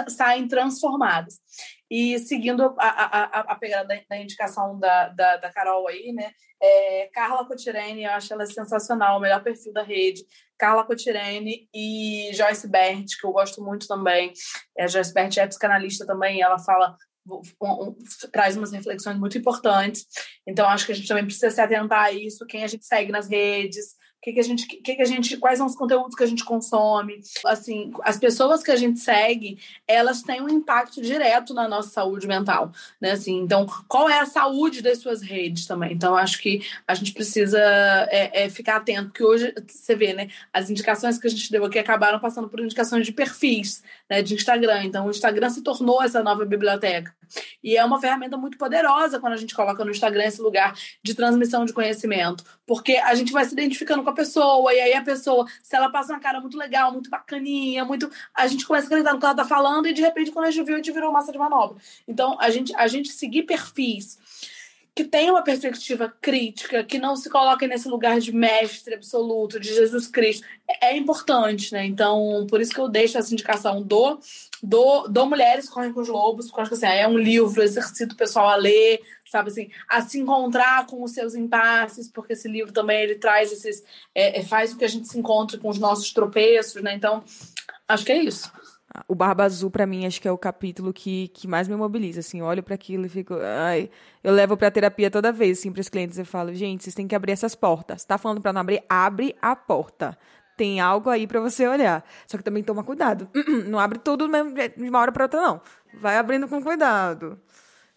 saem 0.07 0.47
transformadas. 0.47 1.39
E 1.89 2.19
seguindo 2.19 2.75
a, 2.77 2.87
a, 2.87 3.39
a 3.39 3.55
pegada 3.55 3.99
da, 4.07 4.17
indicação 4.17 4.77
da, 4.77 5.09
da, 5.09 5.37
da, 5.37 5.51
Carol 5.51 5.87
aí, 5.87 6.11
né? 6.13 6.31
É, 6.61 7.09
Carla 7.13 7.45
Cotirene, 7.45 8.03
eu 8.03 8.11
acho 8.11 8.31
ela 8.33 8.45
sensacional, 8.45 9.17
o 9.17 9.21
melhor 9.21 9.41
perfil 9.41 9.73
da 9.73 9.81
rede. 9.81 10.23
Carla 10.57 10.83
Cotirene 10.83 11.67
e 11.73 12.29
Joyce 12.33 12.67
Bert, 12.67 13.07
que 13.19 13.25
eu 13.25 13.31
gosto 13.31 13.63
muito 13.63 13.87
também. 13.87 14.31
É, 14.77 14.87
Joyce 14.87 15.13
Bert 15.13 15.35
é 15.37 15.47
psicanalista 15.47 16.05
também, 16.05 16.41
ela 16.41 16.59
fala 16.59 16.95
traz 18.31 18.57
umas 18.57 18.71
reflexões 18.71 19.17
muito 19.17 19.37
importantes. 19.37 20.05
Então, 20.47 20.67
acho 20.67 20.85
que 20.85 20.91
a 20.91 20.95
gente 20.95 21.07
também 21.07 21.25
precisa 21.25 21.51
se 21.51 21.61
atentar 21.61 22.05
a 22.05 22.11
isso, 22.11 22.45
quem 22.45 22.63
a 22.63 22.67
gente 22.67 22.85
segue 22.85 23.11
nas 23.11 23.29
redes, 23.29 23.95
que, 24.21 24.33
que 24.33 24.39
a 24.39 24.43
gente, 24.43 24.67
que, 24.67 24.95
que 24.95 25.01
a 25.01 25.05
gente, 25.05 25.37
quais 25.37 25.57
são 25.57 25.67
os 25.67 25.75
conteúdos 25.75 26.15
que 26.15 26.23
a 26.23 26.27
gente 26.27 26.43
consome. 26.43 27.21
Assim, 27.45 27.91
as 28.03 28.17
pessoas 28.17 28.61
que 28.61 28.71
a 28.71 28.75
gente 28.75 28.99
segue, 28.99 29.57
elas 29.87 30.21
têm 30.21 30.41
um 30.41 30.49
impacto 30.49 31.01
direto 31.01 31.53
na 31.53 31.67
nossa 31.67 31.89
saúde 31.89 32.27
mental, 32.27 32.71
né? 32.99 33.11
Assim, 33.11 33.37
então, 33.37 33.65
qual 33.87 34.09
é 34.09 34.19
a 34.19 34.25
saúde 34.25 34.81
das 34.81 34.99
suas 34.99 35.21
redes 35.21 35.65
também? 35.65 35.93
Então, 35.93 36.15
acho 36.15 36.41
que 36.41 36.61
a 36.87 36.93
gente 36.93 37.13
precisa 37.13 37.59
é, 38.09 38.45
é 38.45 38.49
ficar 38.49 38.77
atento, 38.77 39.09
porque 39.09 39.23
hoje 39.23 39.53
você 39.67 39.95
vê, 39.95 40.13
né? 40.13 40.29
As 40.53 40.69
indicações 40.69 41.17
que 41.17 41.27
a 41.27 41.29
gente 41.29 41.51
deu 41.51 41.63
aqui 41.65 41.79
acabaram 41.79 42.19
passando 42.19 42.49
por 42.49 42.59
indicações 42.59 43.05
de 43.05 43.13
perfis, 43.13 43.83
né? 44.09 44.21
De 44.21 44.33
Instagram. 44.33 44.83
Então, 44.83 45.07
o 45.07 45.11
Instagram 45.11 45.49
se 45.49 45.61
tornou 45.61 46.03
essa 46.03 46.21
nova 46.21 46.45
biblioteca. 46.45 47.18
E 47.63 47.77
é 47.77 47.83
uma 47.83 47.99
ferramenta 47.99 48.37
muito 48.37 48.57
poderosa 48.57 49.19
quando 49.19 49.33
a 49.33 49.37
gente 49.37 49.55
coloca 49.55 49.83
no 49.83 49.91
Instagram 49.91 50.25
esse 50.25 50.41
lugar 50.41 50.73
de 51.03 51.13
transmissão 51.13 51.65
de 51.65 51.73
conhecimento, 51.73 52.43
porque 52.65 52.97
a 52.97 53.13
gente 53.15 53.31
vai 53.31 53.45
se 53.45 53.53
identificando 53.53 54.03
com 54.03 54.09
a 54.09 54.13
pessoa, 54.13 54.73
e 54.73 54.79
aí 54.79 54.93
a 54.93 55.03
pessoa, 55.03 55.45
se 55.61 55.75
ela 55.75 55.89
passa 55.89 56.13
uma 56.13 56.19
cara 56.19 56.39
muito 56.39 56.57
legal, 56.57 56.91
muito 56.91 57.09
bacaninha, 57.09 57.85
muito. 57.85 58.09
A 58.35 58.47
gente 58.47 58.65
começa 58.65 58.85
a 58.85 58.87
acreditar 58.87 59.13
no 59.13 59.19
que 59.19 59.25
ela 59.25 59.35
tá 59.35 59.45
falando, 59.45 59.87
e 59.87 59.93
de 59.93 60.01
repente, 60.01 60.31
quando 60.31 60.45
a 60.45 60.51
gente 60.51 60.65
viu, 60.65 60.75
a 60.75 60.77
gente 60.77 60.91
virou 60.91 61.11
massa 61.11 61.31
de 61.31 61.37
manobra. 61.37 61.77
Então, 62.07 62.37
a 62.39 62.49
gente, 62.49 62.75
a 62.75 62.87
gente 62.87 63.09
seguir 63.09 63.43
perfis 63.43 64.17
que 64.99 65.05
tenham 65.05 65.35
uma 65.35 65.43
perspectiva 65.43 66.13
crítica, 66.19 66.83
que 66.83 66.99
não 66.99 67.15
se 67.15 67.29
coloquem 67.29 67.69
nesse 67.69 67.87
lugar 67.87 68.19
de 68.19 68.33
mestre 68.33 68.95
absoluto, 68.95 69.57
de 69.57 69.73
Jesus 69.73 70.07
Cristo, 70.07 70.45
é 70.81 70.97
importante, 70.97 71.71
né? 71.71 71.85
Então, 71.85 72.45
por 72.49 72.59
isso 72.59 72.73
que 72.73 72.81
eu 72.81 72.89
deixo 72.89 73.17
essa 73.17 73.31
indicação 73.31 73.81
do, 73.81 74.19
do, 74.61 75.07
do 75.07 75.25
Mulheres 75.25 75.69
Correm 75.69 75.93
com 75.93 76.01
os 76.01 76.07
Lobos, 76.07 76.47
porque 76.47 76.59
eu 76.59 76.61
acho 76.63 76.69
que 76.69 76.85
assim, 76.85 76.97
é 76.97 77.07
um 77.07 77.17
livro, 77.17 77.61
exercito 77.61 78.13
o 78.13 78.17
pessoal 78.17 78.49
a 78.49 78.55
ler, 78.55 78.99
sabe 79.25 79.49
assim, 79.49 79.69
a 79.87 80.01
se 80.01 80.19
encontrar 80.19 80.85
com 80.85 81.03
os 81.03 81.11
seus 81.11 81.35
impasses, 81.35 82.09
porque 82.09 82.33
esse 82.33 82.47
livro 82.47 82.73
também 82.73 83.01
ele 83.01 83.15
traz 83.15 83.51
esses, 83.51 83.83
é, 84.13 84.39
é, 84.39 84.43
faz 84.43 84.73
com 84.73 84.79
que 84.79 84.85
a 84.85 84.89
gente 84.89 85.07
se 85.07 85.17
encontre 85.17 85.57
com 85.57 85.69
os 85.69 85.79
nossos 85.79 86.11
tropeços, 86.11 86.81
né? 86.81 86.93
Então, 86.93 87.23
acho 87.87 88.05
que 88.05 88.11
é 88.11 88.23
isso. 88.23 88.51
O 89.07 89.13
Barba 89.13 89.43
Azul, 89.43 89.69
para 89.69 89.85
mim, 89.85 90.05
acho 90.05 90.19
que 90.19 90.27
é 90.27 90.31
o 90.31 90.37
capítulo 90.37 90.91
que, 90.91 91.27
que 91.29 91.47
mais 91.47 91.67
me 91.67 91.75
mobiliza. 91.75 92.21
Assim, 92.21 92.41
olho 92.41 92.63
para 92.63 92.73
aquilo 92.73 93.05
e 93.05 93.09
fico. 93.09 93.35
Ai, 93.35 93.89
eu 94.23 94.33
levo 94.33 94.57
pra 94.57 94.71
terapia 94.71 95.11
toda 95.11 95.31
vez, 95.31 95.59
assim, 95.59 95.71
pros 95.71 95.87
clientes. 95.87 96.17
Eu 96.17 96.25
falo, 96.25 96.53
gente, 96.55 96.83
vocês 96.83 96.95
têm 96.95 97.07
que 97.07 97.13
abrir 97.13 97.31
essas 97.31 97.53
portas. 97.53 98.03
Tá 98.03 98.17
falando 98.17 98.41
pra 98.41 98.51
não 98.51 98.61
abrir? 98.61 98.83
Abre 98.89 99.35
a 99.39 99.55
porta. 99.55 100.17
Tem 100.59 100.81
algo 100.81 101.09
aí 101.09 101.25
para 101.25 101.39
você 101.39 101.65
olhar. 101.65 102.03
Só 102.27 102.37
que 102.37 102.43
também 102.43 102.61
toma 102.61 102.83
cuidado. 102.83 103.29
Não 103.65 103.79
abre 103.79 103.97
tudo 103.97 104.27
de 104.27 104.89
uma 104.89 104.99
hora 104.99 105.11
pra 105.11 105.23
outra, 105.23 105.41
não. 105.41 105.61
Vai 106.01 106.17
abrindo 106.17 106.49
com 106.49 106.61
cuidado. 106.61 107.39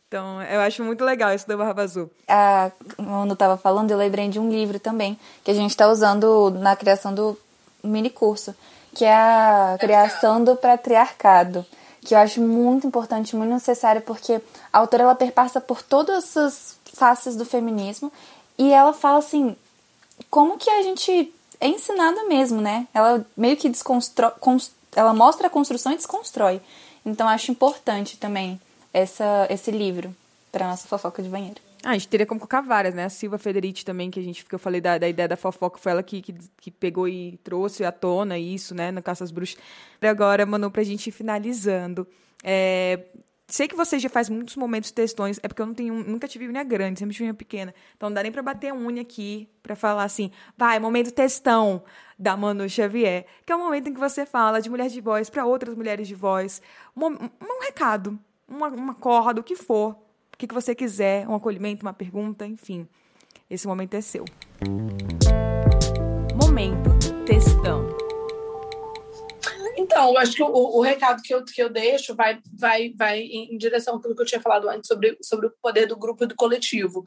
Então, 0.07 0.41
eu 0.43 0.61
acho 0.61 0.85
muito 0.85 1.05
legal 1.05 1.35
isso 1.35 1.49
do 1.49 1.59
Barba 1.59 1.83
Azul. 1.83 2.09
Ah, 2.29 2.71
quando 2.97 3.31
eu 3.31 3.37
tava 3.37 3.57
falando, 3.57 3.91
eu 3.91 3.99
lembrei 3.99 4.29
de 4.29 4.39
um 4.39 4.49
livro 4.49 4.79
também, 4.79 5.19
que 5.43 5.51
a 5.51 5.55
gente 5.55 5.71
está 5.71 5.89
usando 5.89 6.51
na 6.51 6.77
criação 6.77 7.13
do 7.13 7.37
mini 7.83 8.11
curso 8.11 8.55
que 8.95 9.05
é 9.05 9.15
a 9.15 9.77
criação 9.81 10.45
do 10.45 10.55
patriarcado, 10.55 11.65
que 12.03 12.15
eu 12.15 12.19
acho 12.19 12.41
muito 12.41 12.87
importante, 12.87 13.35
muito 13.35 13.53
necessário, 13.53 14.03
porque 14.03 14.41
a 14.73 14.79
autora 14.79 15.05
ela 15.05 15.15
perpassa 15.15 15.61
por 15.61 15.83
todas 15.83 16.37
as 16.37 16.79
faces 16.93 17.37
do 17.37 17.45
feminismo 17.45 18.13
e 18.59 18.73
ela 18.73 18.93
fala 18.93 19.19
assim, 19.19 19.57
como 20.29 20.59
que 20.59 20.69
a 20.69 20.83
gente 20.83 21.33
é 21.63 21.69
ensinada 21.69 22.25
mesmo, 22.25 22.61
né? 22.61 22.89
Ela 22.93 23.25
meio 23.37 23.57
que 23.57 23.69
desconstrói, 23.69 24.33
ela 24.97 25.15
mostra 25.15 25.47
a 25.47 25.51
construção 25.51 25.93
e 25.93 25.97
desconstrói. 25.97 26.61
Então 27.07 27.29
acho 27.29 27.53
importante 27.53 28.17
também 28.17 28.61
essa, 28.93 29.47
esse 29.49 29.71
livro 29.71 30.15
para 30.51 30.67
nossa 30.67 30.89
fofoca 30.89 31.23
de 31.23 31.29
banheiro. 31.29 31.61
Ah, 31.85 31.91
a 31.91 31.93
gente 31.95 32.09
teria 32.09 32.27
como 32.27 32.41
colocar 32.41 32.61
várias, 32.61 32.95
né? 32.95 33.05
A 33.05 33.09
Silva 33.09 33.39
Federici 33.39 33.85
também, 33.85 34.11
que 34.11 34.19
a 34.19 34.23
gente 34.23 34.45
que 34.45 34.55
eu 34.55 34.59
falei 34.59 34.81
da, 34.81 34.99
da 34.99 35.09
ideia 35.09 35.29
da 35.29 35.37
fofoca, 35.37 35.79
foi 35.79 35.93
ela 35.93 36.03
que, 36.03 36.21
que, 36.21 36.35
que, 36.61 36.71
pegou 36.71 37.09
e 37.09 37.39
trouxe 37.45 37.85
à 37.85 37.93
tona 37.93 38.39
isso, 38.39 38.75
né? 38.75 38.91
No 38.91 39.03
Caça 39.03 39.23
às 39.23 39.31
Bruxas. 39.31 39.57
E 40.01 40.07
agora, 40.07 40.45
Manu, 40.45 40.71
pra 40.71 40.83
gente 40.83 41.09
ir 41.09 41.13
finalizando. 41.13 42.07
É, 42.43 43.01
sei 43.53 43.69
que 43.69 43.77
você 43.77 43.99
já 43.99 44.09
faz 44.09 44.31
muitos 44.31 44.57
momentos 44.57 44.91
textões, 44.91 45.39
é 45.43 45.47
porque 45.47 45.61
eu 45.61 45.67
não 45.67 45.75
tenho, 45.75 45.95
nunca 45.95 46.27
tive 46.27 46.49
unha 46.49 46.65
grande, 46.65 46.99
sempre 46.99 47.15
tive 47.15 47.25
unha 47.25 47.35
pequena. 47.35 47.75
Então 47.95 48.09
não 48.09 48.15
dá 48.15 48.23
nem 48.23 48.33
pra 48.33 48.43
bater 48.43 48.73
unha 48.73 49.03
aqui, 49.03 49.47
pra 49.63 49.77
falar 49.77 50.05
assim, 50.05 50.31
vai, 50.57 50.79
momento 50.79 51.13
textão 51.13 51.83
da 52.19 52.35
Manu 52.35 52.67
Xavier, 52.69 53.27
que 53.45 53.53
é 53.53 53.57
o 53.57 53.59
momento 53.59 53.89
em 53.89 53.95
que 53.95 54.01
você 54.01 54.25
fala 54.25 54.61
de 54.61 54.71
mulher 54.71 54.89
de 54.89 55.01
voz 55.03 55.29
para 55.29 55.45
outras 55.45 55.75
mulheres 55.75 56.09
de 56.09 56.15
voz, 56.15 56.63
um, 56.97 57.07
um 57.07 57.61
recado, 57.63 58.19
uma, 58.49 58.69
uma 58.69 58.95
corda, 58.95 59.41
o 59.41 59.45
que 59.45 59.55
for, 59.55 59.97
que, 60.39 60.47
que 60.47 60.55
você 60.55 60.75
quiser, 60.75 61.29
um 61.29 61.35
acolhimento, 61.35 61.85
uma 61.85 61.93
pergunta, 61.93 62.47
enfim. 62.47 62.89
Esse 63.51 63.67
momento 63.67 63.95
é 63.95 64.01
seu. 64.01 64.25
Momento 66.43 66.91
textão. 67.27 68.12
Então, 69.83 70.11
eu 70.11 70.19
acho 70.19 70.33
que 70.33 70.43
o, 70.43 70.49
o, 70.49 70.81
recado 70.81 71.21
que 71.23 71.35
eu, 71.35 71.45
que 71.45 71.61
eu 71.61 71.69
deixo 71.69 72.15
vai, 72.15 72.41
vai, 72.57 72.93
vai 72.97 73.21
em, 73.21 73.55
em 73.55 73.59
direção 73.59 73.97
àquilo 73.97 74.15
que 74.15 74.23
eu 74.23 74.27
tinha 74.27 74.41
falado 74.41 74.69
antes 74.69 74.87
sobre, 74.87 75.19
sobre 75.21 75.49
o 75.49 75.55
poder 75.61 75.87
do 75.87 75.97
grupo 75.97 76.23
e 76.23 76.27
do 76.27 76.37
coletivo. 76.37 77.05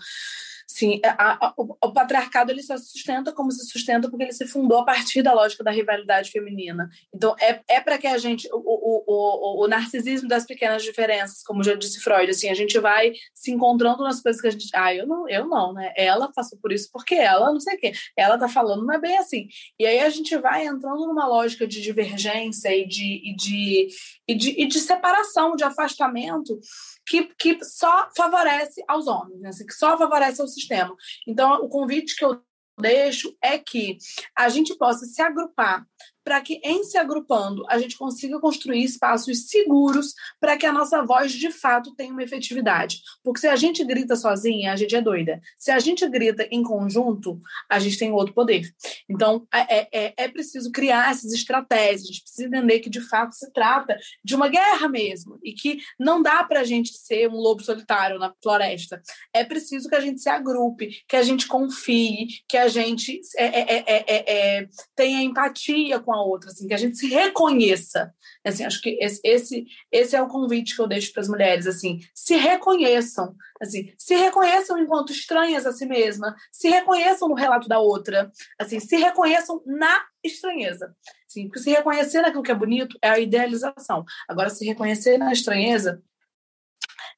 Sim, 0.68 1.00
a, 1.04 1.48
a, 1.48 1.54
o, 1.58 1.78
o, 1.80 1.94
patriarcado 1.94 2.52
ele 2.52 2.64
se 2.64 2.76
sustenta 2.80 3.32
como 3.32 3.52
se 3.52 3.66
sustenta 3.68 4.10
porque 4.10 4.24
ele 4.24 4.34
se 4.34 4.48
fundou 4.48 4.80
a 4.80 4.86
partir 4.86 5.22
da 5.22 5.32
lógica 5.32 5.64
da 5.64 5.70
rivalidade 5.70 6.32
feminina. 6.32 6.90
Então, 7.14 7.36
é, 7.40 7.62
é 7.68 7.80
para 7.80 7.98
que 8.00 8.08
a 8.08 8.18
gente. 8.18 8.50
O, 8.52 8.58
o, 8.58 9.04
o, 9.06 9.64
o, 9.64 9.68
narcisismo 9.68 10.28
das 10.28 10.46
pequenas 10.46 10.84
diferenças, 10.84 11.44
como 11.44 11.64
já 11.64 11.76
disse 11.76 12.02
Freud, 12.02 12.32
assim, 12.32 12.50
a 12.50 12.56
gente 12.56 12.80
vai 12.80 13.14
se 13.34 13.52
encontrando 13.52 14.04
nas 14.04 14.22
coisas 14.22 14.42
que 14.42 14.48
a 14.48 14.52
gente. 14.52 14.70
Ah, 14.74 14.94
eu 14.94 15.06
não, 15.06 15.30
eu 15.30 15.48
não, 15.48 15.72
né? 15.72 15.94
Ela 15.96 16.32
passou 16.34 16.58
por 16.60 16.72
isso 16.72 16.90
porque 16.92 17.14
ela, 17.14 17.52
não 17.52 17.60
sei 17.60 17.76
o 17.76 17.80
quê. 17.80 17.94
Ela 18.18 18.38
tá 18.38 18.48
falando, 18.48 18.86
não 18.86 18.94
é 18.94 19.00
bem 19.00 19.18
assim. 19.18 19.48
E 19.80 19.86
aí 19.86 20.00
a 20.00 20.10
gente 20.10 20.36
vai 20.38 20.66
entrando 20.66 21.06
numa 21.06 21.28
lógica 21.28 21.68
de 21.68 21.80
divergência 21.80 22.76
e 22.76 22.88
de, 22.88 23.22
e 23.24 23.36
de, 23.36 23.88
e 24.28 24.36
de, 24.36 24.62
e 24.64 24.68
de 24.68 24.80
separação, 24.80 25.56
de 25.56 25.64
afastamento 25.64 26.60
que, 27.06 27.26
que 27.36 27.64
só 27.64 28.10
favorece 28.16 28.84
aos 28.88 29.08
homens, 29.08 29.40
né? 29.40 29.50
Assim, 29.50 29.66
que 29.66 29.74
só 29.74 29.98
favorece 29.98 30.42
ao 30.42 30.48
sistema. 30.48 30.96
Então, 31.28 31.56
o 31.64 31.70
convite 31.70 32.16
que 32.16 32.26
eu 32.26 32.42
deixo 32.80 33.36
é 33.42 33.58
que 33.58 33.98
a 34.38 34.50
gente 34.50 34.76
possa 34.78 35.06
se 35.06 35.22
agrupar 35.22 35.86
para 36.26 36.42
que, 36.42 36.60
em 36.64 36.84
se 36.84 36.98
agrupando, 36.98 37.64
a 37.70 37.78
gente 37.78 37.96
consiga 37.96 38.40
construir 38.40 38.84
espaços 38.84 39.48
seguros 39.48 40.16
para 40.40 40.58
que 40.58 40.66
a 40.66 40.74
nossa 40.74 41.04
voz, 41.04 41.32
de 41.32 41.52
fato, 41.52 41.94
tenha 41.94 42.12
uma 42.12 42.24
efetividade. 42.24 43.00
Porque 43.24 43.40
se 43.40 43.48
a 43.48 43.56
gente 43.56 43.84
grita 43.86 44.16
sozinha, 44.16 44.74
a 44.74 44.76
gente 44.76 44.96
é 44.96 45.02
doida. 45.02 45.40
Se 45.56 45.70
a 45.70 45.78
gente 45.78 46.08
grita 46.10 46.48
em 46.50 46.64
conjunto, 46.64 47.40
a 47.70 47.78
gente 47.78 48.00
tem 48.00 48.12
outro 48.12 48.34
poder. 48.34 48.74
Então, 49.08 49.46
é, 49.54 49.88
é, 50.06 50.14
é 50.18 50.28
preciso 50.28 50.72
criar 50.72 51.12
essas 51.12 51.32
estratégias, 51.32 52.02
a 52.02 52.08
gente 52.08 52.24
precisa 52.24 52.48
entender 52.48 52.80
que, 52.80 52.90
de 52.90 53.02
fato, 53.02 53.36
se 53.36 53.52
trata 53.54 53.96
de 54.24 54.34
uma 54.34 54.48
guerra 54.48 54.90
mesmo 54.90 55.38
e 55.44 55.54
que 55.54 55.78
não 56.00 56.24
dá 56.24 56.44
para 56.44 56.62
a 56.62 56.64
gente 56.64 56.92
ser 56.92 57.30
um 57.30 57.36
lobo 57.36 57.62
solitário 57.62 58.18
na 58.18 58.34
floresta. 58.42 59.00
É 59.32 59.44
preciso 59.44 59.88
que 59.88 59.96
a 59.96 60.02
gente 60.02 60.20
se 60.20 60.30
agrupe, 60.30 61.04
que 61.08 61.16
a 61.16 61.22
gente 61.22 61.48
confie, 61.48 62.28
que 62.50 62.58
a 62.58 62.68
gente 62.68 63.22
é, 63.38 63.76
é, 63.78 64.58
é 64.58 64.68
tenha 64.96 65.22
empatia 65.22 66.00
com 66.00 66.15
a 66.16 66.24
outra, 66.24 66.50
assim, 66.50 66.68
que 66.68 66.74
a 66.74 66.78
gente 66.78 66.98
se 66.98 67.08
reconheça. 67.08 68.14
Assim, 68.44 68.64
acho 68.64 68.82
que 68.82 68.98
esse, 69.02 69.20
esse, 69.24 69.66
esse 69.92 70.16
é 70.16 70.22
o 70.22 70.28
convite 70.28 70.76
que 70.76 70.82
eu 70.82 70.88
deixo 70.88 71.12
para 71.12 71.22
as 71.22 71.28
mulheres, 71.28 71.68
assim, 71.68 72.00
se 72.14 72.36
reconheçam, 72.36 73.36
assim, 73.62 73.94
se 73.98 74.16
reconheçam 74.16 74.78
enquanto 74.78 75.12
estranhas 75.12 75.66
a 75.66 75.72
si 75.72 75.86
mesma, 75.86 76.36
se 76.52 76.70
reconheçam 76.70 77.28
no 77.28 77.36
relato 77.36 77.68
da 77.68 77.80
outra, 77.80 78.32
assim, 78.60 78.80
se 78.80 78.96
reconheçam 78.98 79.62
na 79.66 80.04
estranheza. 80.24 80.96
Assim, 81.30 81.48
porque 81.48 81.60
se 81.60 81.72
reconhecer 81.72 82.22
naquilo 82.22 82.44
que 82.44 82.52
é 82.52 82.56
bonito 82.56 82.98
é 83.02 83.10
a 83.10 83.20
idealização. 83.20 84.04
Agora, 84.28 84.50
se 84.50 84.66
reconhecer 84.66 85.18
na 85.18 85.32
estranheza 85.32 86.02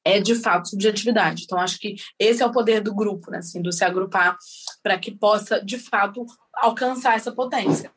é 0.04 0.20
de 0.20 0.34
fato 0.34 0.68
subjetividade. 0.68 1.44
Então, 1.44 1.58
acho 1.58 1.78
que 1.78 1.96
esse 2.18 2.42
é 2.42 2.46
o 2.46 2.52
poder 2.52 2.80
do 2.80 2.94
grupo, 2.94 3.30
né? 3.30 3.38
Assim, 3.38 3.60
do 3.60 3.72
se 3.72 3.84
agrupar 3.84 4.36
para 4.82 4.98
que 4.98 5.10
possa, 5.10 5.60
de 5.60 5.78
fato, 5.78 6.24
alcançar 6.60 7.16
essa 7.16 7.32
potência. 7.32 7.90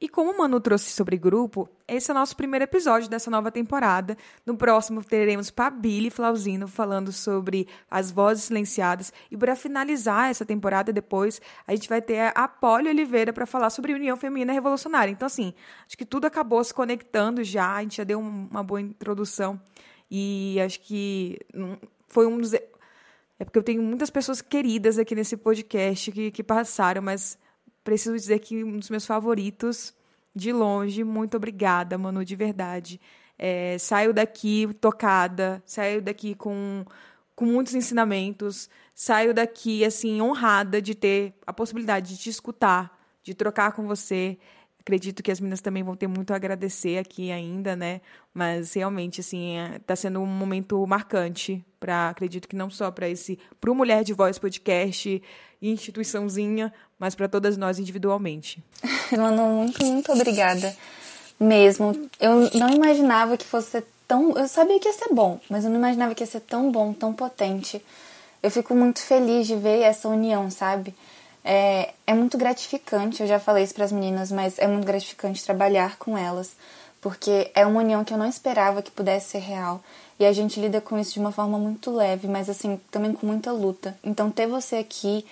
E 0.00 0.08
como 0.08 0.30
o 0.30 0.38
Manu 0.38 0.60
trouxe 0.60 0.90
sobre 0.90 1.16
grupo, 1.16 1.68
esse 1.86 2.08
é 2.08 2.14
o 2.14 2.16
nosso 2.16 2.36
primeiro 2.36 2.62
episódio 2.62 3.08
dessa 3.08 3.28
nova 3.30 3.50
temporada. 3.50 4.16
No 4.46 4.56
próximo 4.56 5.02
teremos 5.02 5.50
Pabili 5.50 6.08
Flauzino 6.08 6.68
falando 6.68 7.10
sobre 7.10 7.66
as 7.90 8.12
vozes 8.12 8.44
silenciadas. 8.44 9.12
E 9.28 9.36
para 9.36 9.56
finalizar 9.56 10.30
essa 10.30 10.44
temporada 10.44 10.92
depois, 10.92 11.40
a 11.66 11.74
gente 11.74 11.88
vai 11.88 12.00
ter 12.00 12.32
a 12.32 12.46
Polly 12.46 12.88
Oliveira 12.88 13.32
para 13.32 13.44
falar 13.44 13.70
sobre 13.70 13.92
União 13.92 14.16
Feminina 14.16 14.52
Revolucionária. 14.52 15.10
Então, 15.10 15.26
assim, 15.26 15.52
acho 15.84 15.98
que 15.98 16.04
tudo 16.04 16.26
acabou 16.26 16.62
se 16.62 16.72
conectando 16.72 17.42
já, 17.42 17.74
a 17.74 17.82
gente 17.82 17.96
já 17.96 18.04
deu 18.04 18.20
uma 18.20 18.62
boa 18.62 18.80
introdução. 18.80 19.60
E 20.08 20.60
acho 20.64 20.80
que 20.80 21.40
foi 22.06 22.24
um 22.26 22.38
dos. 22.38 22.54
É 22.54 23.44
porque 23.44 23.58
eu 23.58 23.64
tenho 23.64 23.82
muitas 23.82 24.10
pessoas 24.10 24.40
queridas 24.40 24.96
aqui 24.96 25.14
nesse 25.14 25.36
podcast 25.36 26.12
que, 26.12 26.30
que 26.30 26.42
passaram, 26.42 27.02
mas 27.02 27.36
preciso 27.88 28.14
dizer 28.14 28.38
que 28.40 28.62
um 28.62 28.78
dos 28.78 28.90
meus 28.90 29.06
favoritos, 29.06 29.94
de 30.34 30.52
longe, 30.52 31.02
muito 31.02 31.38
obrigada, 31.38 31.96
Manu, 31.96 32.22
de 32.22 32.36
verdade. 32.36 33.00
É, 33.38 33.78
saio 33.78 34.12
daqui 34.12 34.68
tocada, 34.78 35.62
saio 35.64 36.02
daqui 36.02 36.34
com, 36.34 36.84
com 37.34 37.46
muitos 37.46 37.74
ensinamentos, 37.74 38.68
saio 38.94 39.32
daqui, 39.32 39.86
assim, 39.86 40.20
honrada 40.20 40.82
de 40.82 40.94
ter 40.94 41.32
a 41.46 41.52
possibilidade 41.52 42.10
de 42.14 42.18
te 42.18 42.28
escutar, 42.28 42.94
de 43.22 43.32
trocar 43.32 43.72
com 43.72 43.86
você. 43.86 44.36
Acredito 44.88 45.22
que 45.22 45.30
as 45.30 45.38
meninas 45.38 45.60
também 45.60 45.82
vão 45.82 45.94
ter 45.94 46.06
muito 46.06 46.32
a 46.32 46.36
agradecer 46.36 46.96
aqui 46.96 47.30
ainda, 47.30 47.76
né? 47.76 48.00
Mas 48.32 48.72
realmente, 48.72 49.20
assim, 49.20 49.58
está 49.76 49.92
é, 49.92 49.96
sendo 49.96 50.18
um 50.18 50.24
momento 50.24 50.82
marcante 50.86 51.62
para, 51.78 52.08
acredito 52.08 52.48
que 52.48 52.56
não 52.56 52.70
só 52.70 52.90
para 52.90 53.06
esse, 53.06 53.38
para 53.60 53.70
o 53.70 53.74
Mulher 53.74 54.02
de 54.02 54.14
Voz 54.14 54.38
podcast, 54.38 55.22
instituiçãozinha, 55.60 56.72
mas 56.98 57.14
para 57.14 57.28
todas 57.28 57.58
nós 57.58 57.78
individualmente. 57.78 58.64
Manu, 59.14 59.58
muito, 59.58 59.84
muito 59.84 60.10
obrigada 60.10 60.74
mesmo. 61.38 62.08
Eu 62.18 62.48
não 62.54 62.70
imaginava 62.70 63.36
que 63.36 63.44
fosse 63.44 63.84
tão. 64.06 64.38
Eu 64.38 64.48
sabia 64.48 64.80
que 64.80 64.88
ia 64.88 64.94
ser 64.94 65.12
bom, 65.12 65.38
mas 65.50 65.66
eu 65.66 65.70
não 65.70 65.76
imaginava 65.76 66.14
que 66.14 66.22
ia 66.22 66.26
ser 66.26 66.40
tão 66.40 66.72
bom, 66.72 66.94
tão 66.94 67.12
potente. 67.12 67.84
Eu 68.42 68.50
fico 68.50 68.74
muito 68.74 69.02
feliz 69.02 69.46
de 69.46 69.54
ver 69.54 69.82
essa 69.82 70.08
união, 70.08 70.50
sabe? 70.50 70.94
É, 71.50 71.94
é 72.06 72.12
muito 72.12 72.36
gratificante, 72.36 73.22
eu 73.22 73.26
já 73.26 73.40
falei 73.40 73.64
isso 73.64 73.72
para 73.72 73.86
as 73.86 73.90
meninas, 73.90 74.30
mas 74.30 74.58
é 74.58 74.66
muito 74.66 74.84
gratificante 74.84 75.42
trabalhar 75.42 75.96
com 75.96 76.16
elas, 76.16 76.54
porque 77.00 77.50
é 77.54 77.64
uma 77.64 77.80
união 77.80 78.04
que 78.04 78.12
eu 78.12 78.18
não 78.18 78.26
esperava 78.26 78.82
que 78.82 78.90
pudesse 78.90 79.30
ser 79.30 79.38
real. 79.38 79.82
E 80.20 80.26
a 80.26 80.32
gente 80.34 80.60
lida 80.60 80.78
com 80.78 80.98
isso 80.98 81.14
de 81.14 81.20
uma 81.20 81.32
forma 81.32 81.56
muito 81.58 81.90
leve, 81.90 82.28
mas 82.28 82.50
assim, 82.50 82.78
também 82.90 83.14
com 83.14 83.26
muita 83.26 83.50
luta. 83.50 83.96
Então 84.04 84.30
ter 84.30 84.46
você 84.46 84.76
aqui, 84.76 85.24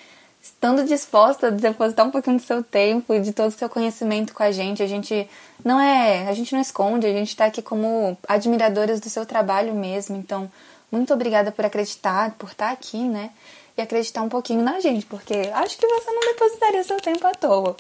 estando 0.43 0.87
disposta 0.87 1.49
a 1.49 1.51
depositar 1.51 2.07
um 2.07 2.11
pouquinho 2.11 2.39
do 2.39 2.43
seu 2.43 2.65
tempo 2.65 3.13
e 3.13 3.21
de 3.21 3.33
todo 3.33 3.49
o 3.49 3.51
seu 3.59 3.69
conhecimento 3.69 4.33
com 4.33 4.43
a 4.43 4.51
gente, 4.51 4.83
a 4.83 4.87
gente 4.87 5.29
não 5.63 5.79
é, 5.79 6.27
a 6.27 6.33
gente 6.33 6.55
não 6.55 6.63
esconde, 6.63 7.07
a 7.07 7.13
gente 7.13 7.29
está 7.29 7.45
aqui 7.45 7.61
como 7.61 8.17
admiradoras 8.27 9.01
do 9.01 9.11
seu 9.11 9.27
trabalho 9.27 9.75
mesmo. 9.75 10.17
Então, 10.17 10.51
muito 10.91 11.13
obrigada 11.13 11.53
por 11.53 11.67
acreditar, 11.67 12.31
por 12.39 12.53
estar 12.53 12.71
aqui, 12.71 13.07
né? 13.07 13.33
E 13.77 13.83
acreditar 13.83 14.23
um 14.23 14.29
pouquinho 14.29 14.63
na 14.63 14.81
gente, 14.81 15.05
porque 15.05 15.35
acho 15.53 15.77
que 15.77 15.87
você 15.87 16.11
não 16.11 16.21
depositaria 16.33 16.83
seu 16.83 16.99
tempo 16.99 17.27
à 17.27 17.33
toa. 17.33 17.77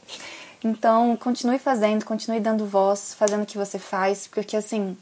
Então, 0.62 1.16
continue 1.16 1.59
fazendo, 1.59 2.05
continue 2.05 2.40
dando 2.40 2.66
voz, 2.66 3.14
fazendo 3.14 3.44
o 3.44 3.47
que 3.47 3.56
você 3.56 3.78
faz, 3.78 4.27
porque 4.27 4.56
assim, 4.56 4.97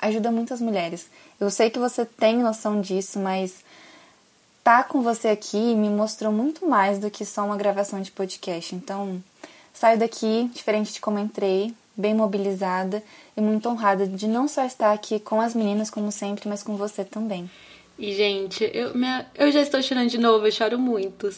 ajuda 0.00 0.30
muitas 0.30 0.60
mulheres. 0.60 1.06
Eu 1.38 1.50
sei 1.50 1.70
que 1.70 1.78
você 1.78 2.04
tem 2.04 2.38
noção 2.38 2.80
disso, 2.80 3.18
mas 3.18 3.64
tá 4.62 4.82
com 4.82 5.02
você 5.02 5.28
aqui 5.28 5.74
me 5.74 5.90
mostrou 5.90 6.32
muito 6.32 6.66
mais 6.66 6.98
do 6.98 7.10
que 7.10 7.24
só 7.24 7.44
uma 7.44 7.56
gravação 7.56 8.00
de 8.00 8.10
podcast. 8.10 8.74
Então, 8.74 9.22
saio 9.72 9.98
daqui, 9.98 10.50
diferente 10.54 10.92
de 10.92 11.00
como 11.00 11.18
entrei, 11.18 11.74
bem 11.96 12.14
mobilizada 12.14 13.02
e 13.36 13.40
muito 13.40 13.68
honrada 13.68 14.06
de 14.06 14.26
não 14.26 14.48
só 14.48 14.64
estar 14.64 14.92
aqui 14.92 15.20
com 15.20 15.40
as 15.40 15.54
meninas, 15.54 15.90
como 15.90 16.10
sempre, 16.10 16.48
mas 16.48 16.62
com 16.62 16.76
você 16.76 17.04
também. 17.04 17.50
E, 17.98 18.12
gente, 18.12 18.68
eu, 18.74 18.94
minha, 18.94 19.26
eu 19.36 19.50
já 19.52 19.60
estou 19.60 19.80
chorando 19.82 20.10
de 20.10 20.18
novo, 20.18 20.46
eu 20.46 20.52
choro 20.52 20.78
muito. 20.78 21.28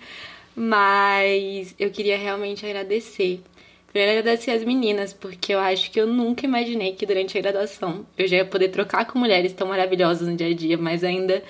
Mas 0.54 1.74
eu 1.78 1.90
queria 1.90 2.18
realmente 2.18 2.64
agradecer. 2.66 3.40
Primeiro 3.88 4.18
agradecer 4.18 4.50
as 4.52 4.64
meninas, 4.64 5.12
porque 5.12 5.54
eu 5.54 5.58
acho 5.58 5.90
que 5.90 6.00
eu 6.00 6.06
nunca 6.06 6.46
imaginei 6.46 6.94
que 6.94 7.06
durante 7.06 7.36
a 7.36 7.40
graduação 7.40 8.06
eu 8.16 8.26
já 8.26 8.36
ia 8.36 8.44
poder 8.44 8.68
trocar 8.68 9.06
com 9.06 9.18
mulheres 9.18 9.52
tão 9.52 9.68
maravilhosas 9.68 10.28
no 10.28 10.36
dia 10.36 10.48
a 10.48 10.54
dia, 10.54 10.78
mas 10.78 11.04
ainda 11.04 11.42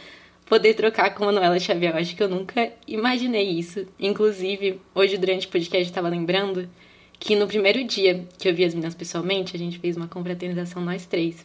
poder 0.47 0.74
trocar 0.74 1.14
com 1.14 1.24
Manuela 1.24 1.59
Xavier. 1.59 1.93
Eu 1.93 1.98
acho 1.98 2.16
que 2.16 2.22
eu 2.22 2.28
nunca 2.28 2.72
imaginei 2.86 3.48
isso. 3.48 3.86
Inclusive, 3.98 4.80
hoje 4.94 5.16
durante 5.16 5.47
o 5.47 5.51
podcast 5.51 5.84
eu 5.84 5.89
estava 5.89 6.09
lembrando 6.09 6.68
que 7.18 7.36
no 7.36 7.47
primeiro 7.47 7.84
dia 7.84 8.26
que 8.39 8.48
eu 8.48 8.55
vi 8.55 8.64
as 8.64 8.74
meninas 8.74 8.94
pessoalmente, 8.94 9.55
a 9.55 9.59
gente 9.59 9.78
fez 9.78 9.97
uma 9.97 10.09
confraternização 10.09 10.82
nós 10.82 11.06
três. 11.06 11.44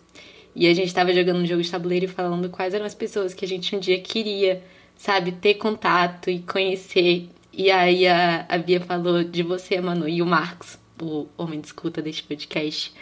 E 0.58 0.68
a 0.68 0.74
gente 0.74 0.88
estava 0.88 1.14
jogando 1.14 1.38
um 1.38 1.46
jogo 1.46 1.62
de 1.62 1.72
tabuleiro 1.72 2.06
e 2.06 2.10
falando 2.10 2.50
quais 2.50 2.74
eram 2.74 2.86
as 2.86 2.96
pessoas 2.96 3.34
que 3.34 3.46
a 3.46 3.48
gente 3.48 3.76
um 3.76 3.80
dia 3.80 4.02
queria, 4.02 4.62
sabe, 4.98 5.32
ter 5.32 5.54
contato 5.54 6.30
e 6.30 6.40
conhecer 6.40 7.30
e 7.58 7.72
aí 7.72 8.06
a, 8.08 8.46
a 8.48 8.58
Bia 8.60 8.80
falou 8.80 9.24
de 9.24 9.42
você, 9.42 9.82
Manu, 9.82 10.08
e 10.08 10.22
o 10.22 10.26
Marcos, 10.28 10.78
o 11.02 11.26
homem 11.36 11.60
de 11.60 11.66
escuta 11.66 12.04
deste 12.04 12.22
podcast, 12.22 12.94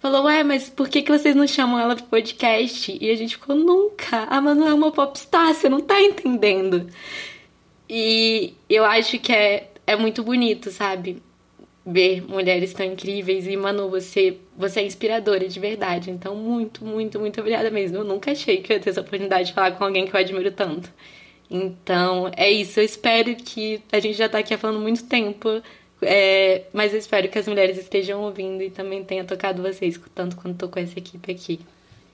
falou, 0.00 0.24
ué, 0.24 0.42
mas 0.42 0.68
por 0.68 0.88
que, 0.88 1.00
que 1.00 1.16
vocês 1.16 1.36
não 1.36 1.46
chamam 1.46 1.78
ela 1.78 1.94
pro 1.94 2.04
podcast? 2.06 2.98
E 3.00 3.08
a 3.08 3.14
gente 3.14 3.36
ficou, 3.36 3.54
nunca, 3.54 4.24
a 4.24 4.40
Manu 4.40 4.66
é 4.66 4.74
uma 4.74 4.90
popstar, 4.90 5.54
você 5.54 5.68
não 5.68 5.80
tá 5.80 6.00
entendendo. 6.00 6.88
E 7.88 8.54
eu 8.68 8.84
acho 8.84 9.16
que 9.20 9.32
é, 9.32 9.70
é 9.86 9.94
muito 9.94 10.24
bonito, 10.24 10.72
sabe? 10.72 11.22
Ver 11.86 12.22
mulheres 12.22 12.72
tão 12.72 12.86
incríveis. 12.86 13.46
E, 13.46 13.56
Manu, 13.56 13.90
você, 13.90 14.38
você 14.56 14.80
é 14.80 14.86
inspiradora 14.86 15.46
de 15.48 15.60
verdade. 15.60 16.10
Então, 16.10 16.34
muito, 16.34 16.84
muito, 16.84 17.20
muito 17.20 17.40
obrigada 17.40 17.70
mesmo. 17.70 17.98
Eu 17.98 18.04
nunca 18.04 18.32
achei 18.32 18.58
que 18.62 18.72
eu 18.72 18.76
ia 18.76 18.82
ter 18.82 18.90
essa 18.90 19.00
oportunidade 19.00 19.48
de 19.48 19.54
falar 19.54 19.72
com 19.72 19.84
alguém 19.84 20.06
que 20.06 20.14
eu 20.14 20.20
admiro 20.20 20.50
tanto. 20.50 20.90
Então, 21.50 22.30
é 22.36 22.50
isso. 22.50 22.80
Eu 22.80 22.84
espero 22.84 23.34
que. 23.36 23.82
A 23.92 24.00
gente 24.00 24.16
já 24.16 24.28
tá 24.28 24.38
aqui 24.38 24.56
falando 24.56 24.80
muito 24.80 25.04
tempo, 25.04 25.62
é, 26.00 26.64
mas 26.72 26.92
eu 26.92 26.98
espero 26.98 27.28
que 27.28 27.38
as 27.38 27.48
mulheres 27.48 27.78
estejam 27.78 28.22
ouvindo 28.22 28.62
e 28.62 28.70
também 28.70 29.04
tenha 29.04 29.24
tocado 29.24 29.62
vocês, 29.62 30.00
tanto 30.14 30.36
quanto 30.36 30.58
tocou 30.58 30.82
essa 30.82 30.98
equipe 30.98 31.30
aqui. 31.30 31.60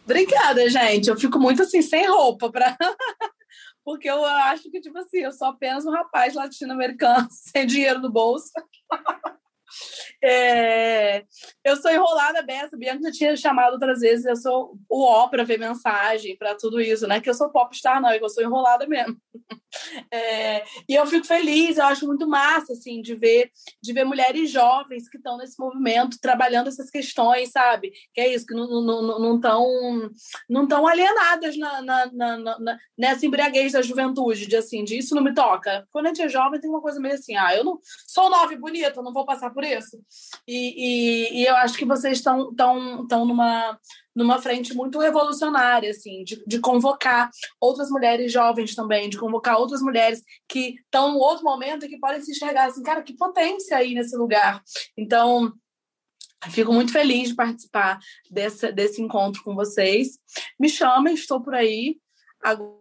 Obrigada, 0.04 0.68
gente. 0.68 1.08
Eu 1.08 1.16
fico 1.16 1.38
muito 1.38 1.62
assim, 1.62 1.82
sem 1.82 2.08
roupa, 2.08 2.50
pra... 2.50 2.76
porque 3.84 4.08
eu 4.10 4.24
acho 4.24 4.70
que, 4.70 4.80
tipo 4.80 4.98
assim, 4.98 5.18
eu 5.18 5.32
sou 5.32 5.48
apenas 5.48 5.84
um 5.84 5.90
rapaz 5.90 6.34
latino-americano 6.34 7.28
sem 7.30 7.66
dinheiro 7.66 8.00
no 8.00 8.10
bolso. 8.10 8.50
É, 10.22 11.24
eu 11.64 11.76
sou 11.76 11.90
enrolada 11.90 12.42
Bessa, 12.42 12.76
Bianca 12.76 13.04
já 13.04 13.12
tinha 13.12 13.36
chamado 13.36 13.74
outras 13.74 14.00
vezes, 14.00 14.24
eu 14.24 14.36
sou 14.36 14.76
o 14.88 15.04
ó 15.04 15.28
para 15.28 15.44
ver 15.44 15.58
mensagem, 15.58 16.36
para 16.36 16.54
tudo 16.54 16.80
isso, 16.80 17.06
né? 17.06 17.20
Que 17.20 17.30
eu 17.30 17.34
sou 17.34 17.50
popstar, 17.50 18.00
não, 18.00 18.12
eu 18.12 18.28
sou 18.28 18.42
enrolada 18.42 18.86
mesmo. 18.86 19.16
É, 20.12 20.64
e 20.88 20.96
eu 20.96 21.06
fico 21.06 21.24
feliz, 21.24 21.78
eu 21.78 21.84
acho 21.84 22.04
muito 22.04 22.26
massa, 22.26 22.72
assim, 22.72 23.00
de 23.00 23.14
ver, 23.14 23.52
de 23.80 23.92
ver 23.92 24.04
mulheres 24.04 24.50
jovens 24.50 25.08
que 25.08 25.16
estão 25.16 25.36
nesse 25.38 25.56
movimento, 25.60 26.18
trabalhando 26.20 26.66
essas 26.68 26.90
questões, 26.90 27.50
sabe? 27.50 27.92
Que 28.12 28.20
é 28.20 28.34
isso, 28.34 28.44
que 28.44 28.54
não 28.54 29.36
estão 29.36 29.68
não, 29.68 30.10
não 30.48 30.66
tão 30.66 30.86
alienadas 30.86 31.56
na, 31.56 31.82
na, 31.82 32.06
na, 32.12 32.58
na, 32.58 32.78
nessa 32.98 33.24
embriaguez 33.24 33.72
da 33.72 33.82
juventude, 33.82 34.46
de 34.46 34.56
assim, 34.56 34.82
de 34.82 34.98
isso 34.98 35.14
não 35.14 35.22
me 35.22 35.34
toca. 35.34 35.86
Quando 35.90 36.06
a 36.06 36.08
gente 36.08 36.22
é 36.22 36.28
jovem, 36.28 36.60
tem 36.60 36.68
uma 36.70 36.82
coisa 36.82 37.00
meio 37.00 37.14
assim, 37.14 37.36
ah, 37.36 37.54
eu 37.54 37.64
não 37.64 37.78
sou 38.06 38.28
nova 38.28 38.52
e 38.52 38.58
bonita, 38.58 39.02
não 39.02 39.12
vou 39.12 39.24
passar 39.24 39.50
por 39.50 39.59
isso. 39.64 39.98
E, 40.46 41.34
e, 41.36 41.42
e 41.42 41.46
eu 41.46 41.56
acho 41.56 41.76
que 41.76 41.84
vocês 41.84 42.18
estão 42.18 42.54
tão, 42.54 43.06
tão 43.06 43.24
numa 43.24 43.78
numa 44.14 44.42
frente 44.42 44.74
muito 44.74 44.98
revolucionária, 44.98 45.90
assim, 45.90 46.24
de, 46.24 46.42
de 46.44 46.58
convocar 46.58 47.30
outras 47.60 47.88
mulheres 47.88 48.32
jovens 48.32 48.74
também, 48.74 49.08
de 49.08 49.16
convocar 49.16 49.56
outras 49.56 49.80
mulheres 49.80 50.22
que 50.48 50.74
estão 50.84 51.12
no 51.12 51.18
outro 51.18 51.44
momento 51.44 51.86
e 51.86 51.88
que 51.88 51.98
podem 51.98 52.20
se 52.20 52.32
enxergar 52.32 52.66
assim, 52.66 52.82
cara, 52.82 53.02
que 53.02 53.16
potência 53.16 53.76
aí 53.76 53.94
nesse 53.94 54.16
lugar. 54.16 54.62
Então, 54.96 55.52
Fico 56.48 56.72
muito 56.72 56.90
feliz 56.90 57.28
de 57.28 57.34
participar 57.34 57.98
desse, 58.30 58.72
desse 58.72 59.02
encontro 59.02 59.42
com 59.42 59.54
vocês. 59.54 60.18
Me 60.58 60.70
chamem, 60.70 61.12
estou 61.12 61.42
por 61.42 61.54
aí. 61.54 61.98
Agora, 62.42 62.79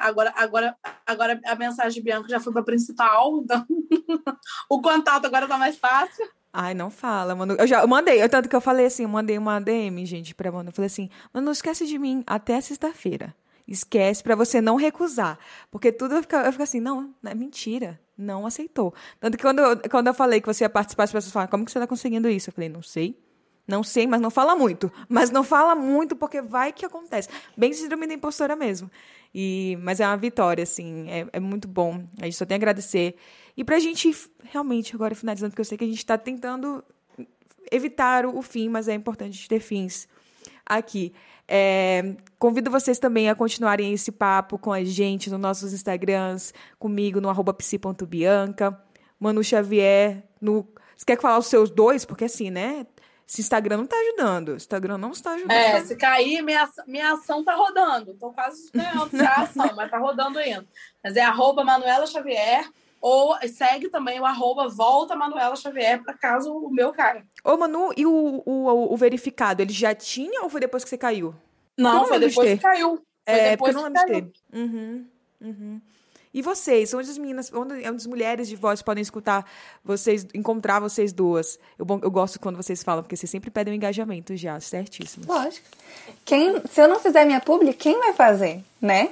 agora, 0.00 0.32
agora, 0.36 0.76
agora 1.06 1.40
a 1.44 1.54
mensagem 1.54 1.94
de 1.94 2.02
Bianca 2.02 2.28
já 2.28 2.40
foi 2.40 2.52
para 2.52 2.62
principal, 2.62 3.40
então 3.42 3.66
o 4.68 4.80
contato 4.80 5.26
agora 5.26 5.44
está 5.44 5.58
mais 5.58 5.76
fácil. 5.76 6.28
Ai, 6.52 6.72
não 6.72 6.88
fala, 6.88 7.34
mano. 7.34 7.56
Eu 7.58 7.66
já 7.66 7.80
eu 7.80 7.88
mandei, 7.88 8.26
tanto 8.28 8.48
que 8.48 8.54
eu 8.54 8.60
falei 8.60 8.86
assim, 8.86 9.02
eu 9.02 9.08
mandei 9.08 9.36
uma 9.36 9.60
DM, 9.60 10.06
gente, 10.06 10.34
pra 10.34 10.52
Manu. 10.52 10.68
Eu 10.68 10.72
falei 10.72 10.86
assim, 10.86 11.10
mano, 11.32 11.46
não 11.46 11.52
esquece 11.52 11.84
de 11.84 11.98
mim 11.98 12.22
até 12.26 12.60
sexta-feira. 12.60 13.34
Esquece 13.66 14.22
para 14.22 14.36
você 14.36 14.60
não 14.60 14.76
recusar. 14.76 15.36
Porque 15.70 15.90
tudo 15.90 16.14
eu 16.14 16.22
fico, 16.22 16.36
eu 16.36 16.52
fico 16.52 16.62
assim, 16.62 16.78
não, 16.78 17.12
é 17.24 17.34
mentira. 17.34 17.98
Não 18.16 18.46
aceitou. 18.46 18.94
Tanto 19.18 19.36
que 19.36 19.42
quando 19.42 19.58
eu, 19.58 19.90
quando 19.90 20.06
eu 20.06 20.14
falei 20.14 20.40
que 20.40 20.46
você 20.46 20.62
ia 20.62 20.70
participar, 20.70 21.04
as 21.04 21.12
pessoas 21.12 21.32
falaram, 21.32 21.50
como 21.50 21.64
que 21.64 21.72
você 21.72 21.80
tá 21.80 21.86
conseguindo 21.88 22.28
isso? 22.28 22.50
Eu 22.50 22.54
falei, 22.54 22.68
não 22.68 22.82
sei. 22.82 23.18
Não 23.66 23.82
sei, 23.82 24.06
mas 24.06 24.20
não 24.20 24.30
fala 24.30 24.54
muito. 24.54 24.92
Mas 25.08 25.30
não 25.30 25.42
fala 25.42 25.74
muito 25.74 26.14
porque 26.14 26.42
vai 26.42 26.72
que 26.72 26.84
acontece. 26.84 27.28
Bem 27.56 27.72
síndrome 27.72 28.06
da 28.06 28.14
impostora 28.14 28.54
mesmo. 28.54 28.90
E, 29.34 29.76
mas 29.82 29.98
é 29.98 30.06
uma 30.06 30.16
vitória, 30.16 30.62
assim. 30.62 31.10
É, 31.10 31.26
é 31.32 31.40
muito 31.40 31.66
bom. 31.66 32.04
A 32.20 32.24
gente 32.24 32.36
só 32.36 32.44
tem 32.44 32.54
a 32.54 32.58
agradecer. 32.58 33.16
E 33.56 33.64
para 33.64 33.76
a 33.76 33.80
gente, 33.80 34.14
realmente, 34.44 34.94
agora 34.94 35.14
finalizando, 35.14 35.50
porque 35.50 35.60
eu 35.60 35.64
sei 35.64 35.76
que 35.76 35.84
a 35.84 35.88
gente 35.88 35.98
está 35.98 36.16
tentando 36.16 36.84
evitar 37.70 38.26
o, 38.26 38.42
fim, 38.42 38.68
mas 38.68 38.88
é 38.88 38.94
importante 38.94 39.48
ter 39.48 39.60
fins 39.60 40.08
aqui. 40.64 41.12
É, 41.46 42.16
convido 42.38 42.70
vocês 42.70 42.98
também 42.98 43.28
a 43.28 43.34
continuarem 43.34 43.92
esse 43.92 44.10
papo 44.10 44.58
com 44.58 44.72
a 44.72 44.82
gente 44.82 45.28
nos 45.28 45.40
nossos 45.40 45.72
Instagrams, 45.72 46.54
comigo 46.78 47.20
no 47.20 47.28
arroba 47.28 47.52
psi.bianca, 47.52 48.80
Manu 49.18 49.42
Xavier, 49.42 50.24
no. 50.40 50.66
Você 50.96 51.04
quer 51.04 51.20
falar 51.20 51.38
os 51.38 51.46
seus 51.46 51.70
dois? 51.70 52.04
Porque 52.04 52.24
assim, 52.24 52.50
né? 52.50 52.86
Esse 53.26 53.40
Instagram 53.40 53.78
não 53.78 53.84
está 53.84 53.96
ajudando. 53.96 54.54
Instagram 54.54 54.98
não 54.98 55.10
está 55.10 55.32
ajudando. 55.32 55.50
É, 55.50 55.80
se 55.84 55.96
cair, 55.96 56.42
minha, 56.42 56.68
minha 56.86 57.12
ação 57.12 57.40
está 57.40 57.54
rodando. 57.54 58.12
Estou 58.12 58.32
quase 58.32 58.70
ganhando 58.72 59.10
a 59.20 59.40
ação, 59.42 59.70
mas 59.74 59.86
está 59.86 59.98
rodando 59.98 60.38
ainda. 60.38 60.66
Mas 61.02 61.16
é 61.16 61.22
arroba 61.22 61.64
Manuela 61.64 62.06
Xavier, 62.06 62.68
ou 63.00 63.36
segue 63.48 63.88
também 63.88 64.20
o 64.20 64.26
arroba 64.26 64.68
volta 64.68 65.16
Manuela 65.16 65.56
Xavier, 65.56 66.02
para 66.02 66.14
caso 66.14 66.52
o 66.52 66.70
meu 66.70 66.92
cara. 66.92 67.24
Ô, 67.42 67.56
Manu, 67.56 67.92
e 67.96 68.06
o, 68.06 68.42
o, 68.44 68.92
o, 68.92 68.96
verificado, 68.96 69.62
ele 69.62 69.72
já 69.72 69.94
tinha 69.94 70.42
ou 70.42 70.48
foi 70.48 70.60
depois 70.60 70.84
que 70.84 70.90
você 70.90 70.98
caiu? 70.98 71.34
Não, 71.76 72.06
foi 72.06 72.18
depois 72.18 72.48
que 72.50 72.58
caiu. 72.58 72.96
Foi 72.96 73.04
é, 73.26 73.50
depois 73.50 73.74
porque 73.74 73.86
eu 73.86 73.90
não 73.90 74.00
lembro 74.02 74.22
de 74.22 74.32
ter. 74.32 74.58
Uhum, 74.58 75.06
uhum. 75.40 75.80
E 76.34 76.42
vocês, 76.42 76.92
onde 76.92 77.08
as 77.08 77.16
meninas, 77.16 77.52
onde 77.54 77.84
as 77.84 78.06
mulheres 78.06 78.48
de 78.48 78.56
voz 78.56 78.82
podem 78.82 79.00
escutar 79.00 79.48
vocês, 79.84 80.26
encontrar 80.34 80.80
vocês 80.80 81.12
duas? 81.12 81.60
Eu, 81.78 81.86
eu 82.02 82.10
gosto 82.10 82.40
quando 82.40 82.56
vocês 82.56 82.82
falam, 82.82 83.04
porque 83.04 83.16
vocês 83.16 83.30
sempre 83.30 83.52
pedem 83.52 83.72
um 83.72 83.76
engajamento 83.76 84.36
já, 84.36 84.58
certíssimo. 84.58 85.26
Lógico. 85.28 85.64
Quem, 86.24 86.60
se 86.68 86.82
eu 86.82 86.88
não 86.88 86.98
fizer 86.98 87.24
minha 87.24 87.40
publi, 87.40 87.72
quem 87.72 88.00
vai 88.00 88.12
fazer, 88.14 88.64
né? 88.82 89.10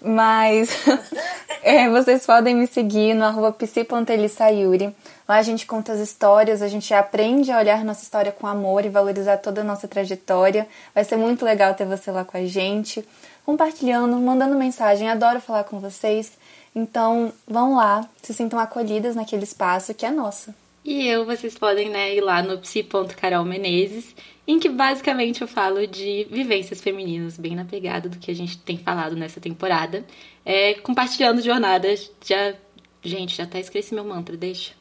Mas 0.00 0.70
é, 1.62 1.88
vocês 1.90 2.24
podem 2.24 2.54
me 2.54 2.66
seguir 2.66 3.12
no 3.12 3.24
arroba 3.24 3.52
psi.elissayuri. 3.52 4.94
Lá 5.28 5.36
a 5.36 5.42
gente 5.42 5.66
conta 5.66 5.92
as 5.92 6.00
histórias, 6.00 6.62
a 6.62 6.68
gente 6.68 6.92
aprende 6.92 7.50
a 7.50 7.58
olhar 7.58 7.84
nossa 7.84 8.02
história 8.02 8.32
com 8.32 8.46
amor 8.46 8.84
e 8.84 8.90
valorizar 8.90 9.38
toda 9.38 9.60
a 9.60 9.64
nossa 9.64 9.88
trajetória. 9.88 10.66
Vai 10.94 11.04
ser 11.04 11.16
muito 11.16 11.44
legal 11.44 11.74
ter 11.74 11.86
você 11.86 12.10
lá 12.10 12.24
com 12.24 12.36
a 12.36 12.44
gente, 12.44 13.06
compartilhando, 13.44 14.16
mandando 14.16 14.56
mensagem. 14.56 15.08
Adoro 15.08 15.40
falar 15.40 15.64
com 15.64 15.78
vocês. 15.78 16.38
Então, 16.74 17.32
vão 17.46 17.76
lá, 17.76 18.08
se 18.20 18.34
sintam 18.34 18.58
acolhidas 18.58 19.14
naquele 19.14 19.44
espaço 19.44 19.94
que 19.94 20.04
é 20.04 20.10
nosso. 20.10 20.52
E 20.84 21.06
eu, 21.06 21.24
vocês 21.24 21.56
podem 21.56 21.88
né, 21.88 22.14
ir 22.14 22.20
lá 22.20 22.42
no 22.42 22.58
psi.carolmenezes, 22.58 24.14
em 24.46 24.58
que 24.58 24.68
basicamente 24.68 25.40
eu 25.40 25.48
falo 25.48 25.86
de 25.86 26.26
vivências 26.30 26.80
femininas, 26.80 27.38
bem 27.38 27.56
na 27.56 27.64
pegada 27.64 28.08
do 28.08 28.18
que 28.18 28.30
a 28.30 28.34
gente 28.34 28.58
tem 28.58 28.76
falado 28.76 29.16
nessa 29.16 29.40
temporada. 29.40 30.04
É, 30.44 30.74
compartilhando 30.74 31.40
jornadas. 31.40 32.10
Já, 32.22 32.54
gente, 33.02 33.36
já 33.36 33.44
até 33.44 33.60
esqueci 33.60 33.94
meu 33.94 34.04
mantra, 34.04 34.36
deixa. 34.36 34.72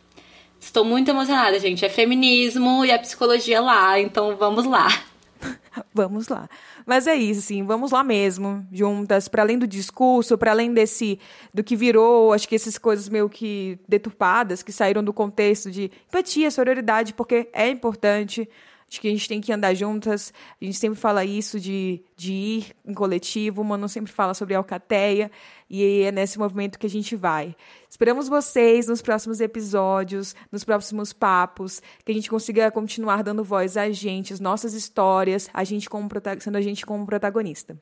Estou 0.59 0.83
muito 0.83 1.09
emocionada, 1.09 1.59
gente. 1.59 1.85
É 1.85 1.89
feminismo 1.89 2.83
e 2.83 2.91
a 2.91 2.99
psicologia 2.99 3.61
lá, 3.61 3.99
então 3.99 4.35
vamos 4.35 4.65
lá. 4.65 4.87
vamos 5.93 6.27
lá. 6.27 6.49
Mas 6.85 7.07
é 7.07 7.15
isso, 7.15 7.39
assim, 7.39 7.63
vamos 7.63 7.91
lá 7.91 8.03
mesmo, 8.03 8.65
juntas, 8.71 9.27
para 9.27 9.41
além 9.41 9.57
do 9.57 9.67
discurso, 9.67 10.37
para 10.37 10.51
além 10.51 10.73
desse 10.73 11.19
do 11.53 11.63
que 11.63 11.75
virou, 11.75 12.33
acho 12.33 12.47
que 12.47 12.55
essas 12.55 12.77
coisas 12.77 13.09
meio 13.09 13.29
que 13.29 13.79
deturpadas, 13.87 14.63
que 14.63 14.71
saíram 14.71 15.03
do 15.03 15.13
contexto 15.13 15.71
de 15.71 15.91
empatia, 16.07 16.51
sororidade, 16.51 17.13
porque 17.13 17.49
é 17.53 17.69
importante. 17.69 18.47
Acho 18.89 19.01
que 19.01 19.07
a 19.07 19.11
gente 19.11 19.27
tem 19.27 19.41
que 19.41 19.51
andar 19.51 19.73
juntas. 19.73 20.33
A 20.61 20.65
gente 20.65 20.77
sempre 20.77 20.99
fala 20.99 21.25
isso 21.25 21.59
de, 21.59 22.03
de 22.15 22.33
ir 22.33 22.75
em 22.85 22.93
coletivo. 22.93 23.61
O 23.61 23.65
Mano 23.65 23.87
sempre 23.89 24.11
fala 24.11 24.33
sobre 24.33 24.55
alcateia. 24.55 25.31
E 25.69 26.03
é 26.03 26.11
nesse 26.11 26.37
movimento 26.37 26.77
que 26.77 26.85
a 26.85 26.89
gente 26.89 27.15
vai. 27.15 27.55
Esperamos 27.89 28.27
vocês 28.27 28.87
nos 28.87 29.01
próximos 29.01 29.41
episódios, 29.41 30.35
nos 30.51 30.63
próximos 30.63 31.13
papos, 31.13 31.81
que 32.05 32.11
a 32.11 32.15
gente 32.15 32.29
consiga 32.29 32.69
continuar 32.71 33.23
dando 33.23 33.43
voz 33.43 33.77
a 33.77 33.89
gente, 33.91 34.33
as 34.33 34.39
nossas 34.39 34.73
histórias, 34.73 35.49
a 35.53 35.63
gente 35.63 35.89
como, 35.89 36.07
sendo 36.39 36.57
a 36.57 36.61
gente 36.61 36.85
como 36.85 37.05
protagonista. 37.05 37.79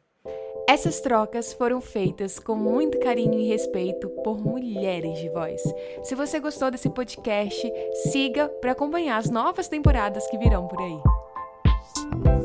Essas 0.68 1.02
trocas 1.02 1.54
foram 1.54 1.82
feitas 1.82 2.40
com 2.40 2.56
muito 2.56 3.00
carinho 3.00 3.40
e 3.40 3.48
respeito 3.48 4.10
por 4.24 4.40
mulheres 4.40 5.20
de 5.20 5.30
voz. 5.30 5.62
Se 6.04 6.16
você 6.16 6.40
gostou 6.40 6.72
desse 6.72 6.90
podcast, 6.90 7.72
siga 8.12 8.48
para 8.48 8.72
acompanhar 8.72 9.18
as 9.18 9.30
novas 9.30 9.68
temporadas 9.68 10.28
que 10.28 10.38
virão 10.38 10.68
por 10.68 10.80
aí. 10.80 12.41